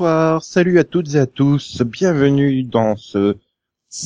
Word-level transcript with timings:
bonsoir, 0.00 0.42
salut 0.42 0.78
à 0.78 0.84
toutes 0.84 1.14
et 1.14 1.18
à 1.18 1.26
tous, 1.26 1.82
bienvenue 1.82 2.62
dans 2.62 2.96
ce 2.96 3.36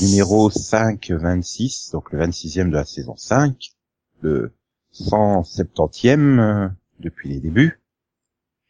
numéro 0.02 0.50
5-26, 0.50 1.92
donc 1.92 2.10
le 2.10 2.18
26e 2.18 2.68
de 2.70 2.74
la 2.74 2.84
saison 2.84 3.14
5, 3.16 3.70
le 4.20 4.52
170e 4.92 6.40
euh, 6.40 6.68
depuis 6.98 7.28
les 7.28 7.38
débuts. 7.38 7.80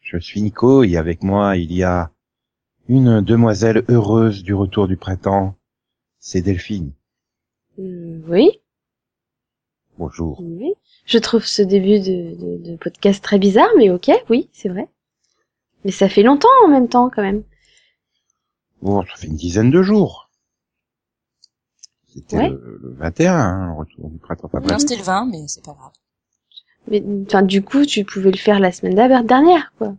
Je 0.03 0.19
suis 0.19 0.43
Nico 0.43 0.85
et 0.85 0.99
avec 0.99 1.23
moi 1.23 1.57
il 1.57 1.73
y 1.73 1.83
a 1.83 2.11
une 2.89 3.23
demoiselle 3.23 3.87
heureuse 3.89 4.43
du 4.43 4.53
retour 4.53 4.87
du 4.87 4.99
printemps, 4.99 5.57
c'est 6.19 6.43
Delphine. 6.43 6.93
Euh, 7.79 8.21
oui, 8.29 8.61
Bonjour. 9.97 10.43
oui. 10.43 10.75
Je 11.07 11.17
trouve 11.17 11.47
ce 11.47 11.63
début 11.63 12.01
de, 12.01 12.35
de, 12.35 12.71
de 12.73 12.77
podcast 12.77 13.25
très 13.25 13.39
bizarre, 13.39 13.71
mais 13.79 13.89
ok, 13.89 14.11
oui, 14.29 14.51
c'est 14.53 14.69
vrai. 14.69 14.89
Mais 15.85 15.91
ça 15.91 16.09
fait 16.09 16.23
longtemps 16.23 16.49
en 16.65 16.69
même 16.69 16.89
temps, 16.89 17.11
quand 17.15 17.23
même. 17.23 17.43
Bon, 18.83 19.03
ça 19.03 19.17
fait 19.17 19.27
une 19.29 19.37
dizaine 19.37 19.71
de 19.71 19.83
jours. 19.83 20.31
C'était 22.13 22.37
Ouais. 22.37 22.49
le, 22.49 22.79
le 22.83 22.95
21, 22.99 23.35
hein, 23.35 23.67
le 23.67 23.73
retour 23.79 24.09
du 24.11 24.19
printemps. 24.19 24.45
Enfin, 24.47 24.61
bref. 24.61 24.73
Non, 24.73 24.79
c'était 24.79 24.97
le 24.97 25.03
20, 25.03 25.27
mais 25.27 25.49
c'est 25.49 25.65
pas 25.65 25.73
grave. 25.73 25.93
Mais 26.89 27.03
enfin, 27.27 27.43
du 27.43 27.63
coup, 27.63 27.85
tu 27.87 28.05
pouvais 28.05 28.31
le 28.31 28.37
faire 28.37 28.61
la 28.61 28.71
semaine 28.73 28.95
d'avant- 28.95 29.23
dernière, 29.25 29.73
quoi. 29.79 29.95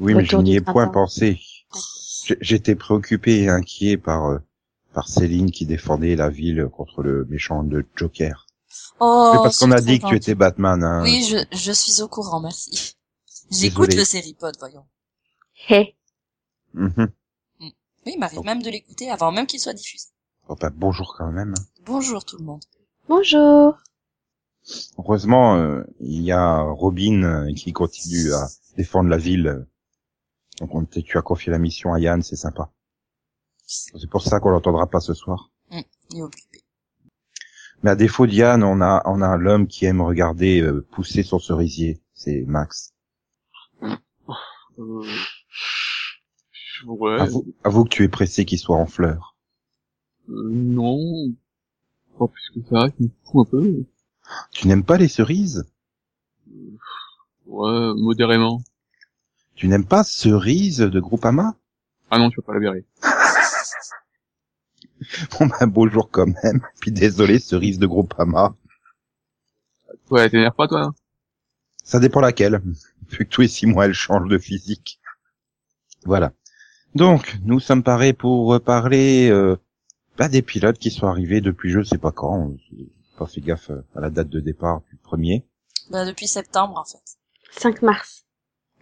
Oui, 0.00 0.14
mais 0.14 0.24
je 0.24 0.36
n'y 0.38 0.56
ai 0.56 0.60
point 0.60 0.88
pensé. 0.88 1.38
J'étais 2.40 2.74
préoccupé 2.74 3.42
et 3.42 3.48
inquiet 3.48 3.96
par 3.96 4.26
euh, 4.26 4.38
par 4.94 5.08
Céline 5.08 5.50
qui 5.50 5.64
défendait 5.66 6.16
la 6.16 6.28
ville 6.28 6.68
contre 6.72 7.02
le 7.02 7.24
méchant 7.26 7.62
de 7.62 7.84
Joker. 7.96 8.46
Oh, 9.00 9.30
C'est 9.32 9.38
parce 9.42 9.58
qu'on 9.58 9.70
a 9.70 9.80
dit 9.80 10.00
que 10.00 10.06
tu 10.08 10.16
étais 10.16 10.34
Batman. 10.34 10.82
Hein. 10.82 11.02
Oui, 11.02 11.24
je, 11.28 11.36
je 11.56 11.72
suis 11.72 12.00
au 12.02 12.08
courant, 12.08 12.40
merci. 12.40 12.96
J'écoute 13.52 13.94
le 13.94 14.04
Séripod, 14.04 14.56
voyons. 14.58 14.86
Hé. 15.68 15.94
Mhm. 16.74 17.12
Oui, 17.60 17.74
il 18.06 18.18
m'arrive 18.18 18.40
même 18.44 18.62
de 18.62 18.70
l'écouter 18.70 19.10
avant 19.10 19.30
même 19.30 19.46
qu'il 19.46 19.60
soit 19.60 19.74
diffusé. 19.74 20.08
Bon, 20.48 20.56
bah, 20.60 20.70
bonjour 20.74 21.14
quand 21.16 21.30
même. 21.30 21.54
Bonjour 21.84 22.24
tout 22.24 22.38
le 22.38 22.44
monde. 22.44 22.64
Bonjour. 23.08 23.78
Heureusement, 24.98 25.56
euh, 25.56 25.84
il 26.00 26.22
y 26.22 26.32
a 26.32 26.62
Robin 26.62 27.22
euh, 27.22 27.52
qui 27.52 27.72
continue 27.72 28.32
à 28.32 28.48
défendre 28.76 29.10
la 29.10 29.18
ville. 29.18 29.66
Donc 30.58 30.74
on, 30.74 30.84
tu 30.84 31.18
as 31.18 31.22
confié 31.22 31.52
la 31.52 31.58
mission 31.58 31.92
à 31.92 32.00
Yann, 32.00 32.22
c'est 32.22 32.36
sympa. 32.36 32.72
C'est 33.66 34.10
pour 34.10 34.22
ça 34.22 34.40
qu'on 34.40 34.50
l'entendra 34.50 34.86
pas 34.86 35.00
ce 35.00 35.14
soir. 35.14 35.50
Il 35.70 36.18
est 36.18 36.22
occupé. 36.22 36.62
Mais 37.82 37.90
à 37.90 37.96
défaut 37.96 38.26
de 38.26 38.32
Yann, 38.32 38.62
on 38.62 38.80
a 38.80 39.02
on 39.06 39.20
a 39.22 39.36
l'homme 39.36 39.66
qui 39.66 39.84
aime 39.86 40.00
regarder 40.00 40.60
euh, 40.60 40.86
pousser 40.92 41.22
son 41.22 41.38
cerisier, 41.38 42.02
c'est 42.14 42.44
Max. 42.46 42.92
Euh... 44.78 45.02
Ouais. 46.86 47.20
Avoue, 47.20 47.46
avoue 47.62 47.84
que 47.84 47.90
tu 47.90 48.04
es 48.04 48.08
pressé 48.08 48.44
qu'il 48.44 48.58
soit 48.58 48.76
en 48.76 48.86
fleurs. 48.86 49.36
Euh, 50.28 50.48
non. 50.50 51.32
Pas 52.18 52.26
plus 52.26 52.50
que 52.54 52.68
ça, 52.68 52.90
qui 52.90 53.04
me 53.04 53.10
fout 53.24 53.46
un 53.46 53.50
peu. 53.50 53.84
Tu 54.52 54.66
n'aimes 54.66 54.84
pas 54.84 54.96
les 54.96 55.08
cerises? 55.08 55.64
Ouais, 57.46 57.92
modérément. 57.96 58.62
Tu 59.54 59.68
n'aimes 59.68 59.86
pas 59.86 60.04
cerises 60.04 60.78
de 60.78 61.00
Groupama? 61.00 61.54
Ah 62.10 62.18
non, 62.18 62.30
tu 62.30 62.40
vas 62.40 62.46
pas 62.46 62.54
la 62.54 62.60
verrer. 62.60 62.84
Bon 65.32 65.46
ben 65.46 65.66
bonjour 65.66 66.10
quand 66.10 66.26
même. 66.26 66.60
Puis 66.80 66.92
désolé, 66.92 67.40
cerises 67.40 67.80
de 67.80 67.86
Groupama. 67.86 68.54
Ouais, 70.10 70.30
t'énerve 70.30 70.54
pas, 70.54 70.68
toi 70.68 70.82
hein? 70.82 70.94
Ça 71.82 71.98
dépend 71.98 72.20
laquelle. 72.20 72.62
Vu 73.12 73.24
que 73.26 73.30
tous 73.30 73.42
les 73.42 73.48
six 73.48 73.66
mois 73.66 73.86
elle 73.86 73.94
change 73.94 74.28
de 74.28 74.38
physique. 74.38 75.00
Voilà. 76.04 76.32
Donc, 76.94 77.38
nous 77.44 77.60
sommes 77.60 77.82
parés 77.82 78.12
pour 78.12 78.60
parler 78.60 79.30
euh, 79.30 79.56
bah, 80.18 80.28
des 80.28 80.42
pilotes 80.42 80.78
qui 80.78 80.90
sont 80.90 81.06
arrivés 81.06 81.40
depuis 81.40 81.70
je 81.70 81.82
sais 81.82 81.98
pas 81.98 82.12
quand. 82.12 82.52
J'ai 82.70 82.88
pas 83.18 83.26
fait 83.26 83.40
gaffe 83.40 83.70
à 83.94 84.00
la 84.00 84.10
date 84.10 84.28
de 84.28 84.40
départ 84.40 84.82
du 84.90 84.96
premier. 84.96 85.46
Bah, 85.90 86.04
depuis 86.04 86.26
septembre, 86.26 86.78
en 86.78 86.84
fait. 86.84 87.18
5 87.58 87.82
mars. 87.82 88.24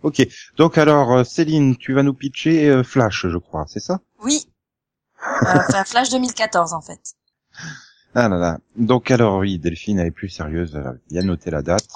Ok. 0.03 0.27
Donc 0.57 0.79
alors, 0.79 1.13
euh, 1.13 1.25
Céline, 1.25 1.77
tu 1.77 1.93
vas 1.93 2.03
nous 2.03 2.15
pitcher 2.15 2.69
euh, 2.71 2.83
Flash, 2.83 3.27
je 3.29 3.37
crois, 3.39 3.67
c'est 3.69 3.81
ça? 3.81 4.01
Oui. 4.23 4.47
Euh, 5.23 5.59
Enfin, 5.69 5.85
Flash 5.85 6.11
2014, 6.11 6.73
en 6.73 6.81
fait. 6.81 7.01
Ah 8.15 8.29
là 8.29 8.39
là. 8.39 8.59
Donc 8.77 9.11
alors 9.11 9.39
oui, 9.39 9.59
Delphine 9.59 9.99
elle 10.01 10.09
est 10.09 10.13
plus 10.13 10.29
sérieuse, 10.31 10.75
elle 10.75 10.87
a 10.87 10.95
bien 11.11 11.23
noté 11.23 11.51
la 11.51 11.63
date. 11.63 11.87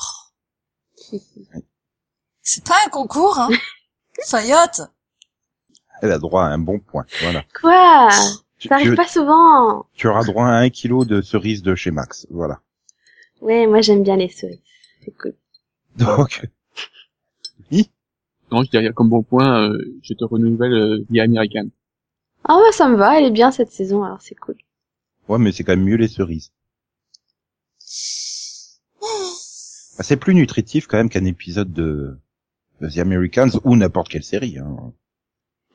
C'est 2.45 2.65
pas 2.65 2.77
un 2.87 2.91
concours, 2.91 3.39
hein. 3.39 3.49
Fayotte. 4.27 4.83
Elle 6.03 6.13
a 6.13 6.19
droit 6.19 6.45
à 6.45 6.49
un 6.49 6.59
bon 6.59 6.79
point. 6.79 7.07
Voilà. 7.23 7.43
Quoi? 7.61 8.09
Tu, 8.59 8.69
Ça 8.69 8.75
arrive 8.77 8.91
tu- 8.91 8.97
pas 8.97 9.09
souvent. 9.09 9.87
tu 9.95 10.07
auras 10.07 10.23
droit 10.25 10.47
à 10.47 10.59
un 10.59 10.71
kilo 10.71 11.05
de 11.05 11.21
cerises 11.23 11.63
de 11.63 11.75
chez 11.75 11.91
Max. 11.91 12.27
Voilà. 12.31 12.61
Ouais, 13.41 13.67
moi 13.67 13.81
j'aime 13.81 14.03
bien 14.03 14.17
les 14.17 14.29
cerises. 14.29 14.61
C'est 15.05 15.17
cool. 15.17 15.35
Donc, 15.97 16.47
Non, 18.53 18.63
je 18.63 18.71
dirais 18.71 18.93
comme 18.95 19.09
bon 19.09 19.23
point, 19.23 19.69
euh, 19.71 19.99
je 20.03 20.13
te 20.15 20.23
renouvelle 20.25 20.73
euh, 20.75 21.05
via 21.11 21.25
American. 21.25 21.69
Ah 22.45 22.57
ouais, 22.59 22.73
ça 22.73 22.89
me 22.89 22.97
va, 22.97 23.19
elle 23.19 23.25
est 23.25 23.31
bien 23.31 23.51
cette 23.51 23.73
saison, 23.73 24.05
alors 24.05 24.21
c'est 24.23 24.35
cool. 24.35 24.57
ouais, 25.29 25.39
mais 25.39 25.51
c'est 25.51 25.65
quand 25.65 25.73
même 25.73 25.85
mieux 25.85 25.97
les 25.97 26.09
cerises. 26.09 26.53
Bah, 29.97 30.03
c'est 30.03 30.17
plus 30.17 30.35
nutritif 30.35 30.87
quand 30.89 30.97
même 30.97 31.09
qu'un 31.09 31.25
épisode 31.25 31.73
de, 31.73 31.83
de 31.83 32.19
The 32.89 32.99
Americans 32.99 33.51
ou 33.65 33.77
n'importe 33.77 34.09
quelle 34.09 34.25
série. 34.25 34.59
Hein. 34.59 34.93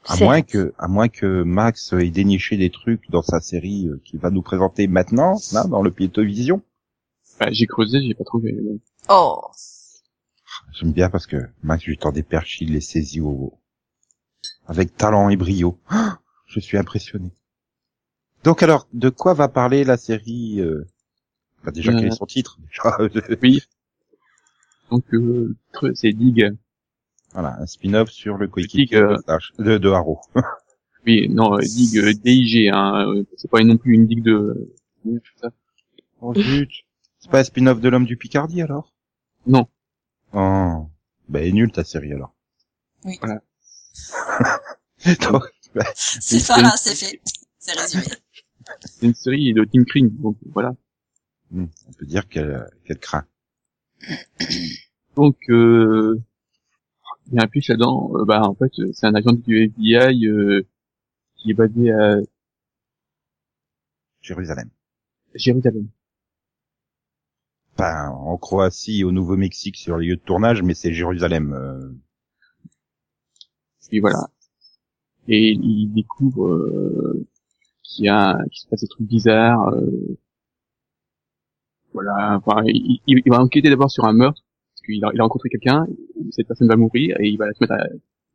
À 0.06 0.18
moins 0.18 0.42
que, 0.42 0.74
à 0.78 0.88
moins 0.88 1.10
que 1.10 1.44
Max 1.44 1.94
ait 1.94 2.10
déniché 2.10 2.58
des 2.58 2.70
trucs 2.70 3.10
dans 3.12 3.22
sa 3.22 3.42
série 3.42 3.88
euh, 3.88 4.02
qu'il 4.06 4.20
va 4.20 4.32
nous 4.32 4.42
présenter 4.42 4.88
maintenant, 4.88 5.38
là, 5.54 5.66
dans 5.66 5.84
le 5.84 5.94
Vision. 6.24 6.62
Bah, 7.40 7.50
j'ai 7.52 7.68
creusé, 7.68 8.02
j'ai 8.02 8.14
pas 8.16 8.24
trouvé. 8.24 8.58
Oh. 9.10 9.42
J'aime 10.74 10.94
bien 10.94 11.10
parce 11.10 11.28
que 11.28 11.38
Max 11.64 11.84
lui 11.86 11.98
tend 11.98 12.12
des 12.12 12.24
perches, 12.24 12.62
il 12.62 12.74
les 12.74 12.82
saisit 12.82 13.22
au... 13.22 13.54
avec 14.68 14.96
talent 14.96 15.30
et 15.30 15.36
brio. 15.38 15.78
Ah, 15.90 16.20
Je 16.48 16.60
suis 16.60 16.78
impressionné. 16.78 17.32
Donc 18.44 18.64
alors, 18.64 18.88
de 18.94 19.10
quoi 19.10 19.34
va 19.34 19.48
parler 19.48 19.84
la 19.84 19.98
série 19.98 20.62
euh... 20.62 20.86
bah, 21.64 21.72
Déjà, 21.72 21.92
quel 21.92 22.06
est 22.06 22.12
Euh. 22.12 22.16
son 22.16 22.26
titre 22.26 22.58
déjà, 22.62 22.98
Oui. 23.42 23.62
Donc, 24.90 25.04
euh, 25.14 25.56
c'est 25.94 26.14
Dig. 26.14 26.58
Voilà, 27.34 27.58
un 27.60 27.66
spin-off 27.66 28.10
sur 28.10 28.38
le 28.38 28.48
coéquipier 28.48 28.98
euh, 28.98 29.18
de, 29.60 29.64
de, 29.64 29.78
de 29.78 29.90
Arrow. 29.90 30.20
Oui, 31.06 31.30
non, 31.30 31.56
euh, 31.58 31.62
Dig, 31.62 31.98
euh, 31.98 32.14
DIG, 32.14 32.70
hein. 32.74 33.08
euh, 33.08 33.24
C'est 33.38 33.50
pas 33.50 33.64
non 33.64 33.78
plus 33.78 33.94
une 33.94 34.06
Dig 34.06 34.22
de... 34.22 34.74
ça. 35.42 35.50
oh 36.20 36.34
zut 36.36 36.70
C'est 37.20 37.32
pas 37.32 37.40
un 37.40 37.44
spin-off 37.46 37.80
de 37.80 37.88
l'homme 37.88 38.06
du 38.06 38.18
Picardie 38.18 38.62
alors? 38.62 38.94
Non. 39.48 39.68
Oh, 40.34 40.90
bah 41.30 41.40
elle 41.40 41.48
est 41.48 41.52
nulle 41.54 41.72
ta 41.72 41.86
série 41.86 42.12
alors. 42.12 42.36
Oui. 43.06 43.18
Voilà. 43.22 43.42
Donc, 45.32 45.44
C'est 45.96 46.40
ça, 46.40 46.62
là, 46.62 46.74
c'est 46.76 46.96
fait. 46.96 47.22
C'est 47.60 47.80
résumé. 47.80 48.04
C'est 48.84 49.06
une 49.06 49.16
série 49.16 49.54
de 49.54 49.64
Team 49.64 49.84
Green, 49.84 50.10
donc 50.18 50.38
voilà. 50.54 50.76
hmm, 51.52 51.66
on 51.88 51.94
peut 51.94 52.06
dire 52.06 52.28
qu'elle 52.28 52.70
qu'elle 52.86 53.00
craint. 53.00 53.26
Donc, 55.16 55.38
euh, 55.50 56.22
il 57.32 57.36
y 57.36 57.40
a 57.40 57.44
un 57.44 57.48
pitch 57.48 57.70
là-dedans. 57.70 58.12
euh, 58.16 58.26
bah, 58.26 58.42
en 58.44 58.56
fait, 58.56 58.72
c'est 58.94 59.08
un 59.08 59.16
agent 59.16 59.34
du 59.34 59.64
FBI 59.66 60.28
euh, 60.28 60.62
qui 61.38 61.52
est 61.52 61.56
basé 61.56 61.92
à 61.92 62.18
Jérusalem. 64.22 64.70
Jérusalem. 65.36 65.90
Enfin, 67.74 68.10
en 68.10 68.38
Croatie, 68.38 69.04
au 69.04 69.12
Nouveau-Mexique, 69.12 69.76
sur 69.76 69.98
les 69.98 70.08
lieux 70.10 70.18
de 70.18 70.22
tournage, 70.22 70.62
mais 70.62 70.76
c'est 70.76 70.94
Jérusalem. 70.94 71.54
euh, 71.54 71.90
Et 73.92 74.00
voilà. 74.00 74.30
Et 75.30 75.52
il 75.54 75.88
découvre 75.94 76.48
euh, 76.48 77.26
qu'il 77.84 78.06
y 78.06 78.10
a, 78.10 78.38
qu'il 78.52 78.62
se 78.64 78.68
passe 78.68 78.82
des 78.82 78.88
trucs 78.90 79.08
bizarres. 79.08 79.70
euh, 79.70 80.18
voilà. 81.94 82.38
Enfin, 82.38 82.62
il 82.66 83.22
va 83.28 83.40
enquêter 83.42 83.70
d'abord 83.70 83.92
sur 83.92 84.06
un 84.06 84.14
meurtre 84.14 84.42
qu'il 84.94 85.04
a, 85.06 85.10
il 85.14 85.20
a 85.20 85.24
rencontré 85.24 85.50
quelqu'un. 85.50 85.86
Cette 86.32 86.48
personne 86.48 86.68
va 86.68 86.76
mourir 86.76 87.18
et 87.20 87.28
il 87.28 87.38
va 87.38 87.46
se 87.54 87.58
mettre 87.62 87.74
à 87.74 87.84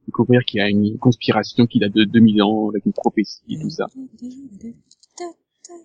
découvrir 0.06 0.44
qu'il 0.44 0.58
y 0.58 0.62
a 0.62 0.68
une 0.68 0.98
conspiration 0.98 1.66
qui 1.66 1.78
date 1.78 1.92
de 1.94 2.04
2000 2.04 2.42
ans 2.42 2.68
avec 2.68 2.84
une 2.86 2.92
prophétie 2.92 3.42
et 3.48 3.58
tout 3.60 3.70
ça. 3.70 3.86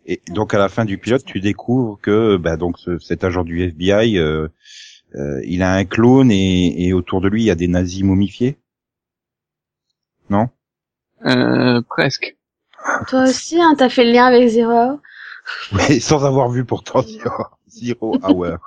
Et 0.05 0.21
donc 0.33 0.53
à 0.53 0.57
la 0.57 0.69
fin 0.69 0.85
du 0.85 0.97
pilote, 0.97 1.23
tu 1.25 1.39
découvres 1.39 1.99
que 2.01 2.37
bah, 2.37 2.57
donc 2.57 2.77
ce- 2.79 2.99
cet 2.99 3.23
agent 3.23 3.43
du 3.43 3.61
FBI, 3.61 4.17
euh, 4.17 4.47
euh, 5.15 5.41
il 5.45 5.61
a 5.63 5.73
un 5.73 5.85
clone 5.85 6.31
et, 6.31 6.87
et 6.87 6.93
autour 6.93 7.21
de 7.21 7.27
lui 7.29 7.43
il 7.43 7.45
y 7.45 7.51
a 7.51 7.55
des 7.55 7.67
nazis 7.67 8.03
momifiés? 8.03 8.57
Non? 10.29 10.49
Euh, 11.25 11.81
presque. 11.81 12.37
Toi 13.07 13.23
aussi, 13.23 13.59
hein, 13.59 13.75
t'as 13.77 13.89
fait 13.89 14.05
le 14.05 14.11
lien 14.11 14.25
avec 14.25 14.47
Zero 14.49 14.71
Hour? 14.71 14.99
Oui, 15.73 15.99
sans 15.99 16.23
avoir 16.25 16.49
vu 16.49 16.63
pourtant 16.65 17.01
Zero, 17.01 17.45
Zero 17.67 18.17
Hour. 18.23 18.57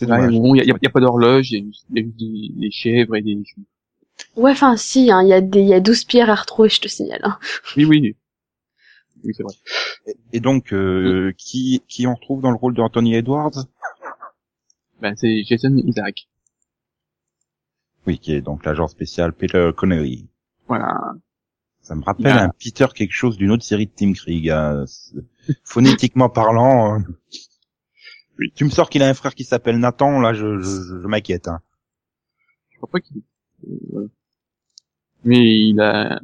C'est 0.00 0.06
dommage. 0.06 0.32
bon, 0.34 0.54
il 0.54 0.58
y 0.66 0.72
a, 0.72 0.76
y 0.82 0.86
a 0.86 0.90
pas 0.90 1.00
d'horloge, 1.00 1.50
il 1.52 1.58
y 1.58 1.98
a 1.98 2.00
y 2.00 2.00
a 2.00 2.02
des, 2.06 2.48
des 2.60 2.70
chèvres 2.70 3.16
et 3.16 3.22
des... 3.22 3.42
Ouais, 4.36 4.50
enfin, 4.52 4.76
si, 4.76 5.10
hein, 5.10 5.22
il 5.22 5.28
y 5.28 5.32
a 5.32 5.40
des, 5.40 5.60
il 5.60 5.68
y 5.68 5.74
a 5.74 5.80
12 5.80 6.04
pierres 6.04 6.30
à 6.30 6.34
retrouver, 6.34 6.68
je 6.68 6.80
te 6.80 6.88
signale. 6.88 7.20
hein. 7.22 7.38
Oui, 7.76 7.84
oui. 7.84 8.16
Oui, 9.24 9.32
c'est 9.36 9.42
vrai. 9.42 9.54
Et- 10.06 10.16
Et 10.34 10.40
donc, 10.40 10.72
euh, 10.72 11.32
qui, 11.36 11.82
qui 11.88 12.06
on 12.06 12.14
retrouve 12.14 12.40
dans 12.42 12.50
le 12.50 12.56
rôle 12.56 12.74
d'Anthony 12.74 13.14
Edwards? 13.14 13.66
Ben, 15.00 15.14
c'est 15.16 15.42
Jason 15.44 15.76
Isaac. 15.76 16.28
Oui, 18.06 18.18
qui 18.18 18.32
est 18.32 18.40
donc 18.40 18.64
l'agent 18.64 18.88
spécial 18.88 19.32
Peter 19.32 19.70
Connery. 19.76 20.26
Voilà. 20.68 20.94
Ça 21.82 21.94
me 21.94 22.02
rappelle 22.04 22.26
Ah. 22.28 22.44
un 22.44 22.48
Peter 22.58 22.86
quelque 22.94 23.12
chose 23.12 23.36
d'une 23.36 23.50
autre 23.50 23.64
série 23.64 23.86
de 23.86 23.92
Tim 23.94 24.12
Krieg. 24.12 24.48
hein. 24.50 24.84
Phonétiquement 25.64 26.28
parlant, 26.28 27.02
tu 28.54 28.64
me 28.64 28.70
sors 28.70 28.88
qu'il 28.90 29.02
a 29.02 29.08
un 29.08 29.14
frère 29.14 29.34
qui 29.34 29.44
s'appelle 29.44 29.78
Nathan, 29.78 30.20
là, 30.20 30.32
je, 30.32 30.58
je, 30.58 31.00
je, 31.00 31.06
m'inquiète. 31.06 31.48
Hein. 31.48 31.60
Je 32.70 32.76
crois 32.78 32.90
pas 32.90 33.00
qu'il... 33.00 33.22
voilà. 33.90 34.08
Mais 35.24 35.68
il 35.68 35.80
a... 35.80 36.20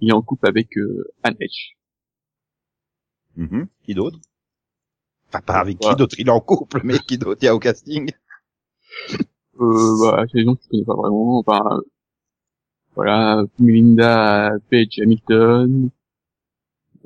Il 0.00 0.10
est 0.10 0.12
en 0.12 0.22
couple 0.22 0.48
avec 0.48 0.76
euh, 0.76 1.04
Anne 1.22 1.36
Hedge. 1.40 1.76
Mhm. 3.36 3.68
Qui 3.84 3.94
d'autre? 3.94 4.18
Enfin, 5.28 5.40
pas 5.40 5.60
avec 5.60 5.78
qui 5.78 5.94
d'autre, 5.94 6.16
il 6.18 6.26
est 6.26 6.30
en 6.30 6.40
couple, 6.40 6.80
mais 6.84 6.98
qui 6.98 7.18
d'autre? 7.18 7.38
Il 7.42 7.46
y 7.46 7.48
a 7.48 7.54
au 7.54 7.60
casting? 7.60 8.10
Euh, 9.60 9.98
bah, 10.00 10.24
c'est 10.30 10.38
des 10.38 10.44
gens 10.44 10.56
que 10.56 10.62
je 10.64 10.68
connais 10.68 10.84
pas 10.84 10.94
vraiment. 10.94 11.38
Enfin, 11.38 11.62
euh, 11.70 11.80
voilà, 12.94 13.44
Melinda 13.58 14.50
Page 14.70 14.98
Hamilton, 15.00 15.90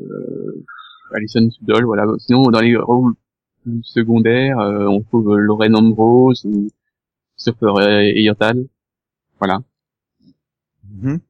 euh, 0.00 0.64
Alison 1.12 1.50
Sudol, 1.50 1.84
voilà. 1.84 2.06
Sinon, 2.18 2.50
dans 2.50 2.60
les 2.60 2.76
rôles 2.76 3.14
plus 3.66 3.82
secondaires, 3.82 4.60
euh, 4.60 4.86
on 4.86 5.02
trouve 5.02 5.32
euh, 5.32 5.38
Lorraine 5.38 5.74
Ambrose 5.74 6.44
ou 6.44 6.70
Christopher 7.36 7.80
Eyertal. 7.80 8.66
Voilà. 9.38 9.62
Mhm. 10.84 11.20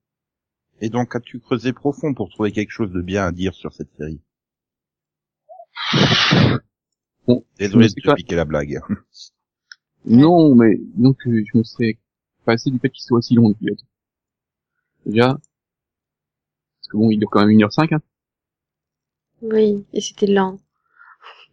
Et 0.82 0.90
donc, 0.90 1.16
as-tu 1.16 1.40
creusé 1.40 1.72
profond 1.72 2.12
pour 2.14 2.28
trouver 2.28 2.52
quelque 2.52 2.70
chose 2.70 2.92
de 2.92 3.00
bien 3.00 3.24
à 3.24 3.32
dire 3.32 3.54
sur 3.54 3.72
cette 3.72 3.92
série? 3.96 4.20
Bon, 7.26 7.44
Désolé 7.58 7.88
je 7.88 7.94
de 7.94 8.00
te 8.00 8.06
pas. 8.06 8.14
piquer 8.14 8.36
la 8.36 8.44
blague. 8.44 8.80
Non, 10.04 10.54
mais 10.54 10.78
donc 10.94 11.26
euh, 11.26 11.42
je 11.44 11.58
me 11.58 11.64
serais 11.64 11.98
passé 12.44 12.70
du 12.70 12.78
fait 12.78 12.90
qu'il 12.90 13.02
soit 13.02 13.18
aussi 13.18 13.34
long 13.34 13.48
le 13.48 13.54
pilote. 13.54 13.80
Déjà, 15.06 15.28
parce 15.34 16.88
que 16.90 16.96
bon, 16.96 17.10
il 17.10 17.18
dure 17.18 17.30
quand 17.30 17.44
même 17.44 17.56
1h05, 17.56 17.94
hein. 17.94 18.00
Oui, 19.42 19.84
et 19.92 20.00
c'était 20.00 20.26
lent. 20.26 20.58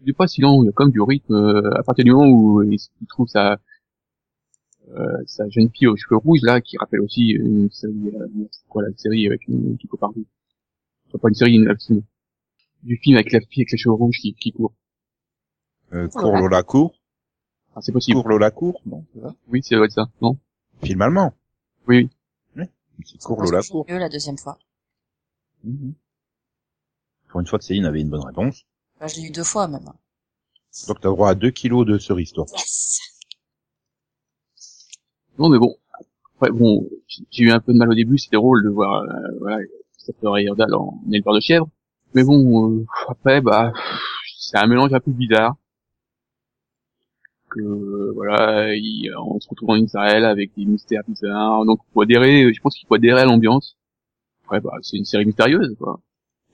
Il 0.03 0.09
est 0.09 0.13
pas 0.13 0.27
si 0.27 0.41
long, 0.41 0.63
il 0.63 0.67
y 0.67 0.69
a 0.69 0.71
quand 0.73 0.85
même 0.85 0.91
du 0.91 1.01
rythme 1.01 1.33
euh, 1.33 1.79
à 1.79 1.83
partir 1.83 2.03
du 2.03 2.11
moment 2.11 2.27
où 2.29 2.61
il, 2.61 2.79
trouve 3.07 3.27
sa 3.27 3.57
euh, 4.89 5.23
sa 5.25 5.47
jeune 5.50 5.69
fille 5.69 5.88
aux 5.88 5.95
cheveux 5.95 6.17
rouges 6.17 6.41
là, 6.41 6.59
qui 6.59 6.77
rappelle 6.77 7.00
aussi 7.00 7.29
une 7.29 7.69
série, 7.71 8.11
euh, 8.13 8.27
quoi 8.67 8.83
la 8.83 8.89
série 8.97 9.25
avec 9.25 9.47
une 9.47 9.77
qui 9.77 9.88
court 9.88 10.00
partout. 10.00 10.25
Enfin, 11.07 11.19
pas 11.19 11.29
une 11.29 11.35
série, 11.35 11.53
une 11.53 11.73
film. 11.79 12.01
Du 12.83 12.97
film 12.97 13.15
avec 13.15 13.31
la 13.31 13.39
fille 13.39 13.61
avec 13.61 13.71
les 13.71 13.77
cheveux 13.77 13.95
rouges 13.95 14.17
qui, 14.19 14.33
qui 14.33 14.51
court. 14.51 14.73
Euh, 15.94 16.09
cours 16.09 16.35
Lola 16.38 16.63
court, 16.63 17.00
Ah, 17.75 17.81
c'est 17.81 17.94
possible. 17.94 18.17
cours 18.19 18.27
Lola 18.27 18.51
court, 18.51 18.81
non 18.85 19.05
ça? 19.21 19.33
Oui, 19.47 19.61
c'est 19.63 19.77
vrai 19.77 19.89
ça. 19.89 20.09
Non? 20.21 20.38
Film 20.83 21.01
allemand. 21.01 21.33
Oui, 21.88 22.09
oui. 22.57 22.65
Cours 23.23 23.38
pense 23.38 23.51
Lola 23.51 23.63
court. 23.63 23.85
mieux 23.88 24.00
la 24.00 24.09
deuxième 24.09 24.38
fois. 24.38 24.59
Mhm. 25.63 25.94
Pour 27.29 27.39
une 27.39 27.47
fois 27.47 27.57
que 27.57 27.65
Céline 27.65 27.85
avait 27.85 28.01
une 28.01 28.09
bonne 28.09 28.25
réponse. 28.25 28.65
Bah, 29.03 29.09
je 29.09 29.19
l'ai 29.19 29.27
eu 29.27 29.31
deux 29.31 29.44
fois 29.44 29.67
même. 29.67 29.83
Donc 30.88 31.01
t'as 31.01 31.09
droit 31.09 31.31
à 31.31 31.35
2 31.35 31.51
kilos 31.51 31.85
de 31.85 31.97
cerises, 31.97 32.31
toi. 32.31 32.45
Yes. 32.53 33.01
Non, 35.38 35.50
mais 35.50 35.59
bon. 35.59 35.75
Après, 36.35 36.51
bon, 36.51 36.88
j'ai 37.29 37.44
eu 37.44 37.51
un 37.51 37.59
peu 37.59 37.73
de 37.73 37.77
mal 37.77 37.89
au 37.89 37.95
début, 37.95 38.17
c'était 38.17 38.38
drôle 38.38 38.63
de 38.63 38.69
voir, 38.69 39.03
euh, 39.03 39.39
voilà, 39.41 39.57
Christopher 39.91 40.38
Heyerdahl 40.38 40.73
en 40.73 41.01
éleveur 41.11 41.33
de 41.33 41.41
chèvre. 41.41 41.67
Mais 42.13 42.23
bon, 42.23 42.79
euh, 42.79 42.85
après, 43.09 43.41
bah, 43.41 43.73
c'est 44.38 44.57
un 44.57 44.67
mélange 44.67 44.94
un 44.94 45.01
peu 45.01 45.11
bizarre. 45.11 45.57
Que, 47.50 48.13
voilà, 48.13 48.73
il, 48.73 49.13
on 49.17 49.38
se 49.41 49.50
retrouve 49.50 49.71
en 49.71 49.75
Israël 49.75 50.23
avec 50.23 50.51
des 50.55 50.63
mystères 50.63 51.03
bizarres. 51.05 51.65
Donc, 51.65 51.81
faut 51.94 52.03
adhérer, 52.03 52.53
je 52.53 52.61
pense 52.61 52.77
qu'il 52.77 52.88
faut 52.88 52.95
adhérer 52.95 53.19
à 53.19 53.25
l'ambiance. 53.25 53.75
Après, 54.45 54.61
bah, 54.61 54.77
c'est 54.81 54.95
une 54.95 55.03
série 55.03 55.25
mystérieuse, 55.25 55.75
quoi. 55.77 56.00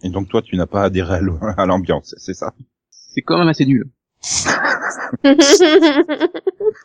Et 0.03 0.09
donc 0.09 0.29
toi, 0.29 0.41
tu 0.41 0.55
n'as 0.55 0.65
pas 0.67 0.83
adhéré 0.83 1.15
à 1.15 1.19
à 1.61 1.65
l'ambiance, 1.65 2.15
c'est 2.17 2.33
ça? 2.33 2.53
C'est 2.89 3.21
quand 3.21 3.37
même 3.37 3.47
assez 3.47 3.65
nul. 3.65 3.89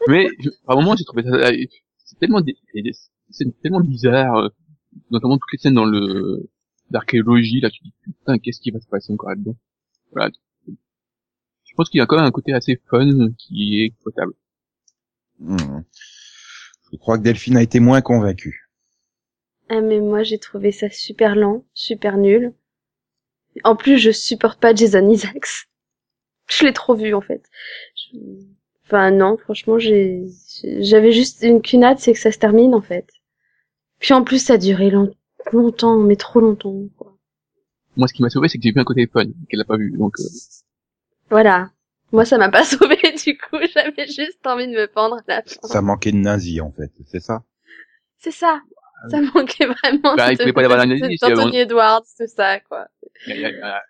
Mais, 0.08 0.28
je- 0.40 0.50
par 0.66 0.76
moment, 0.76 0.96
j'ai 0.96 1.04
trouvé 1.04 1.22
ça, 1.22 1.30
euh, 1.30 1.64
c'est 2.04 2.18
tellement, 2.18 2.40
des 2.40 2.56
scènes 3.30 3.52
tellement 3.62 3.80
bizarres, 3.80 4.36
euh, 4.36 4.48
notamment 5.10 5.36
toutes 5.38 5.52
les 5.52 5.58
scènes 5.58 5.74
dans 5.74 5.84
le, 5.84 6.48
d'archéologie, 6.90 7.60
là, 7.60 7.70
tu 7.70 7.80
te 7.80 7.84
dis, 7.84 7.92
putain, 8.04 8.38
qu'est-ce 8.38 8.60
qui 8.60 8.70
va 8.70 8.80
se 8.80 8.86
passer 8.86 9.12
encore 9.12 9.30
là-dedans? 9.30 9.56
Voilà. 10.12 10.30
Je 10.68 11.72
pense 11.76 11.90
qu'il 11.90 11.98
y 11.98 12.02
a 12.02 12.06
quand 12.06 12.16
même 12.16 12.24
un 12.24 12.30
côté 12.30 12.52
assez 12.52 12.80
fun 12.88 13.30
qui 13.36 13.80
est 13.80 13.86
exploitable. 13.86 14.32
Hmm. 15.40 15.80
Je 16.92 16.96
crois 16.98 17.18
que 17.18 17.24
Delphine 17.24 17.56
a 17.56 17.62
été 17.62 17.80
moins 17.80 18.00
convaincue. 18.00 18.70
Ah 19.68 19.80
mais 19.80 19.98
moi 19.98 20.22
j'ai 20.22 20.38
trouvé 20.38 20.70
ça 20.70 20.88
super 20.90 21.34
lent, 21.34 21.64
super 21.74 22.16
nul. 22.16 22.52
En 23.62 23.76
plus 23.76 23.98
je 23.98 24.10
supporte 24.10 24.58
pas 24.60 24.74
Jason 24.74 25.08
Isaacs. 25.08 25.68
Je 26.48 26.64
l'ai 26.66 26.72
trop 26.72 26.94
vu 26.94 27.14
en 27.14 27.20
fait. 27.20 27.42
Je- 27.96 28.18
Enfin 28.86 29.10
non, 29.10 29.38
franchement 29.38 29.78
j'ai 29.78 30.24
j'avais 30.80 31.10
juste 31.12 31.42
une 31.42 31.84
hâte, 31.84 32.00
c'est 32.00 32.12
que 32.12 32.18
ça 32.18 32.30
se 32.30 32.38
termine 32.38 32.74
en 32.74 32.82
fait. 32.82 33.08
Puis 33.98 34.12
en 34.12 34.22
plus 34.22 34.44
ça 34.44 34.54
a 34.54 34.58
duré 34.58 34.90
long- 34.90 35.14
longtemps, 35.52 35.96
mais 35.96 36.16
trop 36.16 36.40
longtemps. 36.40 36.82
Quoi. 36.98 37.16
Moi, 37.96 38.06
ce 38.08 38.12
qui 38.12 38.20
m'a 38.22 38.28
sauvé, 38.28 38.48
c'est 38.48 38.58
que 38.58 38.64
j'ai 38.64 38.72
vu 38.72 38.80
un 38.80 38.84
côté 38.84 39.06
fun, 39.06 39.24
qu'elle 39.48 39.60
a 39.60 39.64
pas 39.64 39.76
vu, 39.78 39.90
donc, 39.96 40.12
euh, 40.20 40.24
Voilà. 41.30 41.70
Moi 42.12 42.24
ça 42.26 42.36
m'a 42.36 42.50
pas 42.50 42.64
sauvé 42.64 42.96
du 43.24 43.38
coup, 43.38 43.56
j'avais 43.72 44.06
juste 44.06 44.46
envie 44.46 44.66
de 44.66 44.72
me 44.72 44.86
pendre 44.86 45.16
à 45.16 45.22
la 45.26 45.42
fin. 45.42 45.66
Ça 45.66 45.80
manquait 45.80 46.12
de 46.12 46.18
nazi, 46.18 46.60
en 46.60 46.70
fait, 46.70 46.90
c'est 47.06 47.20
ça? 47.20 47.42
C'est 48.18 48.32
ça. 48.32 48.60
Ça 49.10 49.20
manquait 49.34 49.66
vraiment 49.66 50.14
Bah, 50.16 50.30
il 50.30 50.36
de, 50.36 50.42
pouvait 50.42 50.52
pas 50.52 50.62
y 50.62 50.64
avoir 50.66 50.78
la 50.78 50.86
de- 50.86 51.00
nazie, 51.00 51.16
d'Anthony 51.20 51.56
Edwards, 51.58 52.04
tout 52.18 52.26
ça 52.26 52.60
quoi. 52.60 52.86
Il 53.26 53.30
y 53.40 53.44
a, 53.44 53.50
il 53.50 53.56
y 53.58 53.60
a- 53.62 53.82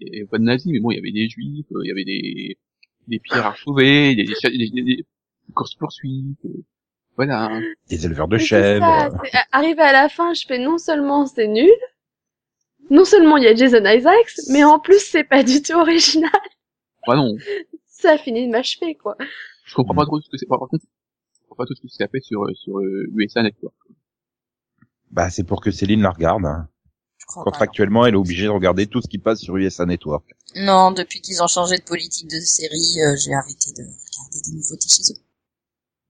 il 0.00 0.14
y 0.14 0.16
avait 0.20 0.26
pas 0.28 0.38
de 0.38 0.42
nazis, 0.44 0.72
mais 0.72 0.80
bon, 0.80 0.90
il 0.90 0.96
y 0.96 0.98
avait 0.98 1.12
des 1.12 1.28
juifs, 1.28 1.66
euh, 1.72 1.80
il 1.84 1.88
y 1.88 1.90
avait 1.92 2.04
des, 2.04 2.58
des 3.06 3.18
pierres 3.20 3.46
à 3.46 3.50
retrouver, 3.52 4.14
des, 4.16 4.24
des, 4.24 4.34
des, 4.58 4.70
des- 4.82 4.82
des 4.82 5.52
courses 5.54 5.74
poursuites, 5.76 6.44
euh, 6.46 6.64
voilà. 7.16 7.60
Des 7.88 8.04
éleveurs 8.06 8.26
de 8.28 8.38
chèvres. 8.38 9.16
Arrivé 9.52 9.80
à 9.82 9.92
la 9.92 10.08
fin, 10.08 10.34
je 10.34 10.44
fais 10.46 10.58
non 10.58 10.78
seulement 10.78 11.26
c'est 11.26 11.46
nul, 11.46 11.70
non 12.90 13.04
seulement 13.04 13.36
il 13.36 13.44
y 13.44 13.46
a 13.46 13.54
Jason 13.54 13.84
Isaacs, 13.84 14.34
mais 14.50 14.64
en 14.64 14.78
plus 14.80 14.98
c'est 15.00 15.24
pas 15.24 15.42
du 15.44 15.62
tout 15.62 15.74
original. 15.74 16.30
Bah 17.06 17.16
non, 17.16 17.36
Ça 17.86 18.12
a 18.12 18.18
fini 18.18 18.46
de 18.46 18.50
m'achever, 18.50 18.96
quoi. 18.96 19.16
je 19.64 19.74
comprends 19.74 19.94
pas 19.94 20.06
trop 20.06 20.20
ce 20.20 20.28
que 20.28 20.36
c'est, 20.36 20.46
par 20.46 20.58
contre, 20.58 20.74
je 20.82 21.40
comprends 21.42 21.56
pas 21.56 21.66
tout 21.66 21.74
ce 21.76 21.82
que 21.82 21.88
c'est 21.88 22.10
fait 22.10 22.20
sur, 22.20 22.44
euh, 22.44 22.54
sur 22.54 22.78
euh, 22.80 23.06
USA 23.14 23.42
Network. 23.42 23.74
Bah, 25.12 25.30
c'est 25.30 25.44
pour 25.44 25.60
que 25.60 25.70
Céline 25.70 26.02
la 26.02 26.10
regarde. 26.10 26.44
hein. 26.44 26.68
Contractuellement, 27.26 28.06
elle 28.06 28.14
est 28.14 28.18
obligée 28.18 28.44
de 28.44 28.50
regarder 28.50 28.86
tout 28.86 29.00
ce 29.02 29.08
qui 29.08 29.18
passe 29.18 29.40
sur 29.40 29.56
USA 29.56 29.86
Network. 29.86 30.24
non. 30.56 30.90
Depuis 30.92 31.20
qu'ils 31.20 31.42
ont 31.42 31.46
changé 31.48 31.78
de 31.78 31.82
politique 31.82 32.28
de 32.30 32.38
série, 32.40 33.00
euh, 33.00 33.16
j'ai 33.16 33.34
arrêté 33.34 33.72
de 33.72 33.82
regarder 33.82 34.40
des 34.44 34.52
nouveautés 34.52 34.88
chez 34.88 35.12
eux. 35.12 35.16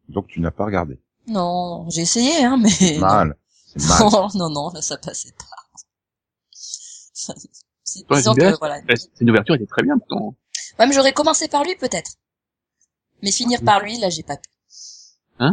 Donc 0.08 0.26
tu 0.26 0.40
n'as 0.40 0.50
pas 0.50 0.64
regardé. 0.66 1.00
Non, 1.26 1.88
j'ai 1.88 2.02
essayé, 2.02 2.44
hein, 2.44 2.58
mais 2.58 2.98
Mal. 2.98 3.36
C'est 3.76 3.82
mal. 3.86 4.00
non, 4.12 4.28
non, 4.34 4.50
non, 4.50 4.70
là 4.74 4.82
ça 4.82 4.96
passait 4.98 5.32
pas. 5.32 5.44
C'est 7.86 8.00
Ouais, 8.10 8.22
que 8.22 8.58
voilà. 8.58 8.80
La 8.88 8.96
scène 8.96 9.08
d'ouverture 9.20 9.54
était 9.54 9.66
très 9.66 9.82
bien, 9.82 9.96
pourtant. 9.98 10.34
Même 10.78 10.92
j'aurais 10.92 11.12
commencé 11.12 11.48
par 11.48 11.62
lui 11.64 11.76
peut-être, 11.76 12.12
mais 13.22 13.30
finir 13.30 13.62
par 13.62 13.80
lui, 13.80 13.98
là 13.98 14.10
j'ai 14.10 14.22
pas 14.24 14.36
pu. 14.36 14.50
Hein? 15.38 15.50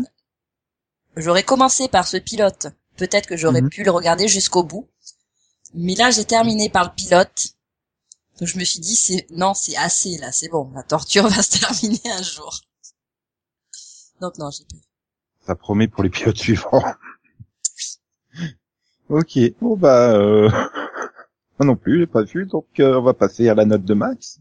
J'aurais 1.17 1.43
commencé 1.43 1.87
par 1.87 2.07
ce 2.07 2.17
pilote. 2.17 2.67
Peut-être 2.97 3.27
que 3.27 3.37
j'aurais 3.37 3.61
Mhm. 3.61 3.69
pu 3.69 3.83
le 3.83 3.91
regarder 3.91 4.27
jusqu'au 4.27 4.63
bout. 4.63 4.87
Mais 5.73 5.95
là, 5.95 6.11
j'ai 6.11 6.25
terminé 6.25 6.69
par 6.69 6.83
le 6.85 6.91
pilote. 6.95 7.55
Donc 8.39 8.47
je 8.47 8.57
me 8.57 8.63
suis 8.63 8.79
dit, 8.79 8.95
c'est 8.95 9.27
non, 9.31 9.53
c'est 9.53 9.77
assez 9.77 10.17
là, 10.17 10.31
c'est 10.31 10.49
bon. 10.49 10.71
La 10.73 10.83
torture 10.83 11.27
va 11.27 11.41
se 11.41 11.59
terminer 11.59 12.11
un 12.11 12.23
jour. 12.23 12.59
Donc 14.19 14.37
non, 14.37 14.49
j'ai 14.51 14.65
pas. 14.65 14.77
Ça 15.45 15.55
promet 15.55 15.87
pour 15.87 16.03
les 16.03 16.09
pilotes 16.09 16.37
suivants. 16.37 16.83
ok. 19.09 19.39
Bon 19.59 19.75
bah, 19.77 20.13
euh... 20.13 20.49
moi 21.59 21.65
non 21.65 21.75
plus, 21.75 21.99
j'ai 21.99 22.07
pas 22.07 22.23
vu, 22.23 22.45
donc 22.45 22.67
euh, 22.79 22.99
on 22.99 23.03
va 23.03 23.13
passer 23.13 23.47
à 23.49 23.53
la 23.53 23.65
note 23.65 23.83
de 23.83 23.93
Max. 23.93 24.39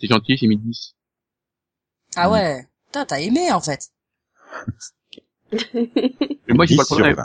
C'est 0.00 0.08
gentil, 0.08 0.36
j'ai 0.36 0.46
mis 0.46 0.58
10. 0.58 0.94
Ah 2.16 2.30
ouais. 2.30 2.68
Putain, 2.86 3.06
t'as 3.06 3.20
aimé 3.20 3.52
en 3.52 3.60
fait. 3.60 3.90
Mais 5.52 6.54
moi, 6.54 6.66
j'ai 6.66 6.74
10 6.74 6.76
pas 6.76 6.82
le 6.82 6.86
problème. 6.86 7.24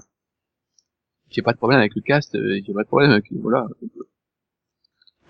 20. 1.32 1.36
j'ai 1.36 1.42
pas 1.42 1.54
de 1.54 1.58
problème 1.58 1.80
avec 1.80 1.96
le 1.96 2.02
cast, 2.02 2.36
euh, 2.36 2.60
j'ai 2.66 2.74
pas 2.74 2.84
de 2.84 2.88
problème 2.88 3.12
avec 3.12 3.26
voilà. 3.42 3.68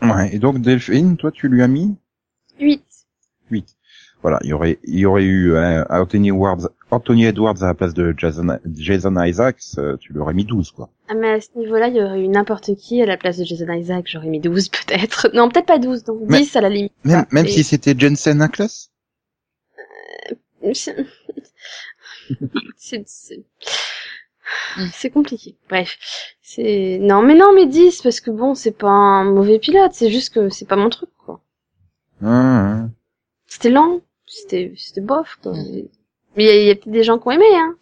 Ouais. 0.02 0.34
Et 0.36 0.40
donc 0.40 0.60
Delphine, 0.62 1.16
toi, 1.18 1.32
tu 1.32 1.48
lui 1.48 1.62
as 1.62 1.68
mis 1.68 1.96
8. 2.60 2.84
8. 3.52 3.76
Voilà, 4.24 4.40
il 4.44 4.50
y 4.50 4.54
aurait, 4.54 4.78
il 4.84 5.00
y 5.00 5.06
aurait 5.06 5.24
eu 5.24 5.54
euh, 5.54 5.84
Anthony 5.90 6.28
Edwards, 6.30 6.70
Anthony 6.92 7.26
Edwards 7.26 7.62
à 7.64 7.68
la 7.68 7.74
place 7.74 7.94
de 7.96 8.14
Jason, 8.16 8.60
Jason 8.76 9.20
Isaacs, 9.24 9.62
euh, 9.80 9.98
tu 9.98 10.14
lui 10.14 10.20
aurais 10.20 10.34
mis 10.36 10.46
12, 10.46 10.72
quoi. 10.72 10.90
Ah, 11.08 11.16
mais 11.16 11.32
à 11.34 11.42
ce 11.42 11.50
niveau-là, 11.56 11.88
il 11.88 11.96
y 11.96 12.02
aurait 12.02 12.22
eu 12.22 12.28
n'importe 12.28 12.76
qui 12.76 13.02
à 13.02 13.08
la 13.08 13.18
place 13.18 13.38
de 13.38 13.44
Jason 13.46 13.72
Isaac. 13.74 14.06
J'aurais 14.08 14.28
mis 14.28 14.40
12 14.40 14.70
peut-être. 14.88 15.30
Non, 15.34 15.50
peut-être 15.50 15.66
pas 15.66 15.80
12, 15.80 16.04
donc 16.04 16.22
10 16.22 16.28
Mais- 16.30 16.58
à 16.58 16.62
la 16.62 16.70
limite. 16.70 16.94
Même, 17.04 17.26
même 17.32 17.46
et- 17.48 17.50
si 17.50 17.64
c'était 17.64 17.98
Jensen 17.98 18.42
Ackles 18.42 18.68
C'est 22.78 23.04
c'est 23.08 23.44
Mm. 24.78 24.88
c'est 24.94 25.10
compliqué. 25.10 25.56
Bref, 25.70 25.98
c'est 26.42 27.00
non 27.02 27.22
mais 27.22 27.36
non 27.36 27.54
mais 27.54 27.66
10 27.66 28.02
parce 28.02 28.20
que 28.22 28.32
bon, 28.32 28.56
c'est 28.56 28.78
pas 28.78 28.90
un 28.90 29.24
mauvais 29.26 29.60
pilote, 29.60 29.94
c'est 29.94 30.12
juste 30.12 30.34
que 30.34 30.50
c'est 30.50 30.68
pas 30.68 30.76
mon 30.76 30.90
truc 30.90 31.10
quoi. 31.18 31.42
Hum, 32.22 32.30
hum. 32.30 32.92
C'était 33.48 33.70
lent, 33.70 34.02
c'était 34.26 34.74
c'était 34.78 35.02
bof 35.02 35.38
quoi. 35.42 35.54
Mm. 35.54 35.88
Mais 36.38 36.44
il 36.44 36.48
y 36.48 36.50
a, 36.50 36.56
il 36.62 36.68
y 36.68 36.70
a 36.72 36.76
peut-être 36.76 36.92
des 36.92 37.04
gens 37.04 37.20
qui 37.20 37.28
ont 37.28 37.32
aimé 37.32 37.54
hein. 37.54 37.76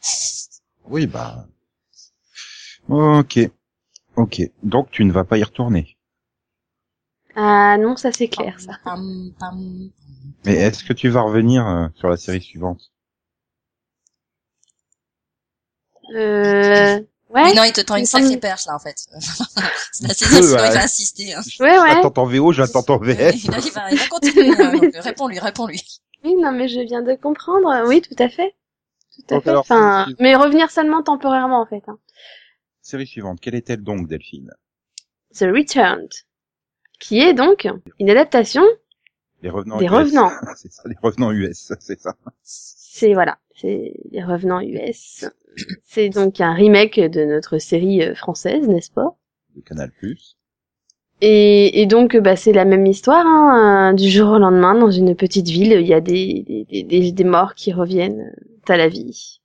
Oui, 0.85 1.05
bah. 1.05 1.45
Ok. 2.87 3.39
Ok. 4.15 4.41
Donc 4.63 4.89
tu 4.91 5.05
ne 5.05 5.11
vas 5.11 5.23
pas 5.23 5.37
y 5.37 5.43
retourner. 5.43 5.95
Ah 7.35 7.77
non, 7.77 7.95
ça 7.95 8.11
c'est 8.11 8.27
clair 8.27 8.59
ça. 8.59 8.73
Mais 10.45 10.55
est-ce 10.55 10.83
que 10.83 10.93
tu 10.93 11.09
vas 11.09 11.21
revenir 11.21 11.67
euh, 11.67 11.87
sur 11.95 12.09
la 12.09 12.17
série 12.17 12.41
suivante? 12.41 12.91
Euh 16.15 16.95
ouais. 17.29 17.43
Mais 17.43 17.53
non, 17.53 17.63
il 17.63 17.73
te 17.73 17.81
tend 17.81 17.95
une 17.95 18.05
sacrée 18.05 18.27
semble- 18.27 18.39
perche 18.39 18.65
là 18.65 18.75
en 18.75 18.79
fait. 18.79 18.95
C'est 19.91 20.07
la 20.07 20.13
saison, 20.13 20.35
sinon 20.41 20.47
il 20.49 20.55
va 20.73 20.83
insister. 20.83 21.33
Hein. 21.33 21.41
Ouais 21.59 21.79
ouais. 21.79 21.89
J'attends 22.01 22.21
en 22.23 22.25
VO, 22.25 22.51
j'attends 22.53 22.85
en 22.87 22.97
VF. 22.97 23.35
Il 23.43 23.51
va, 23.51 23.91
il 23.91 23.97
va 23.97 24.07
continuer. 24.07 24.49
hein, 24.57 24.71
donc, 24.77 24.95
réponds-lui, 24.95 25.39
réponds-lui. 25.39 25.81
Oui, 26.23 26.35
non 26.35 26.51
mais 26.51 26.67
je 26.67 26.79
viens 26.81 27.01
de 27.01 27.15
comprendre. 27.15 27.87
Oui, 27.87 28.01
tout 28.01 28.15
à 28.21 28.29
fait. 28.29 28.55
Tout 29.15 29.23
à 29.29 29.35
Donc 29.35 29.43
fait. 29.43 29.49
alors, 29.49 29.61
Enfin, 29.61 30.07
mais 30.19 30.35
revenir 30.35 30.69
seulement 30.71 31.03
temporairement 31.03 31.61
en 31.61 31.65
fait. 31.65 31.83
Hein. 31.87 31.97
Série 32.81 33.07
suivante, 33.07 33.39
quelle 33.41 33.55
est-elle 33.55 33.83
donc, 33.83 34.07
Delphine? 34.07 34.51
The 35.35 35.41
Returned, 35.43 36.09
qui 36.99 37.19
est 37.19 37.33
donc 37.33 37.67
une 37.99 38.09
adaptation 38.09 38.63
Les 39.43 39.49
revenants 39.49 39.77
des 39.77 39.85
US. 39.85 39.91
revenants. 39.91 40.31
c'est 40.55 40.71
ça, 40.71 40.81
les 40.85 40.95
revenants 41.03 41.31
US, 41.31 41.71
c'est 41.79 41.99
ça. 41.99 42.15
C'est 42.91 43.13
voilà, 43.13 43.37
c'est 43.55 43.93
les 44.11 44.23
revenants 44.23 44.61
US. 44.61 45.25
C'est 45.83 46.09
donc 46.09 46.41
un 46.41 46.53
remake 46.53 46.99
de 46.99 47.23
notre 47.25 47.57
série 47.59 48.01
euh, 48.03 48.15
française, 48.15 48.67
n'est-ce 48.67 48.91
pas? 48.91 49.15
De 49.55 49.61
Canal+. 49.61 49.91
Plus. 49.91 50.37
et, 51.21 51.81
et 51.81 51.85
donc 51.85 52.15
bah 52.17 52.35
c'est 52.35 52.53
la 52.53 52.65
même 52.65 52.85
histoire. 52.85 53.25
Hein, 53.25 53.91
euh, 53.91 53.95
du 53.95 54.09
jour 54.09 54.29
au 54.31 54.39
lendemain, 54.39 54.75
dans 54.75 54.91
une 54.91 55.15
petite 55.15 55.47
ville, 55.47 55.73
il 55.73 55.87
y 55.87 55.93
a 55.93 56.01
des 56.01 56.43
des, 56.47 56.65
des, 56.65 56.83
des- 56.83 57.11
des 57.11 57.23
morts 57.23 57.55
qui 57.55 57.73
reviennent 57.73 58.21
euh, 58.21 58.73
à 58.73 58.77
la 58.77 58.87
vie, 58.87 59.41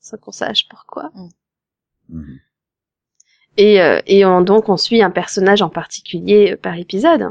sans 0.00 0.18
qu'on 0.18 0.32
sache 0.32 0.68
pourquoi. 0.68 1.10
Mhm. 2.08 2.40
Et, 3.56 3.80
euh, 3.82 4.00
et 4.06 4.24
on, 4.24 4.40
donc 4.40 4.68
on 4.68 4.76
suit 4.76 5.02
un 5.02 5.10
personnage 5.10 5.62
en 5.62 5.68
particulier 5.68 6.56
par 6.56 6.76
épisode. 6.78 7.28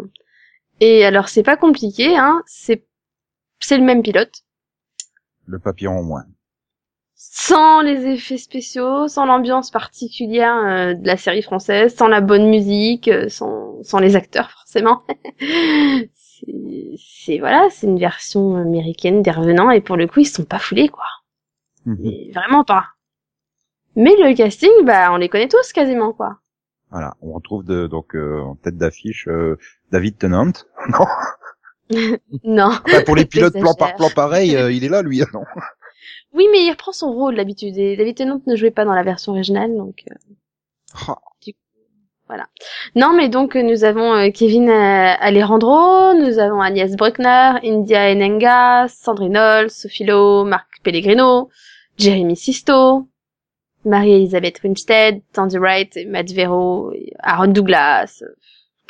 Et 0.80 1.06
alors 1.06 1.30
c'est 1.30 1.44
pas 1.44 1.58
compliqué, 1.58 2.18
hein, 2.18 2.44
c'est 2.48 2.86
c'est 3.60 3.78
le 3.78 3.84
même 3.86 4.04
pilote, 4.04 4.44
Le 5.52 5.60
papillon 5.60 5.98
en 6.00 6.04
moins. 6.04 6.24
sans 7.16 7.82
les 7.82 8.06
effets 8.08 8.38
spéciaux, 8.38 9.08
sans 9.08 9.26
l'ambiance 9.26 9.70
particulière 9.70 10.56
euh, 10.56 10.94
de 10.96 11.06
la 11.06 11.18
série 11.18 11.42
française, 11.44 11.94
sans 11.96 12.08
la 12.08 12.22
bonne 12.22 12.50
musique, 12.50 13.08
euh, 13.10 13.30
sans 13.30 13.84
sans 13.84 14.00
les 14.00 14.16
acteurs 14.16 14.50
forcément. 14.58 15.04
c'est 16.98 17.38
voilà, 17.40 17.68
c'est 17.70 17.88
une 17.88 18.00
version 18.00 18.56
américaine 18.56 19.22
des 19.22 19.32
Revenants 19.32 19.72
et 19.72 19.82
pour 19.82 19.98
le 19.98 20.08
coup 20.08 20.22
ils 20.22 20.26
sont 20.26 20.46
pas 20.46 20.60
foulés 20.60 20.90
quoi. 20.90 21.06
Mais 21.86 22.32
vraiment 22.34 22.64
pas. 22.64 22.86
Mais 23.96 24.16
le 24.18 24.34
casting, 24.36 24.72
bah 24.86 25.12
on 25.12 25.18
les 25.18 25.30
connaît 25.30 25.48
tous 25.50 25.74
quasiment 25.74 26.14
quoi. 26.14 26.38
Voilà, 26.92 27.16
on 27.22 27.32
retrouve 27.34 27.64
de, 27.66 27.88
donc 27.88 28.16
euh, 28.16 28.40
en 28.42 28.56
tête 28.56 28.78
d'affiche 28.78 29.28
euh, 29.28 29.58
David 29.92 30.18
Tennant. 30.18 30.52
Non, 30.90 31.06
Non. 32.44 32.72
Bah, 32.86 33.04
pour 33.06 33.16
les 33.16 33.26
pilotes 33.32 33.54
plan 33.54 33.74
par 33.74 33.96
plan 33.96 34.10
pareil, 34.10 34.56
euh, 34.56 34.72
il 34.72 34.84
est 34.84 34.90
là 34.90 35.02
lui. 35.02 35.20
Non. 35.34 35.44
Oui, 36.34 36.48
mais 36.50 36.64
il 36.64 36.72
reprend 36.72 36.94
son 36.94 37.12
rôle 37.12 37.36
d'habitude. 37.36 37.78
Et 37.78 37.98
David 37.98 38.16
Tennant 38.16 38.42
ne 38.48 38.56
jouait 38.56 38.72
pas 38.72 38.86
dans 38.86 38.94
la 38.94 39.04
version 39.04 39.34
originale, 39.34 39.76
donc 39.76 40.06
euh, 40.10 40.16
Ah, 41.10 41.18
non. 42.96 43.14
Mais 43.14 43.30
donc 43.30 43.56
euh, 43.56 43.64
nous 43.64 43.84
avons 43.84 44.14
euh, 44.14 44.30
Kevin 44.32 44.70
euh, 44.70 45.14
Alejandro, 45.20 46.14
nous 46.14 46.40
avons 46.40 46.62
Agnès 46.62 46.96
Bruckner, 46.96 47.54
India 47.64 48.12
Enenga, 48.12 48.88
Sandrine 48.88 49.34
Noll, 49.34 49.70
Sophie 49.70 50.06
Lowe, 50.06 50.46
Marc 50.46 50.68
Pellegrino, 50.84 51.50
Jeremy 51.98 52.36
Sisto, 52.36 53.08
Marie-Elisabeth 53.86 54.62
Winstead, 54.64 55.22
Tandy 55.34 55.58
Wright, 55.58 55.98
Matt 56.08 56.32
Vero, 56.32 56.94
Aaron 57.20 57.50
Douglas, 57.50 58.22
euh, 58.22 58.34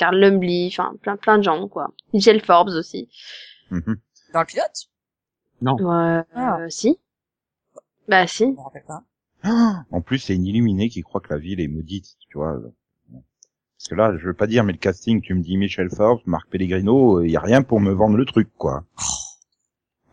Carl 0.01 0.17
Lumbly, 0.17 0.67
enfin 0.73 0.95
plein 0.99 1.15
plein 1.15 1.37
de 1.37 1.43
gens 1.43 1.67
quoi. 1.67 1.91
Michelle 2.11 2.41
Forbes 2.41 2.69
aussi. 2.69 3.07
mhm. 3.69 3.97
Dans 4.33 4.39
le 4.39 4.45
pilote? 4.47 4.87
Ouais, 5.61 6.23
Ah. 6.33 6.57
euh, 6.61 6.69
si. 6.69 6.97
Bah 8.07 8.25
si. 8.25 8.45
Je 8.45 8.49
me 8.49 8.61
rappelle 8.61 8.83
pas. 8.87 9.03
En 9.91 10.01
plus, 10.01 10.17
c'est 10.17 10.33
une 10.33 10.47
illuminée 10.47 10.89
qui 10.89 11.01
croit 11.03 11.21
que 11.21 11.31
la 11.31 11.37
ville 11.39 11.59
est 11.61 11.67
maudite, 11.67 12.15
tu 12.29 12.39
vois. 12.39 12.57
Parce 13.11 13.87
que 13.89 13.93
là, 13.95 14.17
je 14.17 14.25
veux 14.25 14.33
pas 14.33 14.47
dire, 14.47 14.63
mais 14.63 14.73
le 14.73 14.79
casting, 14.79 15.21
tu 15.21 15.35
me 15.35 15.41
dis 15.43 15.55
Michel 15.57 15.89
Forbes, 15.89 16.21
Marc 16.25 16.49
Pellegrino, 16.49 17.21
il 17.21 17.29
y 17.29 17.37
a 17.37 17.41
rien 17.41 17.61
pour 17.61 17.79
me 17.79 17.91
vendre 17.91 18.17
le 18.17 18.25
truc, 18.25 18.49
quoi. 18.57 18.83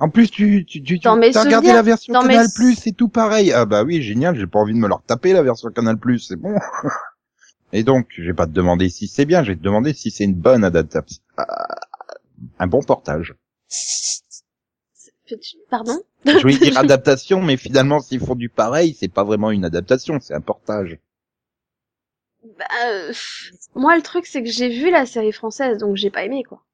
En 0.00 0.10
plus, 0.10 0.30
tu, 0.30 0.64
tu, 0.66 0.82
tu, 0.82 1.00
tu 1.00 1.08
as 1.08 1.12
regardé 1.12 1.72
la 1.72 1.82
version 1.82 2.12
dans 2.12 2.22
mes 2.22 2.34
Canal+, 2.34 2.46
s- 2.46 2.78
c'est 2.82 2.92
tout 2.92 3.08
pareil. 3.08 3.52
Ah 3.52 3.64
bah 3.66 3.84
oui, 3.84 4.00
génial, 4.02 4.36
j'ai 4.36 4.46
pas 4.46 4.58
envie 4.60 4.72
de 4.74 4.78
me 4.78 4.86
leur 4.88 5.02
taper 5.02 5.32
la 5.32 5.42
version 5.42 5.70
Canal+, 5.70 5.96
c'est 6.20 6.36
bon. 6.36 6.54
Et 7.72 7.82
donc, 7.82 8.08
je 8.16 8.22
vais 8.22 8.34
pas 8.34 8.46
te 8.46 8.52
demander 8.52 8.88
si 8.88 9.08
c'est 9.08 9.26
bien, 9.26 9.42
je 9.44 9.52
vais 9.52 9.56
te 9.56 9.62
demander 9.62 9.92
si 9.92 10.10
c'est 10.10 10.24
une 10.24 10.34
bonne 10.34 10.64
adaptation. 10.64 11.22
Ah, 11.36 11.46
Un 12.58 12.66
bon 12.66 12.82
portage. 12.82 13.34
Pardon? 15.68 16.00
Je 16.24 16.38
voulais 16.38 16.56
dire 16.56 16.78
adaptation, 16.78 17.42
mais 17.42 17.56
finalement, 17.56 18.00
s'ils 18.00 18.20
font 18.20 18.34
du 18.34 18.48
pareil, 18.48 18.96
c'est 18.98 19.08
pas 19.08 19.24
vraiment 19.24 19.50
une 19.50 19.64
adaptation, 19.64 20.18
c'est 20.20 20.34
un 20.34 20.40
portage. 20.40 20.98
Bah, 22.58 22.64
euh, 22.86 23.12
moi, 23.74 23.96
le 23.96 24.02
truc, 24.02 24.26
c'est 24.26 24.42
que 24.42 24.48
j'ai 24.50 24.68
vu 24.68 24.90
la 24.90 25.04
série 25.06 25.32
française, 25.32 25.78
donc 25.78 25.96
j'ai 25.96 26.10
pas 26.10 26.24
aimé, 26.24 26.44
quoi. 26.44 26.64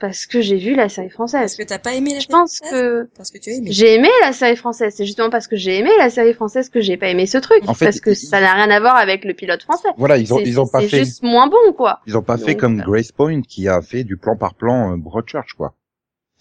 Parce 0.00 0.26
que 0.26 0.40
j'ai 0.40 0.56
vu 0.56 0.74
la 0.74 0.88
série 0.88 1.08
française. 1.08 1.56
que 1.56 1.62
t'as 1.62 1.78
pas 1.78 1.94
aimé 1.94 2.10
la 2.14 2.16
Je 2.20 2.26
série 2.26 2.32
pense 2.32 2.56
française 2.58 2.70
que 2.72 3.08
Parce 3.16 3.30
que 3.30 3.38
tu 3.38 3.50
as 3.50 3.52
aimé. 3.54 3.68
j'ai 3.70 3.94
aimé 3.94 4.08
la 4.22 4.32
série 4.32 4.56
française. 4.56 4.92
C'est 4.96 5.06
justement 5.06 5.30
parce 5.30 5.46
que 5.46 5.56
j'ai 5.56 5.78
aimé 5.78 5.90
la 5.98 6.10
série 6.10 6.34
française 6.34 6.68
que 6.68 6.80
j'ai 6.80 6.96
pas 6.96 7.08
aimé 7.08 7.26
ce 7.26 7.38
truc. 7.38 7.60
En 7.68 7.74
fait, 7.74 7.86
parce 7.86 8.00
que 8.00 8.12
ça 8.12 8.40
n'a 8.40 8.54
rien 8.54 8.70
à 8.70 8.80
voir 8.80 8.96
avec 8.96 9.24
le 9.24 9.34
pilote 9.34 9.62
français. 9.62 9.88
Voilà, 9.96 10.16
ils 10.18 10.34
ont, 10.34 10.38
C'est- 10.38 10.44
ils 10.44 10.60
ont 10.60 10.66
pas 10.66 10.80
c'est 10.80 10.88
fait, 10.88 10.98
juste 11.04 11.22
moins 11.22 11.46
bon, 11.46 11.72
quoi. 11.76 12.00
ils 12.06 12.16
ont 12.18 12.22
pas 12.22 12.36
fait 12.38 12.56
comme 12.56 12.80
euh, 12.80 12.84
Grace 12.84 13.12
Point 13.12 13.42
qui 13.42 13.68
a 13.68 13.80
fait 13.82 14.02
du 14.04 14.16
plan 14.16 14.36
par 14.36 14.54
plan 14.54 14.92
euh, 14.92 14.96
Broadchurch, 14.96 15.54
quoi. 15.56 15.74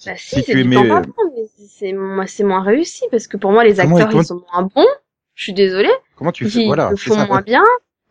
Bah 0.05 0.13
Si 0.17 0.29
si, 0.29 0.35
tu 0.37 0.41
c'est 0.45 0.53
du 0.55 0.61
aimais, 0.61 0.77
euh, 0.77 0.87
par 0.89 1.01
temps, 1.03 1.11
mais 1.35 1.43
c'est 1.69 1.93
moi, 1.93 2.25
c'est 2.27 2.43
moins 2.43 2.63
réussi 2.63 3.03
parce 3.11 3.27
que 3.27 3.37
pour 3.37 3.51
moi, 3.51 3.63
les 3.63 3.75
Comment 3.75 3.95
acteurs, 3.97 4.11
ils- 4.13 4.23
ils 4.23 4.25
sont 4.25 4.41
moins 4.51 4.69
bons. 4.75 4.87
Je 5.35 5.43
suis 5.43 5.53
désolée. 5.53 5.91
Comment 6.15 6.31
tu 6.31 6.49
fais, 6.49 6.61
Ils 6.61 6.65
voilà, 6.65 6.89
le 6.89 6.95
c'est 6.97 7.09
font 7.09 7.15
ça. 7.15 7.25
moins 7.27 7.41
bien. 7.41 7.63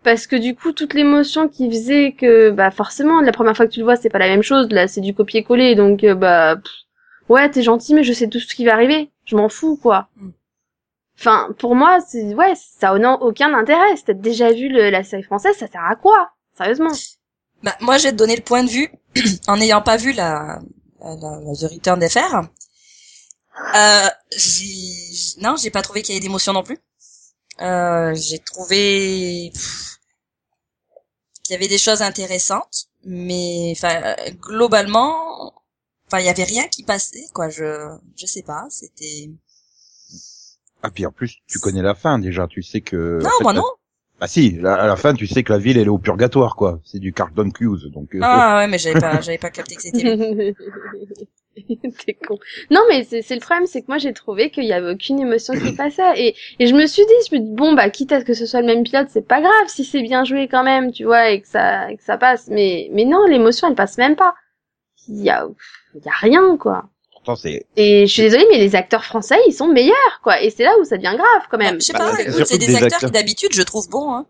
Parce 0.04 0.26
que 0.26 0.34
du 0.36 0.54
coup, 0.56 0.72
toute 0.72 0.94
l'émotion 0.94 1.48
qui 1.48 1.70
faisait 1.70 2.12
que, 2.12 2.50
bah, 2.50 2.70
forcément, 2.70 3.20
la 3.20 3.30
première 3.32 3.56
fois 3.56 3.66
que 3.66 3.72
tu 3.72 3.80
le 3.80 3.84
vois, 3.84 3.96
c'est 3.96 4.08
pas 4.08 4.18
la 4.18 4.28
même 4.28 4.42
chose. 4.42 4.68
Là, 4.70 4.88
c'est 4.88 5.00
du 5.00 5.14
copier-coller. 5.14 5.74
Donc, 5.76 6.02
euh, 6.02 6.14
bah, 6.14 6.56
pff, 6.56 6.72
ouais, 7.28 7.48
t'es 7.50 7.62
gentil, 7.62 7.94
mais 7.94 8.02
je 8.02 8.12
sais 8.12 8.28
tout 8.28 8.40
ce 8.40 8.54
qui 8.54 8.64
va 8.64 8.72
arriver. 8.74 9.10
Je 9.24 9.36
m'en 9.36 9.48
fous, 9.48 9.76
quoi. 9.80 10.08
Mm. 10.16 10.30
Enfin, 11.18 11.48
pour 11.58 11.76
moi, 11.76 12.00
c'est, 12.00 12.34
ouais, 12.34 12.54
ça 12.56 12.98
n'a 12.98 13.14
aucun 13.14 13.54
intérêt. 13.54 13.96
Si 13.96 14.04
t'as 14.04 14.12
déjà 14.14 14.50
vu 14.52 14.68
le- 14.68 14.90
la 14.90 15.04
série 15.04 15.22
française, 15.22 15.56
ça 15.56 15.68
sert 15.68 15.84
à 15.84 15.94
quoi? 15.94 16.30
Sérieusement. 16.56 16.90
Bah, 17.62 17.76
moi, 17.80 17.98
te 17.98 18.10
donner 18.10 18.34
le 18.34 18.42
point 18.42 18.64
de 18.64 18.70
vue, 18.70 18.90
en 19.46 19.56
n'ayant 19.56 19.82
pas 19.82 19.96
vu 19.98 20.12
la, 20.12 20.58
la, 21.00 21.14
la- 21.14 21.54
The 21.54 21.72
Return 21.74 22.00
des 22.00 22.08
Fers. 22.08 22.42
Euh, 23.76 24.08
j'ai, 24.36 25.40
non, 25.40 25.54
j'ai 25.56 25.70
pas 25.70 25.82
trouvé 25.82 26.02
qu'il 26.02 26.14
y 26.14 26.18
ait 26.18 26.20
d'émotion 26.20 26.52
non 26.54 26.62
plus. 26.64 26.78
Euh, 27.60 28.14
j'ai 28.14 28.38
trouvé 28.38 29.52
qu'il 31.42 31.52
y 31.52 31.54
avait 31.54 31.68
des 31.68 31.78
choses 31.78 32.02
intéressantes, 32.02 32.88
mais 33.04 33.72
enfin 33.76 34.16
globalement, 34.40 35.52
enfin 36.06 36.20
il 36.20 36.26
y 36.26 36.30
avait 36.30 36.44
rien 36.44 36.66
qui 36.68 36.82
passait 36.82 37.26
quoi. 37.34 37.48
Je, 37.50 37.88
je 38.16 38.26
sais 38.26 38.42
pas, 38.42 38.66
c'était. 38.70 39.30
Ah, 40.82 40.90
puis 40.90 41.06
en 41.06 41.12
plus, 41.12 41.36
tu 41.46 41.58
connais 41.60 41.82
la 41.82 41.94
fin, 41.94 42.18
déjà, 42.18 42.48
tu 42.48 42.60
sais 42.62 42.80
que... 42.80 43.20
Non, 43.22 43.30
moi 43.42 43.52
non. 43.52 43.62
Bah 44.18 44.26
si, 44.26 44.58
à 44.64 44.86
la 44.86 44.96
fin, 44.96 45.14
tu 45.14 45.28
sais 45.28 45.44
que 45.44 45.52
la 45.52 45.58
ville, 45.58 45.78
elle 45.78 45.86
est 45.86 45.90
au 45.90 45.98
purgatoire, 45.98 46.56
quoi. 46.56 46.80
C'est 46.84 46.98
du 46.98 47.12
Carlton 47.12 47.50
Cuse, 47.50 47.88
donc... 47.92 48.14
euh, 48.16 48.20
Ah 48.22 48.58
ouais, 48.58 48.66
mais 48.66 48.78
j'avais 48.78 48.98
pas, 48.98 49.20
j'avais 49.20 49.38
pas 49.38 49.50
capté 49.50 49.76
que 49.76 49.82
c'était. 49.82 50.54
T'es 52.06 52.14
con. 52.14 52.38
Non, 52.70 52.80
mais 52.88 53.04
c'est 53.04 53.22
c'est 53.22 53.34
le 53.34 53.40
problème, 53.40 53.66
c'est 53.66 53.82
que 53.82 53.86
moi 53.88 53.98
j'ai 53.98 54.12
trouvé 54.12 54.50
qu'il 54.50 54.64
y 54.64 54.72
avait 54.72 54.90
aucune 54.92 55.20
émotion 55.20 55.54
qui 55.54 55.72
passait. 55.74 56.02
Et, 56.16 56.34
et 56.58 56.66
je 56.66 56.74
me 56.74 56.86
suis 56.86 57.04
dit, 57.04 57.12
je 57.30 57.34
me 57.36 57.40
dis, 57.40 57.50
bon, 57.52 57.74
bah, 57.74 57.90
quitte 57.90 58.12
à 58.12 58.20
ce 58.20 58.24
que 58.24 58.34
ce 58.34 58.46
soit 58.46 58.60
le 58.60 58.66
même 58.66 58.82
pilote, 58.84 59.08
c'est 59.10 59.26
pas 59.26 59.40
grave 59.40 59.68
si 59.68 59.84
c'est 59.84 60.02
bien 60.02 60.24
joué 60.24 60.48
quand 60.48 60.64
même, 60.64 60.92
tu 60.92 61.04
vois, 61.04 61.30
et 61.30 61.40
que 61.42 61.48
ça, 61.48 61.90
et 61.90 61.96
que 61.96 62.02
ça 62.04 62.16
passe. 62.16 62.48
Mais, 62.48 62.88
mais 62.92 63.04
non, 63.04 63.26
l'émotion, 63.26 63.68
elle 63.68 63.74
passe 63.74 63.98
même 63.98 64.16
pas. 64.16 64.34
Il 65.08 65.22
y 65.22 65.30
a, 65.30 65.46
il 65.94 66.02
y 66.04 66.08
a 66.08 66.12
rien, 66.20 66.56
quoi. 66.56 66.84
Pourtant, 67.12 67.36
c'est 67.36 67.66
Et 67.76 68.06
je 68.06 68.12
suis 68.12 68.22
désolée, 68.22 68.46
mais 68.50 68.58
les 68.58 68.74
acteurs 68.74 69.04
français, 69.04 69.36
ils 69.46 69.52
sont 69.52 69.68
meilleurs, 69.68 70.20
quoi. 70.22 70.40
Et 70.42 70.50
c'est 70.50 70.64
là 70.64 70.72
où 70.80 70.84
ça 70.84 70.96
devient 70.96 71.14
grave, 71.16 71.46
quand 71.50 71.58
même. 71.58 71.80
Je 71.80 71.86
sais 71.86 71.92
Bah, 71.92 72.00
pas, 72.10 72.16
surtout 72.30 72.44
c'est 72.44 72.58
des 72.58 72.66
des 72.66 72.74
acteurs 72.74 72.84
acteurs. 72.84 73.04
qui 73.04 73.10
d'habitude 73.10 73.52
je 73.52 73.62
trouve 73.62 73.88
bons. 73.90 74.12
Hein. 74.12 74.26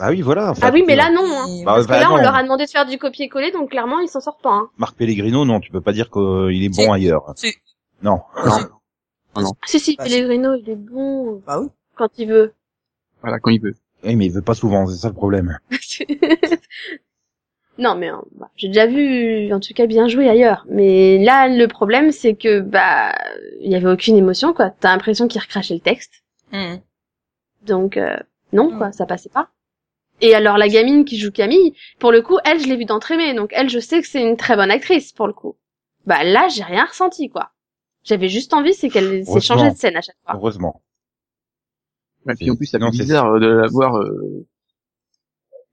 Ah 0.00 0.10
oui, 0.10 0.20
voilà. 0.22 0.50
enfin, 0.50 0.66
Ah 0.66 0.70
oui, 0.72 0.82
mais 0.86 0.94
tu 0.94 0.98
là, 0.98 1.10
non, 1.10 1.22
hein. 1.24 1.46
Bah, 1.64 1.74
Parce 1.74 1.86
que 1.86 1.92
là, 1.92 2.08
on 2.12 2.16
non. 2.16 2.22
leur 2.22 2.34
a 2.34 2.42
demandé 2.42 2.64
de 2.64 2.70
faire 2.70 2.86
du 2.86 2.98
copier-coller, 2.98 3.52
donc 3.52 3.70
clairement, 3.70 4.00
ils 4.00 4.08
s'en 4.08 4.20
sortent 4.20 4.42
pas, 4.42 4.50
hein. 4.50 4.68
Marc 4.78 4.96
Pellegrino, 4.96 5.44
non, 5.44 5.60
tu 5.60 5.70
peux 5.70 5.80
pas 5.80 5.92
dire 5.92 6.10
qu'il 6.10 6.64
est 6.64 6.68
bon 6.68 6.82
Si. 6.82 6.88
ailleurs. 6.90 7.32
Si. 7.36 7.54
Non. 8.02 8.20
Non. 9.36 9.52
Si, 9.66 9.78
si, 9.78 9.94
Bah, 9.96 10.04
Pellegrino, 10.04 10.54
il 10.56 10.68
est 10.68 10.74
bon 10.74 11.40
Bah 11.46 11.60
oui. 11.60 11.68
quand 11.94 12.08
il 12.18 12.26
veut. 12.28 12.52
Voilà, 13.22 13.38
quand 13.38 13.50
il 13.52 13.60
veut. 13.60 13.74
Oui, 14.02 14.16
mais 14.16 14.26
il 14.26 14.32
veut 14.32 14.42
pas 14.42 14.54
souvent, 14.54 14.86
c'est 14.86 14.96
ça 14.96 15.08
le 15.08 15.14
problème. 15.14 15.58
non, 17.78 17.94
mais 17.94 18.10
euh, 18.10 18.16
bah, 18.32 18.50
j'ai 18.56 18.68
déjà 18.68 18.86
vu, 18.86 19.52
en 19.52 19.60
tout 19.60 19.72
cas, 19.72 19.86
bien 19.86 20.08
joué 20.08 20.28
ailleurs. 20.28 20.66
Mais 20.68 21.18
là, 21.18 21.48
le 21.48 21.66
problème, 21.68 22.12
c'est 22.12 22.34
que 22.34 22.60
bah, 22.60 23.14
il 23.60 23.70
y 23.70 23.74
avait 23.74 23.88
aucune 23.90 24.16
émotion, 24.16 24.52
quoi. 24.52 24.70
T'as 24.80 24.90
l'impression 24.92 25.28
qu'il 25.28 25.40
recrachait 25.40 25.74
le 25.74 25.80
texte, 25.80 26.22
Mhm. 26.52 26.80
donc 27.66 27.96
euh, 27.96 28.16
non, 28.52 28.70
Mm. 28.72 28.78
quoi, 28.78 28.92
ça 28.92 29.06
passait 29.06 29.30
pas. 29.30 29.48
Et 30.20 30.34
alors 30.34 30.58
la 30.58 30.68
gamine 30.68 31.04
qui 31.04 31.18
joue 31.18 31.30
Camille, 31.30 31.74
pour 31.98 32.12
le 32.12 32.20
coup, 32.22 32.38
elle, 32.44 32.60
je 32.60 32.66
l'ai 32.66 32.76
vue 32.76 32.84
d'entraîner, 32.84 33.34
donc 33.34 33.50
elle, 33.54 33.68
je 33.70 33.78
sais 33.78 34.00
que 34.02 34.06
c'est 34.08 34.22
une 34.22 34.36
très 34.36 34.56
bonne 34.56 34.70
actrice 34.70 35.12
pour 35.12 35.26
le 35.26 35.32
coup. 35.32 35.56
Bah 36.06 36.24
là, 36.24 36.48
j'ai 36.48 36.62
rien 36.62 36.84
ressenti, 36.84 37.28
quoi. 37.30 37.50
J'avais 38.04 38.28
juste 38.28 38.52
envie, 38.54 38.74
c'est 38.74 38.88
qu'elle 38.88 39.24
s'est 39.24 39.40
changée 39.40 39.70
de 39.70 39.76
scène 39.76 39.96
à 39.96 40.00
chaque 40.00 40.16
fois. 40.24 40.34
Heureusement. 40.34 40.82
Et 42.28 42.34
puis 42.34 42.50
en 42.50 42.56
plus, 42.56 42.66
ça 42.66 42.78
fait 42.78 42.84
c'est- 42.92 43.02
bizarre 43.02 43.26
euh, 43.34 43.40
de 43.40 43.46
la 43.46 43.66
voir 43.68 43.96
euh, 43.96 44.46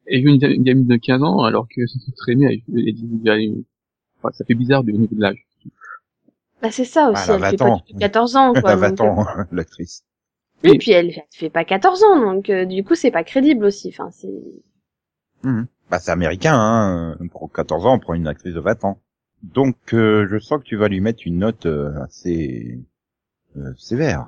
et 0.08 0.20
une, 0.20 0.42
une 0.42 0.64
gamine 0.64 0.88
de 0.88 0.96
15 0.96 1.22
ans 1.24 1.40
alors 1.44 1.68
que 1.68 1.86
c'est 1.88 2.16
très 2.16 2.32
aimé. 2.34 2.64
Elle, 2.70 2.80
elle, 2.80 2.96
elle- 3.28 3.28
elle- 3.42 3.64
enfin, 4.20 4.32
ça 4.34 4.46
fait 4.46 4.56
bizarre 4.56 4.84
du 4.84 4.94
niveau 4.94 5.14
de 5.14 5.22
l'âge. 5.22 5.46
Bah 6.62 6.72
c'est 6.72 6.86
ça 6.86 7.10
aussi, 7.12 7.24
Ah, 7.30 7.34
elle 7.36 7.42
fait 7.44 7.52
20 7.52 7.58
pas 7.58 7.66
ans. 7.66 7.84
du 7.86 7.94
tout 7.94 8.00
14 8.00 8.36
ans, 8.36 8.54
Elle 8.56 8.62
quoi. 8.62 8.72
a 8.84 8.92
donc, 8.92 8.98
20 8.98 9.02
ans, 9.02 9.26
l'actrice. 9.52 10.04
Oui, 10.64 10.72
Oui. 10.72 10.78
puis 10.80 10.92
elle, 10.92 11.10
elle 11.12 11.24
fait 11.32 11.50
pas 11.50 11.64
14 11.66 12.04
ans, 12.04 12.20
donc 12.34 12.50
euh, 12.50 12.66
du 12.66 12.84
coup 12.84 12.96
c'est 12.96 13.12
pas 13.12 13.24
crédible 13.24 13.66
aussi. 13.66 13.90
Enfin, 13.90 14.10
c'est. 14.12 14.34
Mhm. 15.44 15.68
Bah, 15.90 16.00
c'est 16.00 16.12
américain, 16.12 16.54
hein. 16.56 17.18
Pour 17.32 17.52
14 17.52 17.86
ans, 17.86 17.94
on 17.96 18.00
prend 18.00 18.14
une 18.14 18.28
actrice 18.28 18.54
de 18.54 18.60
20 18.60 18.84
ans. 18.86 19.00
Donc, 19.44 19.78
euh, 19.94 20.28
je 20.30 20.40
sens 20.40 20.60
que 20.60 20.64
tu 20.66 20.76
vas 20.76 20.88
lui 20.90 21.00
mettre 21.00 21.22
une 21.26 21.38
note 21.38 21.66
euh, 21.68 21.92
assez 22.04 22.80
euh, 23.56 23.72
sévère. 23.78 24.28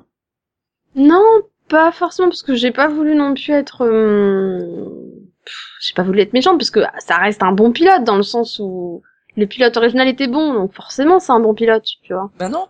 Non, 0.94 1.22
pas 1.68 1.92
forcément 1.92 2.28
parce 2.28 2.42
que 2.42 2.54
j'ai 2.54 2.70
pas 2.70 2.88
voulu 2.88 3.14
non 3.14 3.34
plus 3.34 3.50
être. 3.52 3.84
euh, 3.84 5.20
pff, 5.44 5.54
J'ai 5.82 5.94
pas 5.94 6.02
voulu 6.04 6.20
être 6.20 6.32
méchante 6.32 6.58
parce 6.58 6.70
que 6.70 6.80
ça 7.00 7.16
reste 7.16 7.42
un 7.42 7.52
bon 7.52 7.72
pilote 7.72 8.04
dans 8.04 8.16
le 8.16 8.22
sens 8.22 8.58
où 8.62 9.02
le 9.36 9.46
pilote 9.46 9.76
original 9.76 10.08
était 10.08 10.28
bon, 10.28 10.54
donc 10.54 10.72
forcément 10.74 11.18
c'est 11.20 11.32
un 11.32 11.40
bon 11.40 11.54
pilote, 11.54 11.84
tu 12.02 12.14
vois. 12.14 12.30
Ben 12.38 12.48
non. 12.48 12.68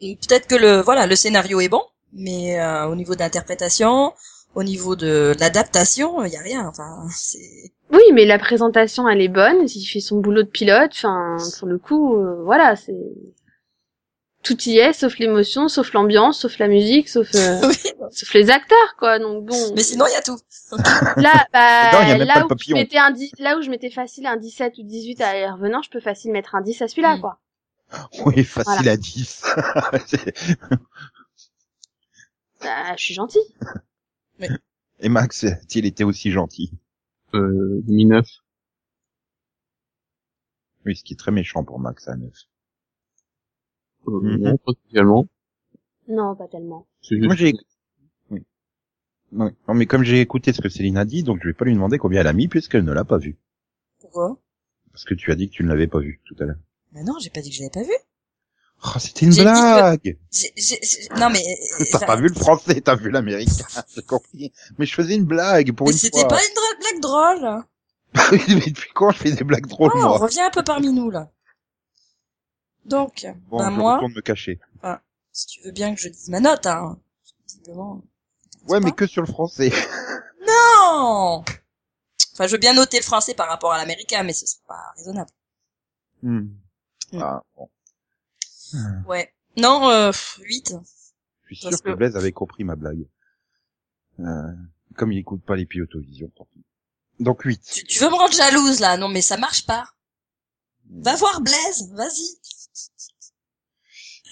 Peut-être 0.00 0.46
que 0.46 0.54
le 0.56 0.80
voilà 0.82 1.06
le 1.06 1.16
scénario 1.16 1.60
est 1.60 1.68
bon, 1.68 1.82
mais 2.12 2.58
euh, 2.60 2.86
au 2.88 2.94
niveau 2.94 3.14
d'interprétation, 3.14 4.12
au 4.54 4.62
niveau 4.62 4.96
de 4.96 5.34
l'adaptation, 5.38 6.24
il 6.24 6.32
y 6.32 6.36
a 6.36 6.40
rien. 6.40 6.66
Enfin, 6.68 7.06
c'est 7.10 7.72
Oui, 7.92 8.02
mais 8.14 8.24
la 8.24 8.38
présentation 8.38 9.08
elle 9.08 9.20
est 9.20 9.28
bonne, 9.28 9.66
il 9.68 9.84
fait 9.86 10.00
son 10.00 10.18
boulot 10.20 10.42
de 10.42 10.48
pilote. 10.48 10.92
Enfin, 10.94 11.36
pour 11.58 11.68
le 11.68 11.78
coup, 11.78 12.16
euh, 12.16 12.42
voilà, 12.44 12.74
c'est 12.76 12.94
tout 14.42 14.56
y 14.62 14.78
est, 14.78 14.92
sauf 14.92 15.18
l'émotion, 15.18 15.68
sauf 15.68 15.92
l'ambiance, 15.92 16.38
sauf 16.40 16.58
la 16.58 16.68
musique, 16.68 17.08
sauf 17.08 17.28
euh, 17.34 17.60
oui. 17.68 17.74
sauf 18.12 18.32
les 18.32 18.48
acteurs, 18.50 18.94
quoi. 18.98 19.18
Donc 19.18 19.44
bon. 19.44 19.72
Mais 19.74 19.82
sinon 19.82 20.06
il 20.08 20.12
y 20.12 20.16
a 20.16 20.22
tout. 20.22 20.38
Là, 21.16 21.46
bah, 21.52 21.92
Non, 21.92 21.98
il 22.02 22.08
y 22.08 22.12
a 22.12 22.18
même 22.18 22.26
pas 22.28 22.34
là, 22.34 22.40
où 22.40 22.42
je 22.44 22.48
papillon. 22.48 22.86
un 22.96 23.10
10, 23.10 23.32
là 23.40 23.58
où 23.58 23.62
je 23.62 23.70
mettais 23.70 23.90
facile 23.90 24.26
un 24.26 24.36
17 24.36 24.74
ou 24.78 24.82
18 24.84 25.20
à 25.20 25.32
les 25.34 25.48
revenants, 25.50 25.82
je 25.82 25.90
peux 25.90 26.00
facile 26.00 26.30
mettre 26.32 26.54
un 26.54 26.60
10 26.62 26.80
à 26.82 26.88
celui-là, 26.88 27.16
Mm. 27.16 27.20
quoi. 27.20 27.38
Oui, 28.24 28.42
facile 28.44 28.72
Voilà. 28.76 28.92
à 28.92 28.96
10. 28.96 29.42
Bah, 32.60 32.96
je 32.96 33.02
suis 33.02 33.14
gentil. 33.14 33.38
Et 35.00 35.08
Max, 35.08 35.46
il 35.74 35.86
était 35.86 36.04
aussi 36.04 36.30
gentil. 36.30 36.72
Euh, 37.34 37.80
2009. 37.84 38.26
Oui, 40.84 40.96
ce 40.96 41.02
qui 41.04 41.14
est 41.14 41.16
très 41.16 41.32
méchant 41.32 41.64
pour 41.64 41.78
Max 41.78 42.08
à 42.08 42.16
9. 42.16 42.32
Euh, 44.08 44.20
Mhm. 44.20 44.36
Non, 44.38 44.56
pas 44.58 44.72
spécialement. 44.72 45.26
Non, 46.08 46.36
pas 46.36 46.46
tellement. 46.48 46.86
Juste 47.02 47.24
Moi, 47.24 47.34
j'ai... 47.34 47.52
Oui. 48.30 48.44
Oui. 49.32 49.50
Non, 49.66 49.74
mais 49.74 49.86
comme 49.86 50.04
j'ai 50.04 50.20
écouté 50.20 50.52
ce 50.52 50.60
que 50.62 50.68
Céline 50.68 50.96
a 50.96 51.04
dit, 51.04 51.24
donc 51.24 51.40
je 51.42 51.48
vais 51.48 51.54
pas 51.54 51.64
lui 51.64 51.74
demander 51.74 51.98
combien 51.98 52.20
elle 52.20 52.28
a 52.28 52.32
mis 52.32 52.46
puisqu'elle 52.48 52.84
ne 52.84 52.92
l'a 52.92 53.04
pas 53.04 53.18
vu. 53.18 53.36
Pourquoi? 53.98 54.38
Parce 54.92 55.04
que 55.04 55.14
tu 55.14 55.32
as 55.32 55.34
dit 55.34 55.48
que 55.50 55.54
tu 55.54 55.64
ne 55.64 55.68
l'avais 55.68 55.88
pas 55.88 55.98
vu 55.98 56.20
tout 56.24 56.36
à 56.38 56.44
l'heure. 56.44 56.56
Mais 56.92 57.02
non, 57.02 57.14
j'ai 57.20 57.30
pas 57.30 57.40
dit 57.40 57.50
que 57.50 57.56
je 57.56 57.62
l'avais 57.62 57.70
pas 57.72 57.82
vu. 57.82 57.92
Oh, 58.84 58.98
c'était 58.98 59.26
une 59.26 59.34
que- 59.34 59.42
blague 59.42 60.18
j'ai- 60.30 60.52
Non 61.16 61.30
mais 61.30 61.42
euh, 61.80 61.84
T'as 61.90 61.98
ça- 62.00 62.06
pas 62.06 62.16
vu 62.16 62.28
le 62.28 62.34
français, 62.34 62.80
t'as 62.80 62.94
vu 62.94 63.10
l'américain, 63.10 63.52
j'ai 63.94 64.02
compris. 64.02 64.52
Mais 64.78 64.86
je 64.86 64.94
faisais 64.94 65.14
une 65.16 65.24
blague 65.24 65.72
pour 65.72 65.86
mais 65.86 65.92
une 65.92 65.98
c'était 65.98 66.20
fois. 66.20 66.28
pas 66.28 66.40
une 66.40 66.78
blague 66.80 67.00
drôle. 67.00 67.64
mais 68.48 68.70
depuis 68.70 68.90
quand 68.94 69.10
je 69.10 69.18
fais 69.18 69.32
des 69.32 69.44
blagues 69.44 69.66
drôles, 69.66 69.90
Oh, 69.94 69.98
on 69.98 70.02
moi 70.08 70.18
revient 70.18 70.40
un 70.42 70.50
peu 70.50 70.62
parmi 70.62 70.92
nous 70.92 71.10
là. 71.10 71.30
Donc, 72.84 73.26
Bon, 73.48 73.58
ben 73.58 73.70
je 73.70 73.76
moi, 73.76 73.94
retourne 73.96 74.12
me 74.14 74.20
cacher. 74.20 74.60
si 75.32 75.46
tu 75.46 75.60
veux 75.62 75.72
bien 75.72 75.94
que 75.94 76.00
je 76.00 76.08
dise 76.08 76.28
ma 76.28 76.38
note, 76.40 76.66
hein. 76.66 76.98
Visiblement. 77.46 78.00
Ouais, 78.68 78.78
mais 78.80 78.92
que 78.92 79.06
sur 79.06 79.22
le 79.22 79.26
français. 79.28 79.72
Non 80.46 81.42
Enfin, 82.34 82.46
je 82.46 82.52
veux 82.52 82.58
bien 82.58 82.74
noter 82.74 82.98
le 82.98 83.02
français 83.02 83.34
par 83.34 83.48
rapport 83.48 83.72
à 83.72 83.78
l'américain, 83.78 84.22
mais 84.22 84.32
ce 84.32 84.46
serait 84.46 84.62
pas 84.68 84.92
raisonnable. 84.96 85.30
Hmm. 86.22 86.46
Mm. 87.12 87.20
Ah, 87.22 87.42
bon. 87.56 87.68
Ouais. 89.06 89.32
Non, 89.56 89.88
euh, 89.90 90.12
8. 90.40 90.74
Je 91.44 91.54
suis 91.54 91.62
Parce 91.64 91.76
sûr 91.76 91.82
que 91.84 91.90
que- 91.90 91.94
Blaise 91.94 92.16
avait 92.16 92.32
compris 92.32 92.64
ma 92.64 92.76
blague. 92.76 93.06
Euh, 94.20 94.52
comme 94.96 95.12
il 95.12 95.18
écoute 95.18 95.44
pas 95.44 95.56
les 95.56 95.66
pilotovisions, 95.66 96.28
tant 96.36 96.46
pis. 96.52 96.64
Donc 97.20 97.42
8. 97.42 97.62
Tu, 97.62 97.84
tu 97.84 97.98
veux 98.00 98.08
me 98.10 98.14
rendre 98.14 98.32
jalouse 98.32 98.80
là? 98.80 98.96
Non, 98.96 99.08
mais 99.08 99.22
ça 99.22 99.36
marche 99.36 99.66
pas. 99.66 99.88
Va 100.90 101.16
voir 101.16 101.40
Blaise, 101.40 101.90
vas-y. 101.92 102.36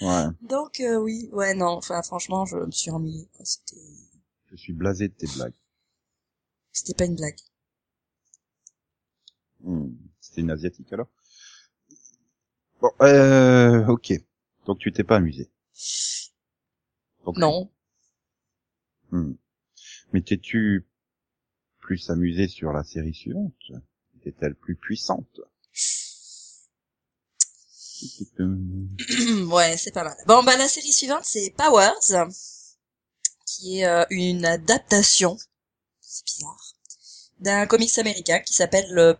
Ouais. 0.01 0.25
Donc 0.41 0.79
euh, 0.81 0.97
oui, 0.97 1.29
ouais 1.31 1.53
non, 1.53 1.67
enfin 1.69 2.01
franchement, 2.03 2.45
je 2.45 2.57
me 2.57 2.71
suis 2.71 2.91
ennuyée. 2.91 3.29
quoi. 3.35 3.45
C'était, 3.45 3.81
Je 4.51 4.55
suis 4.57 4.73
blasé 4.73 5.07
de 5.07 5.13
tes 5.13 5.27
blagues. 5.27 5.53
c'était 6.73 6.93
pas 6.93 7.05
une 7.05 7.15
blague. 7.15 7.39
Hmm. 9.61 9.89
C'était 10.19 10.41
une 10.41 10.51
asiatique 10.51 10.91
alors? 10.93 11.07
Bon, 12.81 12.91
euh, 13.01 13.85
ok. 13.87 14.13
Donc 14.65 14.79
tu 14.79 14.91
t'es 14.91 15.03
pas 15.03 15.17
amusé. 15.17 15.49
Non. 17.35 17.69
Hmm. 19.11 19.33
Mais 20.13 20.21
t'es-tu 20.21 20.85
plus 21.79 22.09
amusé 22.09 22.47
sur 22.47 22.71
la 22.71 22.83
série 22.83 23.13
suivante? 23.13 23.71
Était-elle 24.15 24.55
plus 24.55 24.75
puissante? 24.75 25.41
Ouais, 29.47 29.77
c'est 29.77 29.91
pas 29.93 30.03
mal. 30.03 30.17
Bon, 30.27 30.43
bah 30.43 30.57
la 30.57 30.67
série 30.67 30.91
suivante, 30.91 31.23
c'est 31.23 31.53
Powers, 31.57 32.27
qui 33.45 33.79
est 33.79 33.85
euh, 33.85 34.05
une 34.09 34.45
adaptation, 34.45 35.37
c'est 36.01 36.25
bizarre, 36.25 36.75
d'un 37.39 37.65
comics 37.67 37.97
américain 37.97 38.39
qui 38.39 38.53
s'appelle 38.53 38.97
euh, 38.97 39.13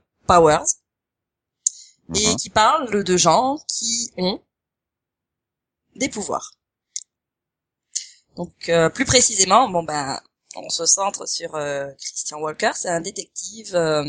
Et 2.14 2.28
Mhm. 2.28 2.36
qui 2.36 2.50
parle 2.50 3.04
de 3.04 3.18
gens 3.18 3.58
qui 3.68 4.12
ont 4.18 4.40
des 5.96 6.10
pouvoirs. 6.10 6.52
Donc, 8.36 8.54
euh, 8.70 8.90
plus 8.90 9.06
précisément, 9.06 9.70
bon 9.70 9.84
ben, 9.84 10.20
on 10.58 10.70
se 10.70 10.86
centre 10.86 11.26
sur 11.28 11.56
euh, 11.56 11.88
Christian 12.00 12.40
Walker, 12.40 12.72
c'est 12.76 12.90
un 12.90 13.02
détective 13.02 13.76
euh, 13.76 14.04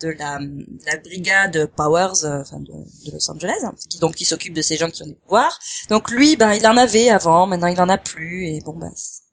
de 0.00 0.08
la, 0.10 0.38
de 0.38 0.84
la 0.86 0.96
brigade 0.98 1.66
Powers, 1.76 2.24
euh, 2.24 2.40
enfin 2.40 2.60
de, 2.60 2.72
de 2.72 3.12
Los 3.12 3.30
Angeles, 3.30 3.58
hein, 3.64 3.74
qui 3.88 3.98
donc 3.98 4.14
qui 4.14 4.24
s'occupe 4.24 4.54
de 4.54 4.62
ces 4.62 4.76
gens 4.76 4.90
qui 4.90 5.02
ont 5.02 5.06
des 5.06 5.14
pouvoirs. 5.14 5.58
Donc 5.88 6.10
lui, 6.10 6.36
ben 6.36 6.52
il 6.54 6.66
en 6.66 6.76
avait 6.76 7.08
avant, 7.10 7.46
maintenant 7.46 7.66
il 7.68 7.80
en 7.80 7.88
a 7.88 7.98
plus, 7.98 8.46
et 8.46 8.60
bon 8.60 8.74
ben 8.76 8.92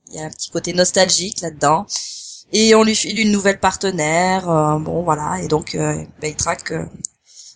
il 0.09 0.15
y 0.15 0.19
a 0.19 0.25
un 0.25 0.29
petit 0.29 0.49
côté 0.51 0.73
nostalgique 0.73 1.41
là-dedans. 1.41 1.85
Et 2.51 2.75
on 2.75 2.83
lui 2.83 2.95
file 2.95 3.19
une 3.19 3.31
nouvelle 3.31 3.59
partenaire, 3.59 4.47
euh, 4.49 4.77
bon 4.79 5.03
voilà, 5.03 5.41
et 5.41 5.47
donc 5.47 5.75
euh, 5.75 6.03
ben, 6.21 6.29
il 6.29 6.35
traque, 6.35 6.71
euh, 6.71 6.85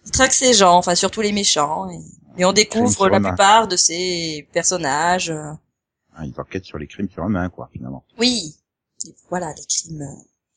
il 0.05 0.11
traque 0.11 0.33
ces 0.33 0.53
gens, 0.53 0.75
enfin 0.77 0.95
surtout 0.95 1.21
les 1.21 1.31
méchants, 1.31 1.89
et, 1.89 2.01
et 2.37 2.45
on 2.45 2.53
découvre 2.53 3.09
la 3.09 3.19
plupart 3.19 3.67
de 3.67 3.75
ces 3.75 4.47
personnages. 4.53 5.29
euh, 5.29 5.51
Ah, 6.15 6.25
ils 6.25 6.33
enquêtent 6.39 6.65
sur 6.65 6.77
les 6.77 6.87
crimes 6.87 7.09
sur 7.09 7.23
la 7.23 7.29
main, 7.29 7.49
quoi, 7.49 7.69
finalement. 7.71 8.03
oui, 8.17 8.55
Et 9.05 9.15
voilà, 9.29 9.53
les 9.53 9.65
crimes, 9.65 10.07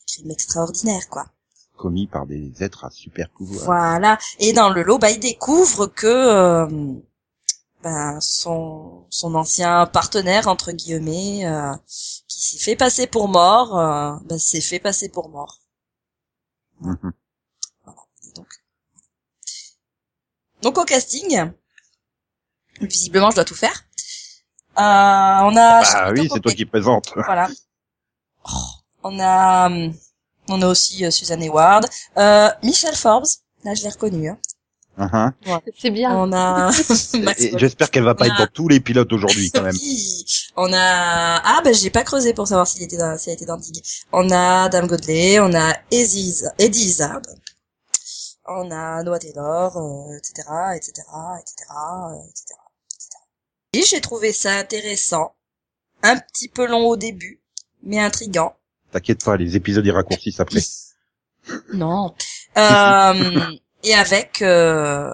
crimes 0.07 0.31
extraordinaires 0.31 1.09
quoi. 1.09 1.27
commis 1.77 2.07
par 2.07 2.27
des 2.27 2.63
êtres 2.63 2.85
à 2.85 2.91
super 2.91 3.29
pouvoir. 3.31 3.65
Voilà. 3.65 4.19
Et 4.39 4.53
dans 4.53 4.71
le 4.71 4.83
lot, 4.83 4.99
bah, 4.99 5.11
il 5.11 5.21
découvre 5.21 5.87
que 5.87 6.07
euh, 6.07 6.67
ben, 7.83 8.21
son 8.21 9.07
son 9.11 9.35
ancien 9.35 9.87
partenaire 9.87 10.47
entre 10.49 10.71
guillemets, 10.73 11.45
euh, 11.47 11.73
qui 12.29 12.41
s'est 12.41 12.59
fait 12.65 12.77
passer 12.77 13.07
pour 13.09 13.29
mort, 13.29 13.77
euh, 13.79 14.15
ben, 14.27 14.39
s'est 14.39 14.61
fait 14.61 14.79
passer 14.81 15.09
pour 15.09 15.29
mort. 15.29 15.59
Mhm 16.81 17.13
donc, 18.37 18.49
donc 20.63 20.79
au 20.79 20.85
casting, 20.85 21.51
visiblement, 22.81 23.31
je 23.31 23.37
dois 23.37 23.45
tout 23.45 23.55
faire. 23.55 23.85
Euh, 24.79 24.81
on 24.81 25.57
a. 25.57 25.83
Ah 25.85 26.13
oui, 26.13 26.29
c'est 26.33 26.41
toi 26.41 26.53
qui 26.53 26.65
présente. 26.65 27.13
Voilà. 27.15 27.49
Oh, 28.45 28.57
on 29.03 29.21
a, 29.21 29.67
hum, 29.67 29.93
on 30.49 30.63
a 30.63 30.67
aussi 30.67 31.05
euh, 31.05 31.11
Suzanne 31.11 31.43
Hayward, 31.43 31.87
euh, 32.17 32.49
Michelle 32.63 32.97
Forbes. 32.97 33.27
Là, 33.65 33.75
je 33.75 33.83
l'ai 33.83 33.91
reconnue. 33.91 34.31
Hein. 34.31 34.39
Mhm. 34.97 35.33
C'est 35.79 35.91
bien. 35.91 36.17
On 36.17 36.33
a. 36.33 36.71
J'espère 37.57 37.91
qu'elle 37.91 38.05
va 38.05 38.15
pas 38.15 38.27
être 38.27 38.39
dans 38.39 38.47
tous 38.47 38.69
les 38.69 38.81
pilotes 38.81 39.13
aujourd'hui 39.13 39.51
quand 39.51 39.63
même. 39.63 39.77
On 40.57 40.71
a 40.73 41.41
ah 41.45 41.61
ben 41.65 41.75
j'ai 41.75 41.91
pas 41.91 42.03
creusé 42.03 42.35
pour 42.35 42.47
savoir 42.47 42.67
s'il 42.67 42.83
était 42.83 42.99
dans 42.99 43.17
s'il 43.17 43.33
était 43.33 43.47
dans 43.47 43.57
Dig. 43.57 43.83
On 44.13 44.31
a 44.31 44.69
Dame 44.69 44.87
Godley, 44.87 45.41
on 45.41 45.55
a 45.55 45.75
Eddie 45.91 46.43
Eddie 46.59 46.85
Izzard. 46.85 47.23
On 48.47 48.71
a 48.71 49.03
Noah 49.03 49.19
Taylor, 49.19 49.77
euh, 49.77 50.17
etc., 50.17 50.49
etc., 50.77 51.03
etc., 51.41 51.71
etc.. 52.29 52.59
Et 53.75 53.83
j'ai 53.83 54.01
trouvé 54.01 54.33
ça 54.33 54.53
intéressant, 54.59 55.35
un 56.03 56.19
petit 56.19 56.49
peu 56.49 56.67
long 56.67 56.87
au 56.89 56.97
début, 56.97 57.41
mais 57.83 57.99
intrigant. 58.01 58.55
T'inquiète 58.93 59.25
pas, 59.25 59.37
les 59.37 59.57
épisodes 59.57 59.87
ils 59.87 59.93
raccourcissent 59.93 60.41
après. 60.41 60.61
Non. 61.73 62.15
Euh, 62.57 63.41
et 63.85 63.95
avec 63.95 64.43
euh, 64.43 65.13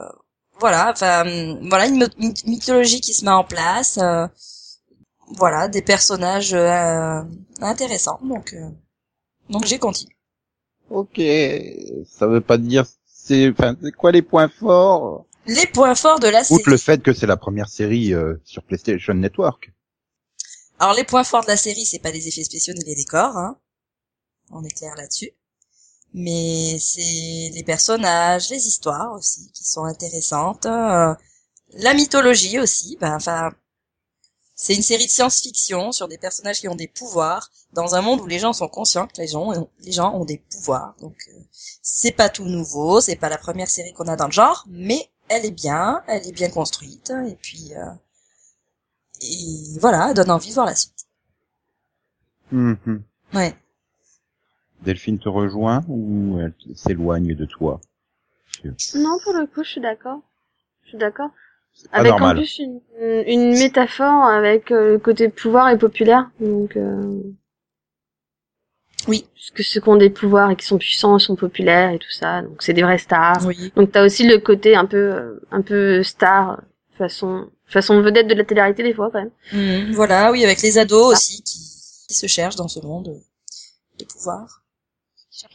voilà, 0.60 0.90
enfin 0.92 1.24
voilà 1.70 1.86
une 1.86 1.98
myth- 2.04 2.16
myth- 2.18 2.46
mythologie 2.46 3.00
qui 3.00 3.14
se 3.14 3.24
met 3.24 3.30
en 3.30 3.44
place. 3.44 3.98
euh, 3.98 4.26
voilà, 5.36 5.68
des 5.68 5.82
personnages 5.82 6.54
euh, 6.54 7.22
intéressants. 7.60 8.18
Donc 8.22 8.52
euh, 8.54 8.68
donc 9.50 9.64
j'ai 9.66 9.78
continué. 9.78 10.14
Ok, 10.90 11.20
ça 12.06 12.26
veut 12.26 12.40
pas 12.40 12.58
dire 12.58 12.86
c'est 13.28 13.50
enfin 13.50 13.76
quoi 13.96 14.10
les 14.10 14.22
points 14.22 14.48
forts? 14.48 15.26
Les 15.46 15.66
points 15.66 15.94
forts 15.94 16.20
de 16.20 16.28
la 16.28 16.44
série. 16.44 16.60
Outre 16.60 16.70
le 16.70 16.76
fait 16.76 17.02
que 17.02 17.12
c'est 17.12 17.26
la 17.26 17.36
première 17.36 17.68
série 17.68 18.14
euh, 18.14 18.34
sur 18.44 18.62
PlayStation 18.62 19.14
Network. 19.14 19.70
Alors 20.78 20.94
les 20.94 21.04
points 21.04 21.24
forts 21.24 21.42
de 21.42 21.48
la 21.48 21.56
série, 21.56 21.84
c'est 21.84 21.98
pas 21.98 22.10
les 22.10 22.26
effets 22.28 22.44
spéciaux 22.44 22.74
ni 22.74 22.84
les 22.84 22.94
décors, 22.94 23.36
hein. 23.36 23.58
On 24.50 24.64
est 24.64 24.76
clair 24.76 24.94
là-dessus. 24.96 25.30
Mais 26.14 26.78
c'est 26.78 27.50
les 27.54 27.62
personnages, 27.66 28.48
les 28.48 28.66
histoires 28.66 29.12
aussi 29.12 29.50
qui 29.52 29.64
sont 29.64 29.84
intéressantes, 29.84 30.64
euh, 30.64 31.14
la 31.74 31.92
mythologie 31.92 32.58
aussi. 32.58 32.96
Ben 32.98 33.14
enfin, 33.16 33.50
c'est 34.60 34.74
une 34.74 34.82
série 34.82 35.06
de 35.06 35.10
science-fiction 35.10 35.92
sur 35.92 36.08
des 36.08 36.18
personnages 36.18 36.58
qui 36.58 36.66
ont 36.66 36.74
des 36.74 36.88
pouvoirs 36.88 37.48
dans 37.72 37.94
un 37.94 38.02
monde 38.02 38.20
où 38.20 38.26
les 38.26 38.40
gens 38.40 38.52
sont 38.52 38.66
conscients 38.66 39.06
que 39.06 39.16
les 39.18 39.28
gens 39.28 39.52
ont, 39.52 39.70
les 39.82 39.92
gens 39.92 40.12
ont 40.12 40.24
des 40.24 40.38
pouvoirs. 40.38 40.96
Donc 41.00 41.14
euh, 41.28 41.40
c'est 41.80 42.10
pas 42.10 42.28
tout 42.28 42.44
nouveau, 42.44 43.00
c'est 43.00 43.14
pas 43.14 43.28
la 43.28 43.38
première 43.38 43.68
série 43.68 43.92
qu'on 43.92 44.08
a 44.08 44.16
dans 44.16 44.26
le 44.26 44.32
genre, 44.32 44.64
mais 44.68 45.08
elle 45.28 45.46
est 45.46 45.52
bien, 45.52 46.02
elle 46.08 46.26
est 46.26 46.32
bien 46.32 46.50
construite 46.50 47.12
et 47.28 47.36
puis 47.36 47.72
euh, 47.76 47.84
et 49.22 49.78
voilà, 49.78 50.08
elle 50.08 50.14
donne 50.14 50.32
envie 50.32 50.48
de 50.48 50.54
voir 50.54 50.66
la 50.66 50.74
suite. 50.74 51.06
Mhm. 52.50 53.04
Ouais. 53.34 53.54
Delphine 54.82 55.20
te 55.20 55.28
rejoint 55.28 55.84
ou 55.86 56.40
elle 56.40 56.54
s'éloigne 56.74 57.36
de 57.36 57.44
toi? 57.44 57.80
Non, 58.64 59.18
pour 59.22 59.34
le 59.34 59.46
coup, 59.46 59.62
je 59.62 59.70
suis 59.70 59.80
d'accord. 59.80 60.20
Je 60.82 60.88
suis 60.88 60.98
d'accord. 60.98 61.30
Avec 61.92 62.12
en 62.12 62.34
plus 62.34 62.58
une, 62.58 62.80
une 63.26 63.50
métaphore 63.58 64.24
avec 64.24 64.70
euh, 64.70 64.92
le 64.92 64.98
côté 64.98 65.28
pouvoir 65.28 65.68
et 65.70 65.78
populaire. 65.78 66.30
Donc, 66.40 66.76
euh... 66.76 67.22
Oui. 69.06 69.26
Puisque 69.34 69.62
ceux 69.62 69.80
qui 69.80 69.88
ont 69.88 69.96
des 69.96 70.10
pouvoirs 70.10 70.50
et 70.50 70.56
qui 70.56 70.66
sont 70.66 70.78
puissants 70.78 71.18
sont 71.18 71.36
populaires 71.36 71.90
et 71.90 71.98
tout 71.98 72.10
ça. 72.10 72.42
Donc, 72.42 72.62
c'est 72.62 72.72
des 72.72 72.82
vrais 72.82 72.98
stars. 72.98 73.46
Oui. 73.46 73.72
Donc, 73.76 73.92
t'as 73.92 74.04
aussi 74.04 74.26
le 74.26 74.38
côté 74.38 74.74
un 74.74 74.86
peu, 74.86 74.96
euh, 74.96 75.40
un 75.50 75.62
peu 75.62 76.02
star, 76.02 76.60
façon, 76.98 77.48
façon 77.64 78.02
vedette 78.02 78.26
de 78.26 78.34
la 78.34 78.44
télé-réalité 78.44 78.82
des 78.82 78.94
fois, 78.94 79.10
quand 79.12 79.20
même. 79.20 79.30
Mhm, 79.52 79.92
voilà, 79.92 80.32
oui, 80.32 80.44
avec 80.44 80.60
les 80.62 80.78
ados 80.78 81.12
aussi 81.12 81.42
qui, 81.42 81.58
qui 82.08 82.14
se 82.14 82.26
cherchent 82.26 82.56
dans 82.56 82.68
ce 82.68 82.80
monde 82.80 83.16
des 83.98 84.04
pouvoirs. 84.04 84.62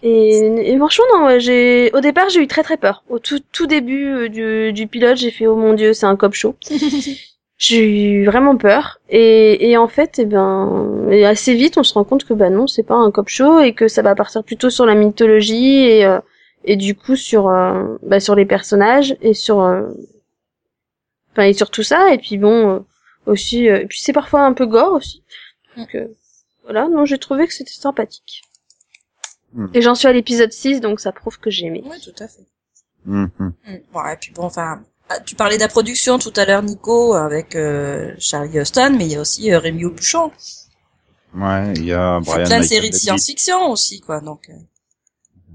Et, 0.02 0.72
et 0.72 0.78
franchement, 0.78 1.06
non, 1.14 1.26
ouais, 1.26 1.40
j'ai, 1.40 1.92
au 1.94 2.00
départ, 2.00 2.30
j'ai 2.30 2.42
eu 2.42 2.48
très 2.48 2.64
très 2.64 2.78
peur. 2.78 3.04
Au 3.10 3.20
tout, 3.20 3.40
tout 3.52 3.68
début 3.68 4.08
euh, 4.08 4.30
du, 4.30 4.74
du 4.74 4.88
pilote, 4.88 5.18
j'ai 5.18 5.32
fait, 5.32 5.48
oh 5.48 5.56
mon 5.56 5.74
dieu, 5.74 5.94
c'est 5.94 6.06
un 6.06 6.16
cop 6.16 6.34
show. 6.34 6.56
J'ai 7.58 7.86
eu 7.86 8.26
vraiment 8.26 8.58
peur. 8.58 9.00
Et, 9.10 9.70
et 9.70 9.78
en 9.78 9.88
fait, 9.88 10.20
eh 10.20 10.26
ben, 10.26 11.08
et 11.12 11.26
assez 11.26 11.54
vite, 11.54 11.78
on 11.78 11.84
se 11.84 11.94
rend 11.94 12.04
compte 12.04 12.26
que 12.26 12.34
bah 12.34 12.50
non, 12.50 12.68
c'est 12.68 12.84
pas 12.84 12.96
un 12.96 13.10
cop 13.12 13.30
show 13.30 13.60
et 13.60 13.74
que 13.74 13.88
ça 13.88 14.02
va 14.02 14.16
partir 14.16 14.44
plutôt 14.44 14.70
sur 14.70 14.86
la 14.86 14.96
mythologie 14.96 15.78
et, 15.86 16.04
euh, 16.04 16.20
et 16.66 16.76
du 16.76 16.96
coup 16.96 17.16
sur, 17.16 17.48
euh, 17.48 17.96
bah, 18.02 18.20
sur 18.20 18.36
les 18.36 18.46
personnages 18.46 19.16
et 19.22 19.34
sur, 19.34 19.62
euh, 19.62 19.84
enfin, 21.32 21.44
et 21.44 21.54
sur 21.54 21.70
tout 21.70 21.84
ça. 21.84 22.14
Et 22.14 22.18
puis 22.18 22.38
bon, 22.38 22.70
euh, 22.76 22.80
aussi, 23.28 23.70
euh, 23.70 23.82
et 23.82 23.86
puis 23.86 24.00
c'est 24.02 24.14
parfois 24.14 24.42
un 24.42 24.54
peu 24.54 24.66
gore 24.66 24.94
aussi. 24.94 25.24
Donc, 25.78 25.96
euh, 25.96 26.08
voilà, 26.64 26.88
non, 26.88 27.06
j'ai 27.06 27.18
trouvé 27.18 27.48
que 27.48 27.54
c'était 27.54 27.72
sympathique. 27.72 28.44
Hmm. 29.54 29.68
Et 29.74 29.82
j'en 29.82 29.94
suis 29.96 30.08
à 30.08 30.14
l'épisode 30.14 30.52
6, 30.52 30.82
donc 30.82 31.00
ça 31.00 31.12
prouve 31.12 31.38
que 31.40 31.50
j'ai 31.52 31.66
aimé. 31.68 31.84
Oui, 31.86 31.98
tout 32.04 32.24
à 32.24 32.28
fait. 32.28 32.46
Ouais, 33.06 34.14
et 34.14 34.18
puis 34.20 34.32
bon, 34.34 34.44
enfin, 34.44 34.82
ah, 35.10 35.20
tu 35.20 35.36
parlais 35.36 35.58
de 35.58 35.62
la 35.62 35.68
production 35.68 36.18
tout 36.18 36.34
à 36.38 36.46
l'heure, 36.46 36.64
Nico, 36.64 37.14
avec 37.14 37.56
euh, 37.56 38.14
Charlie 38.18 38.58
Huston, 38.58 38.96
mais 38.98 39.06
il 39.06 39.12
y 39.12 39.16
a 39.16 39.22
aussi 39.22 39.52
euh, 39.52 39.60
Rémi 39.60 39.86
Aubuchon. 39.86 40.32
Ouais, 41.36 41.74
il 41.76 41.86
y 41.86 41.94
a 41.94 42.20
Il 42.22 42.28
y 42.28 42.32
a 42.32 42.34
Brian 42.36 42.46
plein 42.46 42.60
de 42.62 42.66
séries 42.66 42.90
de 42.90 42.96
science-fiction 42.96 43.70
aussi, 43.72 44.00
quoi. 44.02 44.22
Donc, 44.22 44.50
euh, 44.50 44.54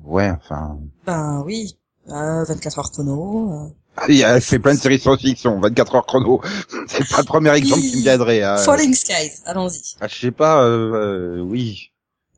Ouais, 0.04 0.30
enfin, 0.30 0.78
ben 1.06 1.42
oui, 1.44 1.76
euh, 2.08 2.44
24 2.44 2.78
heures 2.78 2.90
chrono. 2.92 3.72
il 4.08 4.16
y 4.16 4.24
a- 4.24 4.36
elle 4.36 4.40
fait 4.42 4.58
plein 4.58 4.74
de 4.74 4.78
séries 4.80 4.96
de 4.98 5.02
science-fiction, 5.02 5.60
24 5.60 5.94
heures 5.96 6.06
chrono. 6.06 6.40
c'est 6.88 7.08
pas 7.08 7.18
le 7.18 7.24
premier 7.24 7.54
exemple 7.56 7.80
qui 7.82 7.96
me 7.96 8.02
viendrait. 8.02 8.42
Hein. 8.42 8.56
Falling 8.58 8.94
Skies, 8.94 9.42
allons-y. 9.44 9.96
Ah, 10.00 10.08
je 10.08 10.14
sais 10.18 10.30
pas, 10.30 10.62
euh, 10.64 11.38
euh, 11.38 11.40
oui. 11.40 11.90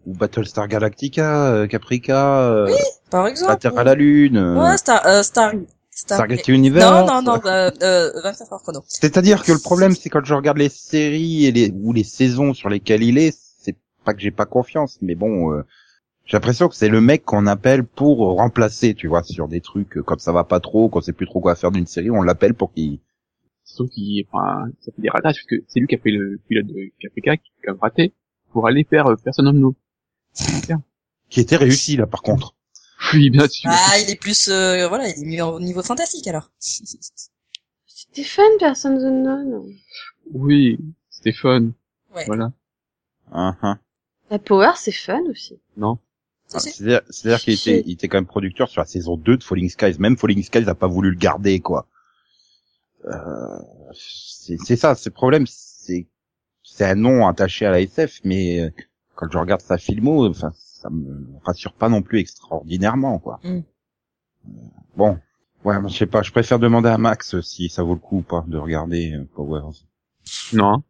Ou 0.07 0.15
Battlestar 0.15 0.67
Galactica, 0.69 1.53
euh, 1.53 1.67
Caprica, 1.67 2.43
euh, 2.51 2.75
Par 3.11 3.27
exemple. 3.27 3.53
La 3.53 3.57
Terre 3.57 3.79
à 3.79 3.85
la 3.85 3.95
Lune, 3.95 4.37
euh, 4.39 4.59
Ouais, 4.63 4.77
Star, 4.79 5.05
euh, 5.07 5.23
Star, 5.23 5.53
Star, 5.91 6.17
Stargate 6.17 6.49
Universe. 6.49 7.07
Non, 7.07 7.23
non, 7.23 7.23
non, 7.23 7.41
euh, 7.45 7.71
euh, 7.83 8.11
24 8.23 8.53
heures 8.53 8.63
chrono. 8.63 8.81
C'est-à-dire 8.87 9.43
que 9.43 9.53
le 9.53 9.59
problème, 9.59 9.93
c'est 9.93 10.09
quand 10.09 10.25
je 10.25 10.35
regarde 10.35 10.57
les 10.59 10.71
séries 10.71 11.45
et 11.47 11.53
les 11.53 11.71
ou 11.71 11.93
les 11.93 12.05
saisons 12.05 12.55
sur 12.55 12.71
lesquelles 12.71 13.03
il 13.03 13.19
est, 13.19 13.37
c'est 13.59 13.77
pas 14.05 14.15
que 14.15 14.21
j'ai 14.21 14.31
pas 14.31 14.47
confiance, 14.47 14.99
mais 15.03 15.15
bon, 15.15 15.53
euh, 15.53 15.63
j'ai 16.25 16.37
l'impression 16.37 16.69
que 16.69 16.75
c'est 16.77 16.89
le 16.89 17.01
mec 17.03 17.25
qu'on 17.25 17.47
appelle 17.47 17.85
pour 17.85 18.19
remplacer, 18.37 18.95
tu 18.95 19.07
vois, 19.09 19.23
sur 19.23 19.49
des 19.49 19.61
trucs 19.61 19.99
euh, 19.99 20.03
quand 20.03 20.19
ça 20.21 20.33
va 20.33 20.45
pas 20.45 20.61
trop, 20.61 20.89
quand 20.89 21.01
on 21.01 21.03
sait 21.03 21.13
plus 21.13 21.27
trop 21.27 21.41
quoi 21.41 21.55
faire 21.57 21.71
d'une 21.73 21.87
série, 21.87 22.11
on 22.11 22.23
l'appelle 22.23 22.55
pour 22.55 22.73
qu'il. 22.73 23.01
Sauf 23.65 23.91
qu'il, 23.91 24.25
enfin, 24.33 24.65
ça 24.81 24.91
fait 24.97 25.03
des 25.03 25.11
ratages, 25.11 25.35
parce 25.37 25.47
que 25.47 25.65
c'est 25.69 25.81
lui 25.81 25.87
qui 25.87 25.95
a 25.95 25.99
fait 25.99 26.11
le 26.11 26.41
pilote 26.49 26.67
de 26.67 26.91
KPK, 27.01 27.41
qui 27.43 27.69
a 27.69 27.75
raté, 27.81 28.15
pour 28.53 28.67
aller 28.67 28.85
faire 28.89 29.07
euh, 29.07 29.17
Person 29.23 29.47
of 29.47 29.55
No. 29.55 29.75
Qui 31.29 31.41
était 31.41 31.57
réussi 31.57 31.97
là, 31.97 32.07
par 32.07 32.23
contre. 32.23 32.55
Oui, 33.13 33.31
bien 33.31 33.49
sûr. 33.49 33.71
Ah, 33.73 33.99
il 33.99 34.11
est 34.11 34.21
plus, 34.21 34.49
euh, 34.49 34.87
voilà, 34.89 35.09
il 35.09 35.23
est 35.23 35.27
mieux 35.27 35.43
au 35.43 35.61
niveau 35.61 35.83
fantastique 35.83 36.27
alors. 36.29 36.51
C'était 36.59 38.25
fun, 38.25 38.43
Personne 38.59 38.99
Unknown. 38.99 39.73
Oui, 40.33 40.79
c'était 41.09 41.33
fun. 41.33 41.71
Ouais. 42.15 42.25
Voilà. 42.27 42.53
Hein, 43.33 43.57
hein. 43.63 43.79
La 44.31 44.39
Power, 44.39 44.73
c'est 44.77 44.93
fun 44.93 45.23
aussi. 45.31 45.59
Non. 45.77 45.99
Ah, 46.53 46.59
C'est-à-dire 46.59 47.41
qu'il 47.41 47.55
était, 47.55 47.83
il 47.87 47.93
était 47.93 48.09
quand 48.09 48.19
même 48.19 48.27
producteur 48.27 48.69
sur 48.69 48.81
la 48.81 48.87
saison 48.87 49.17
2 49.17 49.37
de 49.37 49.45
Falling 49.45 49.69
Skies. 49.69 49.97
Même 49.99 50.17
Falling 50.17 50.43
Skies 50.43 50.65
n'a 50.65 50.75
pas 50.75 50.89
voulu 50.89 51.11
le 51.11 51.17
garder, 51.17 51.61
quoi. 51.61 51.87
Euh, 53.07 53.59
c'est 53.95 54.59
c'est 54.59 54.77
ça, 54.77 54.95
c'est 54.95 55.09
le 55.11 55.15
problème, 55.15 55.47
c'est 55.47 56.07
c'est 56.63 56.85
un 56.85 56.97
nom 56.97 57.27
attaché 57.27 57.65
à 57.67 57.71
la 57.71 57.81
SF, 57.81 58.21
mais 58.25 58.61
euh, 58.61 58.71
quand 59.21 59.31
je 59.31 59.39
regarde 59.39 59.61
sa 59.61 59.77
filmo, 59.77 60.27
enfin, 60.29 60.51
ça 60.55 60.89
me 60.89 61.27
rassure 61.45 61.75
pas 61.75 61.91
non 61.91 62.01
plus 62.01 62.21
extraordinairement, 62.21 63.19
quoi. 63.19 63.39
Mm. 63.45 63.49
Euh, 63.49 64.51
Bon, 64.97 65.19
ouais, 65.65 65.77
je 65.89 65.97
sais 65.97 66.07
pas, 66.07 66.23
je 66.23 66.33
préfère 66.33 66.59
demander 66.59 66.89
à 66.89 66.99
Max 66.99 67.39
si 67.43 67.69
ça 67.69 67.83
vaut 67.83 67.95
le 67.95 68.01
coup 68.01 68.19
ou 68.19 68.23
pas 68.23 68.45
de 68.49 68.57
regarder 68.57 69.13
euh, 69.13 69.29
Powers. 69.35 69.85
Non. 70.53 70.83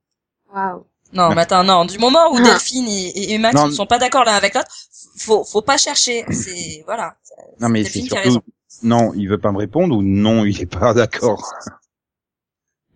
Waouh. 0.54 0.84
Non, 1.12 1.34
mais 1.34 1.42
attends, 1.42 1.64
non. 1.64 1.84
Du 1.84 1.98
moment 1.98 2.32
où. 2.32 2.36
Delphine 2.42 2.86
et, 2.88 3.36
Max 3.38 3.56
Non. 3.56 3.66
ne 3.66 3.72
sont 3.72 3.86
pas 3.86 3.98
d'accord 3.98 4.24
l'un 4.24 4.34
avec 4.34 4.54
l'autre, 4.54 4.70
faut, 5.18 5.44
faut 5.44 5.62
pas 5.62 5.76
chercher. 5.76 6.24
C'est, 6.30 6.82
voilà. 6.86 7.16
Non, 7.60 7.68
mais 7.68 7.84
c'est 7.84 8.02
surtout, 8.02 8.40
non, 8.84 9.12
il 9.14 9.28
veut 9.28 9.38
pas 9.38 9.50
me 9.50 9.58
répondre 9.58 9.96
ou 9.96 10.02
non, 10.02 10.44
il 10.44 10.60
est 10.60 10.66
pas 10.66 10.94
d'accord? 10.94 11.52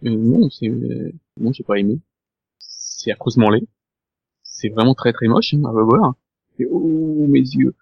Euh, 0.04 0.10
non, 0.10 0.48
c'est, 0.48 0.68
euh, 0.68 1.12
non, 1.40 1.52
j'ai 1.52 1.64
pas 1.64 1.74
aimé. 1.74 1.98
C'est 2.58 3.10
affreusement 3.12 3.50
laid. 3.50 3.66
C'est 4.64 4.70
vraiment 4.70 4.94
très 4.94 5.12
très 5.12 5.26
moche, 5.28 5.52
hein, 5.52 5.62
à 5.66 5.72
voir. 5.72 6.14
Et 6.58 6.64
oh, 6.70 7.26
mes 7.28 7.40
yeux. 7.40 7.74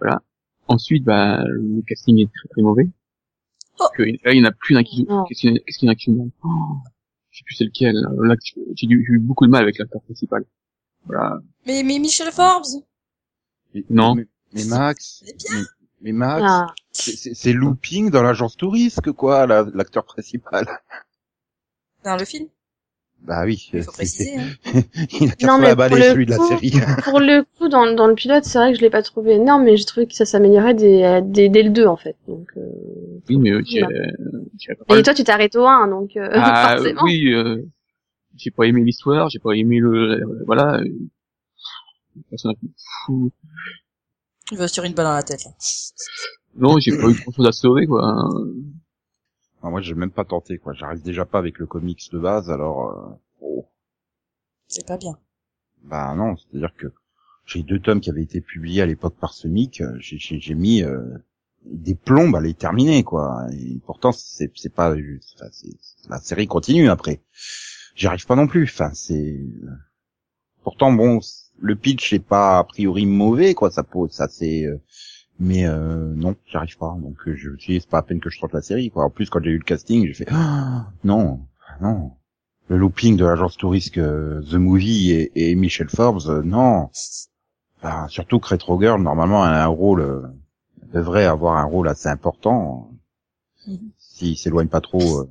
Voilà. 0.00 0.22
Ensuite, 0.66 1.04
bah, 1.04 1.44
le 1.44 1.82
casting 1.86 2.18
est 2.20 2.30
très 2.34 2.48
très 2.48 2.62
mauvais. 2.62 2.88
Oh. 3.78 3.84
Que, 3.94 4.02
là, 4.02 4.32
il 4.32 4.38
y 4.38 4.40
en 4.40 4.44
a 4.48 4.52
plus 4.52 4.72
d'un 4.74 4.82
qui, 4.82 5.04
Non. 5.04 5.24
qu'est-ce 5.24 5.40
qu'il 5.40 5.52
y 5.52 5.88
en 5.88 5.92
a- 5.92 5.94
qui 5.94 6.04
sont- 6.06 6.30
oh, 6.42 6.48
je 7.30 7.38
sais 7.38 7.44
plus 7.44 7.54
c'est 7.56 7.64
lequel. 7.64 7.96
Là, 8.22 8.34
j'ai 8.74 8.86
eu 8.88 9.18
beaucoup 9.18 9.44
de 9.44 9.50
mal 9.50 9.62
avec 9.62 9.76
l'acteur 9.78 10.00
principal. 10.00 10.46
Voilà. 11.04 11.38
Mais, 11.66 11.82
mais 11.82 11.98
Michel 11.98 12.32
Forbes, 12.32 12.64
Mais- 13.74 13.84
Non. 13.90 14.14
Mais, 14.14 14.26
mais 14.54 14.64
Max, 14.64 15.22
bien. 15.24 15.34
mais, 15.58 15.62
mais 16.00 16.12
Max, 16.12 16.44
Ah. 16.46 16.66
c'est- 16.92 17.52
looping 17.52 18.08
dans 18.10 18.22
l'agence 18.22 18.56
touriste, 18.56 19.12
quoi, 19.12 19.46
la- 19.46 19.66
l'acteur 19.74 20.04
principal. 20.06 20.66
Dans 22.04 22.16
le 22.16 22.24
film, 22.24 22.48
Bah 23.24 23.44
oui. 23.46 23.70
il 23.72 23.82
faut 23.84 23.90
c'est- 23.92 23.96
préciser. 23.96 24.36
Hein. 24.36 24.48
Il 25.20 25.30
a 25.30 25.34
qu'à 25.36 25.46
Non, 25.46 25.56
se 25.56 25.60
mais 25.60 25.68
la 25.68 25.74
balai, 25.76 25.90
pour 25.90 25.98
le 25.98 26.04
celui 26.12 26.26
de 26.26 26.30
la 26.32 26.38
série. 26.38 26.72
Pour 27.04 27.20
le 27.20 27.44
coup, 27.56 27.68
dans, 27.68 27.94
dans 27.94 28.06
le 28.08 28.14
pilote, 28.14 28.44
c'est 28.44 28.58
vrai 28.58 28.72
que 28.72 28.78
je 28.78 28.82
l'ai 28.82 28.90
pas 28.90 29.02
trouvé 29.02 29.34
énorme, 29.34 29.62
mais 29.64 29.76
j'ai 29.76 29.84
trouvé 29.84 30.06
que 30.08 30.14
ça 30.14 30.24
s'améliorait 30.24 30.74
dès, 30.74 31.22
dès, 31.22 31.48
dès 31.48 31.62
le 31.62 31.70
2, 31.70 31.86
en 31.86 31.96
fait. 31.96 32.16
Donc, 32.26 32.48
euh... 32.56 32.60
Oui, 33.28 33.38
mais 33.38 33.50
euh, 33.52 33.58
Ouais. 33.62 33.82
euh, 34.90 34.98
Et 34.98 35.02
toi, 35.04 35.14
tu 35.14 35.22
t'arrêtes 35.22 35.54
au 35.54 35.64
1, 35.66 35.86
donc 35.88 36.16
euh, 36.16 36.28
Ah, 36.34 36.74
forcément. 36.76 37.02
oui, 37.04 37.32
euh, 37.32 37.62
j'ai 38.36 38.50
pas 38.50 38.64
aimé 38.64 38.82
l'histoire, 38.82 39.30
j'ai 39.30 39.38
pas 39.38 39.52
aimé 39.52 39.78
le, 39.78 40.20
euh, 40.20 40.42
voilà. 40.46 40.78
euh, 40.80 40.84
le 42.16 42.22
personnage 42.28 42.56
fou. 43.06 43.30
Il 44.50 44.58
va 44.58 44.66
se 44.66 44.72
tirer 44.74 44.88
une 44.88 44.94
balle 44.94 45.06
dans 45.06 45.12
la 45.14 45.22
tête, 45.22 45.44
là. 45.44 45.50
Non, 46.56 46.78
j'ai 46.80 46.90
pas 46.90 47.08
eu 47.08 47.14
grand 47.14 47.30
chose 47.32 47.46
à 47.46 47.52
sauver, 47.52 47.86
quoi. 47.86 48.02
Ah, 49.62 49.70
moi, 49.70 49.80
j'ai 49.80 49.94
même 49.94 50.10
pas 50.10 50.24
tenté, 50.24 50.58
quoi. 50.58 50.72
J'arrive 50.74 51.02
déjà 51.02 51.24
pas 51.24 51.38
avec 51.38 51.58
le 51.58 51.66
comics 51.66 52.10
de 52.12 52.18
base, 52.18 52.50
alors. 52.50 52.90
euh, 52.90 53.16
oh. 53.40 53.66
C'est 54.66 54.86
pas 54.86 54.96
bien. 54.96 55.16
Bah 55.84 56.14
non, 56.16 56.36
c'est-à-dire 56.36 56.74
que 56.76 56.88
j'ai 57.46 57.62
deux 57.62 57.80
tomes 57.80 58.00
qui 58.00 58.10
avaient 58.10 58.22
été 58.22 58.40
publiés 58.40 58.82
à 58.82 58.86
l'époque 58.86 59.16
par 59.20 59.34
Semic. 59.34 59.80
euh, 59.80 59.96
J'ai 59.98 60.18
j'ai- 60.18 60.40
j'ai 60.40 60.54
mis 60.54 60.82
euh, 60.82 61.02
des 61.64 61.94
plombes 61.94 62.36
à 62.36 62.40
les 62.40 62.54
terminer, 62.54 63.02
quoi. 63.04 63.46
Et 63.52 63.78
pourtant, 63.86 64.12
c'est 64.12 64.50
c'est 64.56 64.72
pas, 64.74 64.92
enfin, 64.92 65.48
c'est- 65.52 66.08
la 66.08 66.20
série 66.20 66.46
continue 66.46 66.88
après. 66.88 67.20
J'y 67.96 68.06
arrive 68.06 68.26
pas 68.26 68.36
non 68.36 68.46
plus. 68.46 68.64
Enfin, 68.64 68.90
c'est. 68.94 69.40
Pourtant, 70.62 70.92
bon, 70.92 71.20
le 71.60 71.76
pitch 71.76 72.12
est 72.12 72.18
pas 72.18 72.58
a 72.58 72.64
priori 72.64 73.06
mauvais, 73.06 73.54
quoi. 73.54 73.70
Ça 73.70 73.82
pose, 73.82 74.10
ça 74.12 74.28
c'est. 74.28 74.66
Mais 75.44 75.66
euh, 75.66 76.14
non, 76.14 76.36
j'y 76.46 76.56
arrive 76.56 76.78
pas. 76.78 76.96
Donc 77.00 77.16
euh, 77.26 77.34
je 77.34 77.50
me 77.50 77.58
suis 77.58 77.72
dit, 77.74 77.80
c'est 77.80 77.90
pas 77.90 77.98
à 77.98 78.02
peine 78.02 78.20
que 78.20 78.30
je 78.30 78.38
sorte 78.38 78.52
la 78.54 78.62
série, 78.62 78.90
quoi. 78.90 79.04
En 79.04 79.10
plus, 79.10 79.28
quand 79.28 79.42
j'ai 79.42 79.50
eu 79.50 79.58
le 79.58 79.64
casting, 79.64 80.06
j'ai 80.06 80.14
fait 80.14 80.26
Ah, 80.30 80.86
non, 81.02 81.40
non. 81.80 82.12
Le 82.68 82.76
looping 82.78 83.16
de 83.16 83.24
l'agence 83.24 83.56
touriste 83.56 83.98
euh, 83.98 84.40
The 84.42 84.54
Movie 84.54 85.10
et, 85.10 85.50
et 85.50 85.54
Michel 85.56 85.88
Forbes, 85.88 86.28
euh, 86.28 86.42
non. 86.42 86.88
Enfin, 87.78 88.06
surtout 88.08 88.38
que 88.38 88.48
Retro 88.50 88.80
Girl, 88.80 89.02
normalement, 89.02 89.44
elle 89.44 89.54
a 89.54 89.64
un 89.64 89.66
rôle, 89.66 90.00
euh, 90.02 90.22
devrait 90.94 91.24
avoir 91.26 91.56
un 91.58 91.64
rôle 91.64 91.88
assez 91.88 92.08
important, 92.08 92.88
Mhm. 93.66 93.90
s'il 93.98 94.36
s'éloigne 94.36 94.68
pas 94.68 94.80
trop 94.80 95.20
euh, 95.22 95.30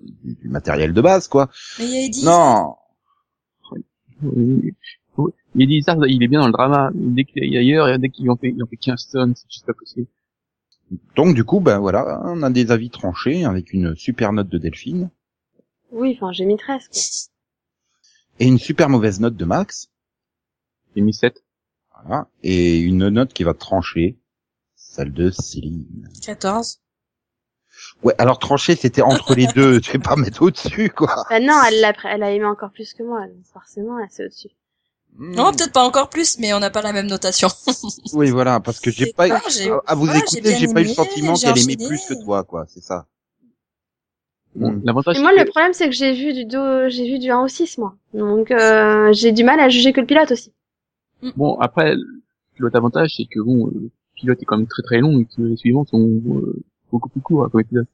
du, 0.00 0.34
du 0.34 0.48
matériel 0.48 0.92
de 0.92 1.00
base, 1.00 1.28
quoi. 1.28 1.48
Mais 1.78 1.84
il 1.86 1.90
y 1.92 1.96
a 1.96 2.04
Eddie. 2.06 2.24
Non, 2.24 2.74
Oui. 4.22 4.74
Il 5.54 5.62
est 5.62 5.66
bizarre, 5.66 5.96
il 6.06 6.22
est 6.22 6.28
bien 6.28 6.40
dans 6.40 6.46
le 6.46 6.52
drama. 6.52 6.90
Dès 6.94 7.24
qu'il 7.24 7.42
est 7.42 7.58
ailleurs, 7.58 7.98
dès 7.98 8.08
qu'il 8.10 8.30
en 8.30 8.36
fait, 8.36 8.48
il 8.54 8.62
en 8.62 8.66
fait 8.66 8.76
15 8.76 9.08
tonnes, 9.08 9.34
c'est 9.34 9.50
juste 9.50 9.66
pas 9.66 9.72
possible. 9.74 10.06
donc 11.16 11.34
du 11.34 11.44
coup, 11.44 11.60
ben 11.60 11.78
voilà, 11.78 12.20
on 12.24 12.42
a 12.42 12.50
des 12.50 12.70
avis 12.70 12.90
tranchés 12.90 13.44
avec 13.44 13.72
une 13.72 13.94
super 13.96 14.32
note 14.32 14.48
de 14.48 14.58
Delphine 14.58 15.10
Oui, 15.92 16.14
enfin, 16.16 16.32
j'ai 16.32 16.44
mis 16.44 16.56
13, 16.56 16.88
quoi. 16.88 17.00
et 18.40 18.46
une 18.46 18.58
super 18.58 18.88
mauvaise 18.90 19.18
note 19.20 19.36
de 19.36 19.44
Max, 19.46 19.88
J'ai 20.94 21.00
mis 21.00 21.14
7. 21.14 21.42
voilà, 22.04 22.28
et 22.42 22.78
une 22.78 23.08
note 23.08 23.32
qui 23.32 23.42
va 23.44 23.54
trancher, 23.54 24.18
celle 24.74 25.12
de 25.12 25.30
Céline. 25.30 26.08
14. 26.22 26.80
Ouais, 28.02 28.14
alors 28.18 28.38
trancher, 28.38 28.74
c'était 28.76 29.02
entre 29.02 29.34
les 29.34 29.46
deux, 29.48 29.80
tu 29.82 29.92
vais 29.92 29.98
pas 29.98 30.16
mettre 30.16 30.42
au-dessus, 30.42 30.90
quoi. 30.90 31.24
Bah 31.30 31.40
non, 31.40 31.58
elle 31.66 31.80
l'a, 31.80 31.94
elle 32.04 32.22
a 32.22 32.30
aimé 32.32 32.44
encore 32.44 32.70
plus 32.72 32.92
que 32.92 33.02
moi, 33.02 33.26
donc 33.26 33.44
forcément, 33.52 33.98
elle 33.98 34.08
c'est 34.10 34.24
au-dessus. 34.26 34.50
Non, 35.18 35.52
peut-être 35.52 35.72
pas 35.72 35.82
encore 35.84 36.08
plus, 36.10 36.38
mais 36.38 36.52
on 36.54 36.60
n'a 36.60 36.70
pas 36.70 36.82
la 36.82 36.92
même 36.92 37.06
notation. 37.06 37.48
Oui, 38.12 38.30
voilà, 38.30 38.60
parce 38.60 38.80
que 38.80 38.90
j'ai 38.90 39.12
pas, 39.12 39.28
pas, 39.28 39.40
à 39.86 39.94
vous 39.94 40.08
écouter, 40.14 40.56
j'ai 40.56 40.72
pas 40.72 40.80
eu 40.82 40.84
le 40.84 40.90
sentiment 40.90 41.34
qu'elle 41.34 41.58
aimait 41.58 41.76
plus 41.76 42.04
que 42.06 42.22
toi, 42.24 42.44
quoi, 42.44 42.66
c'est 42.68 42.82
ça. 42.82 43.06
Bon, 44.54 44.72
Mm. 44.72 44.82
l'avantage, 44.84 45.16
Et 45.18 45.20
moi, 45.20 45.32
le 45.32 45.44
problème, 45.44 45.72
c'est 45.74 45.86
que 45.86 45.94
j'ai 45.94 46.14
vu 46.14 46.32
du 46.32 46.44
dos, 46.46 46.88
j'ai 46.88 47.06
vu 47.06 47.18
du 47.18 47.30
1 47.30 47.40
au 47.40 47.48
6, 47.48 47.76
moi. 47.78 47.94
Donc, 48.14 48.50
euh, 48.50 49.12
j'ai 49.12 49.32
du 49.32 49.44
mal 49.44 49.60
à 49.60 49.68
juger 49.68 49.92
que 49.92 50.00
le 50.00 50.06
pilote 50.06 50.30
aussi. 50.32 50.52
bon, 51.36 51.58
après, 51.60 51.94
l'autre 52.58 52.76
avantage, 52.76 53.14
c'est 53.16 53.26
que 53.26 53.40
bon, 53.40 53.66
le 53.66 53.90
pilote 54.14 54.40
est 54.40 54.44
quand 54.46 54.56
même 54.56 54.66
très 54.66 54.82
très 54.82 54.98
long 55.00 55.18
et 55.20 55.24
que 55.26 55.42
les 55.42 55.56
suivants 55.56 55.84
sont 55.84 56.00
euh, 56.00 56.62
beaucoup 56.90 57.08
plus 57.10 57.20
courts, 57.20 57.44
hein, 57.44 57.48
comme 57.52 57.60
épisode. 57.60 57.86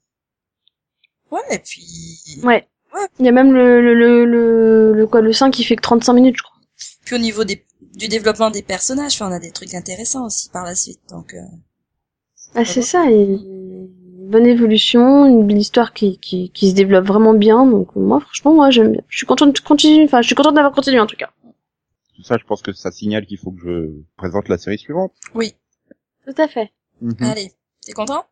Ouais, 1.32 1.40
et 1.50 1.58
puis, 1.58 2.40
Ouais. 2.44 2.68
Ouais. 2.94 3.08
Il 3.18 3.24
y 3.24 3.28
a 3.28 3.32
même 3.32 3.52
le, 3.52 3.80
le, 3.80 3.94
le, 3.94 4.24
le, 4.26 4.92
le, 4.92 5.06
quoi, 5.06 5.20
le 5.22 5.32
5 5.32 5.50
qui 5.50 5.64
fait 5.64 5.76
que 5.76 5.82
35 5.82 6.12
minutes, 6.12 6.36
je 6.36 6.42
crois. 6.42 6.56
Puis 7.04 7.16
au 7.16 7.18
niveau 7.18 7.44
des, 7.44 7.64
du 7.94 8.08
développement 8.08 8.50
des 8.50 8.62
personnages, 8.62 9.14
enfin, 9.14 9.28
on 9.30 9.34
a 9.34 9.38
des 9.40 9.50
trucs 9.50 9.74
intéressants 9.74 10.26
aussi 10.26 10.48
par 10.50 10.64
la 10.64 10.74
suite, 10.74 11.00
donc, 11.10 11.34
euh, 11.34 11.40
Ah, 12.54 12.64
c'est 12.64 12.82
ça, 12.82 13.10
et 13.10 13.14
une 13.24 13.88
bonne 14.30 14.46
évolution, 14.46 15.26
une 15.26 15.46
belle 15.46 15.58
histoire 15.58 15.92
qui, 15.92 16.18
qui, 16.18 16.50
qui 16.50 16.70
se 16.70 16.74
développe 16.74 17.06
vraiment 17.06 17.34
bien, 17.34 17.66
donc 17.66 17.94
moi, 17.96 18.20
franchement, 18.20 18.54
moi, 18.54 18.70
j'aime 18.70 18.92
bien. 18.92 19.02
Je 19.08 19.16
suis 19.18 19.26
contente 19.26 19.54
de 19.54 19.60
continuer, 19.60 20.04
enfin, 20.04 20.22
je 20.22 20.26
suis 20.26 20.34
contente 20.34 20.54
d'avoir 20.54 20.72
continué, 20.72 21.00
en 21.00 21.06
tout 21.06 21.16
cas. 21.16 21.30
Tout 22.16 22.22
ça, 22.22 22.36
je 22.38 22.44
pense 22.44 22.62
que 22.62 22.72
ça 22.72 22.90
signale 22.90 23.26
qu'il 23.26 23.38
faut 23.38 23.50
que 23.50 23.60
je 23.62 24.02
présente 24.16 24.48
la 24.48 24.58
série 24.58 24.78
suivante. 24.78 25.12
oui. 25.34 25.54
Tout 26.24 26.40
à 26.40 26.46
fait. 26.46 26.70
Mhm. 27.00 27.16
Allez. 27.20 27.50
T'es 27.84 27.92
content? 27.92 28.24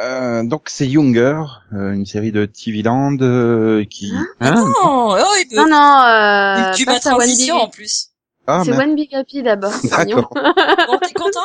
Euh, 0.00 0.42
donc 0.42 0.68
c'est 0.68 0.88
Younger, 0.88 1.42
euh, 1.72 1.92
une 1.92 2.04
série 2.06 2.32
de 2.32 2.46
TV 2.46 2.82
Land 2.82 3.18
euh, 3.20 3.84
qui... 3.84 4.12
Hein 4.40 4.54
Non, 4.54 4.72
oh, 5.10 5.16
il 5.40 5.46
peut, 5.48 5.56
Non, 5.56 5.68
non, 5.68 6.02
euh, 6.02 6.72
tu 6.74 6.84
m'as 6.84 6.94
passe 6.94 7.06
à 7.06 7.12
One 7.12 7.18
transition 7.18 7.56
en 7.56 7.64
Big, 7.66 7.74
plus. 7.74 8.08
Ah, 8.46 8.62
c'est. 8.64 8.72
One 8.72 8.94
Big 8.96 9.14
Happy 9.14 9.42
d'abord. 9.42 9.72
D'accord. 9.84 10.30
Bon, 10.34 10.98
t'es 10.98 11.14
content? 11.14 11.40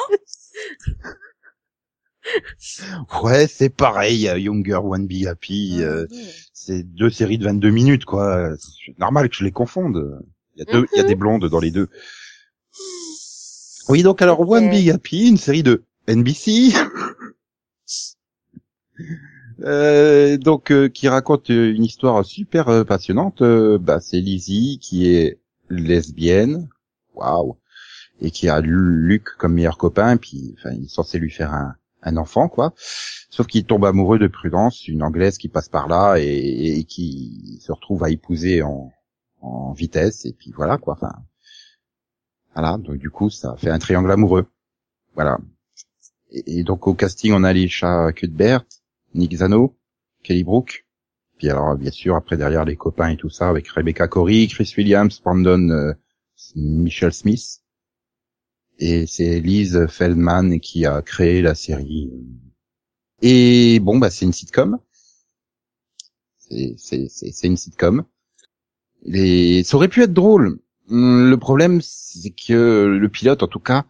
Ouais, 3.24 3.48
c'est 3.48 3.70
pareil, 3.70 4.28
euh, 4.28 4.38
Younger, 4.38 4.80
One 4.84 5.08
Be 5.08 5.26
Happy, 5.28 5.78
euh, 5.82 6.06
Mhm. 6.12 6.18
c'est 6.54 6.84
deux 6.84 7.10
séries 7.10 7.38
de 7.38 7.46
22 7.46 7.70
minutes, 7.70 8.06
quoi. 8.06 8.50
C'est 8.58 8.98
normal 9.00 9.30
que 9.30 9.36
je 9.36 9.44
les 9.44 9.52
confonde. 9.52 10.20
Il 10.56 10.64
y 10.66 10.70
a 10.70 10.74
deux, 10.74 10.86
il 10.94 10.98
y 10.98 11.00
a 11.00 11.04
des 11.04 11.16
blondes 11.16 11.46
dans 11.48 11.60
les 11.60 11.72
deux. 11.72 11.88
Oui, 13.88 14.04
donc 14.04 14.22
alors. 14.22 14.40
One 14.42 14.70
Be 14.70 14.90
Happy, 14.90 15.28
une 15.30 15.38
série 15.38 15.64
de 15.64 15.84
NBC, 16.08 16.74
euh, 19.62 20.38
donc 20.38 20.72
euh, 20.72 20.88
qui 20.90 21.08
raconte 21.08 21.50
euh, 21.50 21.74
une 21.74 21.84
histoire 21.84 22.24
super 22.26 22.70
euh, 22.70 22.84
passionnante. 22.84 23.42
Euh, 23.42 23.78
bah, 23.78 24.00
c'est 24.00 24.20
Lizzie 24.22 24.80
qui 24.82 25.14
est 25.14 25.40
lesbienne, 25.70 26.70
waouh, 27.14 27.58
et 28.22 28.32
qui 28.32 28.50
a 28.50 28.62
Lu- 28.62 29.08
Luc 29.08 29.26
comme 29.38 29.54
meilleur 29.54 29.78
copain, 29.78 30.18
puis 30.18 30.56
enfin 30.58 30.72
il 30.72 30.86
est 30.86 30.90
censé 30.90 31.20
lui 31.20 31.32
faire 31.32 31.54
un, 31.54 31.76
un 32.04 32.18
enfant, 32.18 32.48
quoi. 32.50 32.74
Sauf 33.30 33.48
qu'il 33.48 33.66
tombe 33.66 33.86
amoureux 33.86 34.20
de 34.20 34.28
Prudence, 34.28 34.88
une 34.88 35.04
anglaise 35.04 35.38
qui 35.38 35.50
passe 35.50 35.70
par 35.70 35.88
là 35.88 36.18
et, 36.18 36.80
et 36.80 36.84
qui 36.86 37.60
se 37.62 37.72
retrouve 37.72 38.04
à 38.04 38.10
épouser 38.10 38.62
en, 38.64 38.92
en 39.42 39.74
vitesse, 39.74 40.26
et 40.26 40.34
puis 40.34 40.52
voilà, 40.52 40.78
quoi. 40.78 40.94
Enfin, 40.94 41.14
voilà. 42.56 42.78
Donc 42.78 42.98
du 42.98 43.10
coup, 43.10 43.30
ça 43.30 43.56
fait 43.58 43.70
un 43.70 43.80
triangle 43.80 44.12
amoureux. 44.12 44.48
Voilà. 45.16 45.38
Et, 46.32 46.64
donc 46.64 46.88
au 46.88 46.94
casting, 46.94 47.34
on 47.34 47.44
a 47.44 47.54
Lisha 47.54 48.12
Cuthbert, 48.14 48.64
Nick 49.14 49.36
Zano, 49.36 49.78
Kelly 50.24 50.44
Brook. 50.44 50.86
Puis 51.38 51.50
alors, 51.50 51.76
bien 51.76 51.92
sûr, 51.92 52.16
après 52.16 52.38
derrière 52.38 52.66
les 52.66 52.76
copains 52.76 53.10
et 53.10 53.18
tout 53.18 53.30
ça, 53.30 53.50
avec 53.50 53.68
Rebecca 53.70 54.08
Corey, 54.08 54.48
Chris 54.48 54.74
Williams, 54.78 55.22
Brandon 55.24 55.70
euh, 55.70 55.94
Michel 56.56 57.14
Smith. 57.14 57.62
Et 58.78 59.08
c'est 59.08 59.40
Liz 59.40 59.88
Feldman 59.88 60.60
qui 60.60 60.86
a 60.86 61.02
créé 61.02 61.42
la 61.42 61.56
série. 61.56 62.12
Et 63.22 63.80
bon, 63.82 63.98
bah 63.98 64.10
c'est 64.10 64.26
une 64.26 64.34
sitcom. 64.34 64.80
C'est 66.50 67.44
une 67.44 67.58
sitcom. 67.58 68.06
Et 69.06 69.64
ça 69.64 69.78
aurait 69.78 69.88
pu 69.88 70.04
être 70.04 70.14
drôle. 70.14 70.60
Hum, 70.90 71.30
Le 71.30 71.38
problème, 71.38 71.82
c'est 71.82 72.32
que 72.32 72.86
le 72.86 73.10
pilote, 73.10 73.44
en 73.44 73.48
tout 73.48 73.60
cas, 73.60 73.86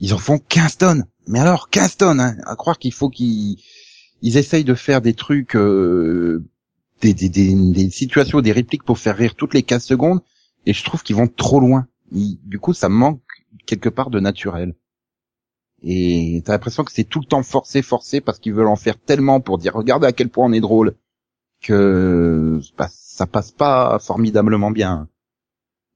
ils 0.00 0.14
en 0.14 0.18
font 0.18 0.38
15 0.38 0.78
tonnes. 0.78 1.06
Mais 1.26 1.38
alors, 1.38 1.70
15 1.70 1.96
tonnes, 1.96 2.20
hein, 2.20 2.36
à 2.44 2.56
croire 2.56 2.78
qu'il 2.78 2.92
faut 2.92 3.08
qu'ils 3.08 3.62
ils 4.22 4.36
essayent 4.36 4.64
de 4.64 4.74
faire 4.74 5.02
des 5.02 5.14
trucs, 5.14 5.56
euh, 5.56 6.44
des, 7.00 7.12
des, 7.12 7.90
situations, 7.90 8.40
des 8.40 8.52
répliques 8.52 8.84
pour 8.84 8.98
faire 8.98 9.16
rire 9.16 9.34
toutes 9.34 9.52
les 9.52 9.64
15 9.64 9.84
secondes, 9.84 10.20
et 10.64 10.72
je 10.72 10.84
trouve 10.84 11.02
qu'ils 11.02 11.16
vont 11.16 11.28
trop 11.28 11.60
loin. 11.60 11.88
Du 12.10 12.58
coup, 12.60 12.72
ça 12.72 12.88
manque 12.88 13.20
quelque 13.66 13.88
part 13.88 14.10
de 14.10 14.20
naturel. 14.20 14.74
Et 15.82 16.42
t'as 16.44 16.52
l'impression 16.52 16.84
que 16.84 16.92
c'est 16.92 17.04
tout 17.04 17.18
le 17.18 17.26
temps 17.26 17.42
forcé, 17.42 17.82
forcé, 17.82 18.20
parce 18.20 18.38
qu'ils 18.38 18.54
veulent 18.54 18.68
en 18.68 18.76
faire 18.76 18.98
tellement 18.98 19.40
pour 19.40 19.58
dire, 19.58 19.74
regardez 19.74 20.06
à 20.06 20.12
quel 20.12 20.28
point 20.28 20.46
on 20.46 20.52
est 20.52 20.60
drôle, 20.60 20.94
que 21.60 22.60
bah, 22.78 22.88
ça 22.92 23.26
passe 23.26 23.50
pas 23.50 23.98
formidablement 23.98 24.70
bien. 24.70 25.08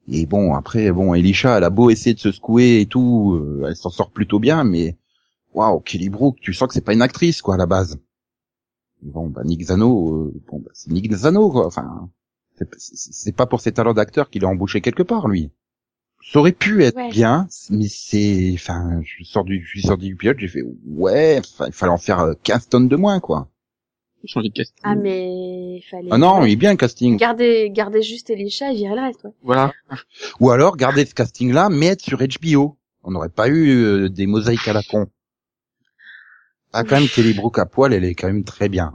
Et 0.08 0.26
bon, 0.26 0.54
après, 0.54 0.90
bon, 0.90 1.14
Elisha, 1.14 1.58
elle 1.58 1.64
a 1.64 1.70
beau 1.70 1.90
essayer 1.90 2.14
de 2.14 2.20
se 2.20 2.32
secouer 2.32 2.80
et 2.80 2.86
tout, 2.86 3.34
euh, 3.34 3.66
elle 3.68 3.76
s'en 3.76 3.90
sort 3.90 4.10
plutôt 4.10 4.40
bien, 4.40 4.64
mais 4.64 4.96
waouh, 5.54 5.80
Kelly 5.80 6.08
Brook, 6.08 6.38
tu 6.40 6.52
sens 6.52 6.68
que 6.68 6.74
c'est 6.74 6.84
pas 6.84 6.92
une 6.92 7.02
actrice 7.02 7.42
quoi 7.42 7.54
à 7.54 7.58
la 7.58 7.66
base. 7.66 7.98
Bon, 9.06 9.28
bah 9.28 9.42
Nick 9.44 9.62
Zano, 9.64 10.14
euh, 10.26 10.32
bon, 10.50 10.58
bah, 10.60 10.70
c'est 10.74 10.90
Nick 10.90 11.12
Zano 11.12 11.50
quoi. 11.50 11.66
Enfin, 11.66 12.08
c'est- 12.76 13.32
pas 13.34 13.46
pour 13.46 13.60
ses 13.60 13.72
talents 13.72 13.94
d'acteur 13.94 14.30
qu'il 14.30 14.44
a 14.44 14.48
embauché 14.48 14.80
quelque 14.80 15.02
part 15.02 15.28
lui. 15.28 15.50
Ça 16.32 16.40
aurait 16.40 16.52
pu 16.52 16.82
être 16.82 16.96
Ouais. 16.96 17.10
bien, 17.10 17.46
mais 17.70 17.86
c'est, 17.88 18.50
enfin, 18.54 19.00
je 19.04 19.22
sors 19.24 19.44
du, 19.44 19.62
je 19.64 19.68
suis 19.78 19.82
sorti 19.86 20.06
du 20.06 20.16
pilote, 20.16 20.38
j'ai 20.40 20.48
fait 20.48 20.62
ouais, 20.86 21.38
enfin, 21.38 21.66
il 21.68 21.72
fallait 21.72 21.92
en 21.92 21.98
faire 21.98 22.20
euh, 22.20 22.32
15 22.42 22.68
tonnes 22.68 22.88
de 22.88 22.96
moins 22.96 23.20
quoi. 23.20 23.48
Changer 24.24 24.48
de 24.48 24.54
casting. 24.54 24.80
Ah, 24.82 24.96
mais 24.96 25.76
il 25.76 25.82
fallait. 25.88 26.08
Ah 26.10 26.18
non, 26.18 26.44
il 26.44 26.52
est 26.52 26.56
bien 26.56 26.72
le 26.72 26.76
casting. 26.76 27.16
Garder, 27.16 27.70
garder 27.70 28.02
juste 28.02 28.28
Elisha 28.28 28.72
et 28.72 28.74
virer 28.74 28.96
le 28.96 29.02
reste, 29.02 29.22
ouais. 29.22 29.30
Voilà. 29.42 29.72
Ou 30.40 30.50
alors 30.50 30.76
garder 30.76 31.06
ce 31.06 31.14
casting-là, 31.14 31.68
mais 31.70 31.86
être 31.86 32.00
sur 32.02 32.18
HBO. 32.18 32.76
On 33.04 33.12
n'aurait 33.12 33.28
pas 33.28 33.46
eu 33.48 33.68
euh, 33.70 34.08
des 34.08 34.26
mosaïques 34.26 34.66
à 34.66 34.72
la 34.72 34.82
con. 34.82 35.06
Ah, 36.78 36.84
quand 36.84 37.00
même, 37.00 37.08
Kelly 37.08 37.32
Brook 37.32 37.58
à 37.58 37.64
poil, 37.64 37.94
elle 37.94 38.04
est 38.04 38.14
quand 38.14 38.26
même 38.26 38.44
très 38.44 38.68
bien. 38.68 38.92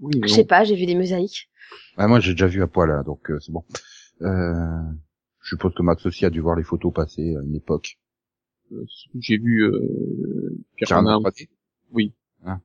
Oui, 0.00 0.12
Je 0.14 0.20
bon. 0.20 0.28
sais 0.28 0.44
pas, 0.46 0.64
j'ai 0.64 0.74
vu 0.74 0.86
des 0.86 0.94
mosaïques. 0.94 1.50
Ah, 1.98 2.08
moi, 2.08 2.18
j'ai 2.18 2.32
déjà 2.32 2.46
vu 2.46 2.62
à 2.62 2.66
poil, 2.66 2.88
là, 2.88 3.02
donc 3.02 3.30
euh, 3.30 3.38
c'est 3.40 3.52
bon. 3.52 3.62
Euh, 4.22 4.54
je 5.42 5.50
suppose 5.50 5.74
que 5.74 5.82
Max 5.82 6.06
aussi 6.06 6.24
a 6.24 6.30
dû 6.30 6.40
voir 6.40 6.56
les 6.56 6.62
photos 6.64 6.92
passer 6.94 7.36
à 7.36 7.42
une 7.42 7.54
époque. 7.54 7.98
Euh, 8.72 8.86
J'ai 9.18 9.36
vu 9.36 9.64
euh, 9.64 10.56
Pierre. 10.76 11.02
Oui. 11.92 12.14
Ah. 12.46 12.58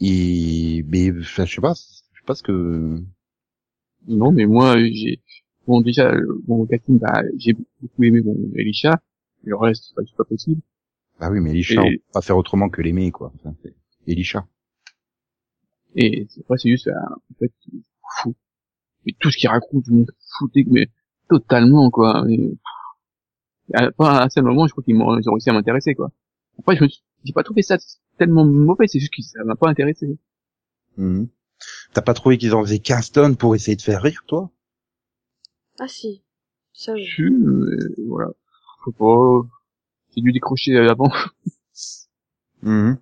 Et, 0.00 0.84
mais, 0.86 1.10
enfin, 1.18 1.44
je 1.44 1.54
sais 1.56 1.60
pas, 1.60 1.74
je 1.74 2.20
sais 2.20 2.26
pas 2.26 2.36
ce 2.36 2.44
que... 2.44 3.02
Non, 4.06 4.30
mais 4.30 4.46
moi, 4.46 4.76
j'ai 4.78 5.20
bon 5.66 5.80
déjà 5.80 6.12
euh, 6.12 6.42
mon 6.46 6.64
casting, 6.64 6.98
bah, 7.00 7.22
j'ai 7.36 7.54
beaucoup 7.80 8.04
aimé 8.04 8.20
bon 8.20 8.36
Elisha. 8.54 9.00
Le 9.42 9.56
reste, 9.56 9.94
pas, 9.96 10.02
c'est 10.06 10.16
pas 10.16 10.24
possible. 10.24 10.60
Ah 11.20 11.30
oui, 11.30 11.40
mais 11.40 11.50
Elisha, 11.50 11.74
Et- 11.74 11.78
on 11.78 11.90
peut 11.90 12.02
pas 12.12 12.22
faire 12.22 12.36
autrement 12.36 12.68
que 12.68 12.80
l'aimer, 12.82 13.10
quoi. 13.10 13.32
Enfin, 13.36 13.54
c'est 13.62 13.74
Elisha. 14.06 14.46
Et 15.96 16.26
c'est 16.28 16.40
après, 16.42 16.58
c'est 16.58 16.68
juste, 16.70 16.86
euh, 16.88 16.92
en 16.94 17.34
fait, 17.38 17.52
fou. 18.22 18.34
Mais 19.06 19.14
tout 19.18 19.30
ce 19.30 19.36
qu'il 19.38 19.48
raconte, 19.48 19.84
je 19.86 19.92
me 19.92 20.04
foutais, 20.38 20.64
mais 20.68 20.88
totalement, 21.28 21.90
quoi. 21.90 22.24
Et, 22.30 22.56
à, 23.74 23.90
pas 23.92 24.18
à 24.20 24.24
un 24.24 24.28
seul 24.28 24.44
moment, 24.44 24.66
je 24.66 24.72
crois 24.72 24.84
qu'ils 24.84 24.94
m'ont 24.94 25.18
ils 25.18 25.28
ont 25.28 25.32
réussi 25.32 25.50
à 25.50 25.52
m'intéresser, 25.52 25.94
quoi. 25.94 26.10
Après, 26.58 26.76
je 26.76 26.84
me 26.84 26.88
suis- 26.88 27.02
j'ai 27.24 27.32
pas 27.32 27.42
trouvé 27.42 27.62
ça 27.62 27.76
tellement 28.18 28.44
mauvais, 28.44 28.86
c'est 28.86 28.98
juste 29.00 29.12
que 29.14 29.22
ça 29.22 29.42
m'a 29.44 29.56
pas 29.56 29.68
intéressé. 29.68 30.18
Mhm. 30.96 31.28
T'as 31.92 32.02
pas 32.02 32.14
trouvé 32.14 32.38
qu'ils 32.38 32.54
en 32.54 32.62
faisaient 32.64 32.78
15 32.78 33.10
tonnes 33.10 33.36
pour 33.36 33.54
essayer 33.54 33.76
de 33.76 33.82
faire 33.82 34.02
rire, 34.02 34.22
toi? 34.26 34.50
Ah 35.80 35.88
si. 35.88 36.22
Ça, 36.72 36.96
je... 36.96 37.02
Je, 37.04 37.24
euh, 37.24 37.94
voilà. 38.06 38.30
Faut 38.84 38.92
pas, 38.92 39.48
j'ai 40.14 40.22
dû 40.22 40.32
décrocher 40.32 40.76
avant. 40.76 41.10
Mhm. 42.62 42.98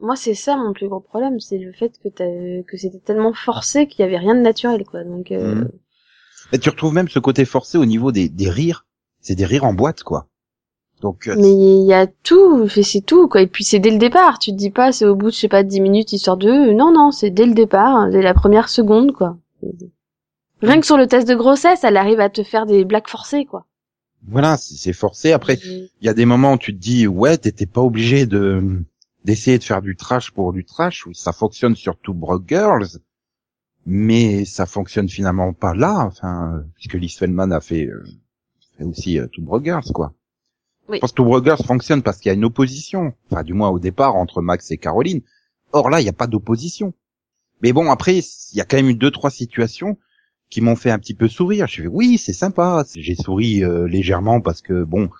Moi, 0.00 0.14
c'est 0.14 0.34
ça 0.34 0.56
mon 0.56 0.72
plus 0.72 0.88
gros 0.88 1.00
problème, 1.00 1.40
c'est 1.40 1.58
le 1.58 1.72
fait 1.72 1.98
que 1.98 2.08
t'as, 2.08 2.62
que 2.62 2.76
c'était 2.76 3.00
tellement 3.00 3.32
forcé 3.32 3.88
qu'il 3.88 4.04
y 4.04 4.06
avait 4.06 4.18
rien 4.18 4.36
de 4.36 4.40
naturel, 4.40 4.84
quoi. 4.84 5.02
Donc, 5.02 5.32
euh, 5.32 5.54
Mhm. 5.56 5.70
Et 6.52 6.58
tu 6.58 6.68
retrouves 6.68 6.94
même 6.94 7.08
ce 7.08 7.18
côté 7.18 7.44
forcé 7.44 7.76
au 7.78 7.86
niveau 7.86 8.12
des, 8.12 8.28
des 8.28 8.50
rires. 8.50 8.86
C'est 9.20 9.34
des 9.34 9.46
rires 9.46 9.64
en 9.64 9.74
boîte, 9.74 10.02
quoi. 10.04 10.28
Donc, 11.00 11.26
euh, 11.26 11.34
mais 11.36 11.50
il 11.50 11.86
y 11.86 11.92
a 11.92 12.06
tout, 12.06 12.68
c'est 12.68 13.00
tout, 13.04 13.26
quoi. 13.28 13.40
Et 13.42 13.46
puis 13.46 13.64
c'est 13.64 13.78
dès 13.80 13.90
le 13.90 13.98
départ. 13.98 14.38
Tu 14.38 14.52
te 14.52 14.56
dis 14.56 14.70
pas, 14.70 14.92
c'est 14.92 15.06
au 15.06 15.16
bout 15.16 15.30
de, 15.30 15.34
je 15.34 15.38
sais 15.40 15.48
pas, 15.48 15.62
10 15.64 15.80
minutes, 15.80 16.12
histoire 16.12 16.36
de, 16.36 16.72
non, 16.72 16.92
non, 16.92 17.10
c'est 17.10 17.30
dès 17.30 17.46
le 17.46 17.54
départ, 17.54 18.10
dès 18.10 18.22
la 18.22 18.34
première 18.34 18.68
seconde, 18.68 19.12
quoi. 19.12 19.36
Rien 20.62 20.78
que 20.80 20.86
sur 20.86 20.96
le 20.96 21.06
test 21.06 21.26
de 21.26 21.34
grossesse, 21.34 21.82
elle 21.82 21.96
arrive 21.96 22.20
à 22.20 22.30
te 22.30 22.42
faire 22.42 22.66
des 22.66 22.84
blagues 22.84 23.08
forcées, 23.08 23.44
quoi. 23.44 23.66
Voilà, 24.26 24.56
c'est 24.56 24.74
c'est 24.74 24.92
forcé. 24.92 25.32
Après, 25.32 25.54
il 25.54 25.90
y 26.00 26.08
a 26.08 26.14
des 26.14 26.24
moments 26.24 26.54
où 26.54 26.58
tu 26.58 26.74
te 26.74 26.80
dis, 26.80 27.06
ouais, 27.06 27.36
t'étais 27.36 27.66
pas 27.66 27.82
obligé 27.82 28.26
de 28.26 28.82
d'essayer 29.24 29.58
de 29.58 29.64
faire 29.64 29.82
du 29.82 29.96
trash 29.96 30.30
pour 30.30 30.52
du 30.52 30.64
trash. 30.64 31.06
Ça 31.12 31.32
fonctionne 31.32 31.76
sur 31.76 31.98
Two 31.98 32.14
Broke 32.14 32.44
Girls, 32.48 32.98
mais 33.86 34.44
ça 34.44 34.66
fonctionne 34.66 35.08
finalement 35.08 35.52
pas 35.52 35.74
là. 35.74 36.04
Enfin, 36.06 36.64
puisque 36.74 36.94
Liz 36.94 37.16
Feldman 37.16 37.52
a 37.52 37.60
fait, 37.60 37.86
euh, 37.86 38.04
fait 38.76 38.84
aussi 38.84 39.18
euh, 39.18 39.26
Two 39.26 39.42
Broke 39.42 39.64
Girls, 39.64 39.90
quoi. 39.92 40.12
Oui. 40.88 40.98
Je 40.98 41.00
pense 41.00 41.12
que 41.12 41.16
Two 41.16 41.24
Broke 41.24 41.44
Girls 41.44 41.64
fonctionne 41.64 42.02
parce 42.02 42.18
qu'il 42.18 42.28
y 42.28 42.32
a 42.32 42.34
une 42.34 42.44
opposition. 42.44 43.14
Enfin, 43.30 43.42
du 43.42 43.54
moins 43.54 43.70
au 43.70 43.78
départ 43.78 44.16
entre 44.16 44.42
Max 44.42 44.70
et 44.70 44.78
Caroline. 44.78 45.22
Or 45.72 45.90
là, 45.90 46.00
il 46.00 46.04
n'y 46.04 46.10
a 46.10 46.14
pas 46.14 46.26
d'opposition. 46.26 46.92
Mais 47.62 47.72
bon, 47.72 47.90
après, 47.90 48.18
il 48.18 48.58
y 48.58 48.60
a 48.60 48.64
quand 48.64 48.76
même 48.76 48.90
eu 48.90 48.94
deux, 48.94 49.10
trois 49.10 49.30
situations 49.30 49.96
qui 50.54 50.60
m'ont 50.60 50.76
fait 50.76 50.92
un 50.92 51.00
petit 51.00 51.14
peu 51.14 51.26
sourire. 51.26 51.66
Je 51.66 51.82
fais 51.82 51.88
oui, 51.88 52.16
c'est 52.16 52.32
sympa. 52.32 52.84
J'ai 52.94 53.16
souri 53.16 53.64
euh, 53.64 53.88
légèrement 53.88 54.40
parce 54.40 54.62
que 54.62 54.84
bon, 54.84 55.10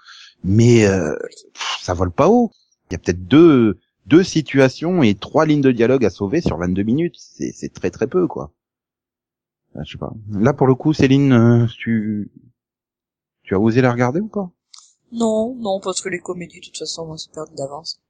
mais 0.44 0.87
euh, 0.87 1.12
pff, 1.53 1.79
ça 1.81 1.92
vole 1.92 2.12
pas 2.12 2.29
haut. 2.29 2.53
Il 2.88 2.92
y 2.92 2.94
a 2.94 2.99
peut-être 3.01 3.27
deux 3.27 3.77
deux 4.07 4.23
situations 4.23 5.03
et 5.03 5.16
trois 5.16 5.44
lignes 5.44 5.61
de 5.61 5.73
dialogue 5.73 6.05
à 6.05 6.11
sauver 6.11 6.40
sur 6.40 6.57
22 6.57 6.85
minutes. 6.85 7.16
C'est 7.18 7.51
c'est 7.53 7.70
très 7.70 7.90
très 7.90 8.07
peu 8.07 8.29
quoi. 8.29 8.53
Ah, 9.75 9.81
je 9.85 9.90
sais 9.90 9.99
pas. 9.99 10.12
Là 10.31 10.53
pour 10.53 10.68
le 10.68 10.77
coup, 10.77 10.92
Céline, 10.92 11.33
euh, 11.33 11.66
tu 11.66 12.31
tu 13.42 13.57
as 13.57 13.59
osé 13.59 13.81
la 13.81 13.90
regarder 13.90 14.20
ou 14.20 14.29
pas? 14.29 14.49
Non, 15.11 15.57
non, 15.57 15.81
parce 15.81 16.01
que 16.01 16.09
les 16.09 16.20
comédies, 16.20 16.61
de 16.61 16.66
toute 16.66 16.79
façon, 16.79 17.07
moi, 17.07 17.18
c'est 17.18 17.33
perdu 17.33 17.57
d'avance. 17.57 18.01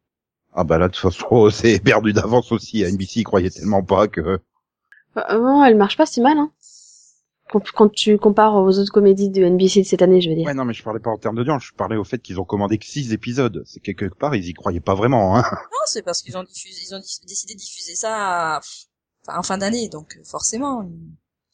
Ah 0.52 0.64
bah 0.64 0.76
là 0.76 0.88
de 0.88 0.92
toute 0.92 1.10
façon, 1.10 1.48
c'est 1.50 1.82
perdu 1.82 2.12
d'avance 2.12 2.52
aussi. 2.52 2.84
À 2.84 2.90
NBC, 2.90 3.20
ils 3.20 3.24
croyaient 3.24 3.48
tellement 3.48 3.82
pas 3.82 4.08
que. 4.08 4.40
Bah, 5.14 5.26
non, 5.32 5.64
elle 5.64 5.78
marche 5.78 5.96
pas 5.96 6.04
si 6.04 6.20
mal, 6.20 6.37
hein. 6.37 6.50
Quand, 7.74 7.88
tu 7.88 8.18
compares 8.18 8.54
aux 8.54 8.78
autres 8.78 8.92
comédies 8.92 9.30
de 9.30 9.44
NBC 9.44 9.82
de 9.82 9.86
cette 9.86 10.02
année, 10.02 10.20
je 10.20 10.30
veux 10.30 10.36
dire. 10.36 10.46
Ouais 10.46 10.54
non, 10.54 10.64
mais 10.64 10.74
je 10.74 10.82
parlais 10.82 11.00
pas 11.00 11.10
en 11.10 11.18
termes 11.18 11.36
d'audience. 11.36 11.64
Je 11.64 11.72
parlais 11.72 11.96
au 11.96 12.04
fait 12.04 12.18
qu'ils 12.18 12.40
ont 12.40 12.44
commandé 12.44 12.78
que 12.78 12.86
six 12.86 13.12
épisodes. 13.12 13.62
C'est 13.66 13.80
que 13.80 13.92
quelque 13.92 14.16
part 14.16 14.34
ils 14.34 14.48
y 14.48 14.54
croyaient 14.54 14.80
pas 14.80 14.94
vraiment. 14.94 15.36
Hein. 15.36 15.44
Non, 15.52 15.86
c'est 15.86 16.02
parce 16.02 16.22
qu'ils 16.22 16.36
ont 16.36 16.44
diffusé, 16.44 16.80
ils 16.88 16.94
ont 16.94 16.98
décidé 16.98 17.54
de 17.54 17.58
diffuser 17.58 17.94
ça, 17.94 18.60
enfin, 19.26 19.38
en 19.38 19.42
fin 19.42 19.58
d'année, 19.58 19.88
donc 19.88 20.16
euh, 20.16 20.24
forcément, 20.24 20.88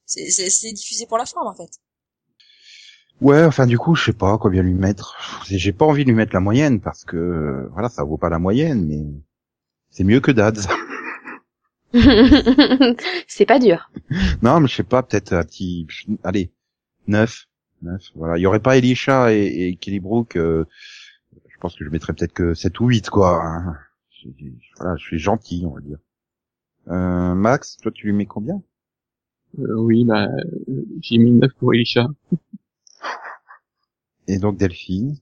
c'est, 0.06 0.72
diffusé 0.72 1.06
pour 1.06 1.18
la 1.18 1.26
forme, 1.26 1.48
en 1.48 1.54
fait. 1.54 1.70
Ouais, 3.20 3.44
enfin 3.44 3.66
du 3.66 3.78
coup, 3.78 3.94
je 3.94 4.04
sais 4.04 4.12
pas 4.12 4.38
combien 4.38 4.62
lui 4.62 4.74
mettre. 4.74 5.16
J'ai 5.46 5.72
pas 5.72 5.84
envie 5.84 6.04
de 6.04 6.10
lui 6.10 6.16
mettre 6.16 6.32
la 6.32 6.40
moyenne 6.40 6.80
parce 6.80 7.04
que 7.04 7.68
voilà, 7.72 7.88
ça 7.88 8.02
vaut 8.02 8.16
pas 8.16 8.30
la 8.30 8.38
moyenne, 8.38 8.86
mais 8.86 9.04
c'est 9.90 10.04
mieux 10.04 10.20
que 10.20 10.30
Dads. 10.30 10.68
c'est 13.26 13.46
pas 13.46 13.59
dur. 13.59 13.90
non, 14.42 14.61
mais 14.61 14.68
je 14.68 14.74
sais 14.76 14.83
pas, 14.83 15.03
peut-être 15.03 15.33
un 15.33 15.42
petit, 15.42 15.87
allez, 16.24 16.53
9, 17.09 17.46
9, 17.83 18.03
Voilà, 18.14 18.38
il 18.38 18.42
y 18.42 18.46
aurait 18.46 18.61
pas 18.61 18.76
Elisha 18.76 19.33
et, 19.33 19.68
et 19.68 19.76
Kelly 19.76 20.00
Brook. 20.00 20.37
euh, 20.37 20.64
je 21.48 21.57
pense 21.61 21.76
que 21.76 21.85
je 21.85 21.90
mettrais 21.90 22.12
peut-être 22.12 22.33
que 22.33 22.55
7 22.55 22.79
ou 22.81 22.87
8, 22.88 23.11
quoi. 23.11 23.42
hein. 23.44 23.76
Je- 24.11 24.29
je- 24.38 24.46
Voilà, 24.79 24.96
je 24.96 25.03
suis 25.05 25.18
gentil, 25.18 25.64
on 25.66 25.74
va 25.74 25.81
dire. 25.81 25.98
Euh, 26.88 27.35
Max, 27.35 27.76
toi 27.79 27.92
tu 27.92 28.07
lui 28.07 28.12
mets 28.12 28.26
combien? 28.26 28.62
Euh, 29.59 29.74
oui, 29.74 30.05
bah, 30.05 30.29
j'ai 31.03 31.18
mis 31.18 31.33
9 31.33 31.53
pour 31.59 31.74
Elisha. 31.74 32.07
Et 34.29 34.38
donc 34.38 34.57
Delphine? 34.57 35.16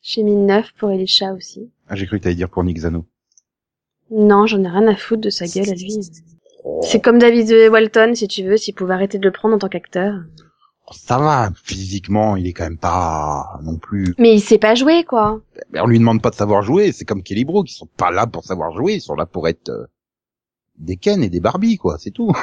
J'ai 0.00 0.22
mis 0.22 0.36
9 0.36 0.72
pour 0.78 0.90
Elisha 0.90 1.32
aussi. 1.34 1.70
Ah, 1.88 1.96
j'ai 1.96 2.06
cru 2.06 2.18
que 2.18 2.22
t'allais 2.24 2.34
dire 2.36 2.48
pour 2.50 2.64
Nick 2.64 2.78
Zano. 2.78 3.06
Non, 4.10 4.46
j'en 4.46 4.62
ai 4.64 4.68
rien 4.68 4.86
à 4.86 4.96
foutre 4.96 5.22
de 5.22 5.30
sa 5.30 5.46
gueule 5.46 5.70
à 5.70 5.74
lui. 5.74 6.00
C'est 6.82 7.00
comme 7.00 7.18
David 7.18 7.70
Walton, 7.70 8.14
si 8.14 8.28
tu 8.28 8.44
veux, 8.44 8.56
s'il 8.56 8.74
pouvait 8.74 8.94
arrêter 8.94 9.18
de 9.18 9.24
le 9.24 9.32
prendre 9.32 9.54
en 9.54 9.58
tant 9.58 9.68
qu'acteur. 9.68 10.20
Ça 10.90 11.18
va, 11.18 11.50
physiquement, 11.64 12.36
il 12.36 12.46
est 12.46 12.52
quand 12.54 12.64
même 12.64 12.78
pas 12.78 13.58
non 13.62 13.76
plus 13.76 14.14
Mais 14.18 14.34
il 14.34 14.40
sait 14.40 14.58
pas 14.58 14.74
jouer, 14.74 15.04
quoi. 15.04 15.42
Ben, 15.70 15.82
on 15.82 15.86
lui 15.86 15.98
demande 15.98 16.22
pas 16.22 16.30
de 16.30 16.34
savoir 16.34 16.62
jouer, 16.62 16.92
c'est 16.92 17.04
comme 17.04 17.22
Kelly 17.22 17.44
Brook, 17.44 17.70
ils 17.70 17.74
sont 17.74 17.88
pas 17.96 18.10
là 18.10 18.26
pour 18.26 18.44
savoir 18.44 18.74
jouer, 18.74 18.94
ils 18.94 19.00
sont 19.02 19.14
là 19.14 19.26
pour 19.26 19.48
être 19.48 19.68
euh, 19.68 19.84
des 20.78 20.96
Ken 20.96 21.22
et 21.22 21.28
des 21.28 21.40
Barbie, 21.40 21.76
quoi, 21.76 21.98
c'est 21.98 22.10
tout. 22.10 22.32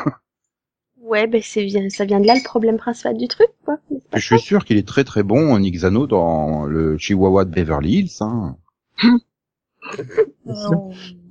Ouais, 1.06 1.28
ben 1.28 1.40
c'est 1.44 1.64
bien, 1.64 1.88
ça 1.90 2.04
vient 2.04 2.20
de 2.20 2.26
là 2.26 2.34
le 2.34 2.42
problème 2.42 2.78
principal 2.78 3.16
du 3.16 3.28
truc, 3.28 3.50
quoi. 3.64 3.78
Je 4.16 4.26
suis 4.26 4.40
sûr 4.40 4.66
qu'il 4.66 4.78
est 4.78 4.88
très 4.88 5.04
très 5.04 5.22
bon, 5.22 5.60
Nick 5.60 5.78
Zano, 5.78 6.08
dans 6.08 6.66
le 6.66 6.98
Chihuahua 6.98 7.46
de 7.46 7.52
Beverly 7.52 8.00
Hills. 8.00 8.18
Hein. 8.22 8.58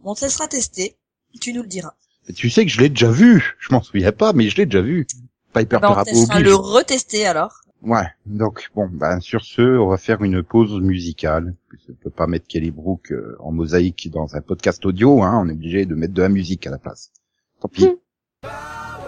on, 0.05 0.15
te 0.15 0.25
laissera 0.25 0.49
tester, 0.49 0.97
tu 1.41 1.53
nous 1.53 1.63
le 1.63 1.69
diras. 1.69 1.95
Tu 2.35 2.49
sais 2.51 2.65
que 2.65 2.71
je 2.71 2.81
l'ai 2.81 2.89
déjà 2.89 3.11
vu, 3.11 3.57
je 3.59 3.73
m'en 3.73 3.83
souviens 3.83 4.13
pas, 4.13 4.33
mais 4.33 4.49
je 4.49 4.57
l'ai 4.57 4.67
déjà 4.67 4.83
vu. 4.83 5.07
Piper 5.53 5.79
Ben, 5.81 6.03
on 6.13 6.27
te 6.27 6.39
le 6.39 6.55
retester, 6.55 7.27
alors. 7.27 7.61
Ouais, 7.83 8.07
donc 8.25 8.71
bon, 8.75 8.89
ben 8.91 9.21
sur 9.21 9.45
ce, 9.45 9.61
on 9.61 9.89
va 9.89 9.99
faire 9.99 10.23
une 10.23 10.43
pause 10.43 10.81
musicale. 10.81 11.55
On 11.89 11.93
peut 11.93 12.11
pas 12.11 12.27
mettre 12.27 12.47
Kelly 12.47 12.71
Brook 12.71 13.13
euh, 13.13 13.37
en 13.41 13.53
mosaïque 13.53 14.11
dans 14.11 14.37
un 14.37 14.41
podcast 14.41 14.87
audio, 14.87 15.23
hein, 15.23 15.43
on 15.45 15.49
est 15.51 15.53
obligé 15.53 15.85
de 15.85 15.95
mettre 15.95 16.15
de 16.15 16.23
la 16.23 16.31
musique 16.31 16.67
à 16.67 16.71
la 16.71 16.79
place. 16.79 17.13
Tant 17.61 17.69
pis. 17.69 17.85
Rangers 17.85 19.04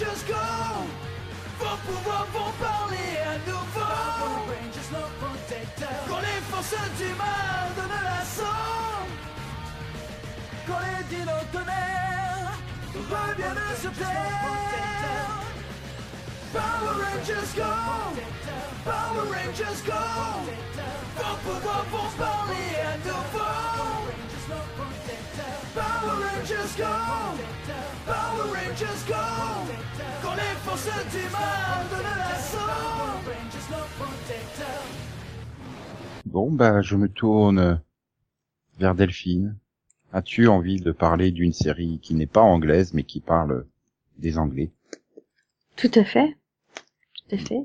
Rangers 0.00 0.22
go 0.22 0.34
Power 1.58 1.76
Rangers 1.84 2.04
go 2.04 2.20
vont 2.32 2.52
parler 2.58 3.10
à 3.20 3.36
nouveau. 3.46 3.84
Power 3.84 4.40
Rangers, 4.48 4.88
nos 4.92 5.08
protecteurs. 5.20 6.04
Quand 6.08 6.20
les 6.20 6.40
forces 6.50 6.88
du 6.96 7.10
mal 7.18 7.68
donnent 7.76 8.04
l'assaut. 8.04 9.04
Quand 10.66 10.80
les 10.80 11.04
dinos 11.14 11.44
tonnerres 11.52 12.56
reviennent 12.94 13.76
sur 13.78 13.92
terre. 13.92 14.40
Power 16.52 16.94
Rangers 17.04 17.52
go! 17.54 17.72
Power 18.84 19.26
Rangers 19.28 19.82
go! 19.86 20.02
Pouvoirs 21.44 21.86
vont 21.92 22.10
parler 22.16 22.68
à 22.82 22.96
nouveau! 23.06 24.00
Power 25.74 26.24
Rangers 26.24 26.74
go! 26.78 27.99
Power 28.06 28.48
Rangers 28.48 29.04
go! 29.06 29.14
Quand 30.22 30.34
les 30.34 30.56
forces 30.64 30.86
du 31.12 31.22
mal 31.30 31.86
donnent 31.90 32.18
l'assaut! 32.18 32.90
Bon, 36.26 36.50
bah, 36.52 36.80
je 36.80 36.96
me 36.96 37.08
tourne 37.08 37.80
vers 38.78 38.94
Delphine. 38.94 39.56
As-tu 40.12 40.48
envie 40.48 40.80
de 40.80 40.92
parler 40.92 41.30
d'une 41.30 41.52
série 41.52 41.98
qui 42.02 42.14
n'est 42.14 42.26
pas 42.26 42.42
anglaise, 42.42 42.94
mais 42.94 43.02
qui 43.02 43.20
parle 43.20 43.66
des 44.18 44.38
Anglais? 44.38 44.70
Tout 45.76 45.90
à 45.94 46.04
fait. 46.04 46.36
Tout 47.14 47.34
à 47.34 47.38
fait. 47.38 47.62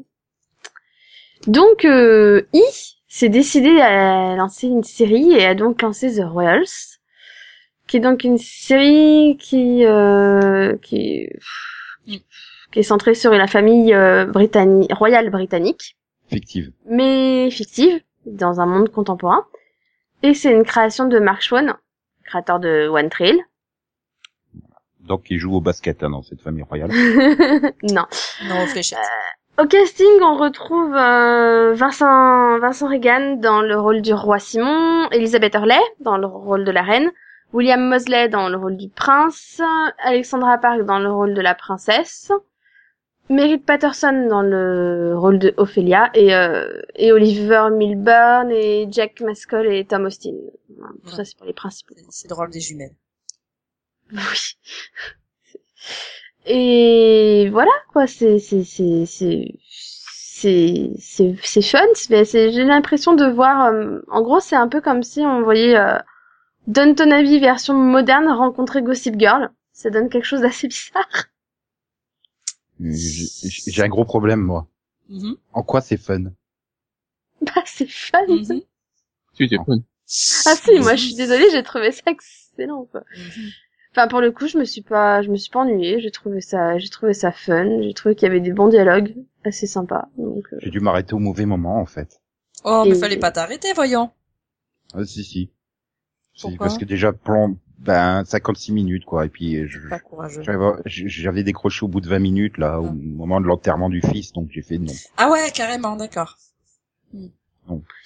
Donc, 1.48 1.86
euh, 1.86 2.48
I 2.54 2.64
s'est 3.08 3.30
décidé 3.30 3.80
à 3.82 4.36
lancer 4.36 4.68
une 4.68 4.84
série 4.84 5.34
et 5.34 5.46
a 5.46 5.56
donc 5.56 5.82
lancé 5.82 6.16
The 6.16 6.24
Royals, 6.26 6.95
qui 7.88 7.98
est 7.98 8.02
donc 8.02 8.24
une 8.24 8.38
série 8.38 9.38
qui 9.40 9.86
euh, 9.86 10.76
qui, 10.82 11.30
qui 12.06 12.80
est 12.80 12.84
centrée 12.84 13.16
sur 13.16 13.32
la 13.32 13.48
famille 13.48 13.94
euh, 13.94 14.26
britannique 14.26 14.94
royale 14.94 15.30
britannique, 15.30 15.96
Fictive. 16.28 16.72
mais 16.88 17.50
fictive 17.52 18.02
dans 18.26 18.60
un 18.60 18.66
monde 18.66 18.90
contemporain. 18.90 19.46
Et 20.24 20.34
c'est 20.34 20.52
une 20.52 20.64
création 20.64 21.08
de 21.08 21.20
Mark 21.20 21.42
Schwann, 21.42 21.76
créateur 22.24 22.60
de 22.60 22.88
One 22.88 23.10
Trail. 23.10 23.40
Donc, 25.02 25.28
il 25.30 25.38
joue 25.38 25.54
au 25.54 25.62
basket 25.62 26.02
hein, 26.04 26.10
dans 26.10 26.24
cette 26.24 26.42
famille 26.42 26.64
royale. 26.64 26.90
non. 27.84 28.06
Non, 28.48 28.66
fléchettes. 28.66 28.98
Au 29.58 29.66
casting, 29.68 30.20
on 30.22 30.36
retrouve 30.36 30.94
euh, 30.96 31.74
Vincent 31.76 32.60
Vincent 32.60 32.90
Regan 32.90 33.40
dans 33.40 33.62
le 33.62 33.80
rôle 33.80 34.02
du 34.02 34.14
roi 34.14 34.40
Simon, 34.40 35.08
Elizabeth 35.12 35.54
Hurley 35.54 35.80
dans 36.02 36.18
le 36.18 36.26
rôle 36.26 36.66
de 36.66 36.72
la 36.72 36.82
reine, 36.82 37.10
William 37.54 37.88
Mosley 37.88 38.28
dans 38.30 38.50
le 38.50 38.58
rôle 38.58 38.76
du 38.78 38.90
prince, 38.90 39.62
Alexandra 40.00 40.58
Park 40.58 40.82
dans 40.84 41.00
le 41.00 41.12
rôle 41.12 41.34
de 41.34 41.42
la 41.42 41.56
princesse, 41.56 42.32
Merritt 43.30 43.66
Patterson 43.66 44.28
dans 44.30 44.42
le 44.42 45.14
rôle 45.18 45.40
de 45.40 45.54
Ophelia 45.58 46.12
et 46.14 46.36
euh, 46.36 46.82
et 46.96 47.12
Oliver 47.12 47.70
Milburn 47.72 48.52
et 48.52 48.88
Jack 48.92 49.22
Maskell 49.22 49.68
et 49.72 49.86
Tom 49.86 50.06
Austin. 50.06 50.34
Tout 51.04 51.10
ça 51.16 51.24
c'est 51.26 51.38
pour 51.38 51.48
les 51.48 51.54
principaux. 51.54 51.96
C'est- 52.10 52.28
drôle 52.28 52.52
des 52.52 52.60
jumelles. 52.60 52.96
Oui. 54.12 54.58
Et 56.48 57.50
voilà 57.52 57.72
quoi, 57.92 58.06
c'est 58.06 58.38
c'est 58.38 58.64
c'est 58.64 59.06
c'est 59.08 60.92
c'est 61.00 61.36
c'est 61.42 61.62
fun. 61.64 61.80
c'est- 61.96 62.52
J'ai 62.52 62.64
l'impression 62.64 63.14
de 63.14 63.26
voir. 63.26 63.68
euh, 63.74 64.00
en 64.10 64.22
gros, 64.22 64.40
c'est 64.40 64.56
un 64.56 64.68
peu 64.68 64.80
comme 64.82 65.02
si 65.02 65.22
on 65.22 65.42
voyait 65.42 65.76
euh, 65.76 65.98
Downton 66.68 67.12
Abbey 67.12 67.40
version 67.40 67.74
moderne 67.76 68.28
rencontrer 68.28 68.82
Gossip 68.82 69.16
Girl. 69.20 69.52
Ça 69.72 69.90
donne 69.90 70.10
quelque 70.10 70.26
chose 70.26 70.42
d'assez 70.42 70.68
bizarre. 70.68 71.26
J'ai 72.80 73.50
j'ai 73.72 73.84
un 73.84 73.88
gros 73.88 74.06
problème, 74.06 74.42
moi. 74.42 74.68
Mhm, 75.10 75.38
En 75.54 75.64
quoi 75.64 75.82
c'est 75.82 75.98
fun? 75.98 76.24
Bah 77.42 77.62
c'est 77.66 77.90
fun. 77.90 78.20
Si, 79.34 79.48
c'est 79.50 79.58
fun. 79.58 79.80
Ah 80.46 80.56
si, 80.56 80.80
moi 80.80 80.96
je 80.96 81.02
suis 81.06 81.16
désolée, 81.16 81.50
j'ai 81.52 81.64
trouvé 81.64 81.92
ça 81.92 82.04
excellent 82.08 82.86
quoi. 82.86 83.04
mhm. 83.16 83.52
Enfin 83.92 84.08
pour 84.08 84.20
le 84.22 84.32
coup, 84.32 84.48
je 84.48 84.58
me 84.58 84.66
suis 84.66 84.82
pas 84.82 85.22
je 85.22 85.30
me 85.30 85.38
suis 85.38 85.50
pas 85.50 85.60
ennuyée, 85.60 86.00
j'ai 86.02 86.12
trouvé 86.12 86.42
ça 86.42 86.78
j'ai 86.78 86.90
trouvé 86.90 87.14
ça 87.14 87.32
fun, 87.32 87.82
j'ai 87.82 87.94
trouvé 87.94 88.16
qu'il 88.16 88.28
y 88.28 88.32
avait 88.32 88.42
des 88.42 88.52
bons 88.52 88.68
dialogues 88.68 89.16
assez 89.46 89.68
sympas. 89.68 90.10
Donc 90.18 90.46
euh, 90.54 90.58
J'ai 90.62 90.70
dû 90.70 90.80
m'arrêter 90.80 91.14
au 91.14 91.20
mauvais 91.20 91.46
moment, 91.46 91.80
en 91.80 91.86
fait. 91.86 92.22
Oh, 92.64 92.84
mais 92.86 92.92
Et- 92.92 92.96
fallait 92.96 93.18
pas 93.18 93.32
t'arrêter, 93.32 93.74
voyons. 93.74 94.12
Ah, 94.94 95.06
si, 95.06 95.24
si. 95.24 95.50
Pourquoi 96.42 96.68
parce 96.68 96.78
que 96.78 96.86
déjà, 96.86 97.14
plan, 97.14 97.56
ben, 97.80 98.24
56 98.26 98.72
minutes, 98.74 99.06
quoi. 99.06 99.26
Et 99.26 99.30
puis, 99.30 99.58
j'avais 100.86 101.44
décroché 101.44 101.86
au 101.86 101.88
bout 101.88 102.02
de 102.02 102.10
20 102.10 102.20
minutes, 102.20 102.58
là, 102.58 102.80
au 102.82 102.88
Ah. 102.88 102.92
moment 102.94 103.40
de 103.42 103.46
l'enterrement 103.46 103.90
du 103.90 104.02
fils, 104.02 104.34
donc 104.34 104.50
j'ai 104.52 104.62
fait 104.62 104.78
non. 104.78 104.94
Ah 105.18 105.30
ouais, 105.30 105.52
carrément, 105.54 105.96
d'accord. 105.96 106.38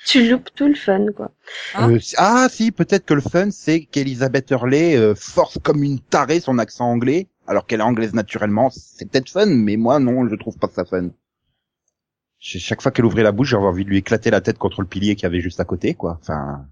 tu 0.06 0.30
loupes 0.30 0.50
tout 0.56 0.68
le 0.68 0.74
fun 0.76 1.08
quoi. 1.12 1.32
Hein 1.76 1.92
Euh, 1.92 2.00
ah, 2.18 2.48
si, 2.50 2.72
peut-être 2.72 3.06
que 3.06 3.14
le 3.14 3.20
fun, 3.22 3.52
c'est 3.52 3.82
qu'Elisabeth 3.84 4.50
Hurley 4.52 4.96
euh, 4.96 5.16
force 5.16 5.58
comme 5.62 5.84
une 5.84 6.00
tarée 6.00 6.40
son 6.40 6.60
accent 6.60 6.86
anglais, 6.90 7.28
alors 7.48 7.66
qu'elle 7.66 7.82
est 7.82 7.84
anglaise 7.84 8.14
naturellement. 8.14 8.70
C'est 8.70 9.10
peut-être 9.10 9.30
fun, 9.30 9.48
mais 9.48 9.76
moi, 9.76 10.00
non, 10.00 10.28
je 10.30 10.36
trouve 10.36 10.58
pas 10.58 10.70
ça 10.74 10.86
fun. 10.86 11.10
Ch- 12.40 12.64
Chaque 12.64 12.82
fois 12.82 12.92
qu'elle 12.92 13.04
ouvrait 13.06 13.24
la 13.24 13.34
bouche, 13.34 13.50
j'avais 13.50 13.66
envie 13.66 13.84
de 13.84 13.90
lui 13.90 13.98
éclater 13.98 14.30
la 14.32 14.40
tête 14.40 14.58
contre 14.58 14.82
le 14.82 14.88
pilier 14.88 15.16
qu'il 15.16 15.24
y 15.24 15.26
avait 15.26 15.42
juste 15.42 15.60
à 15.60 15.66
côté, 15.66 15.94
quoi. 15.94 16.20
Enfin, 16.22 16.66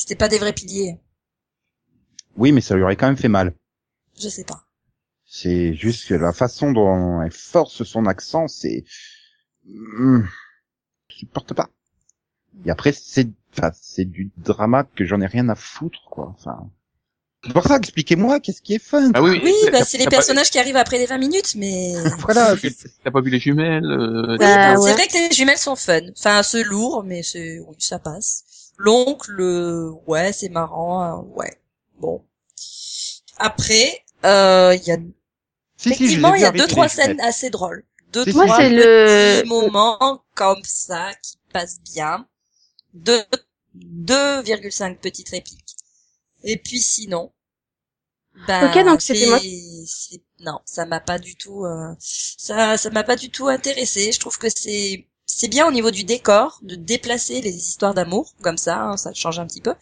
C'était 0.00 0.16
pas 0.16 0.28
des 0.28 0.38
vrais 0.38 0.54
piliers. 0.54 0.98
oui, 2.34 2.52
mais 2.52 2.62
ça 2.62 2.74
lui 2.74 2.82
aurait 2.82 2.96
quand 2.96 3.06
même 3.06 3.18
fait 3.18 3.28
mal. 3.28 3.54
Je 4.18 4.30
sais 4.30 4.44
pas. 4.44 4.64
C'est 5.26 5.74
juste 5.74 6.08
que 6.08 6.14
la 6.14 6.32
façon 6.32 6.72
dont 6.72 7.20
elle 7.20 7.30
force 7.30 7.82
son 7.84 8.06
accent, 8.06 8.48
c'est... 8.48 8.84
Hmm, 9.66 10.22
je 11.10 11.16
supporte 11.16 11.52
pas. 11.52 11.68
Et 12.64 12.70
après, 12.70 12.92
c'est 12.92 13.28
enfin, 13.52 13.72
c'est 13.74 14.06
du 14.06 14.30
drama 14.38 14.84
que 14.84 15.04
j'en 15.04 15.20
ai 15.20 15.26
rien 15.26 15.50
à 15.50 15.54
foutre, 15.54 16.08
quoi. 16.10 16.30
Enfin... 16.30 16.70
C'est 17.44 17.52
pour 17.54 17.64
ça, 17.64 17.76
expliquez-moi, 17.76 18.38
qu'est-ce 18.40 18.60
qui 18.60 18.74
est 18.74 18.78
fun 18.78 19.10
Ah 19.14 19.22
oui, 19.22 19.40
Oui, 19.42 19.54
bah, 19.72 19.82
c'est 19.84 19.96
les 19.96 20.04
pas- 20.04 20.10
personnages 20.10 20.50
qui 20.50 20.58
arrivent 20.58 20.76
après 20.76 20.98
les 20.98 21.06
20 21.06 21.16
minutes, 21.18 21.54
mais... 21.56 21.94
Voilà, 22.18 22.54
T'as 23.02 23.10
pas 23.10 23.20
vu 23.22 23.30
les 23.30 23.38
jumelles 23.40 23.84
euh, 23.86 24.36
Bah, 24.38 24.74
c'est 24.76 24.82
ouais. 24.82 24.92
vrai 24.92 25.06
que 25.06 25.28
les 25.28 25.34
jumelles 25.34 25.56
sont 25.56 25.74
fun. 25.74 26.00
Enfin, 26.18 26.42
c'est 26.42 26.62
lourd, 26.64 27.02
mais 27.02 27.22
c'est, 27.22 27.58
oui, 27.60 27.76
ça 27.78 27.98
passe. 27.98 28.44
L'oncle, 28.76 29.36
euh, 29.40 29.90
ouais, 30.06 30.32
c'est 30.34 30.50
marrant, 30.50 31.02
hein, 31.02 31.24
ouais. 31.34 31.58
Bon. 31.98 32.22
Après, 33.38 34.02
euh, 34.26 34.76
il 34.78 34.86
y 34.86 34.92
a, 34.92 34.98
Si, 35.78 35.88
effectivement, 35.92 36.34
il 36.34 36.42
y 36.42 36.44
a 36.44 36.50
deux, 36.52 36.66
trois 36.66 36.88
jumelles. 36.88 37.06
scènes 37.16 37.20
assez 37.22 37.48
drôles. 37.48 37.84
Deux, 38.12 38.24
Si, 38.24 38.30
trois 38.32 38.44
Moi, 38.46 38.56
c'est 38.58 38.68
petits 38.68 38.76
le- 38.76 39.48
moments 39.48 40.22
comme 40.34 40.60
ça 40.64 41.10
qui 41.22 41.38
passent 41.54 41.80
bien. 41.94 42.26
Deux, 42.92 43.22
2,5 43.74 44.98
petites 44.98 45.30
répliques. 45.30 45.69
Et 46.42 46.56
puis 46.56 46.80
sinon, 46.80 47.32
ben, 48.46 48.70
Ok, 48.70 48.84
donc 48.84 49.02
c'était 49.02 49.26
moi. 49.26 49.38
Non, 50.40 50.60
ça 50.64 50.86
m'a 50.86 51.00
pas 51.00 51.18
du 51.18 51.36
tout, 51.36 51.64
euh, 51.64 51.94
ça, 51.98 52.76
ça 52.76 52.90
m'a 52.90 53.04
pas 53.04 53.16
du 53.16 53.30
tout 53.30 53.48
intéressé. 53.48 54.12
Je 54.12 54.20
trouve 54.20 54.38
que 54.38 54.48
c'est, 54.48 55.06
c'est 55.26 55.48
bien 55.48 55.66
au 55.66 55.72
niveau 55.72 55.90
du 55.90 56.04
décor 56.04 56.58
de 56.62 56.74
déplacer 56.74 57.40
les 57.40 57.54
histoires 57.54 57.94
d'amour 57.94 58.34
comme 58.40 58.56
ça, 58.56 58.82
hein, 58.82 58.96
ça 58.96 59.12
change 59.12 59.38
un 59.38 59.46
petit 59.46 59.60
peu. 59.60 59.74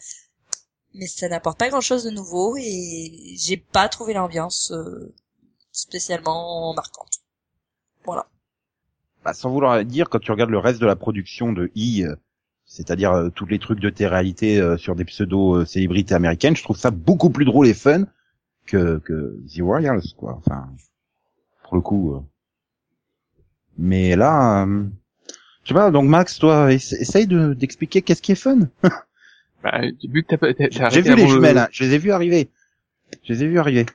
Mais 0.93 1.07
ça 1.07 1.29
n'apporte 1.29 1.59
pas 1.59 1.69
grand 1.69 1.81
chose 1.81 2.03
de 2.03 2.09
nouveau 2.09 2.57
et 2.57 3.35
j'ai 3.37 3.57
pas 3.57 3.87
trouvé 3.89 4.13
l'ambiance 4.13 4.71
euh, 4.71 5.13
spécialement 5.71 6.73
marquante. 6.73 7.19
Voilà. 8.03 8.27
Bah, 9.23 9.33
sans 9.33 9.51
vouloir 9.51 9.85
dire, 9.85 10.09
quand 10.09 10.19
tu 10.19 10.31
regardes 10.31 10.49
le 10.49 10.57
reste 10.57 10.79
de 10.79 10.87
la 10.87 10.95
production 10.95 11.53
de 11.53 11.71
I, 11.75 12.03
euh, 12.03 12.15
c'est-à-dire 12.71 13.11
euh, 13.13 13.29
tous 13.29 13.47
les 13.47 13.57
trucs 13.57 13.79
de 13.79 13.89
télé-réalité 13.89 14.61
euh, 14.61 14.77
sur 14.77 14.95
des 14.95 15.03
pseudo-célébrités 15.03 16.13
américaines, 16.13 16.55
je 16.55 16.61
trouve 16.63 16.77
ça 16.77 16.91
beaucoup 16.91 17.31
plus 17.31 17.43
drôle 17.45 17.65
et 17.67 17.73
fun 17.73 18.05
que, 18.67 18.99
que 18.99 19.35
The 19.53 19.61
Royals, 19.61 20.03
quoi. 20.15 20.35
Enfin, 20.37 20.69
pour 21.63 21.75
le 21.75 21.81
coup. 21.81 22.13
euh. 22.13 22.19
Mais 23.77 24.15
là, 24.15 24.65
euh, 24.65 24.85
je 25.63 25.69
sais 25.69 25.73
pas, 25.73 25.89
donc 25.91 26.07
Max, 26.07 26.37
toi, 26.37 26.71
essa- 26.71 26.97
essaye 26.99 27.25
de 27.27 27.53
d'expliquer 27.53 28.01
qu'est-ce 28.01 28.21
qui 28.21 28.31
est 28.31 28.35
fun. 28.35 28.59
Bah, 29.61 29.81
vu 30.07 30.23
que 30.23 30.27
t'as 30.29 30.37
pas, 30.37 30.53
t'as- 30.53 30.69
t'as 30.69 30.89
J'ai 30.89 31.01
vu 31.01 31.13
les 31.15 31.23
le- 31.23 31.27
jumelles, 31.27 31.57
hein, 31.57 31.67
je 31.71 31.83
les 31.83 31.93
ai 31.95 31.97
vus 31.97 32.11
arriver. 32.13 32.49
Je 33.23 33.33
les 33.33 33.43
ai 33.43 33.47
vus 33.47 33.59
arriver. 33.59 33.85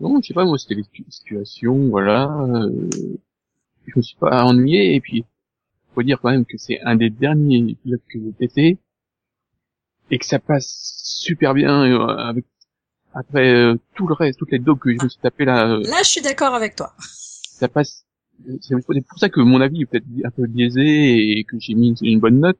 Non, 0.00 0.20
je 0.22 0.28
sais 0.28 0.34
pas, 0.34 0.44
moi, 0.44 0.58
c'était 0.58 0.76
les 0.76 0.84
situ- 0.84 1.04
situations, 1.08 1.88
voilà. 1.88 2.30
Euh, 2.48 2.88
je 3.88 3.92
me 3.96 4.00
suis 4.02 4.16
pas 4.16 4.44
ennuyé, 4.44 4.94
et 4.94 5.00
puis, 5.00 5.24
faut 5.94 6.02
dire 6.02 6.20
quand 6.20 6.30
même 6.30 6.44
que 6.44 6.56
c'est 6.56 6.80
un 6.82 6.96
des 6.96 7.10
derniers 7.10 7.76
pilotes 7.82 8.02
que 8.12 8.18
j'ai 8.18 8.32
testé, 8.32 8.78
et 10.10 10.18
que 10.18 10.26
ça 10.26 10.38
passe 10.38 11.02
super 11.04 11.54
bien, 11.54 11.84
euh, 11.84 12.16
avec, 12.16 12.44
après 13.14 13.52
euh, 13.52 13.76
tout 13.94 14.06
le 14.06 14.14
reste, 14.14 14.38
toutes 14.38 14.52
les 14.52 14.58
dogs 14.58 14.78
que 14.78 14.90
je 14.90 15.02
me 15.02 15.08
suis 15.08 15.20
tapé 15.20 15.44
là, 15.44 15.68
euh, 15.68 15.82
Là, 15.82 15.98
je 16.02 16.08
suis 16.08 16.20
d'accord 16.20 16.54
avec 16.54 16.76
toi. 16.76 16.92
ça 17.00 17.68
passe, 17.68 18.04
c'est 18.60 18.74
pour 18.84 19.18
ça 19.18 19.28
que 19.28 19.40
mon 19.40 19.60
avis 19.60 19.82
est 19.82 19.86
peut-être 19.86 20.06
un 20.24 20.30
peu 20.30 20.46
biaisé, 20.46 21.38
et 21.38 21.44
que 21.44 21.58
j'ai 21.58 21.74
mis 21.74 21.94
une 22.02 22.20
bonne 22.20 22.40
note. 22.40 22.58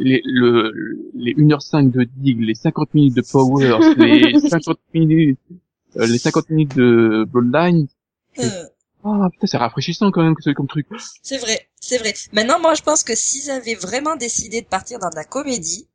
Les, 0.00 0.22
le, 0.24 1.10
les 1.14 1.34
1h05 1.34 1.90
de 1.90 2.04
Dig, 2.04 2.40
les 2.40 2.54
50 2.54 2.94
minutes 2.94 3.16
de 3.16 3.22
Powers, 3.22 3.80
les 3.96 4.38
50 4.38 4.78
minutes, 4.94 5.40
euh, 5.96 6.06
les 6.06 6.18
50 6.18 6.50
minutes 6.50 6.76
de 6.76 7.24
Bloodline, 7.28 7.88
Ah 9.02 9.28
putain, 9.32 9.46
c'est 9.48 9.56
rafraîchissant 9.56 10.12
quand 10.12 10.22
même 10.22 10.36
que 10.36 10.42
c'est 10.42 10.54
comme 10.54 10.68
truc. 10.68 10.86
C'est 11.22 11.38
vrai, 11.38 11.67
c'est 11.88 11.98
vrai. 11.98 12.14
Maintenant, 12.32 12.58
moi, 12.60 12.74
je 12.74 12.82
pense 12.82 13.02
que 13.02 13.14
s'ils 13.14 13.50
avaient 13.50 13.74
vraiment 13.74 14.14
décidé 14.16 14.60
de 14.62 14.66
partir 14.66 14.98
dans 14.98 15.08
de 15.10 15.16
la 15.16 15.24
comédie, 15.24 15.88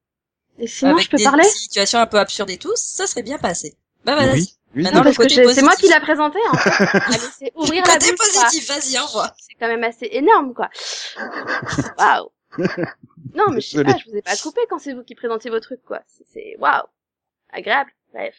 Et 0.60 0.68
sinon, 0.68 0.94
avec 0.94 1.06
je 1.06 1.10
peux 1.12 1.18
des 1.18 1.24
parler 1.24 1.44
situations 1.44 2.00
un 2.00 2.08
peu 2.08 2.18
absurdes 2.20 2.50
et 2.50 2.58
tout, 2.58 2.74
ça 2.76 3.06
serait 3.08 3.24
bien 3.24 3.38
passé. 3.38 3.76
Bah. 4.06 4.18
Oui, 4.20 4.30
oui, 4.34 4.54
Maintenant, 4.76 5.00
Non, 5.00 5.04
parce 5.04 5.18
que 5.18 5.22
côté 5.24 5.36
c'est 5.36 5.62
moi 5.62 5.76
qui 5.76 5.82
positif. 5.82 5.90
l'a 5.92 6.02
présenté, 6.02 6.40
en 6.52 6.58
fait. 6.58 6.70
Allez, 7.08 7.18
c'est 7.38 7.52
ouvrir 7.56 7.84
la 7.86 7.94
Côté 7.94 8.12
bouche, 8.12 8.32
quoi. 8.32 8.42
positif, 8.44 8.68
vas-y, 8.70 8.98
envoie. 9.00 9.32
C'est 9.40 9.54
quand 9.60 9.68
même 9.68 9.84
assez 9.84 10.08
énorme, 10.12 10.54
quoi. 10.56 10.70
Waouh. 12.00 12.30
Non, 13.36 13.46
mais 13.52 13.62
je 13.62 13.70
sais 13.70 13.84
pas, 13.84 13.96
je 13.98 14.10
vous 14.10 14.18
ai 14.18 14.22
pas 14.22 14.36
coupé 14.38 14.62
quand 14.70 14.80
c'est 14.80 14.94
vous 14.94 15.04
qui 15.04 15.16
présentez 15.16 15.50
vos 15.50 15.60
trucs, 15.60 15.84
quoi. 15.84 16.02
C'est- 16.08 16.26
C'est, 16.34 16.56
waouh. 16.60 16.84
Agréable. 17.52 17.92
Bref. 18.14 18.36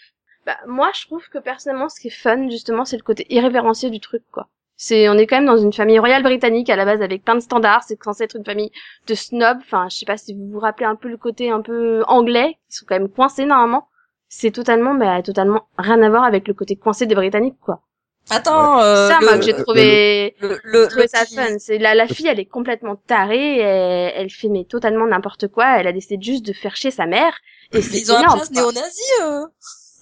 Bah, 0.47 0.59
moi, 0.67 0.91
je 0.95 1.07
trouve 1.07 1.27
que 1.29 1.39
personnellement, 1.39 1.89
ce 1.89 1.99
qui 2.01 2.09
est 2.09 2.11
fun, 2.11 2.49
justement, 2.51 2.85
c'est 2.85 2.97
le 2.97 3.03
côté 3.03 3.27
irrévérencieux 3.33 3.91
du 3.91 4.01
truc, 4.01 4.23
quoi. 4.31 4.49
C'est, 4.77 5.09
on 5.09 5.15
est 5.15 5.27
quand 5.27 5.37
même 5.37 5.47
dans 5.47 5.57
une 5.57 5.73
famille 5.73 5.99
royale 5.99 6.23
britannique 6.23 6.69
à 6.69 6.77
la 6.77 6.85
base 6.85 7.01
avec 7.01 7.25
plein 7.25 7.37
de 7.37 7.41
standards. 7.41 7.85
C'est 7.87 8.03
censé 8.03 8.25
être 8.25 8.37
une 8.37 8.45
famille 8.45 8.71
de 9.07 9.15
snobs. 9.15 9.59
Enfin, 9.61 9.87
je 9.91 9.97
sais 9.99 10.07
pas 10.07 10.17
si 10.17 10.35
vous 10.35 10.49
vous 10.51 10.59
rappelez 10.59 10.87
un 10.87 10.97
peu 10.97 11.09
le 11.09 11.17
côté 11.17 11.51
un 11.51 11.61
peu 11.63 12.03
anglais. 12.09 12.57
Ils 12.71 12.75
sont 12.75 12.85
quand 12.89 12.99
même 12.99 13.09
coincés 13.09 13.45
normalement. 13.47 13.87
C'est 14.29 14.51
totalement, 14.51 14.95
bah, 14.95 15.23
totalement 15.23 15.69
rien 15.79 16.03
à 16.03 16.09
voir 16.11 16.25
avec 16.25 16.49
le 16.49 16.55
côté 16.55 16.75
coincé 16.75 17.07
des 17.07 17.15
Britanniques, 17.15 17.59
quoi. 17.61 17.83
Attends, 18.31 18.81
euh, 18.81 19.09
ça, 19.11 19.19
le, 19.21 19.27
moi, 19.27 19.37
que 19.39 19.45
j'ai 19.45 19.53
trouvé, 19.55 20.35
le, 20.41 20.59
le, 20.65 20.83
j'ai 20.85 20.89
trouvé 20.89 21.03
le 21.03 21.09
ça 21.09 21.25
petit- 21.25 21.37
fun. 21.37 21.59
C'est 21.59 21.79
la, 21.79 21.95
la 21.95 22.09
fille, 22.09 22.27
elle 22.27 22.41
est 22.41 22.47
complètement 22.47 22.97
tarée. 22.97 23.59
Elle, 23.59 24.13
elle 24.17 24.31
fait 24.31 24.49
mais 24.49 24.65
totalement 24.65 25.07
n'importe 25.07 25.47
quoi. 25.49 25.79
Elle 25.79 25.87
a 25.87 25.93
décidé 25.93 26.19
juste 26.21 26.45
de 26.45 26.53
faire 26.55 26.75
chier 26.75 26.91
sa 26.91 27.07
mère. 27.07 27.35
Et 27.73 27.77
Mais 27.77 27.83
c'est 27.83 27.99
ils 27.99 28.11
ont 28.13 28.17
un 28.17 28.23
prince 28.25 28.51
néo-nazi, 28.51 29.03
euh. 29.23 29.43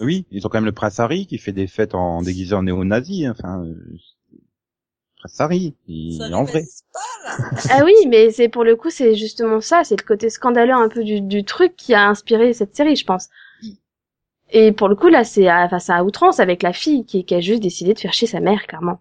Oui, 0.01 0.25
ils 0.31 0.47
ont 0.47 0.49
quand 0.49 0.59
même 0.59 0.65
le 0.65 0.73
prince 0.73 0.99
Harry 1.01 1.27
qui 1.27 1.37
fait 1.39 1.53
des 1.53 1.67
fêtes 1.67 1.95
en 1.95 2.23
déguisé 2.23 2.55
en 2.55 2.63
néo-nazi. 2.63 3.27
hein, 3.27 3.35
Enfin, 3.37 3.65
il, 5.89 6.17
Ça 6.19 6.29
en 6.37 6.45
vrai. 6.45 6.65
pas. 6.93 7.37
Ah 7.71 7.83
oui, 7.85 7.95
mais 8.09 8.31
c'est 8.31 8.49
pour 8.49 8.65
le 8.65 8.77
coup, 8.77 8.91
c'est 8.91 9.15
justement 9.15 9.61
ça. 9.61 9.85
C'est 9.85 10.01
le 10.01 10.07
côté 10.07 10.31
scandaleux 10.31 10.73
un 10.73 10.89
peu 10.89 11.05
du, 11.05 11.21
du 11.21 11.45
truc 11.45 11.77
qui 11.77 11.95
a 11.95 12.09
inspiré 12.09 12.53
cette 12.53 12.77
série, 12.77 12.97
je 12.97 13.05
pense. 13.05 13.29
Et 14.51 14.73
pour 14.73 14.89
le 14.89 14.97
coup, 14.97 15.09
là, 15.09 15.25
c'est 15.25 15.49
à, 15.49 15.65
enfin, 15.65 15.79
c'est 15.79 15.93
à 15.93 16.05
outrance 16.05 16.39
avec 16.39 16.63
la 16.63 16.73
fille 16.73 17.07
qui, 17.07 17.25
qui 17.25 17.35
a 17.35 17.41
juste 17.41 17.63
décidé 17.63 17.95
de 17.95 17.99
faire 17.99 18.13
chier 18.13 18.29
sa 18.29 18.41
mère, 18.41 18.67
clairement. 18.67 19.01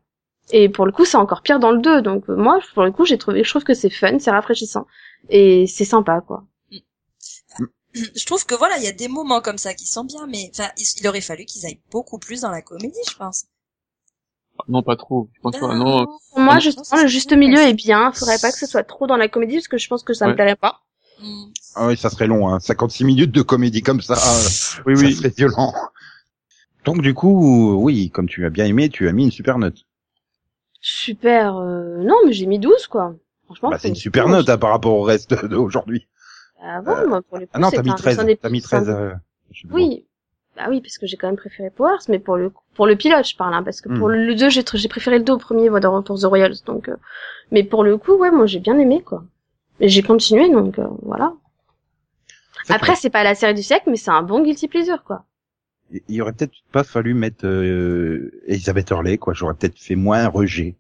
Et 0.52 0.70
pour 0.70 0.86
le 0.86 0.92
coup, 0.92 1.06
c'est 1.06 1.18
encore 1.18 1.42
pire 1.42 1.60
dans 1.60 1.72
le 1.72 1.80
2. 1.82 2.02
Donc 2.02 2.30
euh, 2.30 2.36
moi, 2.36 2.60
pour 2.74 2.84
le 2.84 2.92
coup, 2.92 3.06
j'ai 3.06 3.18
trouvé, 3.18 3.44
je 3.44 3.50
trouve 3.50 3.64
que 3.64 3.74
c'est 3.74 3.90
fun, 3.90 4.18
c'est 4.20 4.32
rafraîchissant 4.32 4.88
et 5.30 5.68
c'est 5.68 5.86
sympa, 5.86 6.22
quoi. 6.22 6.46
Je 7.94 8.26
trouve 8.26 8.46
que 8.46 8.56
voilà, 8.56 8.78
il 8.78 8.84
y 8.84 8.88
a 8.88 8.94
des 8.94 9.10
moments 9.10 9.42
comme 9.42 9.58
ça 9.58 9.74
qui 9.74 9.86
sont 9.86 10.06
bien, 10.06 10.26
mais 10.28 10.50
enfin, 10.54 10.70
il 10.78 11.08
aurait 11.08 11.20
fallu 11.22 11.46
qu'ils 11.46 11.66
aillent 11.66 11.82
beaucoup 11.92 12.20
plus 12.20 12.42
dans 12.42 12.50
la 12.52 12.62
comédie, 12.62 13.00
je 13.10 13.16
pense. 13.18 13.46
Non, 14.68 14.84
pas 14.84 14.96
trop. 14.96 15.30
Je 15.36 15.42
pense 15.42 15.58
pas. 15.60 15.74
Non, 15.76 16.06
Pour 16.06 16.40
moi, 16.40 16.60
justement, 16.60 17.02
le 17.02 17.08
juste 17.08 17.34
milieu 17.34 17.60
est 17.60 17.74
bien. 17.74 18.12
Faudrait 18.14 18.40
pas 18.40 18.52
que 18.52 18.58
ce 18.58 18.66
soit 18.68 18.84
trop 18.84 19.08
dans 19.08 19.18
la 19.18 19.28
comédie 19.28 19.56
parce 19.56 19.68
que 19.68 19.78
je 19.78 19.88
pense 19.88 20.04
que 20.04 20.14
ça 20.14 20.26
me 20.26 20.32
Ouais. 20.32 20.36
plairait 20.36 20.56
pas. 20.56 20.80
Ah 21.76 21.88
oui, 21.88 21.96
ça 21.98 22.10
serait 22.10 22.28
long, 22.28 22.50
hein. 22.50 22.60
56 22.60 23.04
minutes 23.04 23.32
de 23.32 23.42
comédie 23.44 23.82
comme 23.84 24.02
ça, 24.02 24.14
euh, 24.14 24.82
oui, 24.88 24.98
ça 24.98 25.06
oui. 25.06 25.14
serait 25.14 25.30
violent. 25.30 25.74
Donc 26.86 27.02
du 27.02 27.14
coup, 27.14 27.76
oui, 27.76 28.10
comme 28.10 28.28
tu 28.28 28.46
as 28.46 28.50
bien 28.50 28.66
aimé, 28.66 28.90
tu 28.90 29.08
as 29.08 29.12
mis 29.12 29.26
une 29.26 29.32
super 29.32 29.58
note. 29.60 29.86
Super. 30.82 31.58
euh, 31.58 32.04
Non, 32.04 32.16
mais 32.26 32.34
j'ai 32.34 32.48
mis 32.48 32.60
12, 32.60 32.88
quoi. 32.88 33.16
Franchement. 33.46 33.70
Bah, 33.70 33.78
c'est 33.80 33.90
une 33.90 33.96
super 33.96 34.28
note 34.30 34.50
hein, 34.50 34.58
par 34.58 34.72
rapport 34.72 34.94
au 34.94 35.04
reste 35.04 35.46
d'aujourd'hui. 35.46 36.08
Ah 36.64 36.82
bon, 36.82 37.08
moi, 37.08 37.22
pour 37.22 37.38
le 37.38 37.46
coup, 37.46 37.52
Ah 37.54 37.60
non, 37.60 37.70
t'as 37.72 37.84
mis 37.84 37.92
un 37.92 37.96
13. 37.96 38.16
dessin 38.16 38.26
des 38.28 38.38
T'as 38.38 38.50
mis 38.50 38.60
petits 38.60 38.70
13. 38.70 38.86
symboles. 38.86 39.02
euh, 39.02 39.14
je 39.52 39.62
sais 39.62 39.68
pas. 39.68 39.74
Oui. 39.76 40.06
Bah 40.62 40.68
oui, 40.70 40.80
parce 40.82 40.98
que 41.00 41.08
j'ai 41.08 41.18
quand 41.18 41.28
même 41.28 41.38
préféré 41.38 41.72
Powers, 41.72 41.98
mais 42.08 42.20
pour 42.20 42.38
le 42.38 42.52
pour 42.76 42.86
le 42.86 42.96
pilote, 42.96 43.28
je 43.28 43.36
parle, 43.36 43.54
hein, 43.56 43.64
parce 43.64 43.82
que 43.82 43.90
pour 43.90 44.10
Hmm. 44.10 44.12
le 44.12 44.36
2, 44.36 44.50
j'ai 44.50 44.64
préféré 44.90 45.18
le 45.18 45.24
2 45.24 45.34
au 45.34 45.38
premier, 45.38 45.70
moi, 45.72 45.80
dans 45.80 45.92
Retour 45.96 46.20
the 46.20 46.26
Royals, 46.26 46.58
donc. 46.66 46.88
euh, 46.90 46.96
Mais 47.52 47.64
pour 47.64 47.84
le 47.84 47.98
coup, 47.98 48.14
ouais, 48.14 48.30
moi, 48.32 48.46
j'ai 48.46 48.60
bien 48.60 48.78
aimé, 48.78 49.02
quoi. 49.04 49.24
Et 49.80 49.90
j'ai 49.90 50.04
continué, 50.04 50.50
donc 50.52 50.78
euh, 50.78 50.88
voilà. 51.02 51.34
Après, 52.70 52.96
c'est 52.96 53.10
pas 53.10 53.24
la 53.24 53.34
série 53.36 53.54
du 53.56 53.64
siècle, 53.64 53.90
mais 53.90 53.98
c'est 53.98 54.12
un 54.12 54.22
bon 54.24 54.44
guilty 54.44 54.68
pleasure, 54.68 55.04
quoi. 55.04 55.26
il 56.08 56.22
aurait 56.22 56.34
peut-être 56.34 56.54
pas 56.72 56.84
fallu 56.84 57.14
mettre 57.14 57.46
euh, 57.46 58.32
Elisabeth 58.48 58.90
Hurley, 58.92 59.18
quoi. 59.18 59.34
J'aurais 59.34 59.56
peut-être 59.56 59.78
fait 59.80 59.96
moins 59.96 60.28
rejet. 60.28 60.76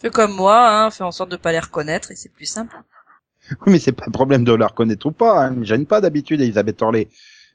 Fais 0.00 0.10
comme 0.10 0.32
moi, 0.34 0.58
hein, 0.84 0.90
fais 0.90 1.04
en 1.04 1.12
sorte 1.12 1.30
de 1.30 1.36
pas 1.36 1.52
les 1.52 1.58
reconnaître 1.60 2.10
et 2.10 2.16
c'est 2.16 2.32
plus 2.32 2.46
simple. 2.46 2.74
Oui, 3.66 3.72
mais 3.72 3.78
c'est 3.78 3.92
pas 3.92 4.04
le 4.06 4.12
problème 4.12 4.44
de 4.44 4.52
la 4.52 4.66
reconnaître 4.68 5.06
ou 5.06 5.12
pas. 5.12 5.44
Hein. 5.44 5.50
Me 5.52 5.64
gêne 5.64 5.86
pas 5.86 6.00
d'habitude, 6.00 6.40
Elisabeth 6.40 6.80
Hurley. 6.80 7.08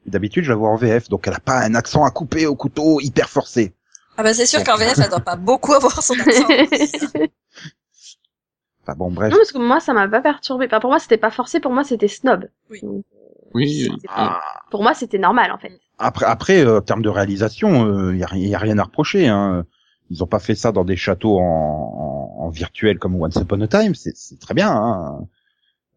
D'habitude, 0.05 0.43
je 0.43 0.49
la 0.49 0.55
vois 0.55 0.69
en 0.69 0.75
VF, 0.75 1.09
donc 1.09 1.27
elle 1.27 1.33
a 1.33 1.39
pas 1.39 1.59
un 1.61 1.73
accent 1.75 2.03
à 2.05 2.11
couper 2.11 2.45
au 2.45 2.55
couteau 2.55 2.99
hyper 3.01 3.29
forcé. 3.29 3.73
Ah 4.17 4.23
bah 4.23 4.33
c'est 4.33 4.45
sûr 4.45 4.63
qu'en 4.63 4.77
VF, 4.77 4.99
elle 4.99 5.09
doit 5.09 5.19
pas 5.19 5.35
beaucoup 5.35 5.73
avoir 5.73 6.01
son 6.03 6.13
accent. 6.19 6.47
Enfin 8.87 8.95
bon, 8.97 9.09
bref. 9.11 9.31
Non, 9.31 9.37
parce 9.37 9.51
que 9.51 9.57
moi, 9.57 9.79
ça 9.79 9.93
m'a 9.93 10.07
pas 10.07 10.21
perturbé. 10.21 10.65
Enfin, 10.67 10.79
pour 10.79 10.91
moi, 10.91 10.99
c'était 10.99 11.17
pas 11.17 11.31
forcé, 11.31 11.59
pour 11.59 11.71
moi, 11.71 11.83
c'était 11.83 12.07
snob. 12.07 12.47
Oui. 12.69 12.81
Oui, 13.55 13.89
Ah, 14.09 14.41
Pour 14.69 14.83
moi, 14.83 14.93
c'était 14.93 15.17
normal, 15.17 15.51
en 15.51 15.57
fait. 15.57 15.79
Après, 15.97 16.25
après, 16.25 16.63
euh, 16.65 16.77
en 16.77 16.81
termes 16.81 17.01
de 17.01 17.09
réalisation, 17.09 18.11
il 18.11 18.19
y, 18.19 18.23
a, 18.23 18.27
y 18.35 18.53
a 18.53 18.59
rien 18.59 18.77
à 18.77 18.83
reprocher. 18.83 19.27
Hein. 19.27 19.65
Ils 20.11 20.21
ont 20.23 20.27
pas 20.27 20.39
fait 20.39 20.53
ça 20.53 20.71
dans 20.71 20.83
des 20.85 20.97
châteaux 20.97 21.39
en, 21.39 21.41
en, 22.37 22.43
en 22.45 22.49
virtuel 22.49 22.99
comme 22.99 23.19
Once 23.19 23.37
Upon 23.37 23.61
a 23.61 23.67
Time. 23.67 23.95
C'est 23.95 24.15
c'est 24.15 24.39
très 24.39 24.53
bien. 24.53 24.69
Hein. 24.71 25.19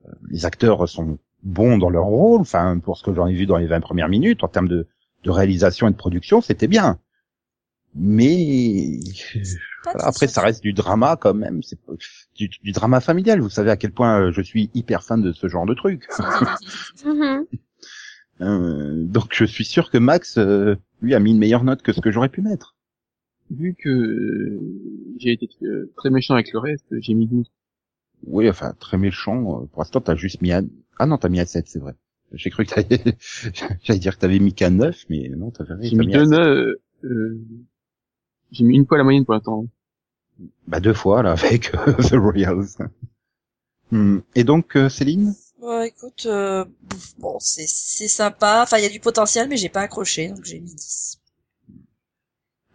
Euh, 0.06 0.12
Les 0.30 0.46
acteurs 0.46 0.88
sont 0.88 1.18
bons 1.42 1.78
dans 1.78 1.90
leur 1.90 2.04
rôle. 2.04 2.40
Enfin, 2.40 2.78
pour 2.78 2.96
ce 2.96 3.02
que 3.04 3.14
j'en 3.14 3.26
ai 3.26 3.34
vu 3.34 3.46
dans 3.46 3.56
les 3.56 3.66
20 3.66 3.80
premières 3.80 4.08
minutes, 4.08 4.44
en 4.44 4.48
termes 4.48 4.68
de, 4.68 4.86
de 5.24 5.30
réalisation 5.30 5.88
et 5.88 5.90
de 5.90 5.96
production, 5.96 6.40
c'était 6.40 6.68
bien. 6.68 6.98
Mais 7.94 9.00
voilà, 9.84 10.06
après, 10.06 10.28
ça. 10.28 10.42
reste 10.42 10.62
du 10.62 10.72
drama 10.72 11.16
quand 11.16 11.34
même. 11.34 11.62
C'est 11.62 11.78
du, 12.36 12.48
du 12.62 12.72
drama 12.72 13.00
familial. 13.00 13.40
Vous 13.40 13.48
savez 13.48 13.70
à 13.70 13.76
quel 13.76 13.92
point 13.92 14.20
euh, 14.20 14.32
je 14.32 14.42
suis 14.42 14.70
hyper 14.74 15.02
fan 15.02 15.22
de 15.22 15.32
ce 15.32 15.48
genre 15.48 15.66
de 15.66 15.74
truc. 15.74 16.06
Mhm. 17.04 17.46
Euh, 18.40 19.02
donc, 19.04 19.34
je 19.34 19.44
suis 19.44 19.64
sûr 19.64 19.90
que 19.90 19.98
Max, 19.98 20.38
euh, 20.38 20.76
lui, 21.02 21.14
a 21.14 21.18
mis 21.18 21.32
une 21.32 21.38
meilleure 21.38 21.64
note 21.64 21.82
que 21.82 21.92
ce 21.92 22.00
que 22.00 22.10
j'aurais 22.10 22.28
pu 22.28 22.40
mettre. 22.40 22.76
vu 23.50 23.74
que 23.74 23.88
euh, 23.88 24.60
j'ai 25.18 25.32
été 25.32 25.48
très 25.96 26.10
méchant 26.10 26.34
avec 26.34 26.52
le 26.52 26.58
reste, 26.60 26.86
j'ai 27.00 27.14
mis 27.14 27.26
12. 27.26 27.50
Oui, 28.26 28.48
enfin, 28.48 28.74
très 28.78 28.98
méchant. 28.98 29.62
euh, 29.62 29.66
Pour 29.66 29.80
l'instant, 29.82 30.00
t'as 30.00 30.16
juste 30.16 30.42
mis 30.42 30.52
à... 30.52 30.62
Ah 30.98 31.06
non, 31.06 31.18
t'as 31.18 31.28
mis 31.28 31.40
à 31.40 31.46
7, 31.46 31.68
c'est 31.68 31.78
vrai. 31.78 31.94
J'ai 32.32 32.50
cru 32.50 32.66
que 32.66 32.74
t'avais... 32.74 33.16
J'allais 33.82 33.98
dire 34.00 34.14
que 34.16 34.20
t'avais 34.20 34.38
mis 34.38 34.54
qu'à 34.54 34.70
9, 34.70 35.04
mais 35.08 35.28
non, 35.30 35.50
t'avais 35.50 35.74
J'ai 35.80 35.96
t'as 35.96 36.04
mis 36.04 36.06
mis 36.06 36.12
deux 36.12 36.24
7. 36.24 36.30
notes, 36.30 36.40
euh, 36.46 36.82
euh, 37.04 37.40
j'ai 38.50 38.64
mis 38.64 38.76
une 38.76 38.86
fois 38.86 38.98
la 38.98 39.04
moyenne 39.04 39.24
pour 39.24 39.34
l'instant. 39.34 39.66
Bah, 40.66 40.80
deux 40.80 40.94
fois, 40.94 41.22
là, 41.22 41.32
avec 41.42 41.74
euh, 41.74 41.92
The 41.94 42.14
Royals. 42.14 42.76
Hmm. 43.90 44.20
Et 44.34 44.44
donc, 44.44 44.76
euh, 44.76 44.88
Céline? 44.88 45.34
Ouais, 45.60 45.88
écoute, 45.88 46.26
euh, 46.26 46.64
bon, 47.18 47.36
c'est 47.40 47.66
c'est 47.68 48.08
sympa. 48.08 48.62
Enfin, 48.62 48.78
il 48.78 48.82
y 48.84 48.86
a 48.86 48.90
du 48.90 49.00
potentiel, 49.00 49.48
mais 49.48 49.56
j'ai 49.56 49.68
pas 49.68 49.82
accroché, 49.82 50.28
donc 50.28 50.44
j'ai 50.44 50.60
mis 50.60 50.74
10. 50.74 51.20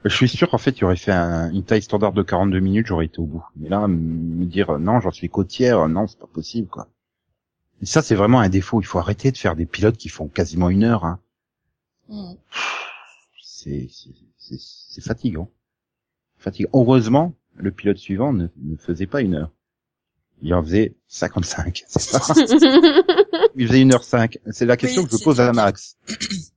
Je 0.05 0.13
suis 0.15 0.27
sûr 0.27 0.49
qu'en 0.49 0.57
fait, 0.57 0.77
il 0.79 0.83
aurait 0.85 0.95
fait 0.97 1.11
un- 1.13 1.49
une 1.51 1.63
taille 1.63 1.81
standard 1.81 2.11
de 2.13 2.23
42 2.23 2.59
minutes, 2.59 2.87
j'aurais 2.87 3.05
été 3.05 3.19
au 3.19 3.25
bout. 3.25 3.45
Mais 3.55 3.69
là, 3.69 3.87
me 3.87 4.45
dire, 4.45 4.71
euh, 4.71 4.77
non, 4.79 4.99
j'en 4.99 5.11
suis 5.11 5.29
côtière, 5.29 5.87
non, 5.87 6.07
c'est 6.07 6.19
pas 6.19 6.27
possible, 6.27 6.67
quoi. 6.67 6.87
Et 7.81 7.85
ça, 7.85 8.01
c'est 8.01 8.15
vraiment 8.15 8.39
un 8.39 8.49
défaut. 8.49 8.81
Il 8.81 8.85
faut 8.85 8.99
arrêter 8.99 9.31
de 9.31 9.37
faire 9.37 9.55
des 9.55 9.65
pilotes 9.65 9.97
qui 9.97 10.09
font 10.09 10.27
quasiment 10.27 10.69
une 10.69 10.83
heure. 10.83 11.05
Hein. 11.05 11.19
Hmm. 12.09 12.33
c'est 13.41 13.87
c'est- 13.89 14.09
c'est 14.37 14.57
c'est 14.59 15.01
fatigant. 15.01 15.49
Fatigant. 16.37 16.69
Heureusement, 16.73 17.33
le 17.55 17.71
pilote 17.71 17.97
suivant 17.97 18.33
ne, 18.33 18.47
ne 18.61 18.75
faisait 18.75 19.07
pas 19.07 19.21
une 19.21 19.35
heure. 19.35 19.51
Il 20.41 20.53
en 20.53 20.61
faisait 20.61 20.95
55. 21.07 21.83
C'est 21.87 22.01
ça? 22.01 22.19
Il 23.55 23.67
faisait 23.67 23.81
une 23.81 23.93
heure 23.93 24.03
cinq. 24.03 24.37
C'est 24.51 24.65
la 24.65 24.75
question 24.75 25.03
Oui, 25.03 25.07
que 25.09 25.17
je 25.17 25.23
pose 25.23 25.39
à. 25.39 25.53
Max. 25.53 25.95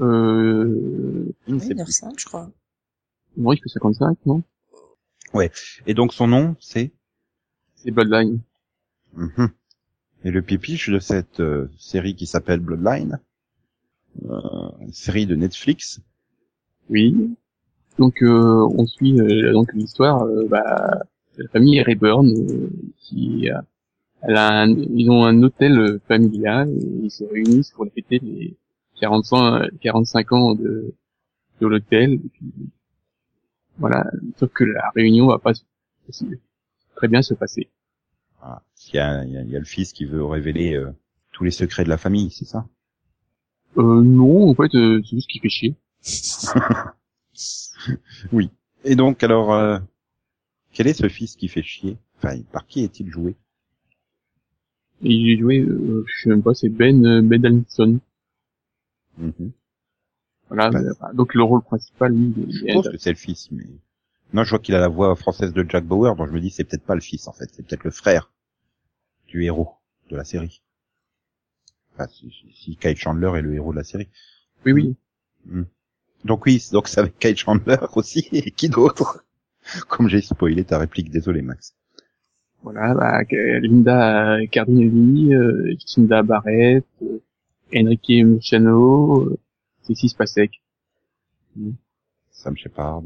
Euh, 0.00 1.26
Oui, 1.48 1.60
sait 1.60 1.74
1h05, 1.74 2.18
je 2.18 2.24
crois. 2.26 2.50
moi, 3.36 3.54
il 3.54 3.58
fait 3.62 3.68
55, 3.68 4.18
non? 4.26 4.42
plus. 5.32 5.82
Et 5.86 5.94
donc 5.94 6.12
son 6.12 6.26
nom, 6.26 6.56
c'est? 6.60 6.90
C'est 7.76 7.90
Bloodline. 7.90 8.40
Mhm. 9.14 9.50
Et 10.24 10.30
le 10.30 10.42
pipiche 10.42 10.90
de 10.90 10.98
cette 10.98 11.40
euh, 11.40 11.68
série 11.78 12.14
qui 12.14 12.26
s'appelle 12.26 12.60
Bloodline, 12.60 13.20
euh, 14.28 14.38
une 14.80 14.92
série 14.92 15.26
de 15.26 15.34
Netflix. 15.34 16.00
Oui. 16.90 17.34
Donc, 17.98 18.22
euh, 18.22 18.66
on 18.76 18.86
suit 18.86 19.20
euh, 19.20 19.52
donc 19.52 19.72
l'histoire, 19.74 20.22
euh, 20.22 20.46
bah, 20.48 21.02
de 21.36 21.42
la 21.44 21.48
famille 21.50 21.80
Rayburn, 21.82 22.26
euh, 22.28 22.70
qui 22.98 23.48
a, 23.50 23.64
elle 24.22 24.36
a 24.36 24.62
un- 24.62 24.68
ils 24.74 25.10
ont 25.10 25.24
un 25.24 25.42
hôtel 25.42 26.00
familial 26.08 26.68
et 26.70 27.04
ils 27.04 27.10
se 27.10 27.24
réunissent 27.24 27.70
pour 27.72 27.86
fêter 27.94 28.18
les 28.18 28.56
45, 29.00 29.70
45 29.80 30.32
ans 30.32 30.54
de, 30.54 30.94
de 31.60 31.66
l'hôtel. 31.66 32.20
Voilà. 33.78 34.04
Sauf 34.38 34.50
que 34.52 34.64
la 34.64 34.90
réunion 34.94 35.26
va 35.26 35.38
pas 35.38 35.52
très 36.96 37.08
bien 37.08 37.22
se 37.22 37.34
passer. 37.34 37.68
Voilà. 38.40 38.62
Il, 38.88 38.96
y 38.96 38.98
a, 38.98 39.24
il, 39.24 39.32
y 39.32 39.36
a, 39.36 39.42
il 39.42 39.50
y 39.50 39.56
a 39.56 39.58
le 39.58 39.64
fils 39.64 39.92
qui 39.92 40.04
veut 40.04 40.24
révéler 40.24 40.74
euh, 40.74 40.90
tous 41.32 41.44
les 41.44 41.50
secrets 41.50 41.84
de 41.84 41.88
la 41.88 41.98
famille, 41.98 42.30
c'est 42.30 42.44
ça? 42.44 42.66
Euh, 43.78 44.02
non, 44.02 44.50
en 44.50 44.54
fait, 44.54 44.74
euh, 44.74 45.00
c'est 45.04 45.16
juste 45.16 45.30
qu'il 45.30 45.40
fait 45.40 45.48
chier. 45.48 45.74
Et 48.84 48.96
donc 48.96 49.22
alors, 49.22 49.54
euh, 49.54 49.78
Quel 50.72 50.86
est 50.88 50.94
ce 50.94 51.08
fils 51.08 51.36
qui 51.36 51.48
fait 51.48 51.62
chier? 51.62 51.98
Enfin, 52.18 52.40
par 52.52 52.66
qui 52.66 52.82
est-il 52.82 53.08
joué? 53.10 53.36
Il 55.02 55.30
est 55.30 55.38
joué, 55.38 55.60
euh, 55.60 56.04
je 56.06 56.22
sais 56.22 56.28
même 56.30 56.42
pas, 56.42 56.54
c'est 56.54 56.68
Ben, 56.68 57.04
euh, 57.06 57.22
Ben 57.22 57.44
Allinson. 57.44 57.98
Mhm. 59.18 59.52
Voilà, 60.48 60.70
Ben. 60.70 60.90
enfin, 60.92 61.14
donc 61.14 61.34
le 61.34 61.42
rôle 61.42 61.62
principal, 61.62 62.12
lui, 62.12 62.34
Je 62.52 62.66
est- 62.66 62.72
pense 62.74 62.88
que 62.88 62.98
c'est 62.98 63.10
le 63.10 63.16
fils, 63.16 63.50
mais... 63.50 63.64
Non, 64.32 64.44
je 64.44 64.50
vois 64.50 64.58
qu'il 64.58 64.74
a 64.74 64.80
la 64.80 64.88
voix 64.88 65.14
française 65.16 65.52
de 65.52 65.64
Jack 65.68 65.84
Bauer, 65.84 66.14
donc 66.16 66.28
je 66.28 66.32
me 66.32 66.40
dis 66.40 66.50
c'est 66.50 66.64
peut-être 66.64 66.84
pas 66.84 66.94
le 66.94 67.00
fils, 67.00 67.26
en 67.28 67.32
fait. 67.32 67.48
C'est 67.52 67.66
peut-être 67.66 67.84
le 67.84 67.90
frère 67.90 68.30
du 69.28 69.44
héros 69.44 69.76
de 70.10 70.16
la 70.16 70.24
série. 70.24 70.62
Enfin, 71.94 72.08
si, 72.08 72.28
si- 72.32 72.52
si 72.52 72.76
Kyle 72.76 72.96
Chandler 72.96 73.30
est 73.38 73.42
le 73.42 73.54
héros 73.54 73.70
de 73.70 73.76
la 73.78 73.84
série. 73.84 74.08
oui, 74.64 74.72
oui. 74.72 74.96
Donc 76.24 76.46
oui, 76.46 76.62
donc 76.72 76.88
c'est 76.88 77.00
avec 77.00 77.18
Kyle 77.18 77.36
Chandler 77.36 77.76
aussi, 77.94 78.26
et 78.32 78.50
qui 78.52 78.68
d'autre? 78.70 79.24
Comme 79.88 80.08
j'ai 80.08 80.22
spoilé 80.22 80.64
ta 80.64 80.78
réplique, 80.78 81.10
désolé 81.10 81.42
Max. 81.42 81.74
Voilà, 82.62 82.94
bah, 82.94 83.22
Linda 83.60 84.38
Cardinelli, 84.50 85.34
euh, 85.34 85.74
Cinda 85.86 86.22
Barrett, 86.22 86.84
euh, 87.02 87.18
Enrique 87.74 88.08
Luciano, 88.08 89.24
euh, 89.24 89.38
Cécile 89.82 90.10
Spacek. 90.10 90.60
Sam 92.30 92.56
Shepard. 92.56 93.02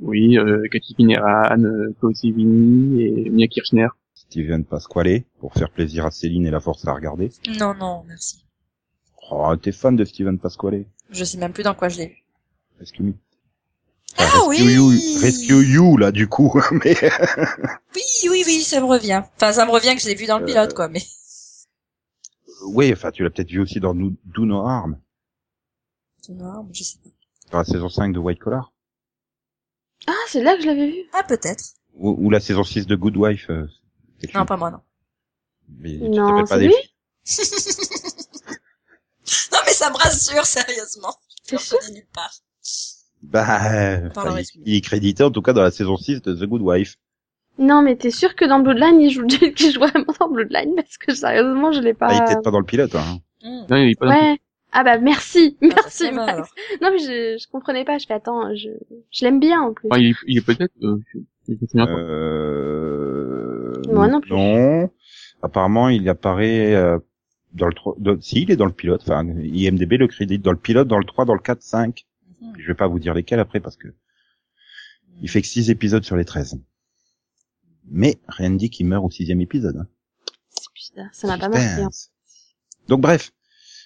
Oui, 0.00 0.38
euh, 0.38 0.66
Cathy 0.70 0.94
Kineran, 0.94 1.62
euh, 1.62 2.12
Sevigny 2.14 3.02
et 3.02 3.30
Mia 3.30 3.46
Kirchner. 3.46 3.88
Steven 4.14 4.64
Pasquale, 4.64 5.22
pour 5.40 5.54
faire 5.54 5.70
plaisir 5.70 6.06
à 6.06 6.10
Céline 6.10 6.46
et 6.46 6.50
la 6.50 6.60
force 6.60 6.86
à 6.86 6.94
regarder. 6.94 7.30
Non, 7.58 7.74
non, 7.74 8.02
merci. 8.06 8.44
Oh, 9.30 9.54
t'es 9.56 9.72
fan 9.72 9.96
de 9.96 10.04
Steven 10.04 10.38
Pasquale? 10.38 10.84
Je 11.10 11.24
sais 11.24 11.38
même 11.38 11.52
plus 11.52 11.62
dans 11.62 11.74
quoi 11.74 11.88
je 11.88 11.98
l'ai 11.98 12.06
vu. 12.08 12.24
Rescue 12.78 13.02
Me. 13.02 13.14
Ah 14.16 14.24
Rescue 14.24 14.48
oui 14.48 14.74
you, 14.74 14.88
Rescue 15.20 15.64
You, 15.64 15.96
là, 15.96 16.12
du 16.12 16.28
coup. 16.28 16.60
mais 16.84 16.96
Oui, 17.94 18.28
oui, 18.30 18.42
oui, 18.46 18.60
ça 18.60 18.80
me 18.80 18.86
revient. 18.86 19.22
Enfin, 19.36 19.52
ça 19.52 19.66
me 19.66 19.70
revient 19.70 19.94
que 19.94 20.02
je 20.02 20.08
l'ai 20.08 20.14
vu 20.14 20.26
dans 20.26 20.38
le 20.38 20.46
pilote, 20.46 20.74
quoi, 20.74 20.88
mais... 20.88 21.00
oui, 22.64 22.92
enfin, 22.92 23.10
tu 23.10 23.22
l'as 23.22 23.30
peut-être 23.30 23.50
vu 23.50 23.60
aussi 23.60 23.80
dans 23.80 23.94
Do 23.94 24.12
Do 24.24 24.44
No 24.46 24.66
Harm, 24.66 24.98
je 26.72 26.82
sais 26.82 26.98
pas. 27.02 27.10
dans 27.52 27.58
la 27.58 27.64
saison 27.64 27.88
5 27.88 28.12
de 28.12 28.18
White 28.18 28.38
Collar. 28.38 28.72
Ah, 30.06 30.12
c'est 30.28 30.42
là 30.42 30.56
que 30.56 30.62
je 30.62 30.66
l'avais 30.66 30.90
vu. 30.90 31.08
Ah, 31.12 31.22
peut-être. 31.22 31.64
Ou, 31.94 32.10
ou 32.26 32.30
la 32.30 32.40
saison 32.40 32.64
6 32.64 32.86
de 32.86 32.96
Good 32.96 33.16
Wife. 33.16 33.48
euh, 33.50 33.66
Non, 34.22 34.28
film. 34.28 34.46
pas 34.46 34.56
moi, 34.56 34.70
non. 34.70 34.80
Mais 35.68 35.98
tu 35.98 36.08
Non, 36.10 36.40
pas 36.44 36.46
c'est 36.46 36.58
des 36.60 36.66
lui 36.68 36.74
Non, 39.52 39.58
mais 39.64 39.72
ça 39.72 39.90
me 39.90 39.96
rassure, 39.96 40.44
sérieusement. 40.44 41.14
Je 41.48 41.54
le 41.56 41.94
nulle 41.94 42.06
part. 42.12 42.32
Bah, 43.22 43.72
euh, 43.72 44.10
il, 44.54 44.62
il 44.66 44.74
est 44.76 44.80
crédité 44.82 45.22
en 45.22 45.30
tout 45.30 45.40
cas 45.40 45.52
dans 45.54 45.62
la 45.62 45.70
saison 45.70 45.96
6 45.96 46.20
de 46.22 46.34
The 46.34 46.44
Good 46.48 46.60
Wife. 46.62 46.96
Non, 47.58 47.82
mais 47.82 47.96
t'es 47.96 48.10
sûr 48.10 48.34
que 48.34 48.44
dans 48.44 48.58
Bloodline, 48.60 49.00
il 49.00 49.10
joue, 49.10 49.26
qu'il 49.26 49.70
joue 49.72 49.80
vraiment 49.80 50.12
dans 50.18 50.28
Bloodline? 50.28 50.74
Parce 50.76 50.98
que 50.98 51.14
sérieusement, 51.14 51.70
je 51.72 51.80
l'ai 51.80 51.94
pas... 51.94 52.08
Ah, 52.10 52.14
il 52.14 52.16
est 52.22 52.24
peut-être 52.26 52.42
pas 52.44 52.50
dans 52.50 52.58
le 52.58 52.64
pilote, 52.64 52.94
hein. 52.94 53.18
Hmm. 53.42 53.62
Non, 53.70 53.76
il 53.76 53.90
est 53.90 53.98
pas 53.98 54.06
dans 54.06 54.12
Ouais. 54.12 54.38
Ah 54.76 54.82
bah 54.82 54.98
merci, 54.98 55.56
Ah, 55.62 55.66
merci 55.66 56.10
Max. 56.10 56.50
Non 56.82 56.90
mais 56.90 56.98
je, 56.98 57.38
je 57.40 57.48
comprenais 57.48 57.84
pas, 57.84 57.96
je 57.98 58.06
fais 58.06 58.14
attends, 58.14 58.52
je, 58.56 58.70
je 59.12 59.24
l'aime 59.24 59.38
bien 59.38 59.60
en 59.60 59.72
plus. 59.72 59.86
Enfin, 59.88 60.00
il 60.00 60.08
est, 60.10 60.14
il 60.26 60.38
est 60.38 60.44
peut-être, 60.44 60.72
euh. 60.82 60.98
Euh... 61.76 63.72
Moi 63.88 64.08
non 64.08 64.20
plus. 64.20 64.32
Non. 64.32 64.90
Apparemment, 65.42 65.88
il 65.90 66.08
apparaît 66.08 66.74
euh, 66.74 66.98
dans 67.52 67.66
le 67.66 67.72
3... 67.74 67.94
dans- 67.98 68.20
Si, 68.20 68.42
il 68.42 68.50
est 68.50 68.56
dans 68.56 68.66
le 68.66 68.72
pilote. 68.72 69.02
Enfin, 69.02 69.24
IMDB 69.26 69.96
le 69.96 70.08
crédite 70.08 70.42
dans 70.42 70.50
le 70.52 70.58
pilote, 70.58 70.88
dans 70.88 70.98
le 70.98 71.04
3, 71.04 71.24
dans 71.24 71.34
le 71.34 71.40
4, 71.40 71.62
5. 71.62 72.04
Mhm. 72.40 72.52
Je 72.58 72.66
vais 72.66 72.74
pas 72.74 72.86
vous 72.88 72.98
dire 72.98 73.14
lesquels 73.14 73.40
après 73.40 73.60
parce 73.60 73.76
que 73.76 73.88
il 75.22 75.28
fait 75.30 75.40
que 75.42 75.46
6 75.46 75.70
épisodes 75.70 76.02
sur 76.04 76.16
les 76.16 76.24
13. 76.24 76.60
Mais 77.86 78.18
rien 78.28 78.50
ne 78.50 78.56
dit 78.58 78.70
qu'il 78.70 78.86
meurt 78.86 79.04
au 79.04 79.10
sixième 79.10 79.40
épisode. 79.40 79.76
hein. 79.76 79.86
Putain, 80.74 81.08
ça 81.12 81.26
m'a 81.28 81.38
pas 81.38 81.48
marqué. 81.48 81.82
hein. 81.82 81.90
Donc 82.88 83.00
bref. 83.00 83.32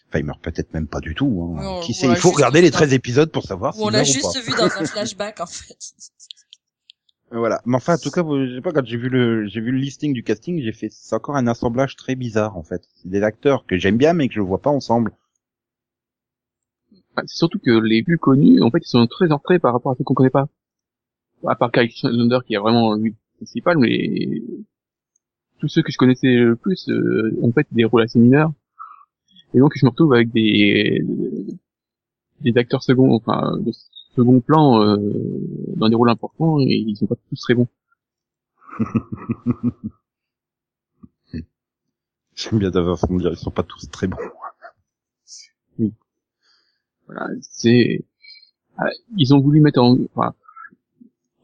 Enfin, 0.09 0.21
il 0.21 0.25
meurt 0.25 0.41
peut-être 0.43 0.73
même 0.73 0.87
pas 0.87 1.01
du 1.01 1.15
tout. 1.15 1.55
Hein. 1.59 1.63
Non, 1.63 1.81
Qui 1.81 1.93
on 1.93 1.95
sait? 1.95 2.07
Il 2.07 2.17
faut 2.17 2.29
juste 2.29 2.37
regarder 2.37 2.61
vu 2.61 2.65
les 2.67 2.71
dans- 2.71 2.77
13 2.79 2.93
épisodes 2.95 3.31
pour 3.31 3.45
savoir 3.45 3.79
Ou 3.79 3.85
on 3.85 3.89
l'a 3.91 4.03
ou 4.03 4.05
juste 4.05 4.23
pas. 4.35 4.41
vu 4.41 4.53
dans 4.53 4.65
un 4.65 4.69
flashback, 4.87 5.41
en 5.41 5.47
fait. 5.47 5.77
Euh, 7.33 7.39
Voilà. 7.39 7.61
Mais 7.67 7.77
enfin, 7.77 7.95
en 7.95 7.99
tout 7.99 8.11
cas, 8.11 8.23
vous- 8.23 8.47
je 8.47 8.55
sais 8.57 8.61
pas, 8.63 8.73
quand 8.73 8.87
j'ai 8.87 8.97
vu 8.97 9.11
le, 9.11 9.47
j'ai 9.49 9.61
vu 9.61 9.71
le 9.71 9.79
listing 9.79 10.15
du 10.15 10.23
casting, 10.23 10.63
j'ai 10.63 10.73
fait, 10.73 10.89
c'est 10.91 11.15
encore 11.15 11.37
un 11.37 11.47
assemblage 11.47 11.95
très 11.97 12.15
bizarre, 12.15 12.57
en 12.57 12.63
fait. 12.63 12.83
C'est 12.95 13.11
des 13.11 13.23
acteurs 13.23 13.67
que 13.67 13.77
j'aime 13.77 13.99
bien, 13.99 14.15
mais 14.15 14.29
que 14.29 14.35
je 14.35 14.41
vois 14.41 14.63
pas 14.63 14.71
ensemble. 14.71 15.13
Enfin, 17.13 17.27
c'est 17.27 17.37
surtout 17.37 17.59
que 17.59 17.71
les 17.71 18.03
plus 18.03 18.17
connus, 18.19 18.63
en 18.63 18.71
fait, 18.71 18.79
ils 18.83 18.89
sont 18.89 19.07
très 19.07 19.31
entrés 19.31 19.59
par 19.59 19.73
rapport 19.75 19.93
à 19.93 19.95
ceux 19.97 20.05
qu'on 20.05 20.15
connaît 20.15 20.31
pas. 20.31 20.49
À 21.47 21.55
part 21.55 21.71
Kyle 21.71 21.91
Chandler 21.95 22.39
qui 22.47 22.55
est 22.55 22.59
vraiment 22.59 22.95
lui 22.95 23.15
principal, 23.39 23.79
mais 23.79 24.43
tous 25.59 25.69
ceux 25.69 25.83
que 25.83 25.91
je 25.91 25.97
connaissais 25.99 26.35
le 26.35 26.57
plus, 26.57 26.89
euh, 26.89 27.39
en 27.43 27.51
fait, 27.53 27.67
des 27.73 27.85
rôles 27.85 28.03
assez 28.03 28.19
mineurs. 28.19 28.53
Et 29.55 29.59
donc, 29.59 29.73
je 29.77 29.87
me 29.87 29.91
retrouve 29.91 30.13
avec 30.13 30.31
des 30.31 31.03
des 32.41 32.57
acteurs 32.57 32.83
second, 32.83 33.13
enfin, 33.15 33.59
de 33.59 33.73
second 34.15 34.41
plan 34.41 34.83
euh, 34.83 34.97
dans 35.77 35.89
des 35.89 35.95
rôles 35.95 36.11
importants 36.11 36.61
et 36.61 36.85
ils 36.87 36.97
sont 36.97 37.07
pas 37.07 37.17
tous 37.29 37.41
très 37.41 37.55
bons. 37.55 37.69
J'aime 42.35 42.59
bien 42.61 42.71
d'avoir 42.71 42.99
façon 42.99 43.15
de 43.17 43.21
dire, 43.21 43.33
ils 43.33 43.37
sont 43.37 43.51
pas 43.51 43.65
tous 43.65 43.91
très 43.91 44.07
bons. 44.07 44.19
Voilà, 47.07 47.27
c'est 47.41 48.05
ah, 48.77 48.91
ils 49.17 49.35
ont 49.35 49.41
voulu 49.41 49.61
mettre 49.61 49.81
en 49.81 49.97
enfin, 50.15 50.35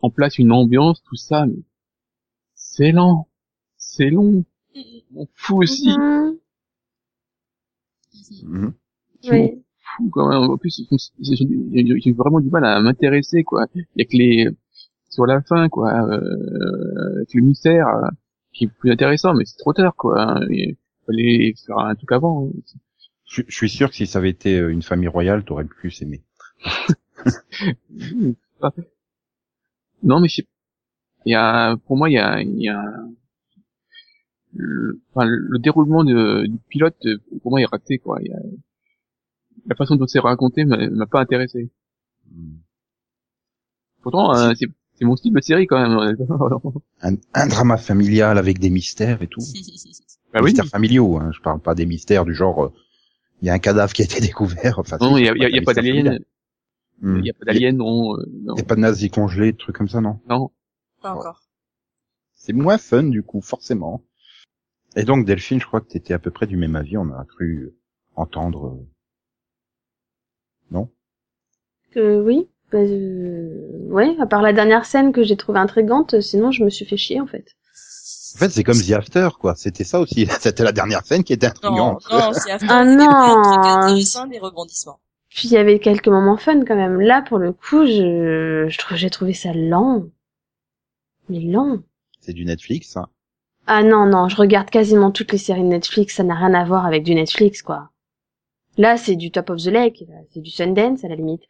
en 0.02 0.10
place 0.10 0.38
une 0.38 0.52
ambiance, 0.52 1.02
tout 1.02 1.16
ça, 1.16 1.46
mais 1.46 1.56
c'est 2.76 2.92
lent, 2.92 3.28
c'est 3.76 4.10
long, 4.10 4.44
on 5.16 5.26
fout 5.34 5.58
aussi, 5.64 5.90
Oui. 9.24 9.30
m'en 9.30 9.62
fous 9.96 10.10
quand 10.10 10.28
même. 10.28 10.50
En 10.50 10.56
plus, 10.56 10.82
j'ai 11.20 12.12
vraiment 12.12 12.40
du 12.40 12.50
mal 12.50 12.64
à 12.64 12.80
m'intéresser, 12.80 13.44
quoi. 13.44 13.66
Il 13.74 13.84
y 13.96 14.02
a 14.02 14.04
que 14.04 14.16
les 14.16 14.48
sur 15.10 15.26
la 15.26 15.42
fin, 15.42 15.68
quoi, 15.68 15.92
euh, 16.08 17.16
avec 17.16 17.34
le 17.34 17.42
mystère 17.42 17.88
euh, 17.88 18.08
qui 18.52 18.64
est 18.64 18.68
plus 18.68 18.90
intéressant, 18.90 19.34
mais 19.34 19.44
c'est 19.44 19.58
trop 19.58 19.72
tard, 19.72 19.94
quoi. 19.96 20.40
Il 20.50 20.76
fallait 21.06 21.54
faire 21.66 21.78
un 21.78 21.94
truc 21.94 22.12
avant. 22.12 22.50
Je, 23.28 23.42
je 23.48 23.54
suis 23.56 23.70
sûr 23.70 23.90
que 23.90 23.96
si 23.96 24.06
ça 24.06 24.18
avait 24.18 24.30
été 24.30 24.58
euh, 24.58 24.70
une 24.72 24.82
famille 24.82 25.08
royale, 25.08 25.44
t'aurais 25.44 25.64
plus 25.64 26.02
aimé. 26.02 26.22
Non, 30.02 30.20
mais 30.20 30.28
je 30.28 30.36
sais- 30.36 30.46
il 31.24 31.32
y 31.32 31.34
a, 31.34 31.76
pour 31.86 31.96
moi, 31.96 32.08
il 32.10 32.14
y 32.14 32.18
a, 32.18 32.40
il 32.42 32.60
y 32.60 32.68
a, 32.68 32.82
le, 34.54 35.00
enfin, 35.12 35.26
le, 35.26 35.36
le 35.36 35.58
déroulement 35.58 36.04
de, 36.04 36.46
du 36.46 36.58
pilote, 36.68 36.96
euh, 37.06 37.18
pour 37.42 37.50
moi, 37.52 37.60
est 37.60 37.66
raté, 37.66 37.98
quoi. 37.98 38.18
Il 38.22 38.28
y 38.28 38.32
a, 38.32 38.38
la 39.66 39.74
façon 39.74 39.96
dont 39.96 40.06
c'est 40.06 40.18
raconté 40.20 40.64
m'a 40.64 41.06
pas 41.06 41.20
intéressé. 41.20 41.70
Mhm. 42.30 42.58
Pourtant, 44.02 44.34
euh, 44.34 44.52
c'est 44.94 45.04
mon 45.04 45.16
style 45.16 45.32
de 45.32 45.40
série, 45.40 45.66
quand 45.66 45.80
même. 45.80 46.16
Un, 47.02 47.16
un 47.34 47.46
drama 47.48 47.76
familial 47.76 48.38
avec 48.38 48.58
des 48.58 48.70
mystères 48.70 49.22
et 49.22 49.26
tout. 49.26 49.40
bah 50.32 50.40
oui. 50.42 50.50
Mystères 50.50 50.66
familiaux, 50.66 51.16
hein. 51.16 51.30
Je 51.34 51.40
parle 51.40 51.60
pas 51.60 51.74
des 51.74 51.86
mystères 51.86 52.24
du 52.24 52.34
genre, 52.34 52.64
euh, 52.64 52.72
il 53.42 53.46
y 53.46 53.50
a 53.50 53.54
un 53.54 53.58
cadavre 53.58 53.92
qui 53.92 54.02
a 54.02 54.04
été 54.04 54.20
découvert. 54.20 54.78
Enfin, 54.78 54.98
Non, 55.00 55.16
il 55.18 55.24
y 55.24 55.28
a, 55.28 55.34
y 55.48 55.56
y 55.56 55.60
pas 55.62 55.74
d'alien. 55.74 56.18
Il 57.02 57.26
y 57.26 57.30
a 57.30 57.34
pas 57.34 57.44
d'alien, 57.44 57.76
non, 57.76 58.16
euh, 58.16 58.24
non, 58.44 58.54
Il 58.54 58.60
y 58.60 58.62
a 58.62 58.64
pas 58.64 58.76
de 58.76 58.80
nazis 58.80 59.10
congelés, 59.10 59.52
de 59.52 59.56
trucs 59.56 59.76
comme 59.76 59.88
ça, 59.88 60.00
non? 60.00 60.20
Non. 60.28 60.50
Pas 61.04 61.12
encore. 61.12 61.42
C'est 62.34 62.54
moins 62.54 62.78
fun, 62.78 63.02
du 63.04 63.22
coup, 63.22 63.42
forcément. 63.42 64.02
Et 64.96 65.02
donc, 65.04 65.26
Delphine, 65.26 65.60
je 65.60 65.66
crois 65.66 65.82
que 65.82 65.88
t'étais 65.88 66.14
à 66.14 66.18
peu 66.18 66.30
près 66.30 66.46
du 66.46 66.56
même 66.56 66.76
avis, 66.76 66.96
on 66.96 67.12
a 67.12 67.24
cru 67.26 67.74
entendre... 68.16 68.78
Non? 70.70 70.88
Que 71.92 72.22
oui. 72.22 72.48
Bah, 72.72 72.78
euh, 72.78 73.68
ouais, 73.90 74.16
à 74.18 74.26
part 74.26 74.40
la 74.40 74.54
dernière 74.54 74.86
scène 74.86 75.12
que 75.12 75.22
j'ai 75.22 75.36
trouvée 75.36 75.58
intrigante, 75.58 76.20
sinon 76.22 76.50
je 76.50 76.64
me 76.64 76.70
suis 76.70 76.86
fait 76.86 76.96
chier 76.96 77.20
en 77.20 77.26
fait. 77.26 77.52
En 78.34 78.38
fait, 78.38 78.48
c'est 78.48 78.64
comme 78.64 78.80
The 78.80 78.92
After, 78.92 79.28
quoi. 79.38 79.54
C'était 79.56 79.84
ça 79.84 80.00
aussi. 80.00 80.26
C'était 80.40 80.64
la 80.64 80.72
dernière 80.72 81.04
scène 81.04 81.22
qui 81.22 81.34
était 81.34 81.48
Non, 81.62 81.98
intrigante. 81.98 82.06
non, 82.10 82.32
c'est 82.32 82.50
After. 82.50 82.66
Ah 82.70 82.84
des 82.84 82.96
non. 82.96 83.10
intéressants, 83.10 84.26
des 84.26 84.38
rebondissements. 84.38 84.98
Puis 85.28 85.48
il 85.48 85.52
y 85.52 85.56
avait 85.58 85.78
quelques 85.80 86.08
moments 86.08 86.36
fun 86.38 86.64
quand 86.64 86.76
même. 86.76 87.00
Là, 87.00 87.22
pour 87.22 87.38
le 87.38 87.52
coup, 87.52 87.84
je, 87.84 88.66
je 88.68 88.78
trouve, 88.78 88.96
j'ai 88.96 89.10
trouvé 89.10 89.34
ça 89.34 89.52
lent. 89.52 90.04
Mais 91.28 91.40
lent. 91.40 91.78
C'est 92.20 92.32
du 92.32 92.44
Netflix, 92.44 92.96
hein. 92.96 93.08
Ah 93.66 93.82
non, 93.82 94.06
non, 94.06 94.28
je 94.28 94.36
regarde 94.36 94.70
quasiment 94.70 95.10
toutes 95.10 95.32
les 95.32 95.38
séries 95.38 95.62
de 95.62 95.66
Netflix, 95.68 96.16
ça 96.16 96.24
n'a 96.24 96.34
rien 96.34 96.54
à 96.54 96.64
voir 96.64 96.86
avec 96.86 97.02
du 97.02 97.14
Netflix, 97.14 97.62
quoi. 97.62 97.90
Là, 98.78 98.96
c'est 98.96 99.16
du 99.16 99.30
Top 99.30 99.50
of 99.50 99.62
the 99.62 99.66
Lake, 99.68 100.04
là, 100.08 100.16
c'est 100.30 100.40
du 100.40 100.50
Sundance, 100.50 101.04
à 101.04 101.08
la 101.08 101.16
limite. 101.16 101.42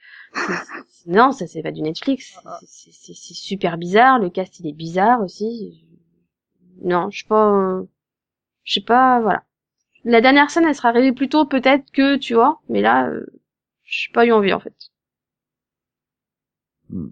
Non, 1.07 1.33
ça, 1.33 1.47
c'est 1.47 1.63
pas 1.63 1.73
du 1.73 1.83
Netflix. 1.83 2.37
C'est- 2.67 3.15
super 3.35 3.79
bizarre, 3.79 4.19
le 4.19 4.31
cast, 4.31 4.61
il 4.61 4.67
est 4.69 4.73
bizarre 4.73 5.23
aussi. 5.23 5.85
Non, 6.83 7.11
je 7.11 7.21
sais 7.21 7.29
pas... 7.29 7.53
euh, 7.53 7.85
Je 8.65 8.75
sais 8.75 8.81
pas, 8.83 9.21
voilà. 9.21 9.45
La 10.05 10.21
dernière 10.23 10.51
scène, 10.51 10.65
elle 10.67 10.75
sera 10.77 10.91
arrivée 10.91 11.13
plus 11.13 11.29
tôt, 11.31 11.47
peut-être 11.47 11.91
que, 11.93 12.17
tu 12.17 12.35
vois, 12.35 12.61
mais 12.69 12.83
là, 12.83 13.09
euh, 13.09 13.27
j'ai 13.85 14.13
pas 14.13 14.27
eu 14.27 14.33
envie, 14.33 14.53
en 14.55 14.61
fait. 14.61 14.75
Hmm. 16.89 17.09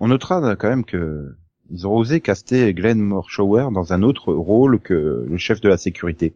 On 0.00 0.08
notera 0.08 0.42
euh, 0.44 0.56
quand 0.56 0.68
même 0.68 0.84
que 0.84 1.36
ils 1.70 1.86
ont 1.86 1.94
osé 1.96 2.20
caster 2.20 2.72
Glenn 2.74 3.00
Morshower 3.00 3.68
dans 3.72 3.92
un 3.92 4.02
autre 4.02 4.32
rôle 4.32 4.80
que 4.80 5.24
le 5.28 5.36
chef 5.38 5.60
de 5.60 5.68
la 5.68 5.76
sécurité. 5.78 6.34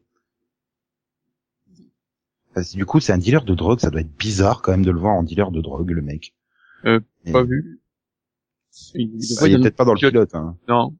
Parce 2.54 2.72
que 2.72 2.76
du 2.76 2.86
coup, 2.86 2.98
c'est 3.00 3.12
un 3.12 3.18
dealer 3.18 3.44
de 3.44 3.54
drogue, 3.54 3.78
ça 3.78 3.90
doit 3.90 4.00
être 4.00 4.16
bizarre 4.16 4.62
quand 4.62 4.72
même 4.72 4.84
de 4.84 4.90
le 4.90 4.98
voir 4.98 5.14
en 5.14 5.22
dealer 5.22 5.50
de 5.50 5.60
drogue, 5.60 5.90
le 5.90 6.02
mec. 6.02 6.34
Euh, 6.86 7.00
Et- 7.24 7.32
Pas 7.32 7.42
vu. 7.44 7.80
Il, 8.94 9.18
Ah, 9.40 9.46
est 9.48 9.58
peut-être 9.58 9.76
pas 9.76 9.84
dans 9.84 9.94
le 9.94 9.98
pilote. 9.98 10.34
Hein. 10.34 10.56
Non. 10.68 10.94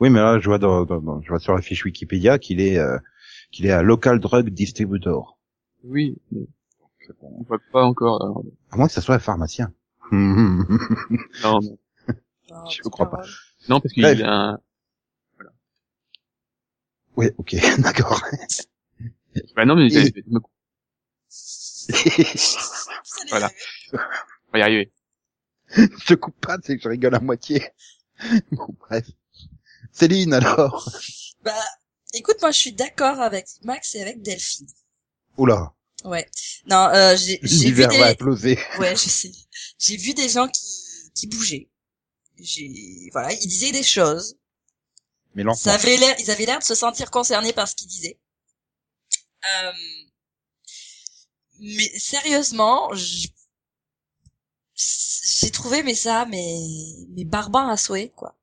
Oui, 0.00 0.10
mais 0.10 0.20
là, 0.20 0.38
je 0.38 0.46
vois 0.48 0.58
dans, 0.58 0.84
dans- 0.84 1.00
dans- 1.00 1.20
je 1.22 1.28
vois 1.28 1.38
sur 1.40 1.54
la 1.54 1.60
fiche 1.62 1.84
Wikipédia 1.84 2.38
qu'il 2.38 2.60
est 2.60 2.78
euh, 2.78 2.98
qu'il 3.50 3.66
est 3.66 3.72
un 3.72 3.82
local 3.82 4.18
drug 4.20 4.48
distributor. 4.50 5.38
Oui. 5.84 6.16
mais 6.30 6.46
On 7.20 7.42
voit 7.42 7.58
pas 7.72 7.84
encore. 7.84 8.22
alors, 8.22 8.44
À 8.70 8.76
moins 8.76 8.86
que 8.86 8.92
ça 8.92 9.00
soit 9.00 9.16
un 9.16 9.20
pharmacien. 9.20 9.72
Non, 10.12 10.64
non. 11.42 11.78
Non, 12.52 12.68
Je 12.70 12.82
crois 12.88 13.10
pas. 13.10 13.22
Non, 13.68 13.80
parce 13.80 13.92
qu'il 13.94 14.04
a 14.04 14.50
un... 14.52 14.58
oui, 17.16 17.26
ok, 17.38 17.54
d'accord. 17.80 18.22
Bah 19.56 19.64
non, 19.64 19.76
mais 19.76 19.92
Et- 19.92 20.12
Voilà. 23.30 23.50
on 23.92 24.52
va 24.52 24.58
y 24.58 24.62
arriver. 24.62 24.92
je 26.06 26.14
coupe 26.14 26.38
pas, 26.40 26.58
c'est 26.62 26.76
que 26.76 26.82
je 26.82 26.88
rigole 26.88 27.14
à 27.14 27.20
moitié. 27.20 27.64
Bon, 28.52 28.68
bref. 28.80 29.06
Céline, 29.90 30.34
alors. 30.34 30.88
Bah, 31.42 31.52
écoute, 32.12 32.36
moi, 32.40 32.50
je 32.50 32.58
suis 32.58 32.72
d'accord 32.72 33.20
avec 33.20 33.46
Max 33.64 33.94
et 33.94 34.02
avec 34.02 34.22
Delphine. 34.22 34.66
Oula, 35.38 35.72
Ouais. 36.04 36.28
Non, 36.66 36.88
euh, 36.92 37.16
j'ai 37.16 37.38
j'ai 37.42 37.70
vu 37.70 37.82
va 37.82 37.88
des, 37.88 38.02
imploser. 38.02 38.58
ouais, 38.78 38.94
je 38.96 39.08
sais. 39.08 39.32
J'ai 39.78 39.96
vu 39.96 40.14
des 40.14 40.28
gens 40.28 40.48
qui, 40.48 40.66
qui 41.14 41.26
bougeaient. 41.26 41.68
J'ai, 42.42 43.08
voilà, 43.12 43.32
ils 43.32 43.48
disaient 43.48 43.72
des 43.72 43.82
choses. 43.82 44.36
Mais. 45.34 45.44
Ça 45.54 45.74
avait 45.74 45.96
l'air, 45.96 46.14
ils 46.18 46.30
avaient 46.30 46.46
l'air 46.46 46.58
de 46.58 46.64
se 46.64 46.74
sentir 46.74 47.10
concernés 47.10 47.52
par 47.52 47.68
ce 47.68 47.74
qu'ils 47.74 47.88
disaient. 47.88 48.18
Euh, 49.44 49.72
mais 51.60 51.88
sérieusement, 51.98 52.90
j'ai 52.94 53.30
trouvé 55.50 55.82
mais 55.82 55.94
ça, 55.94 56.26
mais 56.26 56.56
mais 57.10 57.24
barbare 57.24 57.68
à 57.70 57.76
souhait 57.76 58.10
quoi. 58.16 58.36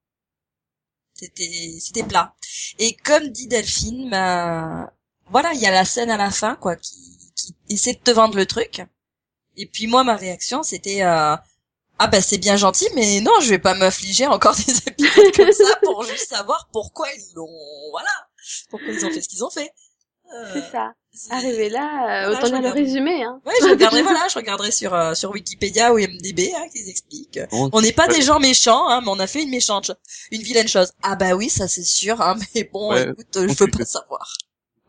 C'était 1.13 1.77
c'était 1.79 2.03
plat. 2.03 2.35
Et 2.79 2.95
comme 2.95 3.29
dit 3.29 3.47
Delphine, 3.47 4.09
bah, 4.09 4.93
voilà, 5.27 5.53
il 5.53 5.59
y 5.59 5.65
a 5.65 5.71
la 5.71 5.85
scène 5.85 6.09
à 6.11 6.17
la 6.17 6.31
fin 6.31 6.55
quoi 6.55 6.75
qui, 6.77 7.31
qui 7.35 7.55
essaie 7.69 7.93
de 7.93 7.99
te 7.99 8.11
vendre 8.11 8.35
le 8.37 8.45
truc. 8.45 8.81
Et 9.57 9.65
puis 9.67 9.87
moi 9.87 10.03
ma 10.03 10.15
réaction 10.15 10.63
c'était 10.63 11.03
euh, 11.03 11.35
ah 11.99 12.07
bah 12.07 12.21
c'est 12.21 12.37
bien 12.37 12.55
gentil 12.57 12.87
mais 12.95 13.21
non 13.21 13.31
je 13.41 13.49
vais 13.49 13.59
pas 13.59 13.75
m'affliger 13.75 14.25
encore 14.27 14.55
des 14.67 14.77
épisodes 14.87 15.35
comme 15.35 15.51
ça 15.51 15.75
pour 15.83 16.03
juste 16.03 16.27
savoir 16.29 16.69
pourquoi 16.73 17.07
ils 17.15 17.35
l'ont 17.35 17.47
voilà 17.91 18.09
pourquoi 18.69 18.93
ils 18.93 19.05
ont 19.05 19.11
fait 19.11 19.21
ce 19.21 19.29
qu'ils 19.29 19.43
ont 19.43 19.49
fait. 19.49 19.69
Euh, 20.33 20.45
C'est 20.53 20.71
ça. 20.71 20.93
Arrivé 21.31 21.69
là, 21.69 22.25
euh, 22.27 22.29
Voilà, 22.31 22.45
autant 22.47 22.61
le 22.61 22.69
résumé, 22.69 23.23
hein. 23.23 23.41
Ouais, 23.45 23.53
je 23.61 23.67
regarderai, 23.69 24.01
voilà, 24.03 24.27
je 24.29 24.35
regarderai 24.35 24.71
sur, 24.71 24.93
euh, 24.93 25.15
sur 25.15 25.31
Wikipédia 25.31 25.91
ou 25.91 25.97
MDB, 25.97 26.51
hein, 26.55 26.67
qu'ils 26.71 26.87
expliquent. 26.87 27.39
Bon, 27.49 27.69
On 27.73 27.81
n'est 27.81 27.91
pas 27.91 28.07
Ouais. 28.07 28.15
des 28.15 28.21
gens 28.21 28.39
méchants, 28.39 28.87
hein, 28.89 29.01
mais 29.01 29.09
on 29.09 29.19
a 29.19 29.25
fait 29.25 29.41
une 29.41 29.49
méchante, 29.49 29.91
une 30.31 30.41
vilaine 30.43 30.67
chose. 30.67 30.91
Ah 31.01 31.15
bah 31.15 31.33
oui, 31.33 31.49
ça 31.49 31.67
c'est 31.67 31.83
sûr, 31.83 32.21
hein, 32.21 32.35
mais 32.55 32.63
bon, 32.71 32.91
Ouais. 32.91 33.09
écoute, 33.09 33.27
je 33.35 33.53
tu 33.65 33.71
pas 33.71 33.85
savoir. 33.85 34.33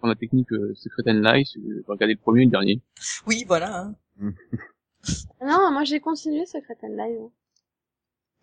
Dans 0.02 0.08
la 0.08 0.14
technique 0.14 0.52
euh, 0.52 0.74
Secret 0.76 1.10
and 1.10 1.20
Lies, 1.22 1.52
euh, 1.56 1.84
regardez 1.88 2.14
le 2.14 2.20
premier 2.20 2.42
et 2.42 2.44
le 2.44 2.50
dernier. 2.50 2.82
Oui, 3.26 3.44
voilà. 3.48 3.86
hein. 4.20 4.32
Non, 5.42 5.70
moi 5.72 5.84
j'ai 5.84 6.00
continué 6.00 6.46
Secret 6.46 6.76
and 6.82 6.88
Live. 6.96 7.18
hein. 7.22 7.30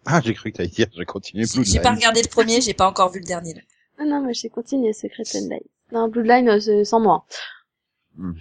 Ah, 0.06 0.22
j'ai 0.24 0.34
cru 0.34 0.52
que 0.52 0.58
t'allais 0.58 0.70
dire, 0.70 0.88
J'ai 0.94 1.46
plus. 1.46 1.66
j'ai 1.72 1.80
pas 1.82 1.94
regardé 1.94 2.22
le 2.22 2.30
premier, 2.30 2.62
j'ai 2.62 2.74
pas 2.74 2.88
encore 2.88 3.12
vu 3.12 3.20
le 3.20 3.26
dernier. 3.26 3.54
là. 3.56 3.62
Ah 4.00 4.06
non, 4.06 4.22
mais 4.22 4.34
j'ai 4.34 4.50
continué 4.50 4.94
Secret 4.94 5.24
and 5.36 5.50
Live. 5.50 5.68
Non, 5.92 6.08
Bloodline, 6.08 6.48
euh, 6.50 6.60
c'est 6.60 6.86
sans 6.86 7.00
moi. 7.00 7.26
Hmm. 8.16 8.34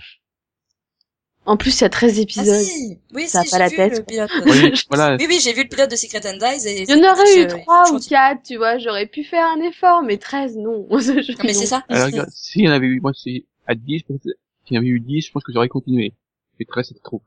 En 1.45 1.57
plus, 1.57 1.79
il 1.79 1.83
y 1.83 1.85
a 1.85 1.89
13 1.89 2.19
Ah 2.19 2.23
épisodes. 2.23 2.65
si, 2.65 2.99
oui, 3.15 3.29
Ça 3.29 3.41
a 3.41 3.45
si, 3.45 3.51
pas 3.51 3.59
la 3.59 3.69
vu 3.69 3.77
tête, 3.77 3.99
le 3.99 4.03
pilote. 4.05 4.31
Oui, 4.47 4.73
voilà. 4.89 5.17
Oui, 5.17 5.27
oui, 5.29 5.39
j'ai 5.41 5.53
vu 5.53 5.63
le 5.63 5.69
pilote 5.69 5.91
de 5.91 5.97
Secret 5.97 6.21
and 6.29 6.39
Dies 6.39 6.67
et... 6.69 6.83
Il 6.83 6.91
y 6.91 6.95
en 6.95 7.13
aurait 7.13 7.43
eu 7.43 7.47
trois 7.47 7.85
je 7.85 7.91
ou 7.91 7.95
continue. 7.95 8.09
quatre, 8.11 8.43
tu 8.43 8.57
vois, 8.57 8.79
j'aurais 8.79 9.07
pu 9.07 9.23
faire 9.23 9.47
un 9.47 9.61
effort, 9.61 10.03
mais 10.03 10.19
13, 10.19 10.57
non. 10.57 10.87
Non, 10.91 10.97
mais 11.45 11.55
c'est 11.55 11.67
ça. 11.67 11.85
Alors, 11.89 12.07
regarde, 12.07 12.31
s'il 12.33 12.65
y 12.65 12.69
en 12.69 12.73
avait 12.73 12.87
eu, 12.87 13.01
moi, 13.01 13.13
c'est 13.15 13.45
à 13.67 13.75
10, 13.77 14.01
je 14.01 14.05
pense 14.07 14.19
que- 14.23 14.31
s'il 14.67 14.75
y 14.75 14.79
en 14.79 14.83
avait 14.83 14.91
eu 14.91 15.01
10, 15.01 15.23
je 15.27 15.31
pense 15.33 15.45
que 15.45 15.53
j'aurais 15.53 15.69
continué. 15.69 16.15
Mais 16.59 16.65
13, 16.65 16.89
c'était 16.89 17.01
trop. 17.01 17.23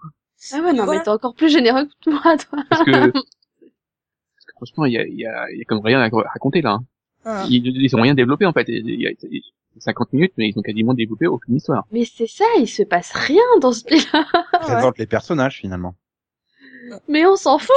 Ah 0.54 0.58
ouais, 0.62 0.74
non, 0.74 0.86
Voilà. 0.86 1.00
mais 1.00 1.04
t'es 1.04 1.10
encore 1.10 1.36
plus 1.36 1.50
généreux 1.50 1.88
que 2.04 2.10
moi, 2.10 2.38
toi. 2.38 2.64
Parce 2.70 2.84
que, 2.84 2.92
parce 3.12 3.12
que 4.48 4.52
franchement, 4.56 4.86
il 4.86 4.94
y 4.94 4.98
a, 4.98 5.06
y 5.08 5.26
a, 5.26 5.52
y 5.52 5.62
a 5.62 5.66
comme 5.66 5.80
rien 5.80 6.00
à 6.02 6.10
raconter, 6.10 6.62
là. 6.62 6.72
hein. 6.72 6.86
Ah. 7.26 7.46
Ils, 7.50 7.66
ils 7.68 7.96
ont 7.96 8.02
rien 8.02 8.14
développé, 8.16 8.46
en 8.46 8.54
fait. 8.54 8.66
Il 8.70 8.90
y 9.02 9.08
a, 9.08 9.12
il 9.12 9.34
y 9.36 9.38
a 9.78 9.82
50 9.82 10.14
minutes, 10.14 10.34
mais 10.38 10.48
ils 10.50 10.58
ont 10.58 10.62
quasiment 10.62 10.94
développé 10.94 11.28
aucune 11.28 11.56
histoire. 11.56 11.86
Mais 11.92 12.06
c'est 12.06 12.28
ça, 12.28 12.46
il 12.58 12.68
se 12.68 12.84
passe 12.84 13.12
rien 13.12 13.44
dans 13.62 13.72
ce 13.74 13.84
pilote. 13.84 14.08
Ah 14.14 14.26
ouais. 14.54 14.60
Présente 14.74 14.98
les 14.98 15.06
personnages, 15.08 15.58
finalement. 15.58 15.96
Mais 17.08 17.26
on 17.26 17.36
s'en 17.36 17.60
fout. 17.60 17.76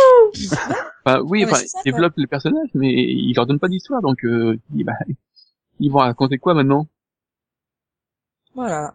Enfin, 1.05 1.21
oui, 1.25 1.45
enfin, 1.45 1.59
ils 1.85 1.91
développent 1.91 2.17
les 2.17 2.27
personnages, 2.29 2.71
mais 2.75 2.93
ils 2.93 3.35
leur 3.35 3.47
donnent 3.47 3.59
pas 3.59 3.69
d'histoire, 3.69 4.01
donc, 4.01 4.25
euh, 4.25 4.59
dis, 4.71 4.85
bah, 4.85 4.95
ils 5.81 5.91
vont 5.91 5.99
raconter 5.99 6.39
quoi 6.39 6.55
maintenant? 6.55 6.87
Voilà. 8.55 8.95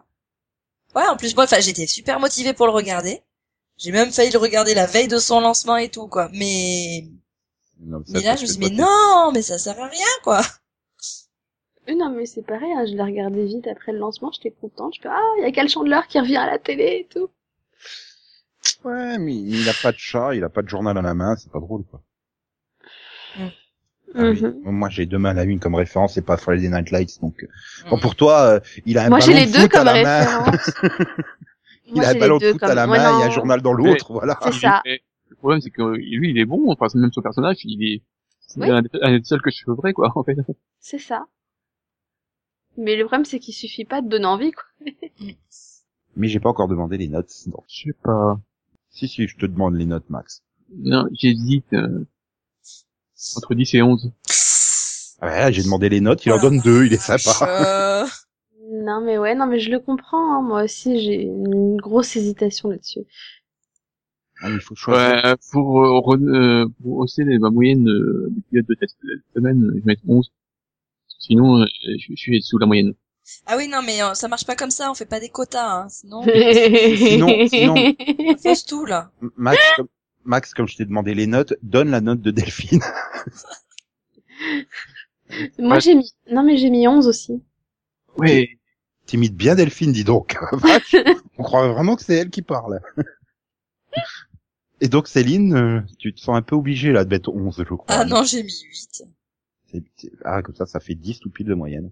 Ouais, 0.96 1.06
en 1.08 1.16
plus, 1.16 1.34
moi, 1.36 1.44
enfin, 1.44 1.60
j'étais 1.60 1.86
super 1.86 2.18
motivée 2.18 2.52
pour 2.54 2.66
le 2.66 2.72
regarder. 2.72 3.20
J'ai 3.78 3.92
même 3.92 4.10
failli 4.10 4.30
le 4.32 4.38
regarder 4.38 4.74
la 4.74 4.86
veille 4.86 5.08
de 5.08 5.18
son 5.18 5.40
lancement 5.40 5.76
et 5.76 5.88
tout, 5.88 6.08
quoi. 6.08 6.28
Mais, 6.32 7.06
Non, 7.80 8.02
mais 8.08 8.20
là, 8.20 8.36
je 8.36 8.42
me 8.42 8.46
suis 8.46 8.58
dit, 8.58 8.70
mais 8.70 8.76
non, 8.76 9.30
mais 9.32 9.42
ça 9.42 9.56
sert 9.58 9.80
à 9.80 9.86
rien, 9.86 10.06
quoi. 10.24 10.40
Euh, 11.88 11.94
Non, 11.96 12.10
mais 12.10 12.26
c'est 12.26 12.42
pareil, 12.42 12.72
hein, 12.76 12.84
je 12.86 12.94
l'ai 12.94 13.02
regardé 13.02 13.44
vite 13.44 13.66
après 13.68 13.92
le 13.92 13.98
lancement, 13.98 14.30
j'étais 14.32 14.50
contente. 14.60 14.94
Je 14.96 15.00
fais, 15.02 15.08
ah, 15.08 15.22
il 15.38 15.42
y 15.42 15.46
a 15.46 15.52
Cal 15.52 15.68
Chandler 15.68 16.00
qui 16.08 16.18
revient 16.18 16.36
à 16.36 16.46
la 16.46 16.58
télé 16.58 17.06
et 17.08 17.08
tout. 17.08 17.30
Ouais, 18.84 19.18
mais 19.18 19.34
il 19.34 19.68
a 19.68 19.72
pas 19.82 19.92
de 19.92 19.98
chat, 19.98 20.34
il 20.34 20.42
a 20.44 20.48
pas 20.48 20.62
de 20.62 20.68
journal 20.68 20.98
à 20.98 21.02
la 21.02 21.14
main, 21.14 21.36
c'est 21.36 21.50
pas 21.50 21.60
drôle, 21.60 21.84
quoi. 21.84 22.02
Ah 24.14 24.22
oui. 24.30 24.42
Mhm. 24.42 24.60
Moi, 24.64 24.88
j'ai 24.88 25.06
demain 25.06 25.34
la 25.34 25.44
une 25.44 25.60
comme 25.60 25.74
référence, 25.74 26.14
c'est 26.14 26.22
pas 26.22 26.36
Friday 26.36 26.68
Night 26.68 26.90
Lights, 26.90 27.20
donc. 27.20 27.42
euh, 27.44 27.46
Bon, 27.90 27.96
Mm. 27.96 28.00
pour 28.00 28.16
toi, 28.16 28.40
euh, 28.54 28.60
il 28.86 28.98
a 28.98 29.04
un 29.04 29.08
Moi, 29.10 29.20
j'ai 29.20 29.34
les 29.34 29.46
de 29.46 29.52
deux 29.52 29.64
à 29.64 29.68
comme 29.68 29.88
référence. 29.88 30.70
Il 31.88 31.94
Moi, 31.94 32.04
a 32.04 32.08
un 32.08 32.12
j'ai 32.12 32.18
ballon 32.18 32.34
les 32.38 32.40
de 32.40 32.46
deux 32.46 32.52
foot 32.52 32.60
comme- 32.60 32.70
à 32.70 32.74
la 32.74 32.86
main, 32.86 32.98
a 33.00 33.10
un 33.24 33.24
non. 33.26 33.30
journal 33.30 33.62
dans 33.62 33.72
l'autre, 33.72 34.12
voilà. 34.12 34.38
C'est 34.44 34.52
ça. 34.52 34.82
Et 34.84 35.00
le 35.28 35.36
problème, 35.36 35.60
c'est 35.60 35.70
que 35.70 35.82
lui, 35.82 36.30
il 36.30 36.38
est 36.38 36.44
bon, 36.44 36.70
enfin, 36.70 36.86
même 36.98 37.12
son 37.12 37.22
personnage, 37.22 37.58
il 37.64 37.82
est, 37.82 38.02
c'est 38.40 38.60
Oui. 38.60 38.70
un, 38.70 38.82
des- 38.82 38.88
un 39.02 39.18
des 39.18 39.24
seuls 39.24 39.40
que 39.42 39.50
je 39.50 39.64
ferais, 39.64 39.92
quoi, 39.92 40.12
en 40.14 40.22
fait. 40.24 40.36
C'est 40.80 40.98
ça. 40.98 41.26
Mais 42.76 42.96
le 42.96 43.04
problème, 43.06 43.24
c'est 43.24 43.38
qu'il 43.38 43.54
suffit 43.54 43.84
pas 43.84 44.02
de 44.02 44.08
donner 44.08 44.26
envie, 44.26 44.52
quoi. 44.52 44.64
Mais 46.16 46.28
j'ai 46.28 46.40
pas 46.40 46.48
encore 46.50 46.68
demandé 46.68 46.96
les 46.98 47.08
notes. 47.08 47.32
Donc, 47.46 47.64
Je 47.68 47.84
sais 47.84 47.96
pas. 48.02 48.38
si, 48.90 49.08
si, 49.08 49.26
je 49.26 49.36
te 49.36 49.46
demande 49.46 49.74
les 49.74 49.86
notes, 49.86 50.08
Max. 50.10 50.42
Non, 50.76 51.06
j'hésite, 51.12 51.72
euh, 51.72 52.04
entre 53.36 53.54
10 53.54 53.74
et 53.74 53.82
11. 53.82 54.12
Ah 55.20 55.26
ouais, 55.26 55.38
là, 55.40 55.50
j'ai 55.50 55.62
demandé 55.62 55.88
les 55.88 56.00
notes, 56.00 56.24
il 56.26 56.32
en 56.32 56.40
donne 56.40 56.60
deux, 56.60 56.86
il 56.86 56.92
est 56.92 56.96
sympa. 56.98 58.06
Euh, 58.88 58.90
Non, 58.90 59.00
mais 59.04 59.18
ouais, 59.18 59.34
non, 59.34 59.46
mais 59.46 59.58
je 59.60 59.70
le 59.70 59.78
comprends, 59.80 60.38
hein. 60.38 60.42
Moi 60.42 60.64
aussi, 60.64 61.00
j'ai 61.00 61.22
une 61.22 61.76
grosse 61.76 62.16
hésitation 62.16 62.70
là-dessus. 62.70 63.00
Ah, 64.40 64.50
il 64.50 64.60
faut 64.60 64.74
choisir. 64.76 65.24
Ouais, 65.24 65.34
pour, 65.50 65.84
euh, 65.84 65.98
re- 66.00 66.28
euh, 66.28 66.66
pour 66.80 66.98
hausser 66.98 67.24
les- 67.24 67.38
ma 67.38 67.50
moyenne 67.50 67.88
euh, 67.88 68.28
des 68.30 68.40
pilotes 68.50 68.68
de 68.68 68.74
test 68.74 68.96
de 69.02 69.08
la 69.14 69.20
semaine, 69.34 69.66
je 69.68 69.74
vais 69.80 69.82
mettre 69.84 70.02
11. 70.06 70.30
Sinon, 71.18 71.62
euh, 71.62 71.66
je, 71.98 72.06
je 72.10 72.16
suis 72.16 72.40
sous 72.42 72.58
la 72.58 72.66
moyenne. 72.66 72.94
Ah 73.46 73.56
oui, 73.58 73.68
non, 73.68 73.80
mais 73.84 74.00
euh, 74.02 74.14
ça 74.14 74.28
marche 74.28 74.46
pas 74.46 74.56
comme 74.56 74.70
ça, 74.70 74.90
on 74.90 74.94
fait 74.94 75.04
pas 75.06 75.20
des 75.20 75.28
quotas, 75.28 75.82
hein. 75.82 75.88
Sinon, 75.88 76.22
Sinon- 76.96 77.48
sinon- 77.48 77.74
tout, 78.66 78.84
là. 78.86 79.10
Max, 79.36 79.58
comme, 79.76 79.88
Max, 80.24 80.54
comme 80.54 80.68
je 80.68 80.76
t'ai 80.76 80.84
demandé 80.84 81.14
les 81.14 81.26
notes, 81.26 81.54
donne 81.62 81.90
la 81.90 82.00
note 82.00 82.20
de 82.22 82.30
Delphine. 82.30 82.80
Moi, 85.58 85.74
Ouais. 85.74 85.80
j'ai 85.80 85.94
mis, 85.94 86.14
non, 86.30 86.42
mais 86.42 86.56
j'ai 86.56 86.70
mis 86.70 86.86
11 86.88 87.06
aussi. 87.08 87.42
Ouais. 88.16 88.57
T'imites 89.08 89.34
bien 89.34 89.54
Delphine, 89.54 89.90
dis 89.92 90.04
donc. 90.04 90.36
On 91.38 91.42
croit 91.42 91.66
vraiment 91.68 91.96
que 91.96 92.02
c'est 92.04 92.14
elle 92.14 92.30
qui 92.30 92.42
parle. 92.42 92.80
Et 94.80 94.88
donc, 94.88 95.08
Céline, 95.08 95.54
euh, 95.56 95.80
tu 95.98 96.14
te 96.14 96.20
sens 96.20 96.36
un 96.36 96.42
peu 96.42 96.54
obligée, 96.54 96.92
là, 96.92 97.04
de 97.04 97.10
mettre 97.10 97.30
11, 97.30 97.56
je 97.68 97.74
crois. 97.74 97.86
Ah 97.88 98.04
non, 98.04 98.22
j'ai 98.22 98.42
mis 98.42 98.52
8. 98.62 99.02
C'est- 99.72 99.82
c'est- 99.96 100.12
Ah, 100.24 100.42
comme 100.42 100.54
ça, 100.54 100.66
ça 100.66 100.78
fait 100.78 100.94
10 100.94 101.20
tout 101.20 101.30
pile 101.30 101.46
de 101.46 101.54
moyenne. 101.54 101.90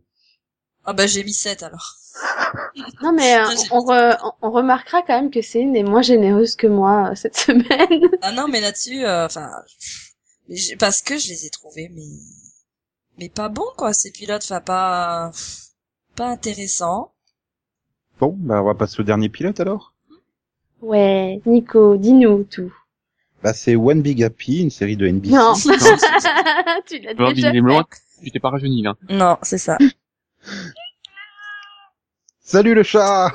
Ah 0.89 0.93
bah 0.93 1.09
j'ai 1.09 1.25
mis 1.25 1.33
7 1.35 1.64
alors. 1.64 1.95
Non, 3.03 3.12
mais 3.12 3.37
euh, 3.39 3.45
on, 3.73 3.81
re- 3.81 4.17
on 4.41 4.51
remarquera 4.51 5.03
quand 5.03 5.21
même 5.21 5.31
que 5.33 5.43
Céline 5.43 5.75
est 5.75 5.83
moins 5.83 6.03
généreuse 6.03 6.55
que 6.55 6.67
moi 6.69 7.11
euh, 7.11 7.14
cette 7.17 7.37
semaine. 7.47 8.09
Ah 8.23 8.31
non, 8.33 8.47
mais 8.47 8.61
là-dessus, 8.61 9.05
enfin, 9.07 9.51
parce 10.79 11.03
que 11.03 11.19
je 11.19 11.29
les 11.29 11.47
ai 11.47 11.51
trouvés, 11.51 11.89
mais 11.93 12.07
mais 13.19 13.29
pas 13.31 13.49
bons 13.49 13.64
quoi, 13.77 13.93
ces 13.95 14.12
pilotes, 14.12 14.45
enfin 14.45 14.61
pas 14.61 15.33
pas 16.17 16.29
intéressants. 16.29 17.12
Bon, 18.19 18.35
bah, 18.37 18.62
on 18.62 18.64
va 18.64 18.75
passer 18.75 19.01
au 19.01 19.05
dernier 19.05 19.29
pilote, 19.29 19.61
alors. 19.61 19.93
Ouais, 20.81 21.41
Nico, 21.47 21.97
dis-nous 21.97 22.45
tout. 22.45 22.75
Bah, 23.43 23.53
c'est 23.53 23.77
One 23.77 24.01
Big 24.03 24.23
Happy, 24.23 24.62
une 24.62 24.71
série 24.71 24.97
de 24.97 25.07
NBC. 25.07 25.35
Non. 25.35 25.53
tu 26.87 26.99
l'as 27.01 27.14
déjà 27.14 27.53
fait. 27.53 27.61
tu 28.25 28.31
t'es 28.31 28.41
pas 28.41 28.51
rajeuni, 28.51 28.83
là. 28.83 28.95
Non, 29.11 29.37
c'est 29.43 29.59
ça. 29.59 29.77
Salut 32.41 32.75
le 32.75 32.83
chat 32.83 33.33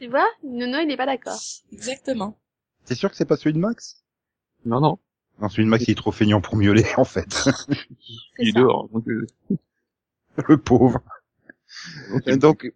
Tu 0.00 0.08
vois, 0.08 0.28
Nono, 0.44 0.78
il 0.78 0.90
est 0.90 0.96
pas 0.96 1.06
d'accord. 1.06 1.38
Exactement. 1.72 2.38
T'es 2.86 2.94
sûr 2.94 3.10
que 3.10 3.16
c'est 3.16 3.24
pas 3.26 3.36
celui 3.36 3.52
de 3.52 3.58
Max? 3.58 4.02
Non, 4.64 4.80
non. 4.80 4.98
Non, 5.40 5.48
celui 5.48 5.64
de 5.64 5.68
Max, 5.68 5.84
il 5.88 5.90
est 5.90 5.96
trop 5.96 6.12
feignant 6.12 6.40
pour 6.40 6.56
miauler, 6.56 6.86
en 6.96 7.04
fait. 7.04 7.48
Il 8.38 8.48
est 8.48 8.52
dehors. 8.52 8.88
Donc, 8.88 9.06
euh, 9.08 9.26
le 10.48 10.56
pauvre. 10.56 11.00
Donc, 12.10 12.22
Et 12.26 12.36
donc, 12.36 12.72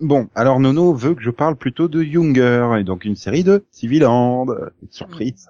bon, 0.00 0.28
alors 0.34 0.60
Nono 0.60 0.94
veut 0.94 1.14
que 1.14 1.22
je 1.22 1.30
parle 1.30 1.56
plutôt 1.56 1.88
de 1.88 2.02
Younger, 2.02 2.76
et 2.78 2.84
donc 2.84 3.04
une 3.04 3.16
série 3.16 3.44
de 3.44 3.64
Civiland. 3.70 4.46
Surprise. 4.90 5.48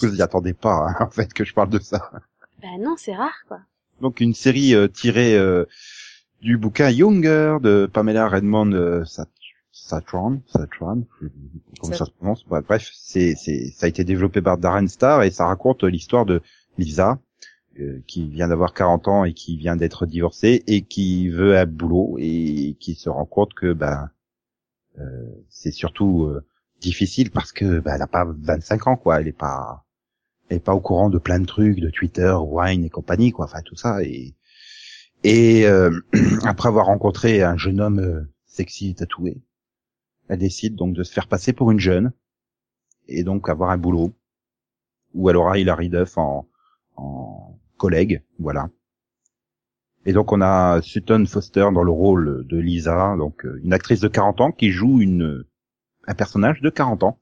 Vous 0.00 0.14
y 0.16 0.22
attendez 0.22 0.54
pas, 0.54 0.88
hein, 0.88 0.96
en 1.00 1.10
fait, 1.10 1.32
que 1.32 1.44
je 1.44 1.54
parle 1.54 1.70
de 1.70 1.78
ça. 1.78 2.10
Bah 2.62 2.68
non, 2.80 2.94
c'est 2.96 3.14
rare, 3.14 3.44
quoi. 3.48 3.60
Donc 4.00 4.20
une 4.20 4.34
série 4.34 4.74
euh, 4.74 4.88
tirée 4.88 5.36
euh, 5.38 5.64
du 6.42 6.58
bouquin 6.58 6.90
Younger 6.90 7.58
de 7.62 7.88
Pamela 7.90 8.28
Redmond 8.28 8.72
euh, 8.72 9.04
Sat- 9.04 9.28
Satran, 9.72 10.38
Satran, 10.46 11.02
comment 11.80 11.92
ça 11.94 12.04
se 12.06 12.10
prononce 12.10 12.44
Ouais, 12.50 12.60
Bref, 12.62 12.90
c'est 12.94 13.34
c'est 13.36 13.70
ça 13.70 13.86
a 13.86 13.88
été 13.88 14.04
développé 14.04 14.42
par 14.42 14.58
Darren 14.58 14.88
Star 14.88 15.22
et 15.22 15.30
ça 15.30 15.46
raconte 15.46 15.84
l'histoire 15.84 16.26
de 16.26 16.40
Lisa 16.78 17.18
euh, 17.80 18.02
qui 18.06 18.28
vient 18.28 18.48
d'avoir 18.48 18.72
40 18.72 19.08
ans 19.08 19.24
et 19.24 19.34
qui 19.34 19.56
vient 19.56 19.76
d'être 19.76 20.06
divorcée 20.06 20.62
et 20.66 20.82
qui 20.82 21.28
veut 21.28 21.56
un 21.58 21.66
boulot 21.66 22.16
et 22.18 22.76
qui 22.80 22.94
se 22.94 23.08
rend 23.08 23.26
compte 23.26 23.54
que 23.54 23.72
ben 23.72 24.10
euh, 24.98 25.44
c'est 25.50 25.72
surtout 25.72 26.24
euh, 26.24 26.46
difficile 26.80 27.30
parce 27.30 27.52
que 27.52 27.80
ben, 27.80 27.94
elle 27.94 28.02
a 28.02 28.06
pas 28.06 28.24
25 28.26 28.86
ans 28.86 28.96
quoi, 28.96 29.20
elle 29.20 29.28
est 29.28 29.32
pas 29.32 29.84
elle 30.48 30.58
est 30.58 30.60
pas 30.60 30.74
au 30.74 30.80
courant 30.80 31.10
de 31.10 31.18
plein 31.18 31.40
de 31.40 31.46
trucs, 31.46 31.80
de 31.80 31.90
Twitter, 31.90 32.34
Wine 32.40 32.84
et 32.84 32.90
compagnie, 32.90 33.32
quoi. 33.32 33.46
Enfin 33.46 33.60
tout 33.62 33.76
ça 33.76 34.02
et 34.02 34.34
et 35.22 35.66
euh, 35.66 35.90
après 36.44 36.68
avoir 36.68 36.86
rencontré 36.86 37.42
un 37.42 37.56
jeune 37.56 37.80
homme 37.80 38.26
sexy 38.46 38.94
tatoué, 38.94 39.42
elle 40.28 40.38
décide 40.38 40.76
donc 40.76 40.94
de 40.94 41.02
se 41.02 41.12
faire 41.12 41.28
passer 41.28 41.52
pour 41.52 41.70
une 41.70 41.80
jeune 41.80 42.12
et 43.08 43.22
donc 43.22 43.48
avoir 43.48 43.70
un 43.70 43.78
boulot 43.78 44.12
où 45.14 45.28
elle 45.30 45.36
aura 45.36 45.58
Hilary 45.58 45.88
Duff 45.88 46.16
en, 46.18 46.48
en 46.96 47.58
collègue, 47.76 48.22
voilà. 48.38 48.68
Et 50.04 50.12
donc 50.12 50.32
on 50.32 50.40
a 50.40 50.80
Sutton 50.82 51.24
Foster 51.26 51.66
dans 51.72 51.82
le 51.82 51.90
rôle 51.90 52.46
de 52.46 52.58
Lisa, 52.58 53.16
donc 53.16 53.44
euh, 53.44 53.60
une 53.64 53.72
actrice 53.72 54.00
de 54.00 54.08
40 54.08 54.40
ans 54.40 54.52
qui 54.52 54.70
joue 54.70 55.00
une 55.00 55.44
un 56.06 56.14
personnage 56.14 56.60
de 56.60 56.70
40 56.70 57.02
ans. 57.02 57.18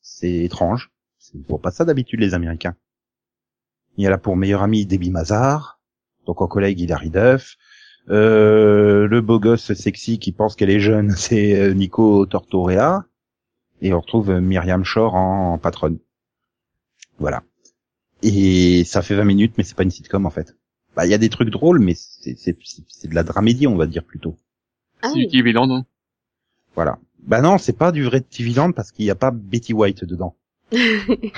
C'est 0.00 0.44
étrange. 0.44 0.90
Ils 1.34 1.44
font 1.44 1.58
pas 1.58 1.70
ça 1.70 1.84
d'habitude 1.84 2.20
les 2.20 2.34
Américains. 2.34 2.76
Il 3.96 4.04
y 4.04 4.06
a 4.06 4.10
là 4.10 4.18
pour 4.18 4.36
meilleur 4.36 4.62
ami 4.62 4.86
Debbie 4.86 5.10
Mazar, 5.10 5.80
donc 6.26 6.40
en 6.40 6.46
collègue 6.46 6.80
Hilary 6.80 7.10
Duff. 7.10 7.56
Euh, 8.08 9.08
le 9.08 9.20
beau 9.20 9.40
gosse 9.40 9.72
sexy 9.72 10.18
qui 10.18 10.30
pense 10.32 10.54
qu'elle 10.54 10.70
est 10.70 10.80
jeune, 10.80 11.10
c'est 11.16 11.58
euh, 11.58 11.74
Nico 11.74 12.26
Tortorella. 12.26 13.04
Et 13.82 13.92
on 13.92 14.00
retrouve 14.00 14.30
euh, 14.30 14.40
Myriam 14.40 14.84
Shore 14.84 15.14
en 15.14 15.58
patronne. 15.58 15.98
Voilà. 17.18 17.42
Et 18.28 18.82
ça 18.84 19.02
fait 19.02 19.14
20 19.14 19.24
minutes, 19.24 19.54
mais 19.56 19.62
c'est 19.64 19.76
pas 19.76 19.84
une 19.84 19.90
sitcom 19.90 20.26
en 20.26 20.30
fait. 20.30 20.56
Bah, 20.96 21.06
il 21.06 21.10
y 21.10 21.14
a 21.14 21.18
des 21.18 21.28
trucs 21.28 21.50
drôles, 21.50 21.78
mais 21.78 21.94
c'est, 21.94 22.36
c'est, 22.36 22.56
c'est- 22.64 22.82
c'est 22.88 23.08
de 23.08 23.14
la 23.14 23.22
dramédie, 23.22 23.66
on 23.66 23.76
va 23.76 23.86
dire 23.86 24.02
plutôt. 24.02 24.36
Ah 25.02 25.08
c'est 25.12 25.18
oui. 25.18 25.26
du 25.26 25.38
TV 25.38 25.52
Land, 25.52 25.70
hein. 25.70 25.84
Voilà. 26.74 26.98
Bah 27.22 27.40
non, 27.40 27.58
c'est 27.58 27.76
pas 27.76 27.92
du 27.92 28.02
vrai 28.04 28.20
TV 28.20 28.50
Land 28.52 28.72
parce 28.72 28.90
qu'il 28.92 29.04
n'y 29.04 29.10
a 29.10 29.14
pas 29.14 29.30
Betty 29.30 29.72
White 29.72 30.04
dedans. 30.04 30.34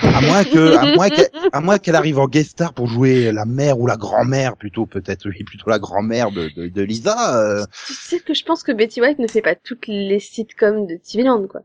À 0.01 0.21
moins 0.21 0.43
que, 0.43 0.75
à 0.75 0.95
moins 0.95 1.09
qu'elle, 1.09 1.29
à 1.51 1.61
moins 1.61 1.77
qu'elle 1.77 1.95
arrive 1.95 2.17
en 2.17 2.27
guest 2.27 2.51
star 2.51 2.73
pour 2.73 2.87
jouer 2.87 3.31
la 3.31 3.45
mère 3.45 3.79
ou 3.79 3.85
la 3.85 3.95
grand-mère 3.95 4.57
plutôt, 4.57 4.87
peut-être, 4.87 5.29
oui, 5.29 5.43
plutôt 5.43 5.69
la 5.69 5.77
grand-mère 5.77 6.31
de, 6.31 6.49
de, 6.55 6.67
de 6.67 6.81
Lisa. 6.81 7.37
euh. 7.39 7.63
Tu 7.85 7.93
sais 7.93 8.19
que 8.19 8.33
je 8.33 8.43
pense 8.43 8.63
que 8.63 8.71
Betty 8.71 9.01
White 9.01 9.19
ne 9.19 9.27
fait 9.27 9.41
pas 9.43 9.53
toutes 9.55 9.85
les 9.87 10.19
sitcoms 10.19 10.87
de 10.87 10.95
TV 10.95 11.23
Land, 11.23 11.45
quoi. 11.47 11.61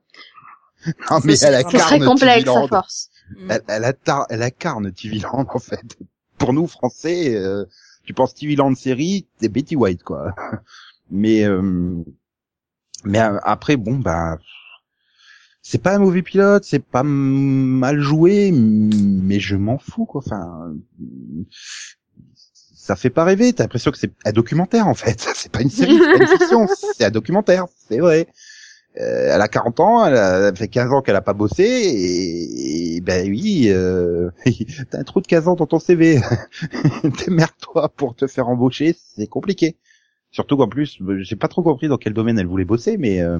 Non, 1.10 1.20
mais 1.24 1.36
C'est 1.36 1.46
elle 1.46 1.54
incarne 1.54 2.04
complexe 2.04 2.46
à 2.48 2.68
force. 2.68 3.08
Mm. 3.30 3.50
Elle, 3.50 3.62
elle, 3.68 3.96
elle 4.30 4.42
incarne 4.42 4.92
en 5.32 5.58
fait. 5.58 5.98
Pour 6.38 6.52
nous, 6.52 6.66
Français, 6.66 7.34
euh, 7.36 7.64
tu 8.04 8.12
penses 8.12 8.34
TV 8.34 8.56
Land 8.56 8.74
série, 8.74 9.26
c'est 9.40 9.48
Betty 9.48 9.76
White, 9.76 10.02
quoi. 10.02 10.34
Mais, 11.10 11.44
euh, 11.44 12.02
mais 13.04 13.20
euh, 13.20 13.38
après, 13.42 13.76
bon, 13.76 13.98
bah, 13.98 14.38
c'est 15.62 15.82
pas 15.82 15.94
un 15.94 15.98
mauvais 15.98 16.22
pilote, 16.22 16.64
c'est 16.64 16.84
pas 16.84 17.02
mal 17.02 18.00
joué, 18.00 18.52
mais 18.52 19.38
je 19.38 19.56
m'en 19.56 19.78
fous, 19.78 20.06
quoi. 20.06 20.22
Enfin, 20.24 20.74
ça 22.74 22.96
fait 22.96 23.10
pas 23.10 23.24
rêver. 23.24 23.52
T'as 23.52 23.64
l'impression 23.64 23.90
que 23.90 23.98
c'est 23.98 24.12
un 24.24 24.32
documentaire, 24.32 24.88
en 24.88 24.94
fait. 24.94 25.20
C'est 25.34 25.52
pas 25.52 25.62
une 25.62 25.70
série, 25.70 25.98
c'est 25.98 26.18
pas 26.18 26.22
une 26.22 26.38
fiction, 26.38 26.66
c'est 26.96 27.04
un 27.04 27.10
documentaire, 27.10 27.66
c'est 27.88 27.98
vrai. 27.98 28.26
Euh, 29.00 29.30
elle 29.34 29.40
a 29.40 29.48
40 29.48 29.80
ans, 29.80 30.06
elle 30.06 30.16
a 30.16 30.48
elle 30.48 30.56
fait 30.56 30.68
15 30.68 30.92
ans 30.92 31.02
qu'elle 31.02 31.16
a 31.16 31.20
pas 31.20 31.32
bossé, 31.32 31.64
et, 31.64 32.96
et 32.96 33.00
ben 33.00 33.28
oui, 33.28 33.64
euh, 33.68 34.30
t'as 34.90 35.00
un 35.00 35.02
trou 35.04 35.20
de 35.20 35.26
15 35.26 35.48
ans 35.48 35.56
dans 35.56 35.66
ton 35.66 35.80
CV. 35.80 36.20
Démerde-toi 37.26 37.88
pour 37.90 38.14
te 38.14 38.26
faire 38.28 38.48
embaucher, 38.48 38.94
c'est 39.16 39.26
compliqué. 39.26 39.76
Surtout 40.30 40.56
qu'en 40.56 40.68
plus, 40.68 40.98
j'ai 41.18 41.36
pas 41.36 41.48
trop 41.48 41.62
compris 41.62 41.88
dans 41.88 41.96
quel 41.98 42.12
domaine 42.12 42.38
elle 42.38 42.46
voulait 42.46 42.64
bosser, 42.64 42.96
mais 42.96 43.20
euh, 43.20 43.38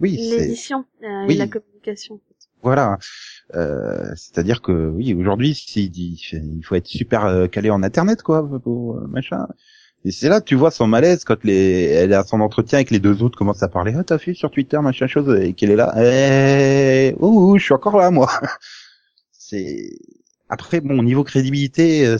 oui, 0.00 0.16
c'est 0.30 0.38
L'édition 0.38 0.84
euh, 1.02 1.26
Oui. 1.26 1.34
et 1.34 1.36
la 1.36 1.46
communication. 1.46 2.20
voilà. 2.62 2.98
Euh, 3.54 4.12
C'est-à-dire 4.16 4.62
que 4.62 4.88
oui, 4.90 5.12
aujourd'hui, 5.14 5.50
il 5.76 6.62
faut 6.64 6.74
être 6.74 6.86
super 6.86 7.24
euh, 7.26 7.46
calé 7.48 7.70
en 7.70 7.82
internet, 7.82 8.22
quoi, 8.22 8.48
pour 8.62 8.96
euh, 8.96 9.06
machin. 9.08 9.46
Et 10.04 10.12
c'est 10.12 10.28
là 10.28 10.40
que 10.40 10.46
tu 10.46 10.54
vois 10.54 10.70
son 10.70 10.86
malaise 10.86 11.24
quand 11.24 11.44
les, 11.44 11.84
elle 11.90 12.12
est 12.12 12.14
à 12.14 12.24
son 12.24 12.40
entretien 12.40 12.78
avec 12.78 12.90
les 12.90 13.00
deux 13.00 13.22
autres 13.22 13.36
commencent 13.38 13.62
à 13.62 13.68
parler. 13.68 13.94
Ah, 13.96 14.04
t'as 14.04 14.18
fait 14.18 14.32
sur 14.34 14.50
Twitter, 14.50 14.78
machin 14.80 15.06
chose, 15.06 15.38
et 15.40 15.52
qu'elle 15.52 15.70
est 15.70 15.76
là. 15.76 15.92
Eh, 16.02 17.14
ouh, 17.18 17.58
je 17.58 17.64
suis 17.64 17.74
encore 17.74 17.96
là, 17.98 18.10
moi. 18.10 18.30
C'est 19.32 19.90
après 20.48 20.80
bon 20.80 21.02
niveau 21.02 21.24
crédibilité, 21.24 22.06
euh, 22.06 22.18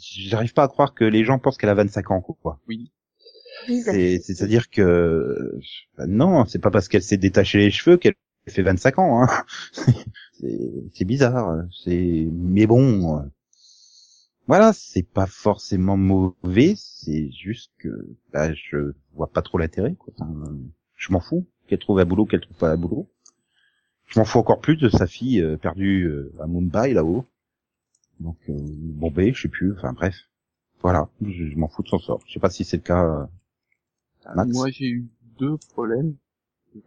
j'arrive 0.00 0.52
pas 0.54 0.64
à 0.64 0.68
croire 0.68 0.94
que 0.94 1.04
les 1.04 1.24
gens 1.24 1.38
pensent 1.38 1.56
qu'elle 1.58 1.70
a 1.70 1.74
25 1.74 2.10
ans, 2.10 2.20
quoi. 2.20 2.60
Oui, 2.68 2.90
C'est- 3.68 4.20
C'est-à-dire 4.24 4.70
que 4.70 5.58
bah 5.96 6.06
non, 6.08 6.44
c'est 6.46 6.58
pas 6.60 6.70
parce 6.70 6.88
qu'elle 6.88 7.02
s'est 7.02 7.16
détaché 7.16 7.58
les 7.58 7.70
cheveux 7.70 7.96
qu'elle 7.96 8.14
fait 8.48 8.62
25 8.62 8.98
ans. 8.98 9.22
Hein. 9.22 9.28
C'est- 10.40 10.58
c'est 10.94 11.04
bizarre. 11.04 11.62
C'est 11.84 12.26
mais 12.32 12.66
bon, 12.66 13.22
voilà, 14.46 14.72
c'est 14.72 15.02
pas 15.08 15.26
forcément 15.26 15.96
mauvais. 15.96 16.74
C'est 16.76 17.30
juste 17.30 17.72
que 17.78 17.88
bah, 18.32 18.52
je 18.54 18.92
vois 19.14 19.30
pas 19.30 19.42
trop 19.42 19.58
l'intérêt. 19.58 19.96
je 20.96 21.12
m'en 21.12 21.20
fous 21.20 21.46
qu'elle 21.66 21.78
trouve 21.78 22.00
un 22.00 22.04
boulot, 22.04 22.26
qu'elle 22.26 22.40
trouve 22.40 22.56
pas 22.56 22.72
un 22.72 22.76
boulot. 22.76 23.08
Je 24.06 24.18
m'en 24.18 24.24
fous 24.24 24.38
encore 24.38 24.60
plus 24.60 24.76
de 24.76 24.88
sa 24.88 25.06
fille 25.06 25.40
euh, 25.40 25.56
perdue 25.56 26.04
euh, 26.04 26.32
à 26.40 26.46
Mumbai 26.46 26.92
là-haut. 26.92 27.24
Donc 28.20 28.36
euh, 28.48 28.56
Bombay, 28.58 29.32
je 29.32 29.42
sais 29.42 29.48
plus. 29.48 29.72
Enfin 29.72 29.92
bref, 29.92 30.14
voilà, 30.80 31.08
je, 31.22 31.56
m'en 31.56 31.68
fous 31.68 31.82
de 31.82 31.88
son 31.88 31.98
sort. 31.98 32.20
Je 32.26 32.34
sais 32.34 32.40
pas 32.40 32.50
si 32.50 32.64
c'est 32.64 32.76
le 32.78 32.82
cas. 32.82 33.04
euh, 33.04 34.34
Max 34.34 34.52
Moi, 34.52 34.70
j'ai 34.70 34.88
eu 34.88 35.08
deux 35.38 35.56
problèmes. 35.72 36.16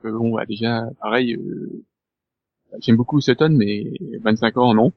Euh, 0.06 0.12
bon, 0.12 0.36
bah, 0.36 0.46
déjà, 0.46 0.90
pareil, 1.02 1.38
j'aime 2.80 2.96
beaucoup 2.96 3.20
Sutton, 3.22 3.56
mais 3.58 3.84
25 4.22 4.58
ans, 4.58 4.74
non. 4.74 4.94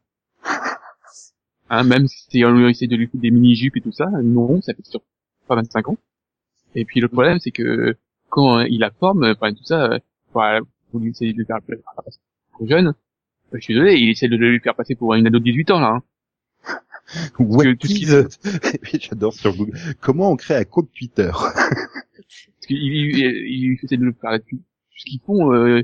Hein, 1.70 1.84
même 1.84 2.06
si 2.08 2.44
on 2.44 2.68
essaie 2.68 2.86
de 2.86 2.96
lui 2.96 3.06
foutre 3.06 3.22
des 3.22 3.30
mini-jupes 3.30 3.76
et 3.76 3.80
tout 3.80 3.92
ça, 3.92 4.06
non, 4.22 4.60
ça 4.62 4.74
fait 4.74 4.84
sûr 4.86 5.02
pas 5.46 5.56
25 5.56 5.88
ans. 5.88 5.98
Et 6.74 6.84
puis 6.84 7.00
le 7.00 7.08
problème, 7.08 7.38
c'est 7.40 7.50
que 7.50 7.96
quand 8.30 8.60
il 8.60 8.82
a 8.84 8.90
forme, 8.90 9.24
enfin 9.24 9.52
tout 9.52 9.64
ça, 9.64 9.92
euh, 9.92 9.98
voilà, 10.32 10.60
vous 10.92 11.00
lui 11.00 11.10
essayez 11.10 11.32
de 11.32 11.38
lui 11.38 11.46
faire 11.46 11.60
passer 11.62 12.20
pour 12.52 12.68
jeune, 12.68 12.88
euh, 12.88 12.92
je 13.54 13.60
suis 13.60 13.74
désolé, 13.74 13.96
il 13.96 14.10
essaie 14.10 14.28
de 14.28 14.36
le 14.36 14.58
faire 14.60 14.74
passer 14.74 14.94
pour 14.94 15.14
une 15.14 15.26
ado 15.26 15.38
de 15.38 15.44
18 15.44 15.70
ans, 15.72 15.80
là. 15.80 15.88
Hein. 15.96 16.02
Que 17.38 17.72
tout 17.74 17.86
ce 17.86 18.98
J'adore 19.00 19.32
sur 19.32 19.56
Google. 19.56 19.78
Comment 20.00 20.30
on 20.30 20.36
crée 20.36 20.56
un 20.56 20.64
compte 20.64 20.90
Twitter? 20.92 21.30
Parce 21.32 22.66
qu'il 22.66 22.76
il, 22.76 23.16
il, 23.16 23.26
il 23.46 23.78
essaie 23.82 23.96
de 23.96 24.04
le 24.04 24.12
faire 24.12 24.38
tout 24.46 24.58
ce 24.94 25.04
qu'ils 25.04 25.20
font, 25.20 25.54
euh, 25.54 25.82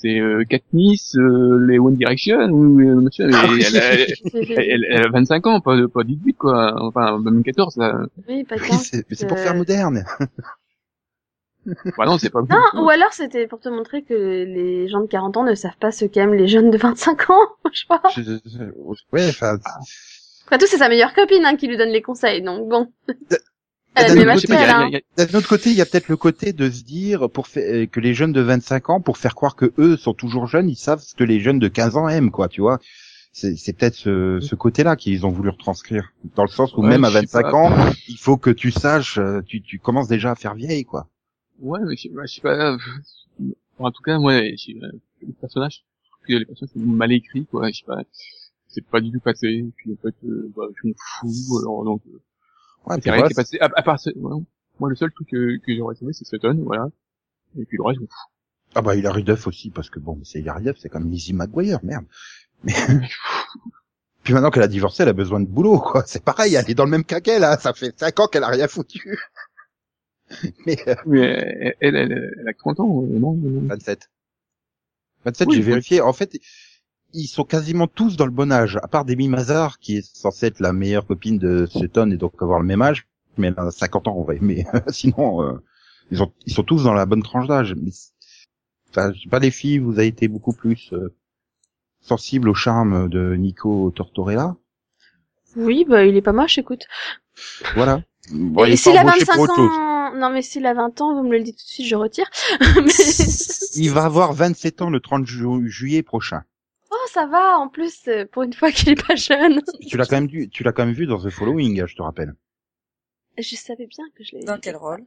c'est 0.00 0.18
euh, 0.18 0.44
Katniss, 0.48 1.14
euh, 1.16 1.64
les 1.68 1.78
One 1.78 1.96
Direction, 1.96 2.48
ou 2.50 2.80
euh, 2.80 3.00
mais 3.18 3.34
Ah 3.34 3.46
oui. 3.50 3.62
elle, 3.66 3.76
a- 3.76 3.94
elle, 4.56 4.86
elle 4.88 5.06
a 5.06 5.08
25 5.10 5.46
ans, 5.46 5.60
pas, 5.60 5.76
pas 5.88 6.04
18 6.04 6.34
quoi, 6.34 6.74
enfin 6.82 7.18
même 7.18 7.42
14 7.42 7.76
là. 7.76 8.00
oui, 8.28 8.44
pas 8.44 8.56
Oui, 8.56 8.68
c'est 8.82 9.04
mais 9.10 9.16
c'est 9.16 9.26
pour 9.26 9.36
Euh, 9.38 9.42
faire 9.42 9.54
moderne. 9.54 10.04
Bah 11.98 12.06
non, 12.06 12.16
c'est 12.16 12.30
pas 12.30 12.40
Non, 12.40 12.82
ou 12.82 12.88
alors 12.88 13.12
c'était 13.12 13.46
pour 13.46 13.60
te 13.60 13.68
montrer 13.68 14.02
que 14.02 14.14
les 14.14 14.88
gens 14.88 15.02
de 15.02 15.06
40 15.06 15.36
ans 15.36 15.44
ne 15.44 15.54
savent 15.54 15.76
pas 15.78 15.92
ce 15.92 16.06
qu'aiment 16.06 16.32
les 16.34 16.48
jeunes 16.48 16.70
de 16.70 16.78
25 16.78 17.28
ans, 17.30 17.48
je 17.72 17.84
crois. 17.84 18.00
Je- 18.16 18.22
je- 18.46 18.94
Ouais, 19.12 19.28
enfin, 19.28 19.58
Après 20.46 20.58
tout, 20.58 20.66
c'est 20.66 20.78
sa 20.78 20.88
meilleure 20.88 21.12
copine 21.12 21.44
hein, 21.44 21.56
qui 21.56 21.68
lui 21.68 21.76
donne 21.76 21.90
les 21.90 22.00
conseils, 22.02 22.40
donc 22.42 22.68
bon. 22.68 22.90
A 23.96 24.04
D'un 24.14 25.38
autre 25.38 25.48
côté, 25.48 25.70
il 25.70 25.76
y 25.76 25.80
a- 25.80 25.86
peut-être 25.86 26.08
le 26.08 26.16
côté 26.16 26.52
de 26.52 26.70
se 26.70 26.82
dire 26.84 27.28
pour 27.30 27.48
fa- 27.48 27.86
que 27.86 28.00
les 28.00 28.14
jeunes 28.14 28.32
de 28.32 28.40
25 28.40 28.90
ans, 28.90 29.00
pour 29.00 29.18
faire 29.18 29.34
croire 29.34 29.56
que 29.56 29.72
eux 29.78 29.96
sont 29.96 30.14
toujours 30.14 30.46
jeunes, 30.46 30.68
ils 30.70 30.76
savent 30.76 31.00
ce 31.00 31.14
que 31.14 31.24
les 31.24 31.40
jeunes 31.40 31.58
de 31.58 31.68
15 31.68 31.96
ans 31.96 32.08
aiment, 32.08 32.30
quoi, 32.30 32.48
tu 32.48 32.60
vois. 32.60 32.78
C'est 33.32 33.56
c'est 33.56 33.72
peut-être 33.72 33.94
ce, 33.94 34.38
ce 34.40 34.54
côté-là 34.54 34.96
qu'ils 34.96 35.24
ont 35.26 35.30
voulu 35.30 35.50
retranscrire, 35.50 36.12
dans 36.34 36.42
le 36.44 36.48
sens 36.48 36.74
où 36.76 36.82
Ouais, 36.82 36.88
même 36.88 37.04
à 37.04 37.08
je 37.08 37.14
sais 37.14 37.20
25 37.20 37.42
pas. 37.42 37.54
ans, 37.54 37.92
il 38.08 38.16
faut 38.18 38.36
que 38.36 38.50
tu 38.50 38.70
saches, 38.70 39.18
euh, 39.18 39.40
tu, 39.46 39.60
tu 39.62 39.78
commences 39.78 40.08
déjà 40.08 40.32
à 40.32 40.34
faire 40.34 40.54
vieille, 40.54 40.84
quoi. 40.84 41.08
Ouais, 41.60 41.78
mais 41.86 41.96
je 41.96 42.02
sais 42.02 42.08
pas, 42.08 42.26
je 42.26 42.34
sais 42.34 42.40
pas. 42.40 42.72
euh, 42.72 42.78
En 43.78 43.90
tout 43.92 44.02
cas, 44.02 44.18
moi, 44.18 44.40
je 44.42 44.56
sais 44.56 44.74
pas, 44.80 44.86
les 45.22 45.32
personnages, 45.40 45.84
que 46.26 46.32
les 46.34 46.44
personnages 46.44 46.72
sont 46.74 46.80
mal 46.80 47.12
écrits, 47.12 47.46
quoi. 47.46 47.68
Je 47.70 47.78
sais 47.78 47.84
pas, 47.86 48.02
c'est 48.68 48.84
pas 48.84 49.00
du 49.00 49.10
tout 49.12 49.20
passé. 49.20 49.64
Puis 49.76 49.92
en 49.92 49.96
fait, 50.02 50.14
euh, 50.26 50.50
bah, 50.56 50.64
je 50.82 50.88
m'en 50.88 50.94
fous. 50.96 51.58
Alors 51.60 51.84
donc, 51.84 52.02
euh, 52.08 52.18
Ouais, 52.86 52.96
c'est 53.02 53.10
rien 53.10 53.22
qui 53.26 53.32
est 53.32 53.36
passé. 53.36 53.58
À, 53.60 53.68
à 53.74 53.82
part, 53.82 54.00
ce- 54.00 54.10
ouais, 54.10 54.42
moi, 54.78 54.88
le 54.88 54.96
seul 54.96 55.12
truc 55.12 55.28
que, 55.28 55.58
que 55.58 55.76
j'aurais 55.76 55.94
trouvé, 55.94 56.12
c'est 56.12 56.24
Sutton, 56.26 56.58
voilà. 56.64 56.88
Et 57.58 57.64
puis 57.64 57.76
le 57.76 57.84
reste, 57.84 58.00
fous. 58.00 58.08
Ah 58.74 58.82
bah 58.82 58.94
il 58.94 59.06
a 59.06 59.12
Duff 59.12 59.48
aussi 59.48 59.70
parce 59.70 59.90
que 59.90 59.98
bon 59.98 60.20
c'est 60.22 60.38
Hilary 60.40 60.62
Duff, 60.64 60.76
c'est 60.78 60.88
comme 60.88 61.10
Lizzie 61.10 61.32
McGuire, 61.32 61.80
merde. 61.82 62.04
Mais 62.62 62.72
puis 64.22 64.32
maintenant 64.32 64.50
qu'elle 64.50 64.62
a 64.62 64.68
divorcé, 64.68 65.02
elle 65.02 65.08
a 65.08 65.12
besoin 65.12 65.40
de 65.40 65.46
boulot 65.46 65.80
quoi. 65.80 66.04
C'est 66.06 66.22
pareil, 66.22 66.54
elle 66.54 66.70
est 66.70 66.74
dans 66.74 66.84
le 66.84 66.90
même 66.90 67.04
caquet 67.04 67.38
là. 67.40 67.58
Ça 67.58 67.72
fait 67.72 67.98
5 67.98 68.20
ans 68.20 68.26
qu'elle 68.28 68.44
a 68.44 68.48
rien 68.48 68.68
foutu. 68.68 69.18
Mais 70.66 70.78
euh, 70.88 70.94
Mais 71.06 71.74
elle, 71.80 71.96
elle, 71.96 72.12
elle, 72.12 72.48
a 72.48 72.54
30 72.54 72.78
ans, 72.80 73.02
euh, 73.02 73.18
non, 73.18 73.34
non, 73.34 73.50
non. 73.50 73.68
27. 73.68 74.08
27, 75.24 75.48
Oui, 75.48 75.56
j'ai 75.56 75.62
vérifié. 75.62 76.00
En 76.00 76.12
fait, 76.12 76.38
ils 77.12 77.26
sont 77.26 77.44
quasiment 77.44 77.86
tous 77.86 78.16
dans 78.16 78.24
le 78.26 78.30
bon 78.30 78.50
âge, 78.52 78.78
à 78.82 78.88
part 78.88 79.04
Demi 79.04 79.28
Mazar 79.28 79.78
qui 79.78 79.96
est 79.96 80.16
censée 80.16 80.46
être 80.46 80.60
la 80.60 80.72
meilleure 80.72 81.06
copine 81.06 81.38
de 81.38 81.66
Sutton 81.66 82.10
et 82.10 82.16
donc 82.16 82.32
avoir 82.40 82.60
le 82.60 82.66
même 82.66 82.82
âge. 82.82 83.06
Mais 83.38 83.48
elle 83.48 83.54
a 83.58 83.70
50 83.70 84.08
ans 84.08 84.16
en 84.16 84.22
vrai. 84.22 84.38
Mais 84.40 84.64
sinon, 84.88 85.42
euh, 85.42 85.52
ils, 86.10 86.22
ont, 86.22 86.32
ils 86.46 86.52
sont 86.52 86.62
tous 86.64 86.84
dans 86.84 86.92
la 86.94 87.06
bonne 87.06 87.22
tranche 87.22 87.46
d'âge. 87.46 87.74
Enfin, 88.90 89.12
je 89.14 89.20
sais 89.22 89.28
pas 89.28 89.38
les 89.38 89.50
filles, 89.50 89.78
vous 89.78 89.92
avez 89.98 90.08
été 90.08 90.28
beaucoup 90.28 90.52
plus 90.52 90.90
euh, 90.92 91.14
sensible 92.00 92.48
au 92.48 92.54
charme 92.54 93.08
de 93.08 93.34
Nico 93.36 93.92
Tortorella? 93.94 94.56
Oui, 95.56 95.84
bah, 95.88 96.04
il 96.04 96.16
est 96.16 96.22
pas 96.22 96.32
moche, 96.32 96.58
écoute. 96.58 96.86
Voilà. 97.74 98.02
Bon, 98.32 98.64
il 98.64 98.70
Et 98.70 98.72
est 98.74 98.76
s'il 98.76 98.92
pas 98.92 99.00
a 99.00 99.02
embauché 99.02 99.24
25 99.24 99.32
pour 99.34 99.42
autre 99.42 99.56
chose. 99.56 99.70
ans, 99.70 100.16
non, 100.16 100.30
mais 100.30 100.42
s'il 100.42 100.66
a 100.66 100.74
20 100.74 101.00
ans, 101.00 101.14
vous 101.14 101.26
me 101.26 101.36
le 101.36 101.42
dites 101.42 101.56
tout 101.56 101.64
de 101.64 101.68
suite, 101.70 101.86
je 101.86 101.96
retire. 101.96 102.26
Mais- 102.84 102.92
Il 103.74 103.90
va 103.90 104.04
avoir 104.04 104.32
27 104.32 104.82
ans 104.82 104.90
le 104.90 105.00
30 105.00 105.26
ju- 105.26 105.68
juillet 105.68 106.02
prochain. 106.02 106.42
Oh, 106.90 107.06
ça 107.12 107.26
va, 107.26 107.58
en 107.58 107.68
plus, 107.68 108.08
euh, 108.08 108.24
pour 108.26 108.42
une 108.42 108.52
fois 108.52 108.70
qu'il 108.72 108.88
est 108.90 109.06
pas 109.06 109.14
jeune. 109.14 109.60
Tu 109.88 109.96
l'as 109.96 110.06
quand 110.06 110.16
même 110.16 110.26
vu, 110.28 110.48
tu 110.48 110.62
l'as 110.64 110.72
quand 110.72 110.84
même 110.86 110.94
vu 110.94 111.06
dans 111.06 111.18
The 111.22 111.30
Following, 111.30 111.86
je 111.86 111.94
te 111.96 112.02
rappelle. 112.02 112.34
Je 113.38 113.56
savais 113.56 113.86
bien 113.86 114.04
que 114.16 114.24
je 114.24 114.34
l'avais 114.34 114.46
Dans 114.46 114.58
quel 114.58 114.76
rôle? 114.76 115.04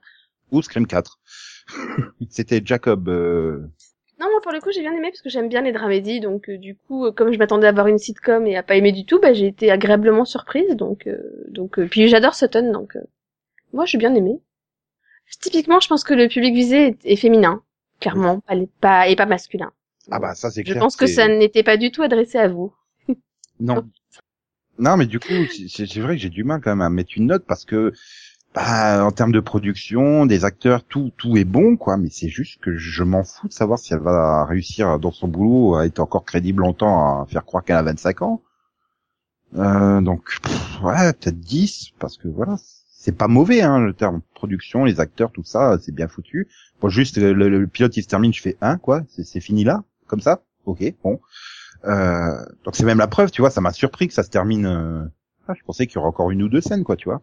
Ou 0.51 0.61
Scream 0.61 0.87
4. 0.87 1.19
C'était 2.29 2.61
Jacob. 2.63 3.09
euh, 3.09 3.59
Non, 4.19 4.27
moi, 4.31 4.41
pour 4.41 4.51
le 4.51 4.59
coup, 4.61 4.71
j'ai 4.71 4.81
bien 4.81 4.93
aimé 4.93 5.09
parce 5.09 5.21
que 5.21 5.29
j'aime 5.29 5.49
bien 5.49 5.61
les 5.61 5.71
dramédies, 5.71 6.19
donc 6.19 6.49
euh, 6.49 6.57
du 6.57 6.75
coup, 6.75 7.05
euh, 7.05 7.11
comme 7.11 7.31
je 7.33 7.37
m'attendais 7.37 7.67
à 7.67 7.71
voir 7.71 7.87
une 7.87 7.97
sitcom 7.97 8.47
et 8.47 8.55
à 8.55 8.63
pas 8.63 8.75
aimer 8.75 8.91
du 8.91 9.05
tout, 9.05 9.19
bah, 9.19 9.33
j'ai 9.33 9.47
été 9.47 9.69
agréablement 9.71 10.25
surprise, 10.25 10.75
donc, 10.75 11.05
euh, 11.07 11.17
donc, 11.49 11.79
euh, 11.79 11.87
puis 11.87 12.07
j'adore 12.07 12.33
Sutton, 12.35 12.71
donc, 12.71 12.95
euh, 12.95 13.01
moi, 13.73 13.85
j'ai 13.85 13.97
bien 13.97 14.13
aimé. 14.15 14.39
Typiquement, 15.41 15.79
je 15.79 15.87
pense 15.87 16.03
que 16.03 16.13
le 16.13 16.27
public 16.27 16.53
visé 16.53 16.87
est, 16.87 17.05
est 17.05 17.15
féminin, 17.15 17.63
clairement, 17.99 18.39
pas, 18.41 18.55
les- 18.55 18.67
pas, 18.81 19.07
et 19.07 19.15
pas 19.15 19.25
masculin. 19.25 19.71
Ah 20.11 20.19
bah 20.19 20.35
ça 20.35 20.51
c'est 20.51 20.61
Je 20.65 20.71
clair. 20.71 20.81
pense 20.83 20.95
que 20.95 21.07
ça 21.07 21.27
n'était 21.27 21.63
pas 21.63 21.77
du 21.77 21.91
tout 21.91 22.01
adressé 22.03 22.37
à 22.37 22.47
vous. 22.47 22.73
Non. 23.59 23.83
Non 24.79 24.97
mais 24.97 25.05
du 25.05 25.19
coup 25.19 25.27
c'est- 25.67 25.99
vrai 26.01 26.15
que 26.15 26.21
j'ai 26.21 26.29
du 26.29 26.43
mal 26.43 26.59
quand 26.61 26.71
même 26.71 26.81
à 26.81 26.89
mettre 26.89 27.11
une 27.15 27.27
note 27.27 27.45
parce 27.47 27.65
que 27.65 27.93
bah, 28.55 29.05
en 29.05 29.11
termes 29.11 29.31
de 29.31 29.39
production, 29.39 30.25
des 30.25 30.45
acteurs, 30.45 30.83
tout 30.83 31.11
tout 31.17 31.37
est 31.37 31.45
bon 31.45 31.77
quoi. 31.77 31.97
Mais 31.97 32.09
c'est 32.09 32.29
juste 32.29 32.59
que 32.61 32.75
je 32.75 33.03
m'en 33.03 33.23
fous 33.23 33.47
de 33.47 33.53
savoir 33.53 33.79
si 33.79 33.93
elle 33.93 33.99
va 34.01 34.45
réussir 34.45 34.99
dans 34.99 35.11
son 35.11 35.27
boulot 35.27 35.75
à 35.75 35.85
être 35.85 35.99
encore 35.99 36.25
crédible 36.25 36.61
longtemps 36.61 37.21
à 37.21 37.25
faire 37.27 37.45
croire 37.45 37.63
qu'elle 37.63 37.77
a 37.77 37.83
25 37.83 38.21
ans. 38.23 38.41
Euh, 39.55 40.01
donc 40.01 40.25
pff, 40.41 40.81
ouais 40.83 41.13
peut-être 41.13 41.39
10 41.39 41.91
parce 41.99 42.17
que 42.17 42.27
voilà 42.27 42.55
c'est 42.89 43.15
pas 43.15 43.27
mauvais 43.27 43.61
hein 43.61 43.79
le 43.79 43.93
terme 43.93 44.21
production, 44.33 44.83
les 44.85 44.99
acteurs, 44.99 45.31
tout 45.31 45.43
ça 45.43 45.77
c'est 45.79 45.93
bien 45.93 46.07
foutu. 46.07 46.47
Bon 46.81 46.89
juste 46.89 47.17
le, 47.17 47.33
le- 47.33 47.49
le 47.59 47.67
pilote 47.67 47.95
il 47.97 48.01
se 48.03 48.07
termine, 48.07 48.33
je 48.33 48.41
fais 48.41 48.57
un 48.61 48.77
quoi, 48.77 49.03
c'est 49.09 49.23
c'est 49.23 49.41
fini 49.41 49.63
là 49.63 49.83
comme 50.07 50.21
ça. 50.21 50.43
Ok 50.65 50.83
bon. 51.03 51.19
Euh, 51.85 52.45
donc 52.63 52.75
c'est 52.75 52.85
même 52.85 52.99
la 52.99 53.07
preuve, 53.07 53.31
tu 53.31 53.41
vois, 53.41 53.49
ça 53.51 53.61
m'a 53.61 53.73
surpris 53.73 54.07
que 54.07 54.13
ça 54.13 54.23
se 54.23 54.29
termine. 54.29 54.65
euh, 54.65 55.05
ah, 55.47 55.53
je 55.57 55.63
pensais 55.63 55.87
qu'il 55.87 55.95
y 55.95 55.97
aurait 55.99 56.07
encore 56.07 56.31
une 56.31 56.43
ou 56.43 56.49
deux 56.49 56.61
scènes, 56.61 56.83
quoi, 56.85 56.95
tu 56.95 57.09
vois. 57.09 57.21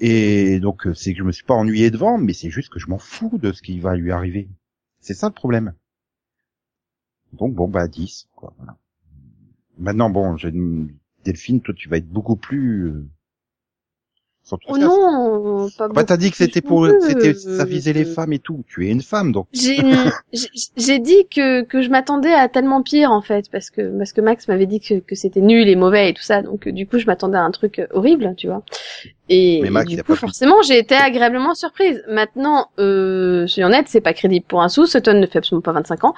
Et 0.00 0.60
donc 0.60 0.86
euh, 0.86 0.94
c'est 0.94 1.12
que 1.12 1.18
je 1.18 1.24
me 1.24 1.32
suis 1.32 1.44
pas 1.44 1.54
ennuyé 1.54 1.90
devant, 1.90 2.18
mais 2.18 2.32
c'est 2.32 2.50
juste 2.50 2.72
que 2.72 2.78
je 2.78 2.88
m'en 2.88 2.98
fous 2.98 3.38
de 3.38 3.52
ce 3.52 3.62
qui 3.62 3.80
va 3.80 3.96
lui 3.96 4.12
arriver. 4.12 4.48
C'est 5.00 5.14
ça 5.14 5.28
le 5.28 5.34
problème. 5.34 5.74
Donc 7.32 7.54
bon 7.54 7.68
bah 7.68 7.88
10, 7.88 8.28
quoi. 8.34 8.54
Voilà. 8.58 8.76
Maintenant 9.78 10.10
bon, 10.10 10.36
j'ai 10.36 10.52
Delphine, 11.24 11.60
toi 11.60 11.74
tu 11.74 11.88
vas 11.88 11.96
être 11.98 12.08
beaucoup 12.08 12.36
plus. 12.36 12.92
Euh... 14.52 14.56
Oh 14.68 14.76
non, 14.76 15.68
pas 15.78 15.88
Bah 15.88 16.04
t'as 16.04 16.16
dit 16.18 16.30
que 16.30 16.36
c'était 16.36 16.60
pour, 16.60 16.86
c'était, 17.00 17.32
ça 17.34 17.64
visait 17.64 17.94
les 17.94 18.04
femmes 18.04 18.32
et 18.34 18.38
tout. 18.38 18.62
Tu 18.68 18.86
es 18.86 18.90
une 18.90 19.00
femme, 19.00 19.32
donc. 19.32 19.46
J'ai 19.54 19.78
j'ai- 20.76 20.98
dit 20.98 21.26
que 21.34 21.62
que 21.62 21.80
je 21.82 21.88
m'attendais 21.88 22.32
à 22.32 22.48
tellement 22.48 22.82
pire 22.82 23.10
en 23.10 23.22
fait 23.22 23.50
parce 23.50 23.70
que 23.70 23.96
parce 23.96 24.12
que 24.12 24.20
Max 24.20 24.46
m'avait 24.48 24.66
dit 24.66 24.80
que 24.80 24.98
que 25.00 25.14
c'était 25.14 25.40
nul 25.40 25.68
et 25.68 25.76
mauvais 25.76 26.10
et 26.10 26.14
tout 26.14 26.22
ça. 26.22 26.42
Donc 26.42 26.68
du 26.68 26.86
coup 26.86 26.98
je 26.98 27.06
m'attendais 27.06 27.38
à 27.38 27.42
un 27.42 27.50
truc 27.50 27.78
euh, 27.78 27.86
horrible 27.92 28.34
tu 28.36 28.46
vois. 28.48 28.62
Et, 29.30 29.60
Mais 29.62 29.68
et 29.68 29.70
Max, 29.70 29.90
il 29.90 29.96
du 29.96 30.02
coup 30.02 30.14
forcément 30.14 30.60
j'ai 30.62 30.78
été 30.78 30.94
agréablement 30.94 31.54
surprise. 31.54 32.02
Maintenant 32.08 32.68
euh, 32.78 33.46
soyons 33.46 33.68
honnêtes 33.68 33.88
c'est 33.88 34.02
pas 34.02 34.12
crédible 34.12 34.44
pour 34.46 34.62
un 34.62 34.68
sou. 34.68 34.86
Sutton 34.86 35.18
ne 35.20 35.26
fait 35.26 35.38
absolument 35.38 35.62
pas 35.62 35.72
25 35.72 36.04
ans 36.04 36.14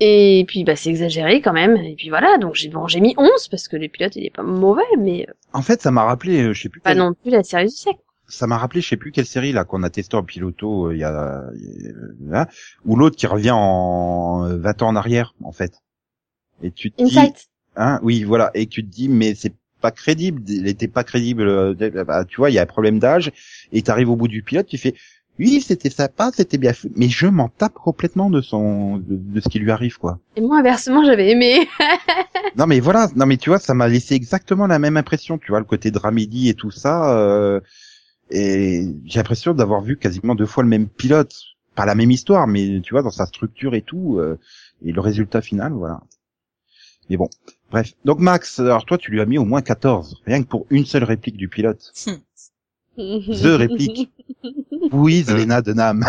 et 0.00 0.44
puis 0.48 0.64
bah 0.64 0.76
c'est 0.76 0.90
exagéré 0.90 1.40
quand 1.40 1.52
même 1.52 1.76
et 1.76 1.94
puis 1.94 2.08
voilà 2.08 2.36
donc 2.38 2.54
j'ai 2.54 2.68
bon 2.68 2.86
j'ai 2.88 3.00
mis 3.00 3.14
11 3.16 3.48
parce 3.48 3.68
que 3.68 3.76
le 3.76 3.88
pilote 3.88 4.16
il 4.16 4.24
est 4.26 4.34
pas 4.34 4.42
mauvais 4.42 4.82
mais 4.98 5.26
euh, 5.28 5.32
En 5.52 5.62
fait, 5.62 5.80
ça 5.82 5.90
m'a 5.90 6.04
rappelé, 6.04 6.42
euh, 6.42 6.52
je 6.52 6.62
sais 6.62 6.68
plus. 6.68 6.80
pas 6.80 6.94
non 6.94 7.14
plus 7.14 7.30
la 7.30 7.42
série 7.42 7.66
du 7.66 7.70
siècle 7.70 8.00
ça 8.26 8.46
m'a 8.46 8.56
rappelé, 8.56 8.80
je 8.80 8.88
sais 8.88 8.96
plus 8.96 9.12
quelle 9.12 9.26
série 9.26 9.52
là 9.52 9.64
qu'on 9.64 9.82
a 9.82 9.90
testé 9.90 10.16
en 10.16 10.24
piloto 10.24 10.86
euh, 10.88 10.94
il 10.94 11.00
y 11.00 11.04
a, 11.04 11.44
y 11.54 12.32
a- 12.32 12.40
hein, 12.42 12.46
ou 12.86 12.96
l'autre 12.96 13.16
qui 13.16 13.26
revient 13.26 13.52
en 13.52 14.46
euh, 14.48 14.56
20 14.56 14.82
ans 14.82 14.88
en 14.88 14.96
arrière 14.96 15.34
en 15.44 15.52
fait. 15.52 15.74
Et 16.62 16.70
tu 16.70 16.90
te 16.90 16.96
dis, 17.02 17.16
Insight 17.18 17.48
hein, 17.76 18.00
oui, 18.02 18.24
voilà, 18.24 18.50
et 18.54 18.66
tu 18.66 18.84
te 18.84 18.90
dis 18.90 19.08
mais 19.08 19.34
c'est 19.34 19.52
pas 19.80 19.90
crédible, 19.90 20.42
il 20.48 20.66
était 20.66 20.88
pas 20.88 21.04
crédible. 21.04 21.74
bah, 22.06 22.24
tu 22.24 22.36
vois, 22.38 22.50
il 22.50 22.54
y 22.54 22.58
a 22.58 22.62
un 22.62 22.66
problème 22.66 22.98
d'âge 22.98 23.30
et 23.72 23.82
t'arrives 23.82 24.08
au 24.10 24.16
bout 24.16 24.28
du 24.28 24.42
pilote, 24.42 24.66
tu 24.66 24.78
fais 24.78 24.94
oui, 25.38 25.60
c'était 25.60 25.90
sympa, 25.90 26.30
c'était 26.34 26.58
bien 26.58 26.72
fait, 26.72 26.90
mais 26.96 27.08
je 27.08 27.26
m'en 27.26 27.48
tape 27.48 27.74
complètement 27.74 28.30
de 28.30 28.40
son 28.40 28.98
de, 28.98 29.16
de 29.16 29.40
ce 29.40 29.48
qui 29.48 29.58
lui 29.58 29.70
arrive 29.72 29.98
quoi. 29.98 30.18
et 30.36 30.40
moi 30.40 30.58
inversement 30.58 31.04
j'avais 31.04 31.30
aimé 31.30 31.66
Non 32.56 32.66
mais 32.66 32.78
voilà, 32.80 33.08
non 33.16 33.26
mais 33.26 33.36
tu 33.36 33.50
vois, 33.50 33.58
ça 33.58 33.74
m'a 33.74 33.88
laissé 33.88 34.14
exactement 34.14 34.66
la 34.66 34.78
même 34.78 34.96
impression, 34.96 35.38
tu 35.38 35.48
vois, 35.50 35.58
le 35.58 35.64
côté 35.64 35.90
dramédie 35.90 36.48
et 36.48 36.54
tout 36.54 36.70
ça. 36.70 37.16
euh, 37.18 37.60
et 38.30 38.86
j'ai 39.04 39.18
l'impression 39.18 39.54
d'avoir 39.54 39.80
vu 39.82 39.96
quasiment 39.98 40.34
deux 40.34 40.46
fois 40.46 40.62
le 40.62 40.68
même 40.68 40.88
pilote, 40.88 41.34
pas 41.74 41.84
la 41.84 41.94
même 41.94 42.10
histoire, 42.10 42.46
mais 42.46 42.80
tu 42.82 42.94
vois, 42.94 43.02
dans 43.02 43.10
sa 43.10 43.26
structure 43.26 43.74
et 43.74 43.82
tout, 43.82 44.18
euh, 44.18 44.38
et 44.84 44.92
le 44.92 45.00
résultat 45.00 45.42
final, 45.42 45.72
voilà. 45.72 46.00
Mais 47.10 47.16
bon, 47.18 47.28
bref. 47.70 47.92
Donc 48.04 48.18
Max, 48.20 48.60
alors 48.60 48.86
toi, 48.86 48.96
tu 48.96 49.10
lui 49.10 49.20
as 49.20 49.26
mis 49.26 49.36
au 49.36 49.44
moins 49.44 49.60
14, 49.60 50.22
rien 50.26 50.42
que 50.42 50.48
pour 50.48 50.66
une 50.70 50.86
seule 50.86 51.04
réplique 51.04 51.36
du 51.36 51.48
pilote. 51.48 51.92
The 52.96 53.56
réplique. 53.58 54.10
Oui, 54.92 55.22
Zelena 55.22 55.62
Denham. 55.62 56.04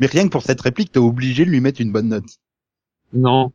Mais 0.00 0.06
rien 0.06 0.24
que 0.26 0.30
pour 0.32 0.42
cette 0.42 0.60
réplique, 0.60 0.92
t'es 0.92 0.98
obligé 0.98 1.44
de 1.44 1.50
lui 1.50 1.60
mettre 1.60 1.80
une 1.80 1.92
bonne 1.92 2.08
note. 2.08 2.38
Non. 3.12 3.52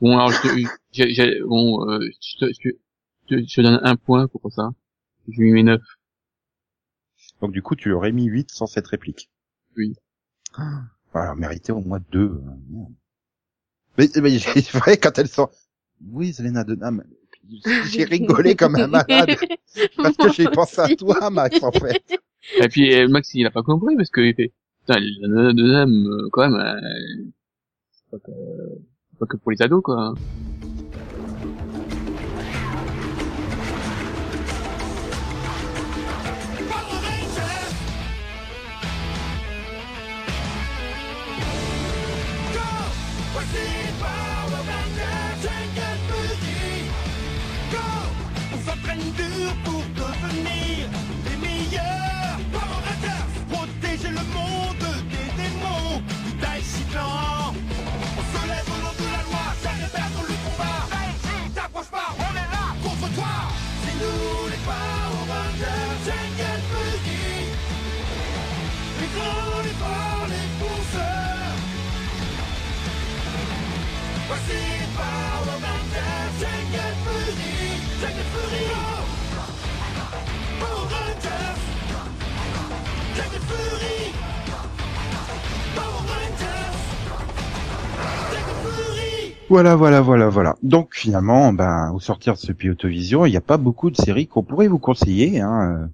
Bon, 0.00 0.16
alors, 0.18 0.32
je 0.32 0.40
te, 0.42 0.48
j'ai- 0.90 1.14
j'ai- 1.14 1.40
bon, 1.42 1.88
euh, 1.88 2.00
je 2.20 2.38
te, 2.38 2.52
je 2.52 2.70
te, 2.70 2.76
je 3.46 3.54
te- 3.54 3.60
donne 3.60 3.80
un 3.82 3.96
point 3.96 4.26
pour 4.26 4.52
ça. 4.52 4.70
Je 5.28 5.40
lui 5.40 5.52
mets 5.52 5.62
9. 5.62 5.80
Donc 7.40 7.52
du 7.52 7.62
coup, 7.62 7.76
tu 7.76 7.92
aurais 7.92 8.12
mis 8.12 8.24
8 8.24 8.50
sans 8.50 8.66
cette 8.66 8.86
réplique. 8.88 9.30
Oui. 9.76 9.94
Ah, 10.54 10.82
Voilà, 11.12 11.34
mérité 11.34 11.72
au 11.72 11.80
moins 11.80 12.00
2. 12.10 12.40
Mais, 13.98 14.08
mais 14.20 14.38
c'est 14.38 14.70
vrai, 14.72 14.96
quand 14.96 15.18
elles 15.18 15.28
sont... 15.28 15.50
Oui, 16.04 16.32
Zelena 16.32 16.64
Denham. 16.64 17.04
J'ai 17.90 18.04
rigolé 18.10 18.54
comme 18.54 18.76
un 18.76 18.86
malade. 18.86 19.36
Parce 19.96 20.16
que 20.16 20.32
j'ai 20.32 20.44
pensé 20.44 20.80
à 20.80 20.88
toi, 20.96 21.30
Max, 21.30 21.62
en 21.62 21.72
fait. 21.72 22.02
Et 22.60 22.68
puis, 22.68 22.94
euh, 22.94 23.08
Max, 23.08 23.34
il 23.34 23.46
a 23.46 23.50
pas 23.50 23.62
compris 23.62 23.96
parce 23.96 24.10
qu'il 24.10 24.34
fait, 24.34 24.52
putain, 24.80 25.00
la 25.00 25.28
nana 25.28 25.52
de 25.52 25.62
Nam, 25.62 26.06
euh, 26.06 26.28
quand 26.32 26.48
même, 26.48 26.60
euh, 26.60 27.30
c'est 27.92 28.10
pas 28.10 28.18
que, 28.18 28.32
pas 29.18 29.26
que 29.26 29.36
pour 29.36 29.50
les 29.52 29.62
ados, 29.62 29.82
quoi. 29.82 30.14
Voilà, 89.52 89.76
voilà, 89.76 90.00
voilà, 90.00 90.30
voilà. 90.30 90.56
Donc 90.62 90.94
finalement, 90.94 91.52
ben, 91.52 91.92
au 91.92 92.00
sortir 92.00 92.32
de 92.32 92.38
ce 92.38 92.70
Autovision, 92.70 93.26
il 93.26 93.32
n'y 93.32 93.36
a 93.36 93.42
pas 93.42 93.58
beaucoup 93.58 93.90
de 93.90 93.96
séries 93.96 94.26
qu'on 94.26 94.42
pourrait 94.42 94.66
vous 94.66 94.78
conseiller, 94.78 95.42
hein, 95.42 95.82
euh, 95.82 95.86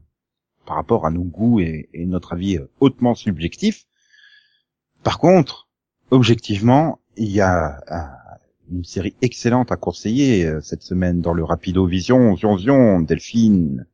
par 0.65 0.77
rapport 0.77 1.05
à 1.05 1.11
nos 1.11 1.25
goûts 1.25 1.59
et, 1.59 1.89
notre 2.07 2.35
avis 2.35 2.59
euh, 2.59 2.71
hautement 2.79 3.17
subjectif. 3.17 3.87
Par 5.03 5.19
contre, 5.19 5.67
objectivement, 6.13 7.01
il 7.17 7.33
y 7.33 7.41
a 7.41 7.81
euh, 7.91 7.97
une 8.71 8.85
série 8.85 9.17
excellente 9.23 9.73
à 9.73 9.77
conseiller 9.77 10.49
cette 10.63 10.83
semaine 10.83 11.21
dans 11.21 11.33
le 11.33 11.43
Rapido 11.43 11.85
Vision, 11.85 12.37
Zion 12.37 12.59
Zion, 12.59 13.01
Delphine, 13.01 13.87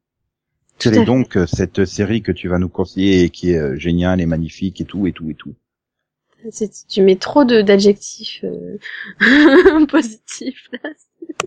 quelle 0.78 0.98
est 0.98 1.04
donc 1.04 1.36
euh, 1.36 1.46
cette 1.46 1.84
série 1.84 2.22
que 2.22 2.32
tu 2.32 2.48
vas 2.48 2.58
nous 2.58 2.68
conseiller 2.68 3.22
et 3.24 3.30
qui 3.30 3.52
est 3.52 3.58
euh, 3.58 3.76
géniale 3.76 4.20
et 4.20 4.26
magnifique 4.26 4.80
et 4.80 4.84
tout 4.84 5.06
et 5.06 5.12
tout 5.12 5.30
et 5.30 5.34
tout 5.34 5.54
Tu 6.88 7.02
mets 7.02 7.16
trop 7.16 7.44
de 7.44 7.62
d'adjectifs 7.62 8.44
euh, 8.44 8.78
positifs 9.86 10.68
là. 10.72 10.90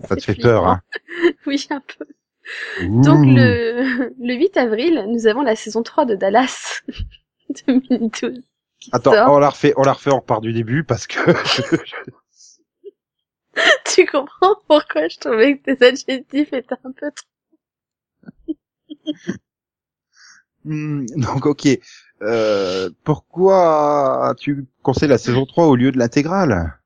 Ça 0.07 0.15
te 0.15 0.21
fait 0.23 0.35
peur, 0.35 0.67
hein 0.67 0.81
Oui, 1.45 1.67
un 1.69 1.81
peu. 1.81 2.05
Donc 2.81 3.25
le, 3.25 4.13
le 4.19 4.33
8 4.35 4.57
avril, 4.57 5.05
nous 5.09 5.27
avons 5.27 5.41
la 5.41 5.55
saison 5.55 5.83
3 5.83 6.05
de 6.05 6.15
Dallas 6.15 6.81
2012. 7.67 8.41
qui 8.79 8.89
Attends, 8.93 9.13
sort. 9.13 9.31
on 9.33 9.39
la 9.39 9.49
refait, 9.49 9.73
on 9.75 9.83
la 9.83 9.93
refait, 9.93 10.11
on 10.11 10.17
repart 10.19 10.41
du 10.41 10.53
début 10.53 10.83
parce 10.83 11.07
que 11.07 11.19
Tu 13.85 14.05
comprends 14.05 14.55
pourquoi 14.67 15.07
je 15.07 15.17
trouvais 15.17 15.57
que 15.57 15.73
tes 15.73 15.85
adjectifs 15.85 16.53
étaient 16.53 16.75
un 16.83 16.91
peu 16.91 17.11
trop... 17.11 17.25
Hmm, 20.65 21.05
donc 21.15 21.45
ok. 21.45 21.67
Euh, 22.23 22.89
pourquoi 23.03 24.33
tu 24.39 24.65
conseilles 24.81 25.09
la 25.09 25.17
saison 25.17 25.45
3 25.45 25.67
au 25.67 25.75
lieu 25.75 25.91
de 25.91 25.97
l'intégrale? 25.97 26.79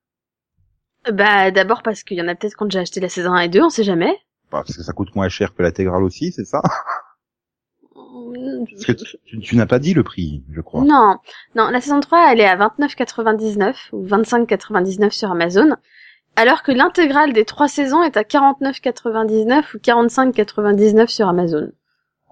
Bah 1.12 1.50
d'abord 1.52 1.82
parce 1.82 2.04
qu'il 2.04 2.18
y 2.18 2.22
en 2.22 2.28
a 2.28 2.36
peut-être 2.36 2.56
qui 2.56 2.64
ont 2.64 2.68
déjà 2.68 2.82
acheté 2.82 3.00
la 3.00 3.10
saison 3.10 3.32
1 3.34 3.40
et 3.42 3.50
2, 3.50 3.62
on 3.64 3.70
sait 3.70 3.84
jamais. 3.84 4.12
Bah, 4.52 4.62
Parce 4.66 4.76
que 4.76 4.84
ça 4.84 4.94
coûte 4.94 5.16
moins 5.16 5.30
cher 5.30 5.56
que 5.56 5.64
l'intégrale 5.64 6.04
aussi, 6.04 6.32
c'est 6.32 6.46
ça? 6.46 6.62
Parce 8.70 8.86
que 8.86 8.92
tu, 8.92 9.18
tu- 9.26 9.40
tu 9.40 9.56
n'as 9.56 9.66
pas 9.66 9.80
dit 9.80 9.94
le 9.94 10.04
prix, 10.04 10.44
je 10.52 10.62
crois. 10.62 10.84
Non, 10.84 11.18
non, 11.56 11.70
la 11.70 11.82
saison 11.82 12.00
3, 12.00 12.32
elle 12.32 12.40
est 12.42 12.46
à 12.48 12.56
29,99 12.56 13.90
ou 13.94 14.06
25,99 14.06 15.12
sur 15.12 15.32
Amazon, 15.32 15.76
alors 16.36 16.64
que 16.64 16.72
l'intégrale 16.72 17.34
des 17.34 17.46
trois 17.46 17.68
saisons 17.68 18.04
est 18.04 18.18
à 18.18 18.24
49,99 18.24 19.76
ou 19.76 19.80
45,99 19.80 21.08
sur 21.08 21.28
Amazon. 21.28 21.72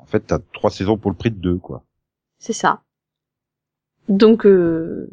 En 0.10 0.12
fait, 0.12 0.22
t'as 0.22 0.40
trois 0.54 0.72
saisons 0.72 0.98
pour 0.98 1.12
le 1.12 1.18
prix 1.18 1.30
de 1.30 1.38
deux, 1.38 1.58
quoi. 1.58 1.84
C'est 2.40 2.54
ça. 2.54 2.82
Donc, 4.08 4.48
euh, 4.48 5.08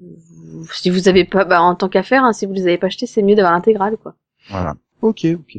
si 0.72 0.88
vous 0.88 1.08
avez 1.08 1.26
pas, 1.26 1.44
bah, 1.44 1.60
en 1.60 1.74
tant 1.74 1.90
qu'affaire, 1.90 2.24
hein, 2.24 2.32
si 2.32 2.46
vous 2.46 2.54
les 2.54 2.62
avez 2.62 2.78
pas 2.78 2.86
achetés, 2.86 3.06
c'est 3.06 3.22
mieux 3.22 3.34
d'avoir 3.34 3.52
l'intégrale, 3.52 3.98
quoi. 3.98 4.14
Voilà. 4.48 4.74
Ok, 5.02 5.26
ok. 5.26 5.58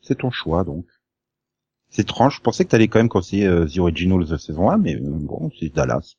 C'est 0.00 0.18
ton 0.18 0.32
choix, 0.32 0.64
donc. 0.64 0.84
C'est 1.90 2.02
étrange. 2.02 2.38
Je 2.38 2.40
pensais 2.40 2.64
que 2.64 2.70
t'allais 2.70 2.88
quand 2.88 2.98
même 2.98 3.08
conseiller 3.08 3.46
euh, 3.46 3.66
The 3.66 3.78
Originals 3.78 4.26
de 4.26 4.36
saison 4.36 4.68
1, 4.68 4.78
mais 4.78 4.96
euh, 4.96 5.00
bon, 5.02 5.52
c'est 5.60 5.72
Dallas. 5.72 6.14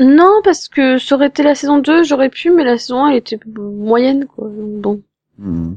Non, 0.00 0.40
parce 0.42 0.66
que 0.68 0.98
ça 0.98 1.14
aurait 1.14 1.28
été 1.28 1.44
la 1.44 1.54
saison 1.54 1.78
2, 1.78 2.02
j'aurais 2.02 2.30
pu, 2.30 2.50
mais 2.50 2.64
la 2.64 2.78
saison 2.78 3.04
1, 3.04 3.10
elle 3.10 3.16
était 3.18 3.38
moyenne, 3.46 4.26
quoi. 4.26 4.48
Donc, 4.48 4.80
Bon. 4.80 5.02
Hmm. 5.38 5.76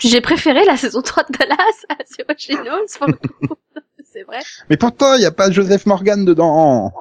J'ai 0.00 0.20
préféré 0.20 0.64
la 0.64 0.76
saison 0.76 1.00
3 1.00 1.24
de 1.24 1.38
Dallas 1.38 1.84
à 1.90 1.94
The 1.94 2.24
Originals, 2.28 2.86
pour 2.98 3.06
le 3.06 3.12
coup. 3.12 3.54
C'est 4.12 4.22
vrai. 4.24 4.40
Mais 4.68 4.76
pourtant, 4.76 5.14
il 5.14 5.22
y 5.22 5.26
a 5.26 5.30
pas 5.30 5.50
Joseph 5.50 5.86
Morgan 5.86 6.24
dedans. 6.24 6.92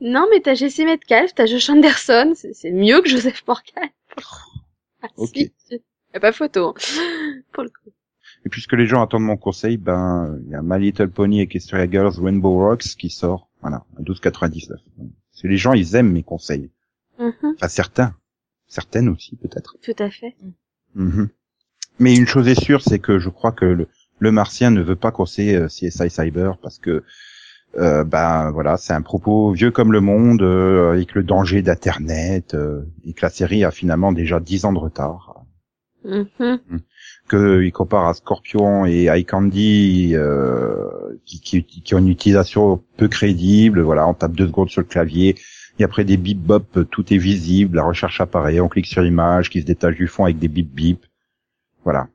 Non, 0.00 0.26
mais 0.30 0.40
t'as 0.40 0.54
Jesse 0.54 0.78
Metcalf, 0.80 1.34
t'as 1.34 1.46
Josh 1.46 1.70
Anderson, 1.70 2.32
c'est 2.34 2.70
mieux 2.72 3.00
que 3.02 3.08
Joseph 3.08 3.42
Morgan. 3.46 3.88
Ah, 5.00 5.06
Ok. 5.16 5.30
si, 5.36 5.52
si. 5.68 5.74
Y 5.76 6.16
a 6.16 6.18
pas 6.18 6.32
photo. 6.32 6.70
hein. 6.70 7.40
Pour 7.52 7.62
le 7.62 7.68
coup. 7.68 7.90
Et 8.44 8.48
puisque 8.48 8.72
les 8.72 8.86
gens 8.88 9.00
attendent 9.00 9.22
mon 9.22 9.36
conseil, 9.36 9.76
ben, 9.76 10.40
il 10.44 10.50
y 10.50 10.54
a 10.56 10.60
My 10.60 10.80
Little 10.80 11.08
Pony 11.10 11.40
Equestria 11.42 11.88
Girls 11.88 12.14
Rainbow 12.20 12.58
Rocks 12.58 12.82
qui 12.98 13.08
sort, 13.08 13.48
voilà, 13.60 13.84
à 13.96 14.02
12,99. 14.02 14.66
Parce 14.70 15.42
que 15.42 15.46
les 15.46 15.56
gens, 15.56 15.72
ils 15.72 15.94
aiment 15.94 16.10
mes 16.10 16.24
conseils. 16.24 16.72
Enfin, 17.20 17.68
certains. 17.68 18.16
Certaines 18.66 19.08
aussi, 19.08 19.36
peut-être. 19.36 19.76
tout 19.82 19.94
à 20.02 20.10
fait. 20.10 20.34
Mhm. 20.96 21.28
Mais 22.00 22.16
une 22.16 22.26
chose 22.26 22.48
est 22.48 22.60
sûre, 22.60 22.82
c'est 22.82 22.98
que 22.98 23.20
je 23.20 23.28
crois 23.28 23.52
que 23.52 23.64
le, 23.66 23.88
le 24.18 24.32
martien 24.32 24.70
ne 24.70 24.82
veut 24.82 24.96
pas 24.96 25.12
euh, 25.18 25.66
CSI 25.68 26.10
Cyber 26.10 26.58
parce 26.58 26.78
que 26.78 27.02
euh, 27.76 28.02
ben 28.04 28.50
voilà, 28.50 28.76
c'est 28.76 28.94
un 28.94 29.02
propos 29.02 29.52
vieux 29.52 29.70
comme 29.70 29.92
le 29.92 30.00
monde, 30.00 30.42
euh, 30.42 30.92
avec 30.92 31.14
le 31.14 31.22
danger 31.22 31.60
d'internet, 31.62 32.54
euh, 32.54 32.82
et 33.04 33.12
que 33.12 33.20
la 33.22 33.30
série 33.30 33.62
a 33.62 33.70
finalement 33.70 34.10
déjà 34.12 34.40
10 34.40 34.64
ans 34.64 34.72
de 34.72 34.78
retard. 34.78 35.44
Mhm. 36.04 36.60
Que 37.28 37.62
il 37.62 37.72
compare 37.72 38.06
à 38.06 38.14
Scorpion 38.14 38.86
et 38.86 39.08
iCandy 39.14 40.12
euh, 40.14 40.88
qui, 41.26 41.40
qui, 41.40 41.62
qui 41.62 41.94
ont 41.94 41.98
une 41.98 42.08
utilisation 42.08 42.82
peu 42.96 43.08
crédible, 43.08 43.82
voilà, 43.82 44.08
on 44.08 44.14
tape 44.14 44.32
deux 44.32 44.46
secondes 44.46 44.70
sur 44.70 44.80
le 44.80 44.86
clavier, 44.86 45.36
et 45.78 45.84
après 45.84 46.04
des 46.04 46.16
bip 46.16 46.38
bop, 46.38 46.78
tout 46.90 47.12
est 47.12 47.18
visible, 47.18 47.76
la 47.76 47.84
recherche 47.84 48.20
apparaît, 48.20 48.60
on 48.60 48.68
clique 48.68 48.86
sur 48.86 49.04
image 49.04 49.50
qui 49.50 49.60
se 49.60 49.66
détache 49.66 49.96
du 49.96 50.06
fond 50.06 50.24
avec 50.24 50.38
des 50.38 50.48
bip 50.48 50.72
bip. 50.72 51.04
Voilà. 51.84 52.08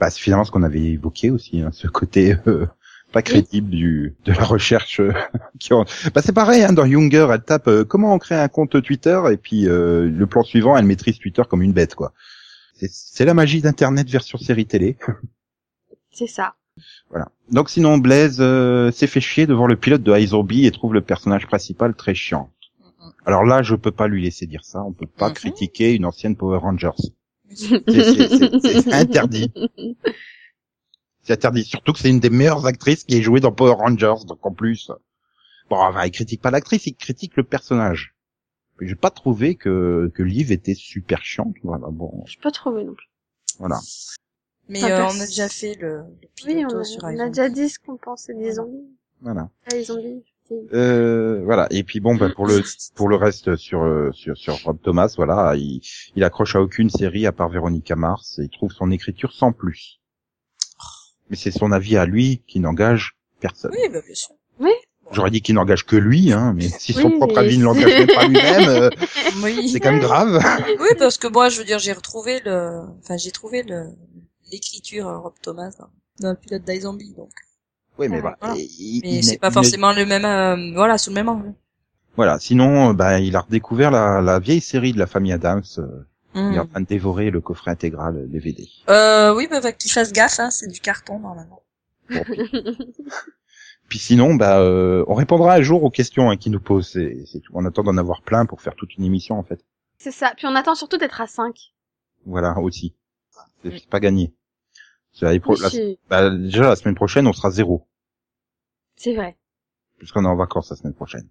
Bah, 0.00 0.10
c'est 0.10 0.20
finalement 0.20 0.44
ce 0.44 0.50
qu'on 0.50 0.62
avait 0.62 0.80
évoqué 0.82 1.30
aussi, 1.30 1.60
hein, 1.60 1.70
ce 1.72 1.88
côté 1.88 2.36
euh, 2.46 2.66
pas 3.12 3.22
crédible 3.22 3.70
du 3.70 4.14
de 4.24 4.32
la 4.32 4.44
recherche. 4.44 5.00
euh, 5.00 5.12
qui 5.58 5.72
ont... 5.72 5.84
bah, 6.14 6.22
c'est 6.24 6.32
pareil, 6.34 6.62
hein, 6.62 6.72
dans 6.72 6.84
Younger, 6.84 7.28
elle 7.32 7.42
tape 7.42 7.68
euh, 7.68 7.84
comment 7.84 8.14
on 8.14 8.18
crée 8.18 8.36
un 8.36 8.48
compte 8.48 8.80
Twitter 8.82 9.20
et 9.32 9.36
puis 9.36 9.66
euh, 9.68 10.08
le 10.08 10.26
plan 10.26 10.42
suivant, 10.42 10.76
elle 10.76 10.84
maîtrise 10.84 11.18
Twitter 11.18 11.42
comme 11.48 11.62
une 11.62 11.72
bête, 11.72 11.94
quoi. 11.94 12.12
C'est- 12.74 13.24
la 13.24 13.34
magie 13.34 13.60
d'Internet 13.60 14.08
version 14.08 14.38
série 14.38 14.66
télé. 14.66 14.96
C'est 16.12 16.28
ça. 16.28 16.54
Voilà. 17.10 17.28
Donc 17.50 17.70
sinon, 17.70 17.98
Blaise 17.98 18.38
euh, 18.40 18.92
s'est 18.92 19.08
fait 19.08 19.20
chier 19.20 19.46
devant 19.46 19.66
le 19.66 19.74
pilote 19.74 20.02
de 20.04 20.16
iZombie 20.16 20.64
et 20.66 20.70
trouve 20.70 20.94
le 20.94 21.00
personnage 21.00 21.46
principal 21.48 21.94
très 21.94 22.14
chiant. 22.14 22.50
Alors 23.26 23.44
là, 23.44 23.62
je 23.62 23.74
peux 23.74 23.90
pas 23.90 24.06
lui 24.06 24.22
laisser 24.22 24.46
dire 24.46 24.64
ça. 24.64 24.82
On 24.84 24.92
peut 24.92 25.06
pas 25.06 25.30
critiquer 25.34 25.94
une 25.94 26.04
ancienne 26.04 26.36
Power 26.36 26.58
Rangers. 26.58 26.90
C'est- 27.50 27.82
c'est- 27.88 28.60
c'est- 28.60 28.80
c'est 28.82 28.92
interdit. 28.92 29.52
C'est 31.22 31.32
interdit. 31.34 31.64
Surtout 31.64 31.92
que 31.92 31.98
c'est 31.98 32.10
une 32.10 32.20
des 32.20 32.30
meilleures 32.30 32.66
actrices 32.66 33.04
qui 33.04 33.16
est 33.16 33.22
jouée 33.22 33.40
dans 33.40 33.52
Power 33.52 33.74
Rangers. 33.74 34.24
Donc 34.26 34.44
en 34.44 34.52
plus, 34.52 34.90
bon, 35.70 35.76
enfin, 35.76 36.04
il 36.04 36.10
critique 36.10 36.40
pas 36.42 36.50
l'actrice, 36.50 36.86
il 36.86 36.94
critique 36.94 37.36
le 37.36 37.44
personnage. 37.44 38.14
J'ai 38.80 38.94
pas 38.94 39.10
trouvé 39.10 39.56
que 39.56 40.10
que 40.14 40.22
Liv 40.22 40.52
était 40.52 40.74
super 40.74 41.22
chiante. 41.22 41.54
Voilà. 41.64 41.88
Bon, 41.90 42.24
Je 42.26 42.38
pas 42.38 42.50
trouvé 42.50 42.84
non 42.84 42.94
plus. 42.94 43.08
voilà. 43.58 43.80
Mais 44.68 44.84
euh, 44.84 45.04
on 45.06 45.20
a 45.20 45.26
déjà 45.26 45.48
fait 45.48 45.74
le, 45.80 45.96
le 45.98 46.46
Oui, 46.46 46.64
on 46.64 46.78
a, 46.78 46.84
sur 46.84 47.02
on 47.02 47.18
a 47.18 47.28
déjà 47.28 47.48
dit 47.48 47.68
ce 47.70 47.78
qu'on 47.78 47.96
pensait 47.96 48.34
des 48.34 48.52
zombies. 48.52 48.86
Voilà. 49.22 49.48
Ah, 49.66 49.74
les 49.74 49.84
zombies. 49.84 50.22
Euh, 50.72 51.42
voilà. 51.44 51.66
Et 51.70 51.82
puis 51.84 52.00
bon, 52.00 52.14
bah, 52.16 52.30
pour 52.34 52.46
le 52.46 52.62
pour 52.94 53.08
le 53.08 53.16
reste 53.16 53.56
sur 53.56 53.82
euh, 53.82 54.10
sur 54.12 54.36
sur 54.36 54.54
Rob 54.64 54.78
Thomas, 54.82 55.12
voilà, 55.16 55.54
il 55.56 55.80
il 56.16 56.24
accroche 56.24 56.56
à 56.56 56.62
aucune 56.62 56.90
série 56.90 57.26
à 57.26 57.32
part 57.32 57.48
Véronica 57.48 57.96
Mars 57.96 58.38
et 58.38 58.44
il 58.44 58.50
trouve 58.50 58.72
son 58.72 58.90
écriture 58.90 59.32
sans 59.32 59.52
plus. 59.52 60.00
Mais 61.30 61.36
c'est 61.36 61.50
son 61.50 61.72
avis 61.72 61.96
à 61.96 62.06
lui 62.06 62.42
qui 62.46 62.60
n'engage 62.60 63.16
personne. 63.40 63.72
Oui, 63.74 63.88
bah, 63.92 64.00
bien 64.04 64.14
sûr. 64.14 64.34
J'aurais 65.10 65.30
dit 65.30 65.40
qu'il 65.40 65.54
n'engage 65.54 65.86
que 65.86 65.96
lui, 65.96 66.32
hein, 66.32 66.52
mais 66.54 66.68
si 66.68 66.92
son 66.92 67.08
Oui, 67.08 67.16
propre 67.16 67.38
avis 67.38 67.58
ne 67.58 67.64
l'engage 67.64 68.06
pas 68.14 68.26
lui-même, 68.26 68.68
euh, 68.68 68.90
Oui. 69.42 69.68
c'est 69.68 69.80
quand 69.80 69.92
même 69.92 70.00
grave. 70.00 70.38
oui, 70.80 70.88
parce 70.98 71.16
que 71.16 71.26
moi, 71.28 71.48
je 71.48 71.58
veux 71.58 71.64
dire, 71.64 71.78
j'ai 71.78 71.92
retrouvé 71.92 72.40
le, 72.44 72.82
enfin, 72.98 73.16
j'ai 73.16 73.30
trouvé 73.30 73.62
le, 73.62 73.86
l'écriture 74.52 75.08
euh, 75.08 75.18
Rob 75.18 75.32
Thomas 75.42 75.70
dans, 75.78 75.88
dans 76.20 76.30
le 76.30 76.36
pilote 76.36 76.62
d'iZombie, 76.64 77.14
donc. 77.16 77.30
Oui, 77.98 78.08
mais 78.08 78.20
voilà. 78.20 78.36
voilà. 78.40 78.56
Et 78.56 78.62
il- 78.78 79.00
Mais 79.02 79.08
il 79.18 79.24
c'est 79.24 79.38
pas 79.38 79.50
forcément 79.50 79.92
le 79.92 80.06
même, 80.06 80.24
euh, 80.24 80.72
voilà, 80.74 80.98
sous 80.98 81.10
le 81.10 81.14
même 81.14 81.28
angle. 81.28 81.52
Voilà. 82.16 82.38
Sinon, 82.38 82.90
euh, 82.90 82.92
bah, 82.92 83.18
il 83.20 83.34
a 83.36 83.40
redécouvert 83.40 83.90
la, 83.90 84.20
la 84.20 84.38
vieille 84.38 84.60
série 84.60 84.92
de 84.92 84.98
la 84.98 85.06
famille 85.06 85.32
Adams. 85.32 85.62
euh, 85.78 86.04
Il 86.34 86.54
est 86.54 86.58
en 86.58 86.64
Hmm. 86.64 86.68
train 86.68 86.80
de 86.82 86.86
dévorer 86.86 87.30
le 87.30 87.40
coffret 87.40 87.70
intégral 87.70 88.16
euh, 88.16 88.26
DVD. 88.26 88.68
Euh, 88.90 89.34
oui, 89.34 89.48
bah, 89.50 89.60
faut 89.62 89.72
qu'il 89.72 89.90
fasse 89.90 90.12
gaffe, 90.12 90.38
hein, 90.38 90.50
c'est 90.50 90.68
du 90.68 90.78
carton, 90.80 91.18
normalement. 91.18 91.62
Puis 93.88 93.98
sinon, 93.98 94.34
bah, 94.34 94.60
euh, 94.60 95.04
on 95.08 95.14
répondra 95.14 95.54
un 95.54 95.62
jour 95.62 95.82
aux 95.82 95.90
questions 95.90 96.30
hein, 96.30 96.36
qu'ils 96.36 96.52
nous 96.52 96.60
posent. 96.60 96.90
C'est 96.92 97.24
c'est 97.26 97.40
tout. 97.40 97.52
On 97.54 97.64
attend 97.64 97.82
d'en 97.82 97.96
avoir 97.96 98.20
plein 98.22 98.44
pour 98.44 98.60
faire 98.60 98.74
toute 98.74 98.94
une 98.96 99.04
émission, 99.04 99.38
en 99.38 99.42
fait. 99.42 99.64
C'est 99.98 100.10
ça. 100.12 100.32
Puis 100.36 100.46
on 100.46 100.54
attend 100.54 100.74
surtout 100.74 100.98
d'être 100.98 101.20
à 101.20 101.26
5. 101.26 101.72
Voilà, 102.26 102.58
aussi. 102.58 102.94
C'est 103.64 103.70
c'est 103.78 103.88
pas 103.88 104.00
gagné. 104.00 104.32
La- 105.20 105.32
bah, 106.08 106.30
déjà, 106.30 106.68
la 106.68 106.76
semaine 106.76 106.94
prochaine, 106.94 107.26
on 107.26 107.32
sera 107.32 107.50
zéro. 107.50 107.86
c'est 108.96 109.14
vrai. 109.14 109.36
Puisqu'on 109.98 110.24
est 110.24 110.28
en 110.28 110.36
vacances 110.36 110.70
la 110.70 110.76
semaine 110.76 110.94
prochaine. 110.94 111.28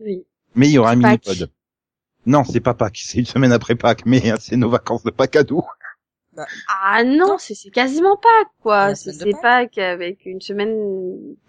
Oui. 0.00 0.24
Mais 0.56 0.68
il 0.68 0.72
y 0.72 0.78
aura 0.78 0.90
un 0.90 1.00
Pâques. 1.00 1.24
mini-pod. 1.26 1.50
Non, 2.26 2.42
c'est 2.44 2.60
pas 2.60 2.74
Pâques. 2.74 2.98
C'est 3.04 3.18
une 3.18 3.26
semaine 3.26 3.52
après 3.52 3.76
Pâques. 3.76 4.04
Mais 4.06 4.30
hein, 4.30 4.36
c'est 4.40 4.56
nos 4.56 4.68
vacances 4.68 5.04
de 5.04 5.10
Pâques 5.10 5.36
à 5.36 5.44
nous. 5.44 5.62
Ah 6.68 7.04
non, 7.04 7.36
c'est 7.38 7.54
c'est 7.54 7.70
quasiment 7.70 8.16
pas 8.16 8.44
quoi. 8.60 8.88
La 8.88 8.94
C'est 8.94 9.12
semaine 9.12 9.18
de 9.30 9.32
c'est 9.36 9.42
pas 9.42 9.66
qu'avec 9.66 10.24
une 10.26 10.40
semaine. 10.40 10.74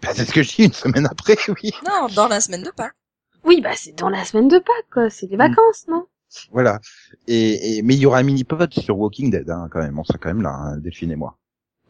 Bah, 0.02 0.10
c'est 0.14 0.24
ce 0.26 0.32
que 0.32 0.42
je 0.42 0.54
dis, 0.54 0.64
une 0.64 0.72
semaine 0.72 1.06
après, 1.06 1.36
oui. 1.48 1.70
Non, 1.88 2.06
dans 2.14 2.28
la 2.28 2.40
semaine 2.40 2.62
de 2.62 2.70
Pâques. 2.70 2.94
Oui, 3.44 3.60
bah 3.60 3.72
c'est 3.74 3.92
dans 3.98 4.08
la 4.10 4.24
semaine 4.24 4.48
de 4.48 4.58
Pâques 4.58 4.90
quoi. 4.92 5.08
C'est 5.10 5.26
les 5.26 5.36
Mm. 5.36 5.38
vacances, 5.38 5.86
non? 5.88 6.06
Voilà. 6.50 6.80
Et, 7.28 7.78
et 7.78 7.82
mais 7.82 7.94
il 7.94 8.00
y 8.00 8.06
aura 8.06 8.18
un 8.18 8.22
mini 8.22 8.44
pod 8.44 8.72
sur 8.72 8.98
Walking 8.98 9.30
Dead 9.30 9.48
hein, 9.50 9.68
quand 9.70 9.80
même. 9.80 9.98
On 9.98 10.04
sera 10.04 10.18
quand 10.18 10.28
même 10.28 10.42
là, 10.42 10.50
hein, 10.50 10.76
Delphine 10.78 11.10
et 11.12 11.16
moi. 11.16 11.36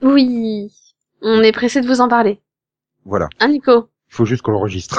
Oui. 0.03 0.71
On 1.23 1.43
est 1.43 1.53
pressé 1.53 1.81
de 1.81 1.87
vous 1.87 2.01
en 2.01 2.09
parler. 2.09 2.41
Voilà. 3.05 3.29
Hein, 3.41 3.49
Nico? 3.49 3.89
Il 4.11 4.15
faut 4.15 4.25
juste 4.25 4.43
qu'on 4.43 4.53
l'enregistre 4.53 4.99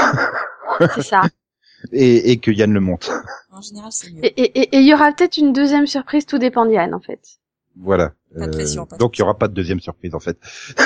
C'est 0.96 1.02
ça. 1.04 1.22
et, 1.92 2.32
et 2.32 2.38
que 2.38 2.50
Yann 2.52 2.74
le 2.74 2.80
monte. 2.80 3.12
En 3.52 3.62
général, 3.62 3.92
c'est 3.92 4.12
mieux. 4.12 4.24
Et 4.26 4.28
et- 4.42 4.60
et- 4.62 4.76
et 4.76 4.80
il 4.80 4.86
y 4.88 4.94
aura 4.94 5.12
peut-être 5.12 5.38
une 5.38 5.54
deuxième 5.54 5.86
surprise, 5.88 6.26
tout 6.26 6.38
dépend 6.40 6.66
d'Yann, 6.66 6.94
en 6.94 7.00
fait. 7.02 7.20
Voilà. 7.76 8.14
Pas 8.38 8.48
de 8.48 8.52
pression, 8.52 8.86
pas 8.86 8.96
de 8.96 9.00
donc 9.00 9.18
il 9.18 9.22
y 9.22 9.24
aura 9.24 9.38
pas 9.38 9.48
de 9.48 9.54
deuxième 9.54 9.80
surprise 9.80 10.16
en 10.16 10.20
fait. 10.20 10.38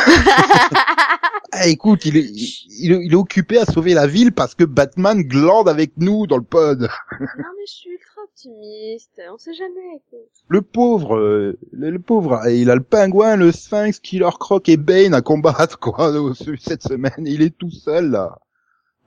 Ah, 1.53 1.65
écoute, 1.67 2.05
il 2.05 2.17
est, 2.17 2.25
il, 2.29 2.91
est- 2.91 3.05
il 3.05 3.13
est 3.13 3.15
occupé 3.15 3.57
à 3.57 3.65
sauver 3.65 3.93
la 3.93 4.05
ville 4.05 4.31
parce 4.33 4.53
que 4.53 4.63
Batman 4.65 5.21
glande 5.23 5.69
avec 5.69 5.93
nous 5.97 6.27
dans 6.27 6.35
le 6.37 6.43
pod. 6.43 6.81
non, 6.81 6.87
mais 7.19 7.65
je 7.65 7.71
suis 7.71 7.89
ultra 7.91 8.16
optimiste. 8.47 9.21
On 9.33 9.37
sait 9.37 9.53
jamais. 9.53 10.01
Le 10.47 10.61
pauvre, 10.61 11.15
euh, 11.17 11.57
le, 11.71 11.89
le 11.89 11.99
pauvre, 11.99 12.47
il 12.49 12.69
a 12.69 12.75
le 12.75 12.83
pingouin, 12.83 13.35
le 13.35 13.51
sphinx, 13.51 13.99
Killer 13.99 14.29
Croc 14.39 14.69
et 14.69 14.77
Bane 14.77 15.13
à 15.13 15.21
combattre 15.21 15.79
quoi 15.79 16.11
cette 16.59 16.83
semaine. 16.83 17.25
Il 17.25 17.41
est 17.41 17.57
tout 17.57 17.71
seul 17.71 18.11
là. 18.11 18.39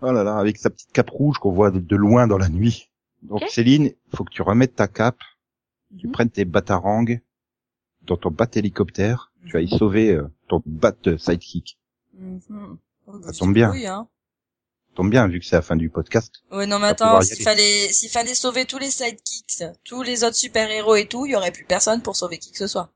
Oh 0.02 0.10
là 0.12 0.24
là, 0.24 0.38
avec 0.38 0.56
sa 0.56 0.70
petite 0.70 0.92
cape 0.92 1.10
rouge 1.10 1.38
qu'on 1.38 1.52
voit 1.52 1.70
de, 1.70 1.78
de 1.78 1.96
loin 1.96 2.26
dans 2.26 2.38
la 2.38 2.48
nuit. 2.48 2.90
Donc. 3.22 3.42
Céline, 3.48 3.90
faut 4.14 4.24
que 4.24 4.30
tu 4.32 4.40
remettes 4.42 4.74
ta 4.74 4.88
cape, 4.88 5.18
tu 5.98 6.06
Mhm. 6.06 6.12
prennes 6.12 6.30
tes 6.30 6.44
batarangs 6.46 7.04
dans 8.02 8.16
ton 8.16 8.30
bat 8.30 8.48
hélicoptère, 8.54 9.30
tu 9.44 9.52
vas 9.52 9.60
y 9.60 9.68
sauver 9.68 10.12
euh, 10.14 10.26
ton 10.48 10.62
bat 10.64 10.94
euh, 11.06 11.18
sidekick. 11.18 11.78
Mhm. 12.18 12.40
Ça 13.24 13.32
tu 13.32 13.38
tombe 13.40 13.52
bien. 13.54 13.72
hein. 13.86 14.08
Tombe 15.00 15.08
bien 15.08 15.28
vu 15.28 15.40
que 15.40 15.46
c'est 15.46 15.56
la 15.56 15.62
fin 15.62 15.76
du 15.76 15.88
podcast. 15.88 16.42
Ouais, 16.52 16.66
non, 16.66 16.78
mais 16.78 16.88
attends, 16.88 17.22
s'il 17.22 17.42
fallait, 17.42 17.90
s'il 17.90 18.10
fallait 18.10 18.34
sauver 18.34 18.66
tous 18.66 18.76
les 18.76 18.90
sidekicks, 18.90 19.64
tous 19.82 20.02
les 20.02 20.24
autres 20.24 20.36
super-héros 20.36 20.94
et 20.96 21.06
tout, 21.06 21.24
il 21.24 21.32
y 21.32 21.36
aurait 21.36 21.52
plus 21.52 21.64
personne 21.64 22.02
pour 22.02 22.16
sauver 22.16 22.36
qui 22.36 22.52
que 22.52 22.58
ce 22.58 22.66
soit. 22.66 22.90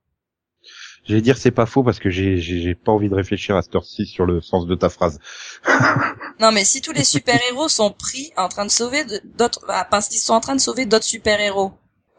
J'allais 1.06 1.22
dire 1.22 1.38
c'est 1.38 1.50
pas 1.50 1.64
faux 1.64 1.82
parce 1.82 1.98
que 1.98 2.10
j'ai 2.10 2.36
j'ai 2.36 2.74
pas 2.74 2.92
envie 2.92 3.08
de 3.08 3.14
réfléchir 3.14 3.56
à 3.56 3.62
cette 3.62 3.74
heure-ci 3.74 4.04
sur 4.04 4.26
le 4.26 4.42
sens 4.42 4.66
de 4.66 4.74
ta 4.74 4.90
phrase. 4.90 5.18
Non, 6.40 6.52
mais 6.52 6.66
si 6.66 6.82
tous 6.82 6.92
les 6.92 7.04
super-héros 7.04 7.70
sont 7.70 7.90
pris 7.90 8.32
en 8.36 8.48
train 8.50 8.66
de 8.66 8.70
sauver 8.70 9.06
d'autres, 9.38 9.64
bah, 9.66 9.86
parce 9.90 10.08
qu'ils 10.08 10.18
sont 10.18 10.34
en 10.34 10.40
train 10.40 10.56
de 10.56 10.60
sauver 10.60 10.84
d'autres 10.84 11.06
super-héros, 11.06 11.72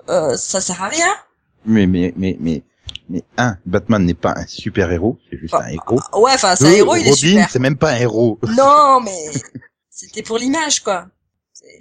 euh, 0.09 0.35
ça 0.35 0.61
sert 0.61 0.81
à 0.81 0.87
rien. 0.87 1.13
Mais 1.63 1.85
mais 1.85 2.11
mais 2.17 2.37
mais 2.39 2.63
mais 3.09 3.23
un, 3.37 3.57
Batman 3.65 4.03
n'est 4.03 4.13
pas 4.15 4.33
un 4.35 4.47
super 4.47 4.91
héros, 4.91 5.19
c'est 5.29 5.37
juste 5.37 5.53
Enfin, 5.53 5.65
un 5.65 5.69
héros. 5.69 5.99
Ouais, 6.13 6.31
enfin, 6.33 6.55
c'est 6.55 6.67
un 6.67 6.71
héros, 6.71 6.95
il 6.95 7.05
est 7.07 7.11
Robin, 7.11 7.15
super. 7.15 7.49
c'est 7.51 7.59
même 7.59 7.77
pas 7.77 7.91
un 7.91 7.97
héros. 7.97 8.39
Non, 8.57 8.99
mais 9.05 9.31
c'était 9.95 10.23
pour 10.23 10.37
l'image, 10.37 10.83
quoi. 10.83 11.07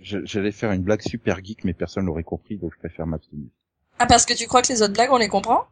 J'allais 0.02 0.52
faire 0.52 0.70
une 0.70 0.82
blague 0.82 1.02
super 1.02 1.44
geek, 1.44 1.64
mais 1.64 1.74
personne 1.74 2.06
l'aurait 2.06 2.22
compris, 2.22 2.56
donc 2.56 2.72
je 2.72 2.78
préfère 2.78 3.06
m'abstenir. 3.08 3.48
Ah, 3.98 4.06
parce 4.06 4.24
que 4.24 4.32
tu 4.34 4.46
crois 4.46 4.62
que 4.62 4.72
les 4.72 4.82
autres 4.82 4.92
blagues, 4.92 5.10
on 5.10 5.16
les 5.16 5.28
comprend? 5.28 5.66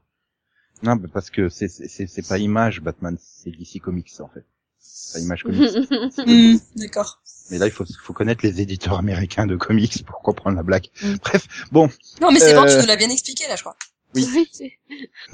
Non, 0.83 0.97
mais 0.97 1.07
parce 1.07 1.31
que 1.31 1.49
c'est 1.49 1.69
c'est 1.69 2.29
pas 2.29 2.39
image 2.39 2.81
Batman, 2.81 3.17
c'est 3.21 3.51
DC 3.51 3.81
Comics 3.81 4.11
en 4.19 4.27
fait. 4.29 4.45
C'est 4.79 5.19
pas 5.21 5.25
image 5.25 5.45
comics. 5.45 5.71
Hmm, 6.27 6.57
D'accord. 6.75 7.23
mais 7.53 7.59
là, 7.59 7.67
il 7.67 7.71
faut 7.71 7.85
faut 8.03 8.13
connaître 8.13 8.45
les 8.45 8.61
éditeurs 8.61 8.99
américains 8.99 9.47
de 9.47 9.55
comics 9.57 10.05
pour 10.05 10.21
comprendre 10.23 10.57
la 10.57 10.65
blague. 10.65 10.89
Mm. 11.01 11.15
Bref, 11.23 11.47
bon, 11.71 11.89
Non, 12.21 12.33
mais 12.33 12.41
c'est 12.41 12.55
bon, 12.55 12.65
tu 12.67 12.73
Euh, 12.73 12.81
nous 12.81 12.87
l'as 12.89 12.97
bien 12.97 13.11
expliqué, 13.11 13.47
là, 13.47 13.55
je 13.55 13.63
crois. 13.63 13.77
Oui. 14.17 14.27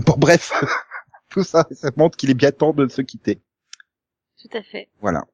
Bon 0.01 0.15
bref, 0.19 0.53
tout 1.31 1.43
ça, 1.43 1.67
ça 1.73 1.91
montre 1.97 2.19
qu'il 2.19 2.29
est 2.29 2.35
bien 2.35 2.53
temps 2.53 2.75
de 2.75 2.87
se 2.89 3.01
quitter. 3.01 3.41
tout 4.41 4.51
à 4.53 4.63
fait. 4.63 4.91
Voilà. 5.01 5.25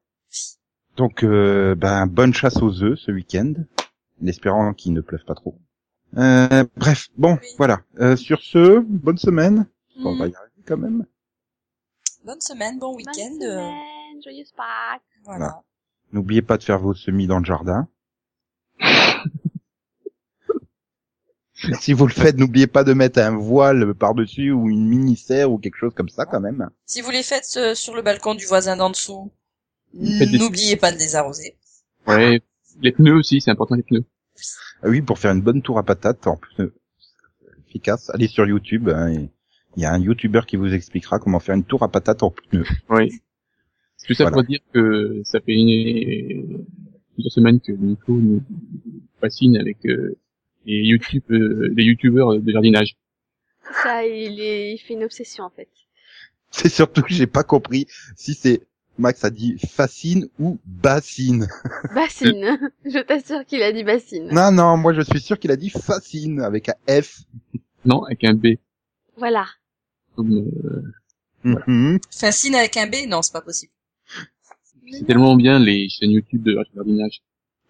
Donc, 0.95 1.23
euh, 1.23 1.75
ben, 1.75 2.07
bonne 2.07 2.33
chasse 2.33 2.57
aux 2.61 2.81
œufs 2.83 2.97
ce 2.99 3.11
week-end, 3.11 3.53
en 4.23 4.27
espérant 4.27 4.73
qu'il 4.73 4.93
ne 4.93 5.01
pleuve 5.01 5.23
pas 5.25 5.35
trop. 5.35 5.57
Euh, 6.17 6.63
bref, 6.77 7.09
bon, 7.17 7.37
Oui. 7.41 7.47
voilà. 7.57 7.81
Euh, 7.99 8.15
sur 8.15 8.41
ce, 8.41 8.79
bonne 8.79 9.17
semaine. 9.17 9.67
On 10.03 10.13
Hmm. 10.15 10.19
va 10.19 10.27
y 10.27 10.35
arriver 10.35 10.61
quand 10.65 10.77
même. 10.77 11.05
Bonne 12.25 12.39
semaine, 12.41 12.79
bon 12.79 12.87
Bonne 12.93 12.97
week-end. 12.97 13.35
euh, 13.41 13.57
semaine, 13.59 14.21
joyeuse 14.23 14.51
Pâques. 14.55 15.01
Voilà. 15.25 15.61
N'oubliez 16.13 16.41
pas 16.41 16.57
de 16.57 16.63
faire 16.63 16.79
vos 16.79 16.93
semis 16.93 17.27
dans 17.27 17.39
le 17.39 17.45
jardin. 17.45 17.87
si 21.79 21.93
vous 21.93 22.07
le 22.07 22.13
faites, 22.13 22.37
n'oubliez 22.37 22.67
pas 22.67 22.83
de 22.83 22.93
mettre 22.93 23.19
un 23.19 23.35
voile 23.35 23.93
par-dessus 23.95 24.51
ou 24.51 24.69
une 24.69 24.87
mini-serre 24.87 25.51
ou 25.51 25.57
quelque 25.57 25.77
chose 25.77 25.93
comme 25.93 26.09
ça 26.09 26.25
quand 26.25 26.39
même. 26.39 26.69
Si 26.85 27.01
vous 27.01 27.11
les 27.11 27.23
faites 27.23 27.51
euh, 27.57 27.75
sur 27.75 27.95
le 27.95 28.01
balcon 28.01 28.35
du 28.35 28.45
voisin 28.45 28.77
d'en 28.77 28.89
dessous, 28.89 29.31
n'oubliez 29.95 30.75
pas 30.77 30.91
de 30.91 30.97
les 30.97 31.15
arroser. 31.15 31.55
Ouais, 32.07 32.41
les 32.81 32.91
pneus 32.91 33.15
aussi, 33.15 33.41
c'est 33.41 33.51
important 33.51 33.75
les 33.75 33.83
pneus. 33.83 34.03
Ah 34.83 34.89
oui, 34.89 35.01
pour 35.01 35.17
faire 35.19 35.31
une 35.31 35.41
bonne 35.41 35.61
tour 35.61 35.77
à 35.79 35.83
patate 35.83 36.27
en 36.27 36.37
pneus 36.37 36.73
efficace, 37.67 38.09
allez 38.13 38.27
sur 38.27 38.45
YouTube. 38.45 38.89
hein, 38.89 39.11
et 39.11 39.29
Il 39.75 39.81
y 39.83 39.85
a 39.85 39.93
un 39.93 39.99
YouTuber 39.99 40.41
qui 40.47 40.55
vous 40.55 40.73
expliquera 40.73 41.19
comment 41.19 41.39
faire 41.39 41.55
une 41.55 41.63
tour 41.65 41.83
à 41.83 41.89
patate 41.89 42.23
en 42.23 42.31
pneus. 42.31 42.65
Oui. 42.89 43.09
Tout 44.07 44.13
ça 44.13 44.25
Voilà. 44.25 44.35
pour 44.35 44.43
dire 44.43 44.59
que 44.73 45.21
ça 45.23 45.39
fait 45.41 45.53
une... 45.53 46.65
plusieurs 47.13 47.31
semaines 47.31 47.59
que 47.59 47.71
Nico 47.71 48.13
nous 48.13 48.43
fascine 49.19 49.57
avec 49.57 49.77
euh, 49.85 50.15
les 50.65 50.83
YouTube, 50.83 51.23
euh, 51.31 51.73
les 51.75 51.83
YouTubeurs 51.85 52.39
de 52.39 52.51
jardinage. 52.51 52.95
Ça, 53.83 54.05
il, 54.05 54.39
est, 54.39 54.73
il 54.75 54.77
fait 54.77 54.93
une 54.93 55.03
obsession, 55.05 55.43
en 55.45 55.49
fait. 55.49 55.69
C'est 56.51 56.69
surtout 56.69 57.01
que 57.01 57.13
j'ai 57.13 57.25
pas 57.27 57.43
compris 57.43 57.87
si 58.15 58.33
c'est 58.35 58.61
Max 58.97 59.23
a 59.25 59.29
dit 59.29 59.57
fascine 59.69 60.27
ou 60.39 60.57
bassine. 60.65 61.47
Bassine. 61.95 62.57
je 62.85 62.99
t'assure 62.99 63.45
qu'il 63.45 63.61
a 63.61 63.71
dit 63.71 63.83
bassine. 63.83 64.29
Non, 64.31 64.51
non, 64.51 64.77
moi 64.77 64.93
je 64.93 65.01
suis 65.01 65.19
sûr 65.19 65.37
qu'il 65.37 65.51
a 65.51 65.57
dit 65.57 65.69
fascine 65.69 66.41
avec 66.41 66.69
un 66.69 67.01
F. 67.01 67.19
Non, 67.83 68.03
avec 68.03 68.23
un 68.23 68.33
B. 68.33 68.47
Voilà. 69.17 69.45
Euh, 70.17 70.81
Mhm. 71.43 71.99
Fascine 72.09 72.55
avec 72.55 72.75
un 72.77 72.87
B? 72.87 72.95
Non, 73.07 73.21
c'est 73.21 73.33
pas 73.33 73.41
possible. 73.41 73.71
c'est 74.91 75.05
tellement 75.05 75.35
bien 75.35 75.59
les 75.59 75.89
chaînes 75.89 76.11
YouTube 76.11 76.41
de 76.41 76.57
jardinage. 76.73 77.21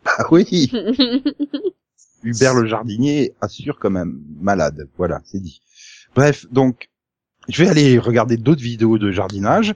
Ah 0.06 0.28
oui, 0.32 0.72
Hubert 2.24 2.54
le 2.54 2.68
jardinier 2.68 3.34
assure 3.42 3.78
comme 3.80 3.98
un 3.98 4.06
malade. 4.40 4.88
Voilà, 4.98 5.22
c'est 5.26 5.42
dit. 5.42 5.62
Bref, 6.16 6.46
donc, 6.52 6.90
je 7.50 7.64
vais 7.64 7.70
aller 7.70 8.00
regarder 8.00 8.38
d'autres 8.38 8.62
vidéos 8.64 8.98
de 8.98 9.12
jardinage. 9.12 9.74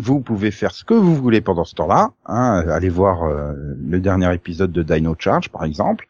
Vous 0.00 0.20
pouvez 0.20 0.50
faire 0.50 0.72
ce 0.72 0.82
que 0.84 0.94
vous 0.94 1.14
voulez 1.14 1.42
pendant 1.42 1.64
ce 1.64 1.74
temps-là. 1.74 2.12
Hein, 2.24 2.64
allez 2.68 2.88
voir 2.88 3.24
euh, 3.24 3.52
le 3.78 4.00
dernier 4.00 4.32
épisode 4.34 4.72
de 4.72 4.82
Dino 4.82 5.14
Charge, 5.18 5.50
par 5.50 5.64
exemple. 5.64 6.06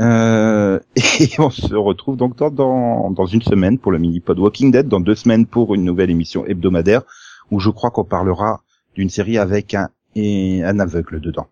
Euh, 0.00 0.80
et 0.96 1.28
on 1.38 1.50
se 1.50 1.74
retrouve 1.74 2.16
donc 2.16 2.36
dans, 2.36 2.50
dans, 2.50 3.10
dans 3.10 3.26
une 3.26 3.42
semaine 3.42 3.78
pour 3.78 3.92
le 3.92 3.98
mini-pod 3.98 4.38
Walking 4.38 4.72
Dead, 4.72 4.88
dans 4.88 5.00
deux 5.00 5.14
semaines 5.14 5.46
pour 5.46 5.74
une 5.74 5.84
nouvelle 5.84 6.10
émission 6.10 6.44
hebdomadaire, 6.46 7.02
où 7.50 7.60
je 7.60 7.70
crois 7.70 7.90
qu'on 7.90 8.04
parlera 8.04 8.62
d'une 8.96 9.08
série 9.10 9.38
avec 9.38 9.74
un, 9.74 9.88
et 10.16 10.64
un 10.64 10.80
aveugle 10.80 11.20
dedans. 11.20 11.46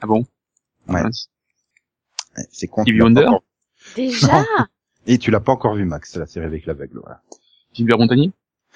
Ah 0.00 0.06
bon? 0.06 0.24
Ouais. 0.88 1.02
Ouais, 1.02 1.10
C'est 2.50 2.66
con. 2.68 2.84
Encore- 3.26 3.42
Déjà? 3.94 4.44
Et 5.06 5.18
tu 5.18 5.30
l'as 5.30 5.40
pas 5.40 5.52
encore 5.52 5.74
vu, 5.74 5.84
Max, 5.84 6.16
la 6.16 6.26
série 6.26 6.46
avec 6.46 6.66
l'aveugle, 6.66 7.00
voilà. 7.00 7.20
Gilbert 7.72 7.98
Montagnier 7.98 8.32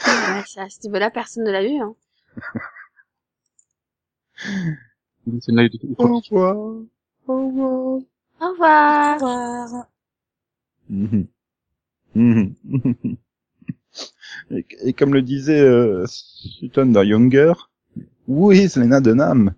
ouais, 0.07 0.43
ça, 0.47 0.63
À 0.63 0.69
ce 0.69 0.83
niveau-là, 0.85 1.11
personne 1.11 1.45
ne 1.45 1.51
l'a 1.51 1.63
vu. 1.63 1.77
Hein. 1.81 1.95
C'est 5.41 5.49
une 5.53 5.59
live 5.61 5.71
de 5.73 5.79
Au 5.99 6.21
revoir. 6.21 6.57
Au 7.27 7.47
revoir. 7.49 8.01
Au 8.41 8.51
Au 8.97 9.05
revoir. 9.09 9.21
revoir. 9.21 9.87
Et, 14.51 14.67
et 14.83 14.93
comme 14.93 15.13
le 15.15 15.23
disait 15.23 15.61
euh, 15.61 16.05
Sutton 16.07 16.87
dans 16.87 17.03
Younger, 17.03 17.53
où 18.29 18.53
est 18.53 18.77
Lena 18.77 19.01
Dunham? 19.01 19.55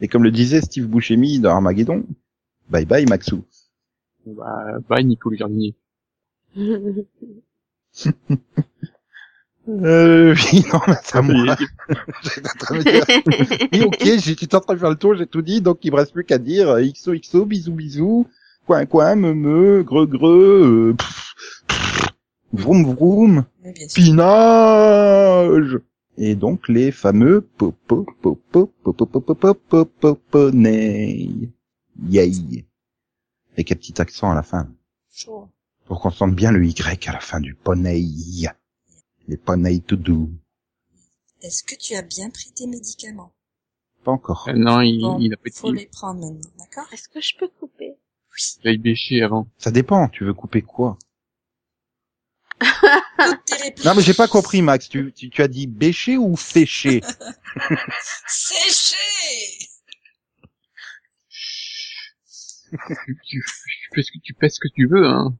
Et 0.00 0.08
comme 0.08 0.24
le 0.24 0.30
disait 0.30 0.60
Steve 0.60 0.86
Buscemi 0.86 1.40
dans 1.40 1.50
Armageddon, 1.50 2.04
bye 2.70 2.84
bye 2.86 3.06
Maxou. 3.06 3.44
Bah, 4.26 4.78
bye 4.88 5.04
Nico 5.04 5.30
le 5.30 5.36
jardinier. 5.36 5.74
Euh, 9.68 10.34
oui, 10.52 10.64
non, 10.72 10.80
mais 10.88 10.94
c'est 11.02 11.16
à 11.18 11.22
moi. 11.22 11.56
Et- 11.60 11.66
J'étais 12.22 12.48
en 12.48 12.58
train 12.58 12.78
de 12.78 12.82
dire, 12.82 13.04
oui, 13.72 13.82
ok, 13.84 14.02
j'étais 14.18 14.54
en 14.54 14.60
train 14.60 14.74
de 14.74 14.78
faire 14.78 14.90
le 14.90 14.96
tour, 14.96 15.14
j'ai 15.14 15.26
tout 15.26 15.42
dit, 15.42 15.60
donc 15.60 15.78
il 15.82 15.92
me 15.92 15.96
reste 15.96 16.12
plus 16.12 16.24
qu'à 16.24 16.38
dire 16.38 16.70
euh, 16.70 16.82
XOXO, 16.82 17.44
bisous 17.44 17.72
bisous, 17.74 18.26
coin 18.66 18.86
coin, 18.86 19.14
me 19.14 19.34
me, 19.34 19.82
greu 19.82 20.06
greu, 20.06 20.90
euh, 20.90 20.94
pff, 20.94 21.34
pff, 21.68 22.04
vroom 22.52 22.94
vroom, 22.94 23.44
pinage 23.94 25.78
Et 26.16 26.34
donc 26.34 26.68
les 26.68 26.90
fameux 26.90 27.42
popo 27.42 28.06
popo 28.22 28.72
popo 28.82 29.04
popo 29.20 29.34
popo 29.34 29.84
popo 29.84 30.50
Yay 32.08 32.64
Avec 33.52 33.72
un 33.72 33.74
petit 33.74 34.00
accent 34.00 34.30
à 34.30 34.34
la 34.34 34.42
fin, 34.42 34.68
pour 35.86 36.00
qu'on 36.00 36.10
sente 36.10 36.34
bien 36.34 36.52
le 36.52 36.64
Y 36.64 37.08
à 37.08 37.12
la 37.12 37.20
fin 37.20 37.40
du 37.40 37.54
poney. 37.54 38.02
Les 39.28 39.36
poney 39.36 39.80
to 39.80 39.96
do. 39.96 40.30
Est-ce 41.42 41.62
que 41.62 41.74
tu 41.76 41.94
as 41.94 42.02
bien 42.02 42.30
pris 42.30 42.50
tes 42.50 42.66
médicaments? 42.66 43.32
Pas 44.04 44.12
encore. 44.12 44.48
Euh, 44.48 44.54
non, 44.54 44.80
il, 44.80 45.02
Bon, 45.02 45.18
il 45.20 45.32
a 45.32 45.36
pas 45.36 45.50
faut 45.54 45.72
été... 45.72 45.82
les 45.82 45.86
prendre 45.86 46.20
maintenant, 46.20 46.50
d'accord? 46.58 46.92
Est-ce 46.92 47.08
que 47.08 47.20
je 47.20 47.36
peux 47.36 47.48
couper? 47.48 47.94
J'aille 48.64 48.78
bêcher 48.78 49.22
avant. 49.22 49.48
Ça 49.58 49.70
dépend, 49.70 50.08
tu 50.08 50.24
veux 50.24 50.34
couper 50.34 50.62
quoi? 50.62 50.98
Non 53.84 53.94
mais 53.94 54.02
j'ai 54.02 54.14
pas 54.14 54.26
compris 54.28 54.62
Max, 54.62 54.88
tu, 54.88 55.12
tu, 55.12 55.30
tu 55.30 55.42
as 55.42 55.48
dit 55.48 55.66
bêcher 55.66 56.16
ou 56.16 56.36
fécher 56.36 57.00
Séché 58.26 58.96
Tu, 63.24 63.42
tu 63.42 63.42
fais 63.94 64.02
ce 64.02 64.10
que 64.12 64.18
tu 64.22 64.34
fais 64.38 64.48
ce 64.48 64.60
que 64.60 64.68
tu 64.74 64.86
veux, 64.88 65.06
hein. 65.06 65.36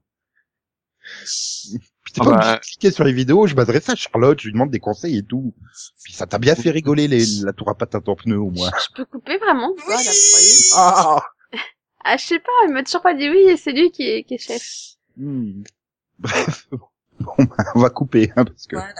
Puis 2.09 2.15
t'es 2.15 2.21
Ah 2.23 2.25
pas 2.25 2.31
bah. 2.31 2.37
obligé 2.39 2.55
de 2.55 2.61
cliquer 2.61 2.91
sur 2.91 3.05
les 3.05 3.13
vidéos, 3.13 3.47
je 3.47 3.55
m'adresse 3.55 3.87
à 3.91 3.95
Charlotte, 3.95 4.41
je 4.41 4.47
lui 4.47 4.53
demande 4.55 4.71
des 4.71 4.81
conseils 4.81 5.19
et 5.19 5.23
tout. 5.23 5.53
Puis 6.03 6.15
ça 6.15 6.27
t'a 6.27 6.39
bien 6.39 6.55
fait 6.55 6.71
rigoler 6.71 7.07
les, 7.07 7.23
la 7.43 7.53
tour 7.53 7.69
à 7.69 7.75
pattes 7.75 7.95
à 7.95 8.01
ton 8.01 8.17
pneu 8.17 8.39
au 8.39 8.51
moins. 8.51 8.71
Je 8.81 8.95
peux 8.95 9.05
couper 9.05 9.37
vraiment 9.37 9.69
ou 9.73 9.75
pas, 9.75 9.83
là, 9.93 9.99
vous 9.99 10.31
voyez 10.33 10.47
Oui 10.49 10.71
Ah 10.75 11.23
Ah, 12.05 12.17
je 12.17 12.25
sais 12.25 12.39
pas, 12.39 12.51
il 12.67 12.73
m'a 12.73 12.83
toujours 12.83 13.03
pas 13.03 13.13
dit 13.15 13.29
oui, 13.29 13.41
et 13.51 13.59
c'est 13.59 13.73
lui 13.73 13.91
qui 13.91 14.05
est, 14.09 14.25
qui 14.25 14.35
est 14.35 14.39
chef. 14.39 14.67
Hmm. 15.19 15.63
Bref, 16.19 16.67
bon, 16.71 16.79
bah, 17.39 17.65
on 17.75 17.81
va 17.81 17.91
couper, 17.91 18.33
hein, 18.37 18.45
parce 18.47 18.67
que 18.67 18.77
Voilà. 18.77 18.95